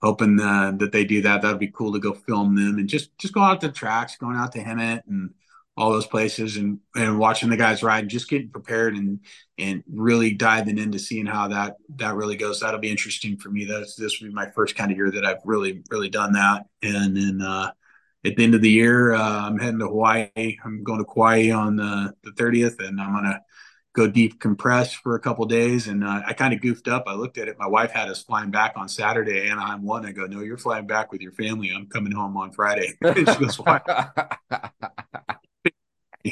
hoping 0.00 0.40
uh, 0.40 0.72
that 0.78 0.92
they 0.92 1.04
do 1.04 1.22
that. 1.22 1.42
That'd 1.42 1.58
be 1.58 1.68
cool 1.68 1.92
to 1.92 1.98
go 1.98 2.14
film 2.14 2.56
them 2.56 2.78
and 2.78 2.88
just 2.88 3.16
just 3.18 3.34
go 3.34 3.42
out 3.42 3.60
to 3.60 3.70
tracks, 3.70 4.16
going 4.16 4.36
out 4.36 4.52
to 4.52 4.64
Hemet 4.64 5.02
and 5.08 5.34
all 5.78 5.92
those 5.92 6.06
places 6.08 6.56
and 6.56 6.80
and 6.96 7.20
watching 7.20 7.48
the 7.48 7.56
guys 7.56 7.84
ride 7.84 8.00
and 8.00 8.10
just 8.10 8.28
getting 8.28 8.50
prepared 8.50 8.96
and 8.96 9.20
and 9.58 9.84
really 9.88 10.32
diving 10.34 10.76
into 10.76 10.98
seeing 10.98 11.24
how 11.24 11.46
that 11.46 11.76
that 11.94 12.16
really 12.16 12.36
goes. 12.36 12.58
That'll 12.58 12.80
be 12.80 12.90
interesting 12.90 13.36
for 13.36 13.48
me. 13.48 13.64
That's 13.64 13.94
this 13.94 14.20
will 14.20 14.26
be 14.28 14.34
my 14.34 14.50
first 14.50 14.74
kind 14.74 14.90
of 14.90 14.96
year 14.96 15.10
that 15.12 15.24
i've 15.24 15.40
really 15.44 15.84
really 15.88 16.10
done 16.10 16.32
that. 16.32 16.66
And 16.82 17.16
then 17.16 17.40
uh 17.40 17.70
at 18.26 18.34
the 18.34 18.42
end 18.42 18.56
of 18.56 18.60
the 18.60 18.70
year 18.70 19.14
uh, 19.14 19.46
i'm 19.46 19.58
heading 19.58 19.78
to 19.78 19.86
hawaii. 19.86 20.56
I'm 20.64 20.82
going 20.82 20.98
to 20.98 21.04
kauai 21.04 21.52
on 21.52 21.76
the 21.76 22.12
the 22.24 22.32
30th 22.32 22.84
and 22.84 23.00
i'm 23.00 23.14
gonna 23.14 23.40
go 23.94 24.08
deep 24.08 24.40
compress 24.40 24.92
for 24.92 25.14
a 25.14 25.20
couple 25.20 25.44
days. 25.46 25.86
And 25.86 26.02
uh, 26.02 26.22
i 26.26 26.32
kind 26.32 26.54
of 26.54 26.60
goofed 26.60 26.88
up. 26.88 27.04
I 27.06 27.14
looked 27.14 27.38
at 27.38 27.48
it. 27.48 27.56
My 27.58 27.66
wife 27.68 27.92
had 27.92 28.08
us 28.08 28.24
flying 28.24 28.50
back 28.50 28.72
on 28.74 28.88
saturday 28.88 29.48
and 29.48 29.60
i'm 29.60 29.84
one. 29.84 30.04
I 30.04 30.10
go 30.10 30.26
no 30.26 30.40
you're 30.40 30.58
flying 30.58 30.88
back 30.88 31.12
with 31.12 31.20
your 31.20 31.32
family. 31.32 31.70
I'm 31.70 31.86
coming 31.86 32.10
home 32.10 32.36
on 32.36 32.50
friday. 32.50 32.98
She 33.14 33.24
goes 33.24 33.60
why 33.60 33.80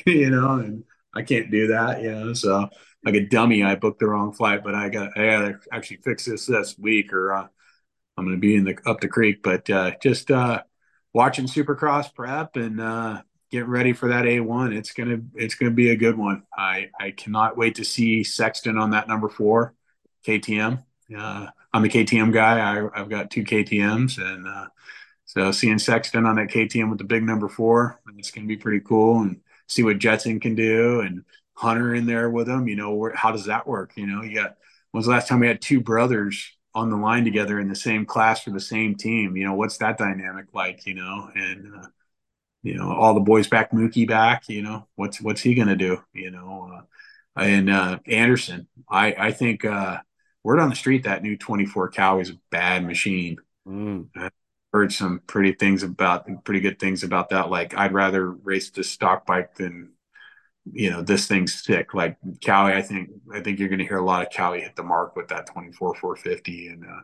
you 0.06 0.30
know, 0.30 0.52
and 0.52 0.84
I 1.14 1.22
can't 1.22 1.50
do 1.50 1.68
that, 1.68 2.02
you 2.02 2.10
know. 2.10 2.34
So 2.34 2.68
like 3.04 3.14
a 3.14 3.26
dummy, 3.26 3.62
I 3.62 3.76
booked 3.76 4.00
the 4.00 4.08
wrong 4.08 4.32
flight, 4.32 4.62
but 4.64 4.74
I 4.74 4.88
got 4.88 5.16
I 5.16 5.26
got 5.26 5.40
to 5.40 5.58
actually 5.72 5.98
fix 5.98 6.24
this 6.24 6.46
this 6.46 6.76
week, 6.78 7.12
or 7.12 7.32
uh, 7.32 7.46
I'm 8.16 8.24
going 8.24 8.36
to 8.36 8.40
be 8.40 8.56
in 8.56 8.64
the 8.64 8.76
up 8.86 9.00
the 9.00 9.08
creek. 9.08 9.42
But 9.42 9.68
uh, 9.70 9.92
just 10.02 10.30
uh, 10.30 10.62
watching 11.12 11.46
Supercross 11.46 12.12
prep 12.14 12.56
and 12.56 12.80
uh, 12.80 13.22
getting 13.50 13.70
ready 13.70 13.92
for 13.92 14.08
that 14.08 14.24
A1. 14.24 14.76
It's 14.76 14.92
gonna 14.92 15.18
it's 15.34 15.54
gonna 15.54 15.70
be 15.70 15.90
a 15.90 15.96
good 15.96 16.16
one. 16.16 16.42
I 16.56 16.90
I 16.98 17.10
cannot 17.12 17.56
wait 17.56 17.76
to 17.76 17.84
see 17.84 18.24
Sexton 18.24 18.78
on 18.78 18.90
that 18.90 19.08
number 19.08 19.28
four 19.28 19.74
KTM. 20.26 20.82
Uh, 21.16 21.46
I'm 21.72 21.84
a 21.84 21.88
KTM 21.88 22.32
guy. 22.32 22.58
I, 22.60 22.98
have 22.98 23.08
got 23.08 23.30
two 23.30 23.44
KTM's, 23.44 24.18
and 24.18 24.46
uh, 24.46 24.66
so 25.24 25.52
seeing 25.52 25.78
Sexton 25.78 26.26
on 26.26 26.36
that 26.36 26.48
KTM 26.48 26.88
with 26.90 26.98
the 26.98 27.04
big 27.04 27.22
number 27.22 27.48
four, 27.48 28.00
it's 28.16 28.30
gonna 28.30 28.46
be 28.46 28.56
pretty 28.56 28.80
cool. 28.80 29.22
And 29.22 29.40
see 29.66 29.82
what 29.82 29.98
Jetson 29.98 30.40
can 30.40 30.54
do 30.54 31.00
and 31.00 31.24
Hunter 31.54 31.94
in 31.94 32.06
there 32.06 32.30
with 32.30 32.48
him. 32.48 32.68
You 32.68 32.76
know, 32.76 32.94
where, 32.94 33.14
how 33.14 33.32
does 33.32 33.46
that 33.46 33.66
work? 33.66 33.92
You 33.96 34.06
know, 34.06 34.22
you 34.22 34.34
got 34.34 34.56
when's 34.90 35.06
the 35.06 35.12
last 35.12 35.28
time 35.28 35.40
we 35.40 35.46
had 35.46 35.60
two 35.60 35.80
brothers 35.80 36.52
on 36.74 36.90
the 36.90 36.96
line 36.96 37.24
together 37.24 37.58
in 37.58 37.68
the 37.68 37.74
same 37.74 38.04
class 38.04 38.42
for 38.42 38.50
the 38.50 38.60
same 38.60 38.94
team? 38.94 39.36
You 39.36 39.44
know, 39.44 39.54
what's 39.54 39.78
that 39.78 39.98
dynamic 39.98 40.46
like? 40.52 40.86
You 40.86 40.94
know, 40.94 41.30
and 41.34 41.74
uh, 41.74 41.86
you 42.62 42.74
know 42.74 42.92
all 42.92 43.14
the 43.14 43.20
boys 43.20 43.48
back, 43.48 43.72
Mookie 43.72 44.06
back. 44.06 44.48
You 44.48 44.62
know, 44.62 44.86
what's 44.94 45.20
what's 45.20 45.40
he 45.40 45.54
gonna 45.54 45.76
do? 45.76 46.02
You 46.12 46.30
know. 46.30 46.70
Uh, 46.72 46.82
and 47.36 47.70
uh, 47.70 47.98
Anderson. 48.06 48.68
I 48.88 49.14
I 49.18 49.32
think 49.32 49.64
uh, 49.64 49.98
word 50.42 50.60
on 50.60 50.70
the 50.70 50.76
street 50.76 51.04
that 51.04 51.22
new 51.22 51.36
24 51.36 51.90
cow 51.90 52.20
is 52.20 52.30
a 52.30 52.38
bad 52.50 52.86
machine. 52.86 53.36
Mm. 53.66 54.08
Heard 54.76 54.92
some 54.92 55.20
pretty 55.26 55.52
things 55.52 55.82
about 55.82 56.26
pretty 56.44 56.60
good 56.60 56.78
things 56.78 57.02
about 57.02 57.30
that. 57.30 57.48
Like 57.48 57.74
I'd 57.74 57.94
rather 57.94 58.30
race 58.30 58.68
the 58.68 58.84
stock 58.84 59.24
bike 59.24 59.54
than 59.54 59.92
you 60.70 60.90
know 60.90 61.00
this 61.00 61.26
thing's 61.26 61.64
sick. 61.64 61.94
Like 61.94 62.18
Kawi, 62.44 62.74
I 62.74 62.82
think 62.82 63.08
I 63.32 63.40
think 63.40 63.58
you're 63.58 63.70
going 63.70 63.78
to 63.78 63.86
hear 63.86 63.96
a 63.96 64.04
lot 64.04 64.20
of 64.20 64.28
Kawi 64.28 64.60
hit 64.60 64.76
the 64.76 64.82
mark 64.82 65.16
with 65.16 65.28
that 65.28 65.46
24 65.46 65.94
450 65.94 66.68
and. 66.68 66.84
Uh, 66.84 67.00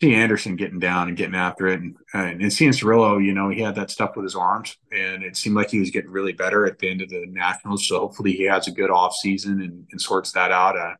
see 0.00 0.14
Anderson 0.14 0.56
getting 0.56 0.78
down 0.78 1.08
and 1.08 1.16
getting 1.16 1.34
after 1.34 1.66
it, 1.66 1.80
and, 1.80 1.96
and 2.12 2.52
seeing 2.52 2.70
Cirillo, 2.70 3.24
you 3.24 3.34
know, 3.34 3.48
he 3.48 3.60
had 3.62 3.74
that 3.74 3.90
stuff 3.90 4.14
with 4.14 4.24
his 4.24 4.36
arms, 4.36 4.76
and 4.92 5.24
it 5.24 5.36
seemed 5.36 5.56
like 5.56 5.70
he 5.70 5.80
was 5.80 5.90
getting 5.90 6.10
really 6.10 6.32
better 6.32 6.66
at 6.66 6.78
the 6.78 6.88
end 6.88 7.02
of 7.02 7.08
the 7.08 7.24
nationals. 7.26 7.88
So 7.88 7.98
hopefully 7.98 8.32
he 8.32 8.44
has 8.44 8.68
a 8.68 8.70
good 8.70 8.90
off 8.90 9.14
season 9.14 9.60
and, 9.60 9.88
and 9.90 10.00
sorts 10.00 10.30
that 10.32 10.52
out. 10.52 10.78
Uh, 10.78 10.94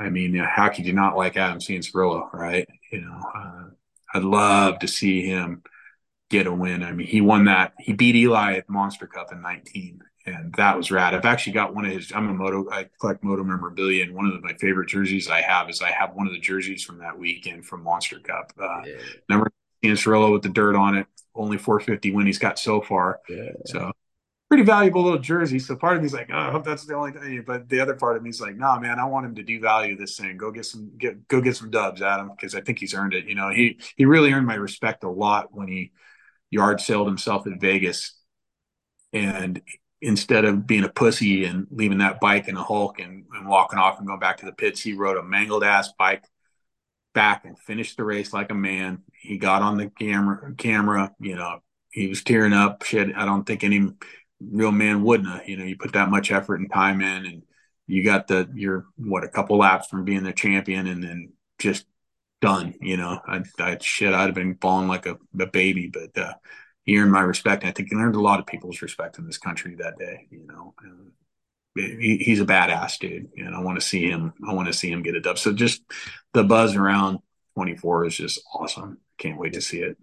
I 0.00 0.08
mean, 0.08 0.34
how 0.34 0.70
could 0.70 0.86
you 0.86 0.92
not 0.92 1.16
like 1.16 1.36
Adam 1.36 1.60
Cianciarulo, 1.60 2.32
right? 2.32 2.66
You 2.90 3.02
know, 3.02 3.20
uh, 3.36 3.64
I'd 4.14 4.24
love 4.24 4.78
to 4.80 4.88
see 4.88 5.26
him 5.26 5.62
get 6.30 6.46
a 6.46 6.52
win. 6.52 6.82
I 6.82 6.92
mean, 6.92 7.06
he 7.06 7.20
won 7.20 7.44
that. 7.44 7.74
He 7.78 7.92
beat 7.92 8.16
Eli 8.16 8.56
at 8.56 8.68
Monster 8.68 9.06
Cup 9.06 9.32
in 9.32 9.42
19, 9.42 10.00
and 10.26 10.54
that 10.54 10.76
was 10.76 10.90
rad. 10.90 11.14
I've 11.14 11.24
actually 11.24 11.52
got 11.52 11.74
one 11.74 11.84
of 11.84 11.92
his. 11.92 12.12
I'm 12.14 12.28
a 12.28 12.34
moto. 12.34 12.70
I 12.70 12.88
collect 13.00 13.22
moto 13.22 13.44
memorabilia, 13.44 14.04
and 14.04 14.14
one 14.14 14.26
of 14.26 14.42
my 14.42 14.54
favorite 14.54 14.88
jerseys 14.88 15.28
I 15.28 15.40
have 15.42 15.68
is 15.68 15.82
I 15.82 15.90
have 15.90 16.14
one 16.14 16.26
of 16.26 16.32
the 16.32 16.40
jerseys 16.40 16.82
from 16.82 16.98
that 16.98 17.18
weekend 17.18 17.66
from 17.66 17.82
Monster 17.82 18.18
Cup. 18.20 18.52
Uh, 18.58 18.82
yeah. 18.84 18.94
Number 19.28 19.50
Cianciarulo 19.84 20.32
with 20.32 20.42
the 20.42 20.48
dirt 20.48 20.76
on 20.76 20.96
it. 20.96 21.06
Only 21.34 21.58
450 21.58 22.12
win 22.12 22.26
he's 22.26 22.38
got 22.38 22.58
so 22.58 22.80
far. 22.80 23.20
Yeah. 23.28 23.52
So 23.66 23.92
pretty 24.52 24.64
valuable 24.64 25.02
little 25.02 25.18
jersey. 25.18 25.58
So 25.58 25.74
part 25.74 25.96
of 25.96 26.02
me's 26.02 26.12
like, 26.12 26.28
oh, 26.30 26.36
I 26.36 26.50
hope 26.50 26.62
that's 26.62 26.84
the 26.84 26.94
only 26.94 27.12
thing. 27.12 27.42
But 27.46 27.70
the 27.70 27.80
other 27.80 27.94
part 27.94 28.18
of 28.18 28.22
me's 28.22 28.38
like, 28.38 28.54
nah, 28.54 28.78
man, 28.78 28.98
I 28.98 29.06
want 29.06 29.24
him 29.24 29.34
to 29.36 29.42
devalue 29.42 29.98
this 29.98 30.18
thing. 30.18 30.36
Go 30.36 30.50
get 30.50 30.66
some 30.66 30.90
get 30.98 31.26
go 31.26 31.40
get 31.40 31.56
some 31.56 31.70
dubs, 31.70 32.02
Adam, 32.02 32.30
because 32.36 32.54
I 32.54 32.60
think 32.60 32.78
he's 32.78 32.92
earned 32.92 33.14
it. 33.14 33.24
You 33.24 33.34
know, 33.34 33.48
he 33.48 33.80
he 33.96 34.04
really 34.04 34.30
earned 34.30 34.46
my 34.46 34.56
respect 34.56 35.04
a 35.04 35.08
lot 35.08 35.54
when 35.54 35.68
he 35.68 35.92
yard 36.50 36.82
sailed 36.82 37.06
himself 37.06 37.46
in 37.46 37.58
Vegas. 37.58 38.14
And 39.14 39.62
instead 40.02 40.44
of 40.44 40.66
being 40.66 40.84
a 40.84 40.90
pussy 40.90 41.46
and 41.46 41.66
leaving 41.70 41.98
that 41.98 42.20
bike 42.20 42.46
in 42.46 42.56
a 42.58 42.62
hulk 42.62 43.00
and, 43.00 43.24
and 43.32 43.48
walking 43.48 43.78
off 43.78 43.96
and 43.96 44.06
going 44.06 44.20
back 44.20 44.36
to 44.38 44.44
the 44.44 44.52
pits, 44.52 44.82
he 44.82 44.92
rode 44.92 45.16
a 45.16 45.22
mangled 45.22 45.64
ass 45.64 45.94
bike 45.98 46.24
back 47.14 47.46
and 47.46 47.58
finished 47.58 47.96
the 47.96 48.04
race 48.04 48.34
like 48.34 48.50
a 48.50 48.54
man. 48.54 49.02
He 49.14 49.38
got 49.38 49.62
on 49.62 49.78
the 49.78 49.88
camera, 49.88 50.52
camera, 50.58 51.10
you 51.20 51.36
know, 51.36 51.60
he 51.90 52.08
was 52.08 52.22
tearing 52.22 52.52
up. 52.52 52.82
Shit, 52.82 53.14
I 53.16 53.24
don't 53.24 53.44
think 53.44 53.64
any 53.64 53.90
real 54.50 54.72
man 54.72 55.02
wouldn't. 55.02 55.48
You 55.48 55.56
know, 55.56 55.64
you 55.64 55.76
put 55.76 55.92
that 55.94 56.10
much 56.10 56.30
effort 56.30 56.56
and 56.56 56.72
time 56.72 57.00
in, 57.00 57.26
and 57.26 57.42
you 57.86 58.04
got 58.04 58.28
the 58.28 58.48
you're 58.54 58.86
what 58.96 59.24
a 59.24 59.28
couple 59.28 59.58
laps 59.58 59.88
from 59.88 60.04
being 60.04 60.24
the 60.24 60.32
champion, 60.32 60.86
and 60.86 61.02
then 61.02 61.32
just 61.58 61.86
done. 62.40 62.74
You 62.80 62.96
know, 62.96 63.20
I, 63.26 63.42
I 63.58 63.78
shit, 63.80 64.12
I'd 64.12 64.26
have 64.26 64.34
been 64.34 64.56
falling 64.60 64.88
like 64.88 65.06
a, 65.06 65.18
a 65.38 65.46
baby, 65.46 65.88
but 65.88 66.16
uh, 66.20 66.34
he 66.84 66.98
earned 66.98 67.12
my 67.12 67.22
respect. 67.22 67.62
And 67.62 67.70
I 67.70 67.72
think 67.72 67.88
he 67.90 67.96
earned 67.96 68.16
a 68.16 68.20
lot 68.20 68.40
of 68.40 68.46
people's 68.46 68.82
respect 68.82 69.18
in 69.18 69.26
this 69.26 69.38
country 69.38 69.76
that 69.76 69.98
day. 69.98 70.26
You 70.30 70.46
know, 70.46 70.74
he, 71.74 72.18
he's 72.18 72.40
a 72.40 72.46
badass 72.46 72.98
dude, 72.98 73.30
and 73.36 73.54
I 73.54 73.60
want 73.60 73.80
to 73.80 73.86
see 73.86 74.08
him. 74.08 74.34
I 74.46 74.52
want 74.52 74.68
to 74.68 74.74
see 74.74 74.90
him 74.90 75.02
get 75.02 75.14
a 75.16 75.20
dub. 75.20 75.38
So 75.38 75.52
just 75.52 75.82
the 76.34 76.44
buzz 76.44 76.76
around 76.76 77.20
24 77.54 78.06
is 78.06 78.16
just 78.16 78.40
awesome. 78.54 78.98
Can't 79.18 79.38
wait 79.38 79.54
to 79.54 79.60
see 79.60 79.80
it. 79.80 79.96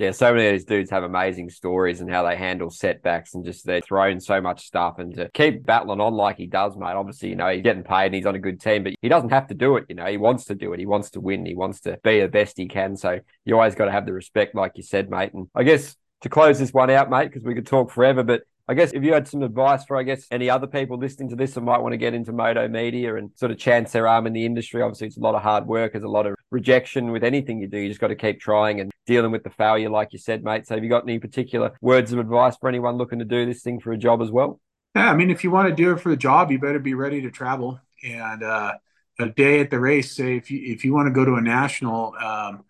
Yeah, 0.00 0.12
so 0.12 0.32
many 0.32 0.46
of 0.46 0.52
these 0.54 0.64
dudes 0.64 0.90
have 0.92 1.02
amazing 1.02 1.50
stories 1.50 2.00
and 2.00 2.10
how 2.10 2.22
they 2.22 2.34
handle 2.34 2.70
setbacks 2.70 3.34
and 3.34 3.44
just 3.44 3.66
they're 3.66 3.82
throwing 3.82 4.18
so 4.18 4.40
much 4.40 4.64
stuff 4.64 4.98
and 4.98 5.14
to 5.16 5.28
keep 5.34 5.66
battling 5.66 6.00
on 6.00 6.14
like 6.14 6.38
he 6.38 6.46
does, 6.46 6.74
mate. 6.74 6.94
Obviously, 6.94 7.28
you 7.28 7.36
know, 7.36 7.48
he's 7.48 7.60
getting 7.60 7.82
paid 7.82 8.06
and 8.06 8.14
he's 8.14 8.24
on 8.24 8.34
a 8.34 8.38
good 8.38 8.62
team, 8.62 8.82
but 8.82 8.94
he 9.02 9.10
doesn't 9.10 9.28
have 9.28 9.48
to 9.48 9.54
do 9.54 9.76
it. 9.76 9.84
You 9.90 9.96
know, 9.96 10.06
he 10.06 10.16
wants 10.16 10.46
to 10.46 10.54
do 10.54 10.72
it. 10.72 10.80
He 10.80 10.86
wants 10.86 11.10
to 11.10 11.20
win. 11.20 11.44
He 11.44 11.54
wants 11.54 11.80
to 11.80 11.98
be 12.02 12.18
the 12.18 12.28
best 12.28 12.56
he 12.56 12.66
can. 12.66 12.96
So 12.96 13.20
you 13.44 13.56
always 13.56 13.74
got 13.74 13.84
to 13.84 13.92
have 13.92 14.06
the 14.06 14.14
respect, 14.14 14.54
like 14.54 14.72
you 14.76 14.82
said, 14.82 15.10
mate. 15.10 15.34
And 15.34 15.48
I 15.54 15.64
guess 15.64 15.94
to 16.22 16.30
close 16.30 16.58
this 16.58 16.72
one 16.72 16.88
out, 16.88 17.10
mate, 17.10 17.26
because 17.26 17.44
we 17.44 17.54
could 17.54 17.66
talk 17.66 17.90
forever, 17.90 18.22
but 18.22 18.44
I 18.70 18.74
guess 18.74 18.92
if 18.92 19.02
you 19.02 19.12
had 19.12 19.26
some 19.26 19.42
advice 19.42 19.84
for, 19.84 19.96
I 19.96 20.04
guess, 20.04 20.28
any 20.30 20.48
other 20.48 20.68
people 20.68 20.96
listening 20.96 21.28
to 21.30 21.34
this 21.34 21.54
that 21.54 21.60
might 21.62 21.80
want 21.80 21.92
to 21.92 21.96
get 21.96 22.14
into 22.14 22.32
moto 22.32 22.68
media 22.68 23.16
and 23.16 23.32
sort 23.34 23.50
of 23.50 23.58
chance 23.58 23.90
their 23.90 24.06
arm 24.06 24.28
in 24.28 24.32
the 24.32 24.46
industry, 24.46 24.80
obviously 24.80 25.08
it's 25.08 25.16
a 25.16 25.20
lot 25.20 25.34
of 25.34 25.42
hard 25.42 25.66
work, 25.66 25.90
there's 25.90 26.04
a 26.04 26.08
lot 26.08 26.24
of 26.24 26.36
rejection 26.52 27.10
with 27.10 27.24
anything 27.24 27.60
you 27.60 27.66
do. 27.66 27.78
You 27.78 27.88
just 27.88 28.00
got 28.00 28.08
to 28.08 28.14
keep 28.14 28.38
trying 28.38 28.78
and 28.78 28.92
dealing 29.08 29.32
with 29.32 29.42
the 29.42 29.50
failure, 29.50 29.90
like 29.90 30.12
you 30.12 30.20
said, 30.20 30.44
mate. 30.44 30.68
So 30.68 30.76
have 30.76 30.84
you 30.84 30.88
got 30.88 31.02
any 31.02 31.18
particular 31.18 31.72
words 31.80 32.12
of 32.12 32.20
advice 32.20 32.56
for 32.60 32.68
anyone 32.68 32.96
looking 32.96 33.18
to 33.18 33.24
do 33.24 33.44
this 33.44 33.60
thing 33.60 33.80
for 33.80 33.90
a 33.90 33.98
job 33.98 34.22
as 34.22 34.30
well? 34.30 34.60
Yeah, 34.94 35.10
I 35.10 35.16
mean, 35.16 35.30
if 35.30 35.42
you 35.42 35.50
want 35.50 35.68
to 35.68 35.74
do 35.74 35.90
it 35.90 36.00
for 36.00 36.10
the 36.10 36.16
job, 36.16 36.52
you 36.52 36.60
better 36.60 36.78
be 36.78 36.94
ready 36.94 37.22
to 37.22 37.30
travel. 37.32 37.80
And 38.04 38.44
uh, 38.44 38.74
a 39.18 39.30
day 39.30 39.58
at 39.58 39.70
the 39.70 39.80
race, 39.80 40.14
say 40.14 40.36
if 40.36 40.48
you 40.48 40.60
if 40.72 40.84
you 40.84 40.92
want 40.94 41.08
to 41.08 41.12
go 41.12 41.24
to 41.24 41.34
a 41.34 41.40
national, 41.40 42.14
um, 42.22 42.64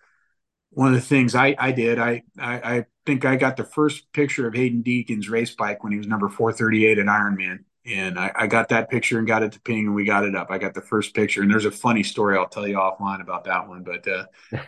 one 0.71 0.89
of 0.89 0.95
the 0.95 1.01
things 1.01 1.35
I, 1.35 1.55
I 1.59 1.73
did, 1.73 1.99
I, 1.99 2.23
I, 2.39 2.55
I 2.55 2.87
think 3.07 3.25
I 3.25 3.37
got 3.37 3.57
the 3.57 3.65
first 3.65 4.13
picture 4.13 4.47
of 4.47 4.55
Haiden 4.55 4.85
Deegan's 4.85 5.29
race 5.29 5.55
bike 5.55 5.83
when 5.83 5.93
he 5.93 5.99
was 5.99 6.07
number 6.07 6.29
438 6.29 6.99
at 6.99 7.07
Ironman. 7.07 7.65
And 7.87 8.19
I, 8.19 8.31
I, 8.35 8.47
got 8.47 8.69
that 8.69 8.91
picture 8.91 9.19
and 9.19 9.27
got 9.27 9.43
it 9.43 9.53
to 9.53 9.61
Ping 9.61 9.87
and 9.87 9.95
we 9.95 10.05
got 10.05 10.25
it 10.25 10.37
up. 10.37 10.49
I 10.51 10.59
got 10.59 10.75
the 10.75 10.83
first 10.83 11.15
picture 11.15 11.43
and 11.43 11.51
there's 11.51 11.65
a 11.65 11.71
funny 11.71 12.03
story 12.03 12.37
I'll 12.37 12.47
tell 12.47 12.69
you 12.69 12.77
offline 12.77 13.23
about 13.23 13.45
that 13.45 13.69
one. 13.69 13.83
But 13.83 14.07
uh, 14.07 14.27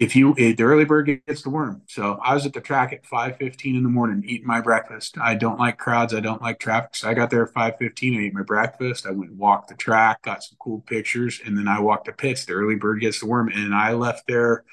if 0.00 0.16
you 0.16 0.34
the 0.34 0.62
early 0.62 0.84
bird 0.86 1.22
gets 1.26 1.42
the 1.42 1.50
worm. 1.50 1.82
So 1.86 2.18
I 2.24 2.34
was 2.34 2.46
at 2.46 2.54
the 2.54 2.60
track 2.60 2.92
at 2.92 3.04
5:15 3.04 3.76
in 3.76 3.82
the 3.82 3.88
morning 3.88 4.24
eating 4.26 4.46
my 4.46 4.60
breakfast. 4.60 5.16
I 5.18 5.34
don't 5.34 5.60
like 5.60 5.78
crowds. 5.78 6.14
I 6.14 6.20
don't 6.20 6.42
like 6.42 6.58
traffic. 6.58 6.96
So 6.96 7.08
I 7.08 7.14
got 7.14 7.30
there 7.30 7.44
at 7.44 7.54
5:15. 7.54 8.18
I 8.18 8.24
ate 8.24 8.34
my 8.34 8.42
breakfast. 8.42 9.06
I 9.06 9.10
went 9.10 9.30
and 9.30 9.38
walked 9.38 9.68
the 9.68 9.76
track, 9.76 10.22
got 10.22 10.42
some 10.42 10.56
cool 10.58 10.80
pictures, 10.80 11.40
and 11.44 11.56
then 11.56 11.68
I 11.68 11.80
walked 11.80 12.06
the 12.06 12.12
pits. 12.12 12.46
The 12.46 12.54
early 12.54 12.76
bird 12.76 13.00
gets 13.00 13.20
the 13.20 13.26
worm, 13.26 13.50
and 13.54 13.74
I 13.74 13.92
left 13.92 14.26
there 14.26 14.64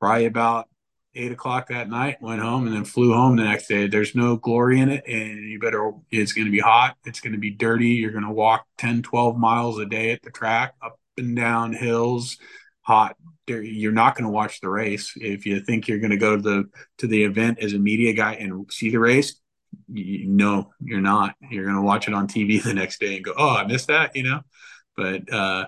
probably 0.00 0.26
about 0.26 0.68
eight 1.14 1.32
o'clock 1.32 1.68
that 1.68 1.88
night, 1.88 2.22
went 2.22 2.40
home 2.40 2.66
and 2.66 2.74
then 2.74 2.84
flew 2.84 3.12
home 3.12 3.36
the 3.36 3.44
next 3.44 3.66
day. 3.66 3.88
There's 3.88 4.14
no 4.14 4.36
glory 4.36 4.80
in 4.80 4.88
it. 4.88 5.04
And 5.06 5.48
you 5.48 5.58
better, 5.58 5.92
it's 6.10 6.32
going 6.32 6.46
to 6.46 6.52
be 6.52 6.60
hot. 6.60 6.96
It's 7.04 7.20
going 7.20 7.32
to 7.32 7.38
be 7.38 7.50
dirty. 7.50 7.88
You're 7.88 8.12
going 8.12 8.24
to 8.24 8.30
walk 8.30 8.66
10, 8.78 9.02
12 9.02 9.36
miles 9.36 9.78
a 9.78 9.86
day 9.86 10.12
at 10.12 10.22
the 10.22 10.30
track, 10.30 10.74
up 10.82 10.98
and 11.16 11.34
down 11.34 11.72
hills, 11.72 12.38
hot. 12.82 13.16
You're 13.46 13.92
not 13.92 14.14
going 14.14 14.24
to 14.24 14.30
watch 14.30 14.60
the 14.60 14.68
race. 14.68 15.14
If 15.16 15.46
you 15.46 15.60
think 15.60 15.88
you're 15.88 15.98
going 15.98 16.10
to 16.10 16.16
go 16.16 16.36
to 16.36 16.42
the, 16.42 16.64
to 16.98 17.06
the 17.06 17.24
event 17.24 17.58
as 17.60 17.72
a 17.72 17.78
media 17.78 18.12
guy 18.12 18.34
and 18.34 18.70
see 18.70 18.90
the 18.90 19.00
race, 19.00 19.40
you, 19.92 20.28
no, 20.28 20.72
you're 20.80 21.00
not. 21.00 21.34
You're 21.50 21.64
going 21.64 21.76
to 21.76 21.82
watch 21.82 22.08
it 22.08 22.14
on 22.14 22.28
TV 22.28 22.62
the 22.62 22.74
next 22.74 23.00
day 23.00 23.16
and 23.16 23.24
go, 23.24 23.34
oh, 23.36 23.56
I 23.56 23.66
missed 23.66 23.88
that, 23.88 24.14
you 24.14 24.22
know? 24.22 24.42
But, 24.96 25.32
uh, 25.32 25.66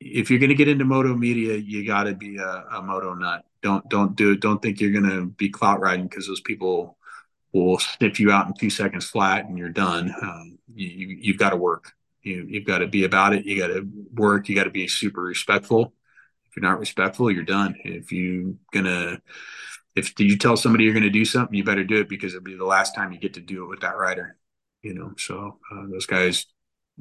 if 0.00 0.30
you're 0.30 0.38
going 0.38 0.50
to 0.50 0.54
get 0.54 0.68
into 0.68 0.84
moto 0.84 1.14
media, 1.14 1.56
you 1.56 1.86
got 1.86 2.04
to 2.04 2.14
be 2.14 2.38
a, 2.38 2.64
a, 2.72 2.82
moto 2.82 3.14
nut. 3.14 3.44
Don't 3.62 3.86
don't 3.90 4.16
do 4.16 4.32
it. 4.32 4.40
Don't 4.40 4.60
think 4.60 4.80
you're 4.80 4.92
going 4.92 5.08
to 5.08 5.26
be 5.26 5.50
clout 5.50 5.80
riding 5.80 6.08
because 6.08 6.26
those 6.26 6.40
people 6.40 6.96
will 7.52 7.78
sniff 7.78 8.18
you 8.18 8.30
out 8.30 8.46
in 8.46 8.54
two 8.54 8.70
seconds 8.70 9.08
flat 9.08 9.44
and 9.44 9.58
you're 9.58 9.68
done. 9.68 10.14
Um, 10.22 10.58
you, 10.74 11.18
you 11.20 11.32
have 11.34 11.38
got 11.38 11.50
to 11.50 11.56
work. 11.56 11.92
You 12.22 12.46
you've 12.48 12.66
got 12.66 12.78
to 12.78 12.86
be 12.86 13.04
about 13.04 13.34
it. 13.34 13.44
You 13.44 13.58
got 13.58 13.68
to 13.68 13.86
work. 14.14 14.48
You 14.48 14.56
got 14.56 14.64
to 14.64 14.70
be 14.70 14.88
super 14.88 15.20
respectful. 15.20 15.92
If 16.48 16.56
you're 16.56 16.68
not 16.68 16.80
respectful, 16.80 17.30
you're 17.30 17.44
done. 17.44 17.76
If 17.84 18.10
you're 18.10 18.54
gonna 18.72 19.20
if 19.94 20.18
you 20.18 20.38
tell 20.38 20.56
somebody 20.56 20.84
you're 20.84 20.94
going 20.94 21.02
to 21.02 21.10
do 21.10 21.24
something, 21.24 21.54
you 21.54 21.64
better 21.64 21.84
do 21.84 22.00
it 22.00 22.08
because 22.08 22.32
it'll 22.32 22.44
be 22.44 22.56
the 22.56 22.64
last 22.64 22.94
time 22.94 23.12
you 23.12 23.18
get 23.18 23.34
to 23.34 23.40
do 23.40 23.64
it 23.64 23.68
with 23.68 23.80
that 23.80 23.98
rider. 23.98 24.36
You 24.82 24.94
know, 24.94 25.12
so 25.18 25.58
uh, 25.70 25.86
those 25.90 26.06
guys 26.06 26.46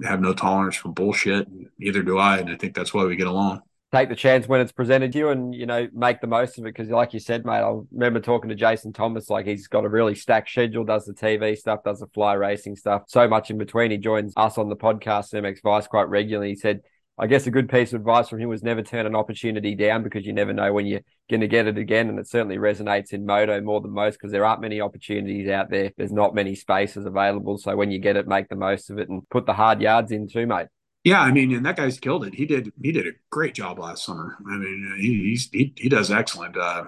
have 0.04 0.22
no 0.22 0.34
tolerance 0.34 0.76
for 0.76 0.90
bullshit. 0.90 1.48
Neither 1.78 2.04
do 2.04 2.18
I, 2.18 2.38
and 2.38 2.50
I 2.50 2.56
think 2.56 2.76
that's 2.76 2.94
why 2.94 3.06
we 3.06 3.16
get 3.16 3.28
along. 3.28 3.62
Take 3.92 4.10
the 4.10 4.16
chance 4.16 4.48
when 4.48 4.62
it's 4.62 4.72
presented 4.72 5.12
to 5.14 5.18
you, 5.18 5.30
and 5.30 5.54
you 5.54 5.66
know 5.66 5.88
make 5.94 6.22
the 6.22 6.28
most 6.28 6.58
of 6.60 6.66
it. 6.66 6.76
Because, 6.76 6.90
like 6.90 7.14
you 7.14 7.20
said, 7.20 7.46
mate, 7.46 7.62
I 7.62 7.76
remember 7.92 8.20
talking 8.20 8.50
to 8.50 8.56
Jason 8.56 8.94
Thomas. 8.94 9.30
Like 9.30 9.48
he's 9.48 9.68
got 9.68 9.86
a 9.86 9.90
really 9.90 10.16
stacked 10.16 10.50
schedule. 10.50 10.84
Does 10.84 11.06
the 11.06 11.14
TV 11.14 11.58
stuff, 11.58 11.84
does 11.84 12.00
the 12.00 12.08
fly 12.08 12.34
racing 12.34 12.76
stuff, 12.76 13.04
so 13.08 13.28
much 13.28 13.50
in 13.50 13.58
between. 13.58 13.92
He 13.92 13.98
joins 13.98 14.34
us 14.38 14.58
on 14.58 14.70
the 14.70 14.76
podcast 14.76 15.34
MX 15.34 15.62
Vice 15.64 15.88
quite 15.88 16.08
regularly. 16.10 16.50
He 16.50 16.56
said 16.56 16.82
I 17.20 17.28
guess 17.28 17.46
a 17.48 17.52
good 17.52 17.70
piece 17.70 17.92
of 17.92 18.00
advice 18.00 18.30
from 18.30 18.40
him 18.40 18.48
was 18.48 18.64
never 18.64 18.82
turn 18.82 19.06
an 19.06 19.16
opportunity 19.16 19.76
down 19.76 20.04
because 20.04 20.26
you 20.26 20.32
never 20.32 20.54
know 20.54 20.72
when 20.72 20.86
you're 20.86 21.02
going 21.30 21.42
to 21.42 21.48
get 21.48 21.68
it 21.68 21.78
again. 21.78 22.08
And 22.08 22.18
it 22.18 22.28
certainly 22.28 22.58
resonates 22.58 23.12
in 23.12 23.26
moto 23.26 23.60
more 23.60 23.82
than 23.82 23.92
most 23.92 24.16
because 24.16 24.32
there 24.32 24.46
aren't 24.46 24.62
many 24.62 24.80
opportunities 24.80 25.50
out 25.50 25.70
there. 25.70 25.92
There's 25.98 26.14
not 26.14 26.34
many 26.34 26.56
spaces 26.56 27.06
available. 27.06 27.58
So 27.58 27.76
when 27.76 27.92
you 27.92 28.00
get 28.00 28.16
it, 28.16 28.26
make 28.26 28.48
the 28.48 28.56
most 28.56 28.90
of 28.90 29.00
it 29.00 29.10
and 29.10 29.28
put 29.30 29.46
the 29.46 29.54
hard 29.54 29.82
yards 29.82 30.14
in 30.14 30.30
too, 30.30 30.48
mate. 30.48 30.68
Yeah, 31.04 31.22
I 31.22 31.32
mean, 31.32 31.54
and 31.54 31.66
that 31.66 31.78
guy's 31.78 32.00
killed 32.00 32.26
it. 32.26 32.36
He 32.36 32.46
did. 32.46 32.72
He 32.82 32.92
did 32.92 33.08
a 33.08 33.12
great 33.30 33.54
job 33.54 33.80
last 33.80 34.06
summer. 34.06 34.38
I 34.46 34.58
mean, 34.58 34.96
he, 34.98 35.40
he, 35.52 35.74
he 35.78 35.90
does 35.90 36.12
excellent. 36.12 36.58
Uh, 36.58 36.86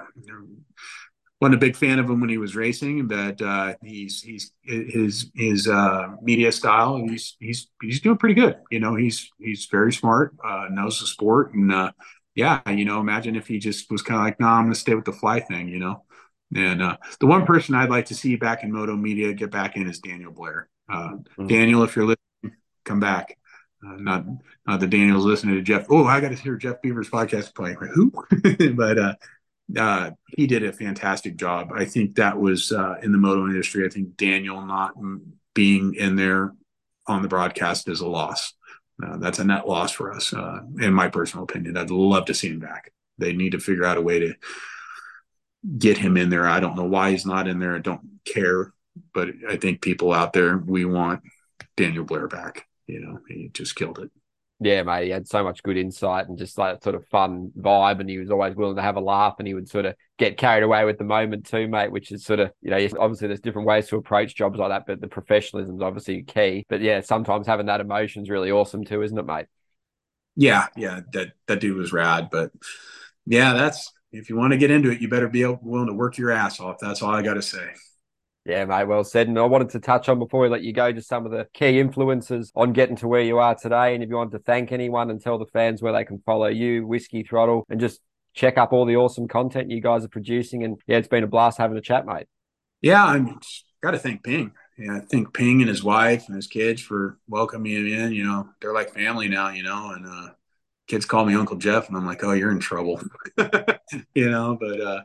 wasn't 1.42 1.56
a 1.56 1.58
big 1.58 1.76
fan 1.76 1.98
of 1.98 2.08
him 2.08 2.22
when 2.22 2.30
he 2.30 2.38
was 2.38 2.56
racing, 2.56 3.08
but 3.08 3.42
uh, 3.42 3.74
he's 3.84 4.22
he's 4.22 4.52
his 4.62 5.32
his 5.34 5.68
uh, 5.68 6.10
media 6.22 6.52
style. 6.52 6.98
He's 6.98 7.36
he's 7.40 7.68
he's 7.82 8.00
doing 8.00 8.18
pretty 8.18 8.36
good. 8.36 8.58
You 8.70 8.80
know, 8.80 8.96
he's 8.96 9.28
he's 9.40 9.66
very 9.66 9.92
smart, 9.92 10.36
uh, 10.46 10.68
knows 10.70 11.00
the 11.00 11.08
sport, 11.08 11.56
and 11.56 11.74
uh, 11.74 11.92
yeah, 12.36 12.62
you 12.70 12.86
know, 12.86 13.00
imagine 13.00 13.36
if 13.36 13.48
he 13.48 13.58
just 13.58 13.90
was 13.90 14.04
kind 14.04 14.20
of 14.20 14.26
like, 14.26 14.40
no, 14.40 14.46
nah, 14.46 14.54
I'm 14.54 14.66
going 14.66 14.74
to 14.74 14.80
stay 14.80 14.94
with 14.94 15.06
the 15.06 15.14
fly 15.14 15.40
thing. 15.40 15.68
You 15.68 15.80
know, 15.80 16.04
and 16.56 16.82
uh, 16.82 16.98
the 17.20 17.26
one 17.26 17.48
person 17.48 17.74
I'd 17.74 17.90
like 17.90 18.06
to 18.06 18.16
see 18.16 18.36
back 18.36 18.64
in 18.64 18.72
moto 18.72 18.96
media 18.96 19.34
get 19.34 19.50
back 19.50 19.76
in 19.76 19.90
is 19.90 20.00
Daniel 20.00 20.32
Blair. 20.32 20.70
Uh, 20.88 21.10
mm-hmm. 21.10 21.48
Daniel, 21.48 21.84
if 21.84 21.96
you're 21.96 22.06
listening, 22.06 22.62
come 22.86 23.00
back. 23.00 23.36
Uh, 23.84 23.96
not 23.96 24.26
not 24.68 24.80
that 24.80 24.92
Daniel's 24.92 25.26
listening 25.26 25.56
to 25.56 25.64
Jeff. 25.64 25.88
Oh, 25.90 26.06
I 26.06 26.22
got 26.22 26.30
to 26.30 26.36
hear 26.36 26.56
Jeff 26.56 26.84
Beaver's 26.84 27.10
podcast 27.10 27.56
playing. 27.56 27.78
Who? 27.96 28.12
but 28.76 29.00
uh, 29.00 29.16
uh, 29.78 30.12
he 30.36 30.48
did 30.48 30.64
a 30.64 30.74
fantastic 30.74 31.36
job. 31.36 31.72
I 31.74 31.86
think 31.86 32.16
that 32.16 32.40
was 32.40 32.72
uh, 32.72 32.96
in 33.02 33.12
the 33.12 33.18
moto 33.18 33.46
industry. 33.48 33.86
I 33.86 33.90
think 33.90 34.18
Daniel 34.18 34.62
not 34.62 34.94
being 35.54 35.96
in 35.96 36.16
there 36.16 36.54
on 37.08 37.22
the 37.22 37.28
broadcast 37.28 37.90
is 37.90 38.02
a 38.02 38.08
loss. 38.08 38.54
Uh, 39.04 39.18
that's 39.18 39.40
a 39.40 39.44
net 39.44 39.68
loss 39.68 39.92
for 39.92 40.14
us, 40.14 40.34
uh, 40.34 40.60
in 40.80 40.94
my 40.94 41.08
personal 41.08 41.44
opinion. 41.44 41.78
I'd 41.78 41.90
love 41.90 42.26
to 42.26 42.34
see 42.34 42.50
him 42.50 42.60
back. 42.60 42.92
They 43.18 43.34
need 43.34 43.54
to 43.54 43.60
figure 43.60 43.86
out 43.86 43.98
a 43.98 44.02
way 44.02 44.20
to 44.20 44.34
get 45.78 45.98
him 45.98 46.18
in 46.18 46.30
there. 46.30 46.48
I 46.48 46.60
don't 46.60 46.76
know 46.76 46.86
why 46.86 47.12
he's 47.12 47.26
not 47.26 47.48
in 47.48 47.60
there. 47.60 47.76
I 47.76 47.80
don't 47.80 48.20
care, 48.26 48.74
but 49.14 49.30
I 49.50 49.58
think 49.58 49.82
people 49.82 50.14
out 50.14 50.34
there, 50.34 50.58
we 50.58 50.86
want 50.86 51.22
Daniel 51.78 52.04
Blair 52.04 52.28
back. 52.28 52.68
You 52.88 53.00
know, 53.00 53.20
he 53.28 53.50
just 53.54 53.76
killed 53.76 54.00
it. 54.00 54.12
Yeah, 54.64 54.84
mate, 54.84 55.06
he 55.06 55.10
had 55.10 55.28
so 55.28 55.44
much 55.44 55.64
good 55.64 55.76
insight 55.76 56.28
and 56.30 56.38
just 56.38 56.56
like 56.56 56.84
sort 56.84 56.94
of 56.94 57.08
fun 57.08 57.52
vibe, 57.58 58.00
and 58.00 58.08
he 58.08 58.20
was 58.20 58.30
always 58.30 58.56
willing 58.56 58.76
to 58.76 58.82
have 58.84 58.96
a 58.96 59.02
laugh, 59.02 59.36
and 59.40 59.48
he 59.48 59.56
would 59.56 59.68
sort 59.68 59.86
of 59.88 59.96
get 60.20 60.38
carried 60.38 60.62
away 60.62 60.86
with 60.86 61.00
the 61.00 61.04
moment 61.04 61.48
too, 61.48 61.68
mate. 61.68 61.92
Which 61.92 62.12
is 62.12 62.24
sort 62.24 62.40
of 62.40 62.52
you 62.62 62.70
know, 62.70 62.78
obviously 63.00 63.28
there's 63.28 63.40
different 63.42 63.68
ways 63.68 63.88
to 63.88 63.96
approach 63.96 64.36
jobs 64.36 64.60
like 64.60 64.70
that, 64.70 64.86
but 64.86 65.02
the 65.02 65.08
professionalism 65.08 65.78
is 65.78 65.82
obviously 65.82 66.22
key. 66.22 66.64
But 66.70 66.82
yeah, 66.82 67.02
sometimes 67.02 67.48
having 67.48 67.66
that 67.66 67.82
emotion 67.82 68.22
is 68.22 68.30
really 68.30 68.52
awesome 68.52 68.84
too, 68.86 69.02
isn't 69.02 69.18
it, 69.18 69.26
mate? 69.26 69.48
Yeah, 70.36 70.68
yeah, 70.78 71.02
that 71.14 71.34
that 71.48 71.60
dude 71.60 71.76
was 71.78 71.92
rad, 71.92 72.30
but 72.32 72.52
yeah, 73.26 73.54
that's 73.54 73.92
if 74.12 74.30
you 74.30 74.36
want 74.38 74.52
to 74.54 74.58
get 74.58 74.72
into 74.72 74.92
it, 74.92 75.02
you 75.02 75.10
better 75.10 75.28
be 75.28 75.44
willing 75.44 75.88
to 75.88 75.94
work 75.94 76.20
your 76.20 76.32
ass 76.32 76.60
off. 76.60 76.78
That's 76.80 77.02
all 77.02 77.16
I 77.16 77.24
got 77.24 77.34
to 77.34 77.42
say. 77.42 77.72
Yeah, 78.46 78.66
mate, 78.66 78.86
well 78.86 79.04
said. 79.04 79.28
And 79.28 79.38
I 79.38 79.44
wanted 79.44 79.70
to 79.70 79.80
touch 79.80 80.10
on 80.10 80.18
before 80.18 80.42
we 80.42 80.50
let 80.50 80.64
you 80.64 80.74
go 80.74 80.92
just 80.92 81.08
some 81.08 81.26
of 81.26 81.32
the 81.32 81.48
key 81.54 81.80
influences 81.80 82.52
on 82.56 82.74
getting 82.74 82.96
to 82.98 83.08
where 83.08 83.22
you 83.22 83.38
are 83.38 83.54
today. 83.54 83.94
And 83.94 84.04
if 84.04 84.10
you 84.10 84.16
want 84.16 84.32
to 84.32 84.40
thank 84.40 84.72
anyone 84.72 85.12
and 85.12 85.22
tell 85.22 85.38
the 85.38 85.46
fans 85.46 85.82
where 85.82 85.94
they 85.94 86.06
can 86.06 86.24
follow 86.26 86.48
you, 86.48 86.88
Whiskey 86.88 87.24
Throttle, 87.24 87.66
and 87.70 87.80
just 87.80 88.00
check 88.34 88.58
up 88.58 88.74
all 88.74 88.86
the 88.86 88.96
awesome 88.96 89.28
content 89.28 89.70
you 89.70 89.80
guys 89.80 90.04
are 90.04 90.10
producing. 90.10 90.64
And 90.64 90.82
yeah, 90.88 90.98
it's 90.98 91.08
been 91.08 91.24
a 91.24 91.28
blast 91.28 91.60
having 91.60 91.78
a 91.78 91.82
chat, 91.82 92.06
mate. 92.08 92.26
Yeah, 92.82 93.06
I'm 93.06 93.40
got 93.82 93.92
to 93.92 94.00
thank 94.00 94.24
Ping. 94.24 94.54
Yeah, 94.78 94.98
I 94.98 95.00
think 95.02 95.34
Ping 95.34 95.62
and 95.62 95.70
his 95.70 95.84
wife 95.84 96.26
and 96.28 96.36
his 96.36 96.48
kids 96.48 96.82
for 96.82 97.20
welcoming 97.28 97.84
me 97.84 97.94
in. 97.94 98.12
You 98.12 98.24
know, 98.24 98.50
they're 98.60 98.74
like 98.74 98.94
family 98.94 99.28
now. 99.28 99.50
You 99.50 99.62
know, 99.62 99.92
and 99.92 100.08
uh, 100.08 100.30
kids 100.88 101.06
call 101.06 101.26
me 101.26 101.36
Uncle 101.36 101.58
Jeff, 101.58 101.88
and 101.88 101.98
I'm 101.98 102.08
like, 102.08 102.24
oh, 102.24 102.32
you're 102.32 102.52
in 102.52 102.60
trouble. 102.60 103.02
you 104.16 104.32
know, 104.32 104.58
but 104.60 104.82
uh, 104.82 105.02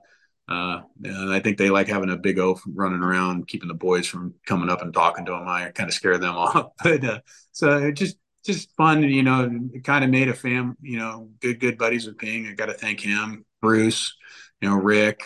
uh, 0.49 0.83
and 1.03 1.33
I 1.33 1.41
think 1.41 1.59
they 1.59 1.71
like 1.71 1.89
having 1.89 2.11
a 2.11 2.17
big 2.17 2.39
oaf 2.39 2.63
running 2.67 3.03
around, 3.03 3.49
keeping 3.49 3.69
the 3.69 3.75
boys 3.75 4.07
from 4.07 4.35
coming 4.47 4.71
up 4.71 4.81
and 4.81 4.95
talking 4.95 5.25
to 5.27 5.33
them. 5.33 5.49
I 5.49 5.71
kind 5.71 5.89
of 5.89 5.95
scare 5.95 6.19
them 6.19 6.37
off, 6.37 6.71
but 6.83 7.05
uh, 7.05 7.21
so 7.53 7.79
it 7.79 7.93
just 7.93 8.17
just 8.45 8.71
fun, 8.77 9.03
you 9.03 9.25
know. 9.25 9.51
It 9.75 9.83
kind 9.83 10.05
of 10.05 10.11
made 10.11 10.29
a 10.29 10.35
fam, 10.35 10.77
you 10.81 10.99
know, 10.99 11.31
good 11.41 11.59
good 11.59 11.79
buddies 11.79 12.07
with 12.07 12.19
Ping. 12.19 12.47
I 12.47 12.53
got 12.53 12.67
to 12.67 12.75
thank 12.75 13.01
him, 13.01 13.45
Bruce, 13.61 14.15
you 14.61 14.69
know, 14.69 14.77
Rick, 14.77 15.25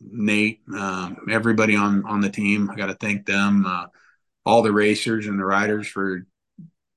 Nate, 0.00 0.62
um, 0.76 1.18
everybody 1.30 1.76
on 1.76 2.04
on 2.04 2.20
the 2.20 2.30
team. 2.30 2.70
I 2.70 2.74
got 2.74 2.86
to 2.86 2.94
thank 2.94 3.26
them, 3.26 3.66
uh, 3.66 3.86
all 4.44 4.62
the 4.62 4.72
racers 4.72 5.28
and 5.28 5.38
the 5.38 5.44
riders 5.44 5.86
for 5.86 6.26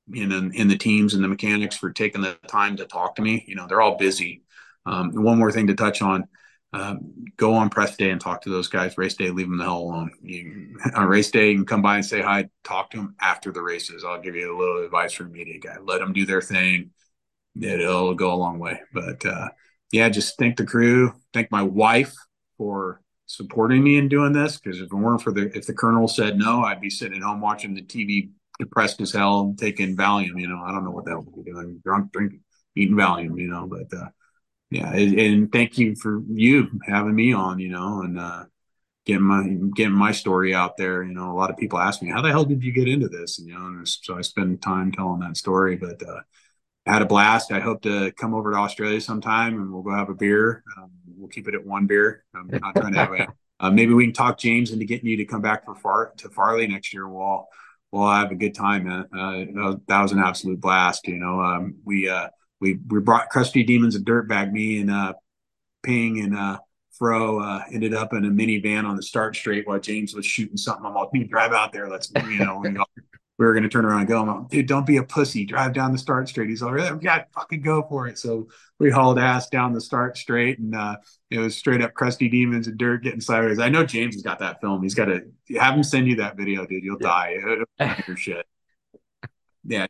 know 0.08 0.50
in 0.56 0.68
the 0.68 0.78
teams 0.78 1.14
and 1.14 1.24
the 1.24 1.28
mechanics 1.28 1.78
for 1.78 1.92
taking 1.92 2.22
the 2.22 2.36
time 2.48 2.78
to 2.78 2.86
talk 2.86 3.16
to 3.16 3.22
me. 3.22 3.46
You 3.48 3.54
know, 3.54 3.68
they're 3.68 3.82
all 3.82 3.98
busy. 3.98 4.42
Um, 4.88 5.12
one 5.24 5.38
more 5.38 5.52
thing 5.52 5.68
to 5.68 5.76
touch 5.76 6.02
on 6.02 6.28
um, 6.74 7.14
go 7.38 7.54
on 7.54 7.70
press 7.70 7.96
day 7.96 8.10
and 8.10 8.20
talk 8.20 8.42
to 8.42 8.50
those 8.50 8.68
guys. 8.68 8.98
Race 8.98 9.14
day, 9.14 9.30
leave 9.30 9.48
them 9.48 9.58
the 9.58 9.64
hell 9.64 9.78
alone. 9.78 10.12
You, 10.24 10.78
on 10.96 11.08
race 11.08 11.30
day, 11.30 11.52
you 11.52 11.58
can 11.58 11.66
come 11.66 11.84
by 11.84 11.98
and 11.98 12.06
say 12.06 12.22
hi. 12.22 12.50
Talk 12.64 12.90
to 12.92 12.98
them 12.98 13.16
after 13.22 13.52
the 13.52 13.62
races. 13.62 14.04
I'll 14.04 14.22
give 14.22 14.36
you 14.36 14.56
a 14.56 14.58
little 14.58 14.84
advice 14.84 15.14
from 15.14 15.32
media 15.32 15.60
guy. 15.60 15.78
Let 15.84 16.00
them 16.00 16.14
do 16.14 16.26
their 16.26 16.42
thing. 16.42 16.92
It'll 17.62 18.16
go 18.16 18.34
a 18.34 18.36
long 18.36 18.58
way. 18.58 18.82
But 18.92 19.24
uh, 19.24 19.50
yeah, 19.92 20.10
just 20.10 20.38
thank 20.40 20.58
the 20.58 20.66
crew. 20.66 21.14
Thank 21.32 21.52
my 21.52 21.62
wife 21.62 22.16
for 22.58 23.02
supporting 23.28 23.84
me 23.84 24.00
in 24.00 24.10
doing 24.10 24.34
this. 24.34 24.60
Because 24.60 24.80
if 24.80 24.86
it 24.92 24.96
weren't 24.96 25.22
for 25.22 25.32
the 25.32 25.56
if 25.56 25.68
the 25.68 25.74
colonel 25.74 26.08
said 26.08 26.38
no, 26.38 26.64
I'd 26.64 26.82
be 26.82 26.90
sitting 26.90 27.18
at 27.18 27.24
home 27.24 27.40
watching 27.40 27.76
the 27.76 27.84
TV, 27.84 28.32
depressed 28.60 29.00
as 29.00 29.12
hell, 29.12 29.54
taking 29.60 29.96
Valium. 29.96 30.42
You 30.42 30.48
know, 30.48 30.64
I 30.66 30.72
don't 30.72 30.84
know 30.84 30.92
what 30.92 31.08
hell 31.08 31.24
I'd 31.28 31.46
be 31.46 31.52
doing, 31.52 31.82
drunk, 31.84 32.12
drinking, 32.12 32.42
eating 32.76 32.96
Valium. 32.96 33.40
You 33.40 33.50
know, 33.50 33.68
but. 33.68 33.96
Uh, 33.96 34.08
yeah, 34.74 34.92
and 34.92 35.52
thank 35.52 35.78
you 35.78 35.96
for 35.96 36.24
you 36.28 36.68
having 36.88 37.14
me 37.14 37.32
on, 37.32 37.60
you 37.60 37.70
know, 37.70 38.02
and 38.02 38.20
uh, 38.20 38.46
getting 39.06 39.22
my 39.22 39.44
getting 39.76 39.94
my 39.94 40.12
story 40.12 40.56
out 40.56 40.78
there. 40.78 41.04
You 41.04 41.14
know, 41.14 41.32
a 41.32 41.38
lot 41.38 41.52
of 41.52 41.58
people 41.58 41.78
ask 41.78 42.02
me, 42.02 42.10
"How 42.10 42.22
the 42.22 42.32
hell 42.32 42.44
did 42.44 42.64
you 42.64 42.72
get 42.72 42.88
into 42.88 43.08
this?" 43.08 43.38
And 43.38 43.48
you 43.48 43.54
know, 43.54 43.68
and 43.68 43.88
so 43.88 44.18
I 44.18 44.22
spend 44.22 44.64
time 44.64 44.92
telling 44.92 45.20
that 45.20 45.38
story. 45.38 45.76
But 45.76 46.02
uh, 46.02 46.22
I 46.88 46.94
had 46.94 47.02
a 47.04 47.06
blast. 47.06 47.52
I 47.52 47.60
hope 47.60 47.84
to 47.84 48.12
come 48.14 48.34
over 48.34 48.52
to 48.52 48.58
Australia 48.58 49.00
sometime, 49.00 49.62
and 49.62 49.72
we'll 49.72 49.84
go 49.84 49.92
have 49.92 50.10
a 50.10 50.16
beer. 50.16 50.64
Um, 50.76 50.90
we'll 51.18 51.30
keep 51.30 51.48
it 51.48 51.54
at 51.54 51.64
one 51.64 51.86
beer. 51.86 52.24
I'm 52.34 52.48
not 52.48 52.76
trying 52.76 52.94
to 52.94 53.00
have 53.00 53.14
a. 53.14 53.28
Uh, 53.60 53.70
maybe 53.70 53.94
we 53.94 54.04
can 54.04 54.14
talk 54.14 54.38
James 54.38 54.72
into 54.72 54.84
getting 54.84 55.08
you 55.08 55.16
to 55.16 55.26
come 55.26 55.42
back 55.42 55.64
for 55.64 55.74
Far 55.74 56.12
to 56.18 56.28
Farley 56.28 56.68
next 56.68 56.92
year. 56.92 57.08
We'll 57.08 57.48
we'll 57.92 58.10
have 58.10 58.32
a 58.32 58.36
good 58.36 58.54
time, 58.54 58.84
man. 58.86 59.08
Uh, 59.16 59.76
that 59.88 60.02
was 60.02 60.12
an 60.12 60.20
absolute 60.20 60.60
blast. 60.60 61.08
You 61.08 61.16
know, 61.16 61.40
um, 61.40 61.76
we 61.86 62.10
uh, 62.10 62.28
we 62.64 62.80
we 62.88 63.02
brought 63.02 63.30
Crusty 63.30 63.64
Demons 63.64 63.96
and 63.96 64.06
Dirtbag. 64.06 64.52
Me 64.52 64.80
and 64.80 64.90
uh, 64.90 65.14
Ping 65.84 66.22
and 66.22 66.36
uh, 66.36 66.60
Fro 66.94 67.40
uh, 67.40 67.62
ended 67.72 67.94
up 67.94 68.14
in 68.14 68.24
a 68.24 68.30
minivan 68.30 68.86
on 68.86 68.96
the 68.96 69.04
start 69.04 69.36
straight 69.36 69.68
while 69.68 69.80
James 69.80 70.16
was 70.16 70.26
shooting 70.26 70.58
something. 70.58 70.86
I'm 70.86 70.96
like, 70.96 71.14
"Me, 71.14 71.26
drive 71.26 71.52
out 71.52 71.74
there. 71.74 71.90
Let's 71.90 72.12
you 72.16 72.40
know." 72.40 72.60
we, 72.64 72.72
we 73.40 73.46
were 73.46 73.54
going 73.54 73.64
to 73.64 73.70
turn 73.70 73.84
around 73.84 74.02
and 74.02 74.08
go. 74.08 74.22
I'm 74.22 74.28
like, 74.28 74.50
dude, 74.50 74.68
don't 74.68 74.86
be 74.86 74.98
a 74.98 75.04
pussy. 75.04 75.44
Drive 75.44 75.74
down 75.74 75.92
the 75.92 75.98
start 75.98 76.30
straight. 76.30 76.50
He's 76.50 76.62
all 76.62 76.72
right. 76.72 76.94
Yeah, 77.02 77.24
fucking 77.34 77.62
go 77.62 77.84
for 77.90 78.08
it. 78.08 78.18
So 78.18 78.48
we 78.80 78.90
hauled 78.92 79.20
ass 79.20 79.50
down 79.50 79.74
the 79.74 79.82
start 79.82 80.18
straight, 80.18 80.60
and 80.60 80.74
uh, 80.74 80.98
it 81.30 81.40
was 81.40 81.58
straight 81.58 81.82
up 81.82 81.94
crusty 81.94 82.30
demons 82.30 82.68
and 82.68 82.78
dirt 82.78 83.04
getting 83.04 83.22
sideways. 83.22 83.60
I 83.60 83.70
know 83.70 83.86
James 83.86 84.16
has 84.16 84.22
got 84.22 84.40
that 84.40 84.62
film. 84.62 84.84
He's 84.84 84.96
got 84.96 85.06
to 85.06 85.24
have 85.60 85.76
him 85.76 85.84
send 85.84 86.08
you 86.08 86.16
that 86.18 86.38
video, 86.38 86.66
dude. 86.66 86.84
You'll 86.84 86.98
yeah. 87.02 87.66
die. 87.80 88.16
shit 88.16 88.46
yeah, 89.66 89.88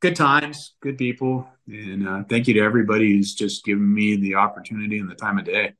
good 0.00 0.16
times, 0.16 0.74
good 0.80 0.98
people, 0.98 1.48
and 1.66 2.06
uh, 2.06 2.24
thank 2.28 2.46
you 2.46 2.54
to 2.54 2.60
everybody 2.60 3.12
who's 3.12 3.34
just 3.34 3.64
given 3.64 3.92
me 3.92 4.16
the 4.16 4.34
opportunity 4.34 4.98
and 4.98 5.10
the 5.10 5.14
time 5.14 5.38
of 5.38 5.44
day. 5.44 5.72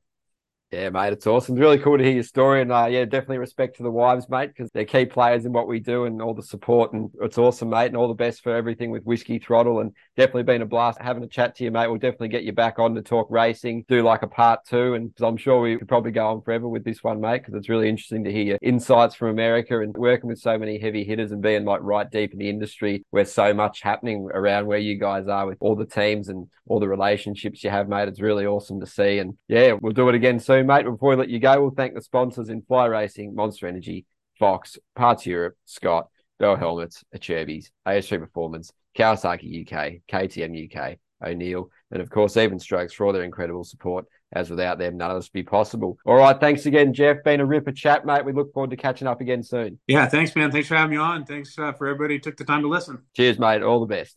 Yeah, 0.71 0.89
mate, 0.89 1.13
it's 1.13 1.27
awesome. 1.27 1.55
It's 1.55 1.61
really 1.61 1.77
cool 1.77 1.97
to 1.97 2.03
hear 2.03 2.15
your 2.15 2.23
story, 2.23 2.61
and 2.61 2.69
uh, 2.71 2.87
yeah, 2.89 3.05
definitely 3.05 3.37
respect 3.37 3.77
to 3.77 3.83
the 3.83 3.91
wives, 3.91 4.27
mate, 4.27 4.47
because 4.47 4.69
they're 4.71 4.83
key 4.83 5.05
players 5.05 5.45
in 5.45 5.53
what 5.53 5.67
we 5.67 5.79
do 5.79 6.03
and 6.03 6.21
all 6.21 6.33
the 6.33 6.43
support. 6.43 6.91
And 6.91 7.09
it's 7.21 7.37
awesome, 7.37 7.69
mate, 7.69 7.85
and 7.85 7.95
all 7.95 8.09
the 8.09 8.13
best 8.13 8.43
for 8.43 8.53
everything 8.53 8.89
with 8.89 9.03
Whiskey 9.03 9.39
Throttle. 9.39 9.79
And 9.79 9.93
definitely 10.17 10.43
been 10.43 10.63
a 10.63 10.65
blast 10.65 10.99
having 10.99 11.23
a 11.23 11.27
chat 11.27 11.55
to 11.55 11.63
you, 11.63 11.71
mate. 11.71 11.87
We'll 11.87 11.99
definitely 11.99 12.27
get 12.29 12.43
you 12.43 12.51
back 12.51 12.77
on 12.77 12.93
to 12.95 13.01
talk 13.01 13.27
racing, 13.29 13.85
do 13.87 14.01
like 14.01 14.23
a 14.23 14.27
part 14.27 14.65
two, 14.65 14.95
and 14.95 15.13
I'm 15.21 15.37
sure 15.37 15.61
we 15.61 15.77
could 15.77 15.87
probably 15.87 16.11
go 16.11 16.27
on 16.27 16.41
forever 16.41 16.67
with 16.67 16.83
this 16.83 17.01
one, 17.03 17.21
mate, 17.21 17.43
because 17.43 17.53
it's 17.53 17.69
really 17.69 17.87
interesting 17.87 18.25
to 18.25 18.31
hear 18.31 18.43
your 18.43 18.57
insights 18.61 19.15
from 19.15 19.29
America 19.29 19.79
and 19.79 19.95
working 19.95 20.27
with 20.27 20.39
so 20.39 20.57
many 20.57 20.77
heavy 20.77 21.05
hitters 21.05 21.31
and 21.31 21.41
being 21.41 21.63
like 21.63 21.79
right 21.83 22.09
deep 22.11 22.33
in 22.33 22.39
the 22.39 22.49
industry 22.49 23.05
where 23.11 23.23
so 23.23 23.53
much 23.53 23.81
happening 23.81 24.27
around 24.33 24.65
where 24.65 24.79
you 24.79 24.99
guys 24.99 25.27
are 25.27 25.45
with 25.45 25.57
all 25.61 25.75
the 25.75 25.85
teams 25.85 26.27
and 26.27 26.47
all 26.67 26.79
the 26.79 26.87
relationships 26.87 27.63
you 27.63 27.69
have, 27.69 27.87
mate. 27.87 28.09
It's 28.09 28.19
really 28.19 28.45
awesome 28.45 28.79
to 28.81 28.87
see. 28.87 29.19
And 29.19 29.37
yeah, 29.47 29.73
we'll 29.79 29.93
do 29.93 30.09
it 30.09 30.15
again 30.15 30.39
soon 30.39 30.64
mate. 30.65 30.85
Before 30.85 31.11
we 31.11 31.15
let 31.15 31.29
you 31.29 31.39
go, 31.39 31.61
we'll 31.61 31.71
thank 31.71 31.93
the 31.93 32.01
sponsors 32.01 32.49
in 32.49 32.61
Fly 32.61 32.85
Racing, 32.85 33.35
Monster 33.35 33.67
Energy, 33.67 34.05
Fox, 34.39 34.77
Parts 34.95 35.25
Europe, 35.25 35.55
Scott, 35.65 36.07
Bell 36.39 36.55
Helmets, 36.55 37.03
Acerbis, 37.15 37.69
AS3 37.87 38.19
Performance, 38.19 38.71
Kawasaki 38.97 39.61
UK, 39.61 40.01
KTM 40.11 40.69
UK, 40.69 40.97
O'Neal, 41.25 41.69
and 41.91 42.01
of 42.01 42.09
course, 42.09 42.35
Evenstrokes 42.35 42.93
for 42.93 43.05
all 43.05 43.13
their 43.13 43.23
incredible 43.23 43.63
support. 43.63 44.05
As 44.33 44.49
without 44.49 44.77
them, 44.79 44.97
none 44.97 45.11
of 45.11 45.17
this 45.17 45.27
would 45.27 45.33
be 45.33 45.43
possible. 45.43 45.97
All 46.05 46.15
right. 46.15 46.37
Thanks 46.37 46.65
again, 46.65 46.93
Jeff. 46.93 47.23
Been 47.23 47.39
a 47.39 47.45
ripper 47.45 47.71
chat, 47.71 48.05
mate. 48.05 48.25
We 48.25 48.33
look 48.33 48.53
forward 48.53 48.71
to 48.71 48.75
catching 48.75 49.07
up 49.07 49.21
again 49.21 49.43
soon. 49.43 49.79
Yeah. 49.87 50.07
Thanks, 50.07 50.35
man. 50.35 50.51
Thanks 50.51 50.67
for 50.67 50.75
having 50.75 50.91
me 50.91 50.97
on. 50.97 51.25
Thanks 51.25 51.57
uh, 51.57 51.71
for 51.71 51.87
everybody 51.87 52.15
who 52.15 52.19
took 52.19 52.35
the 52.35 52.43
time 52.43 52.61
to 52.63 52.67
listen. 52.67 53.03
Cheers, 53.15 53.39
mate. 53.39 53.61
All 53.61 53.79
the 53.79 53.85
best. 53.85 54.13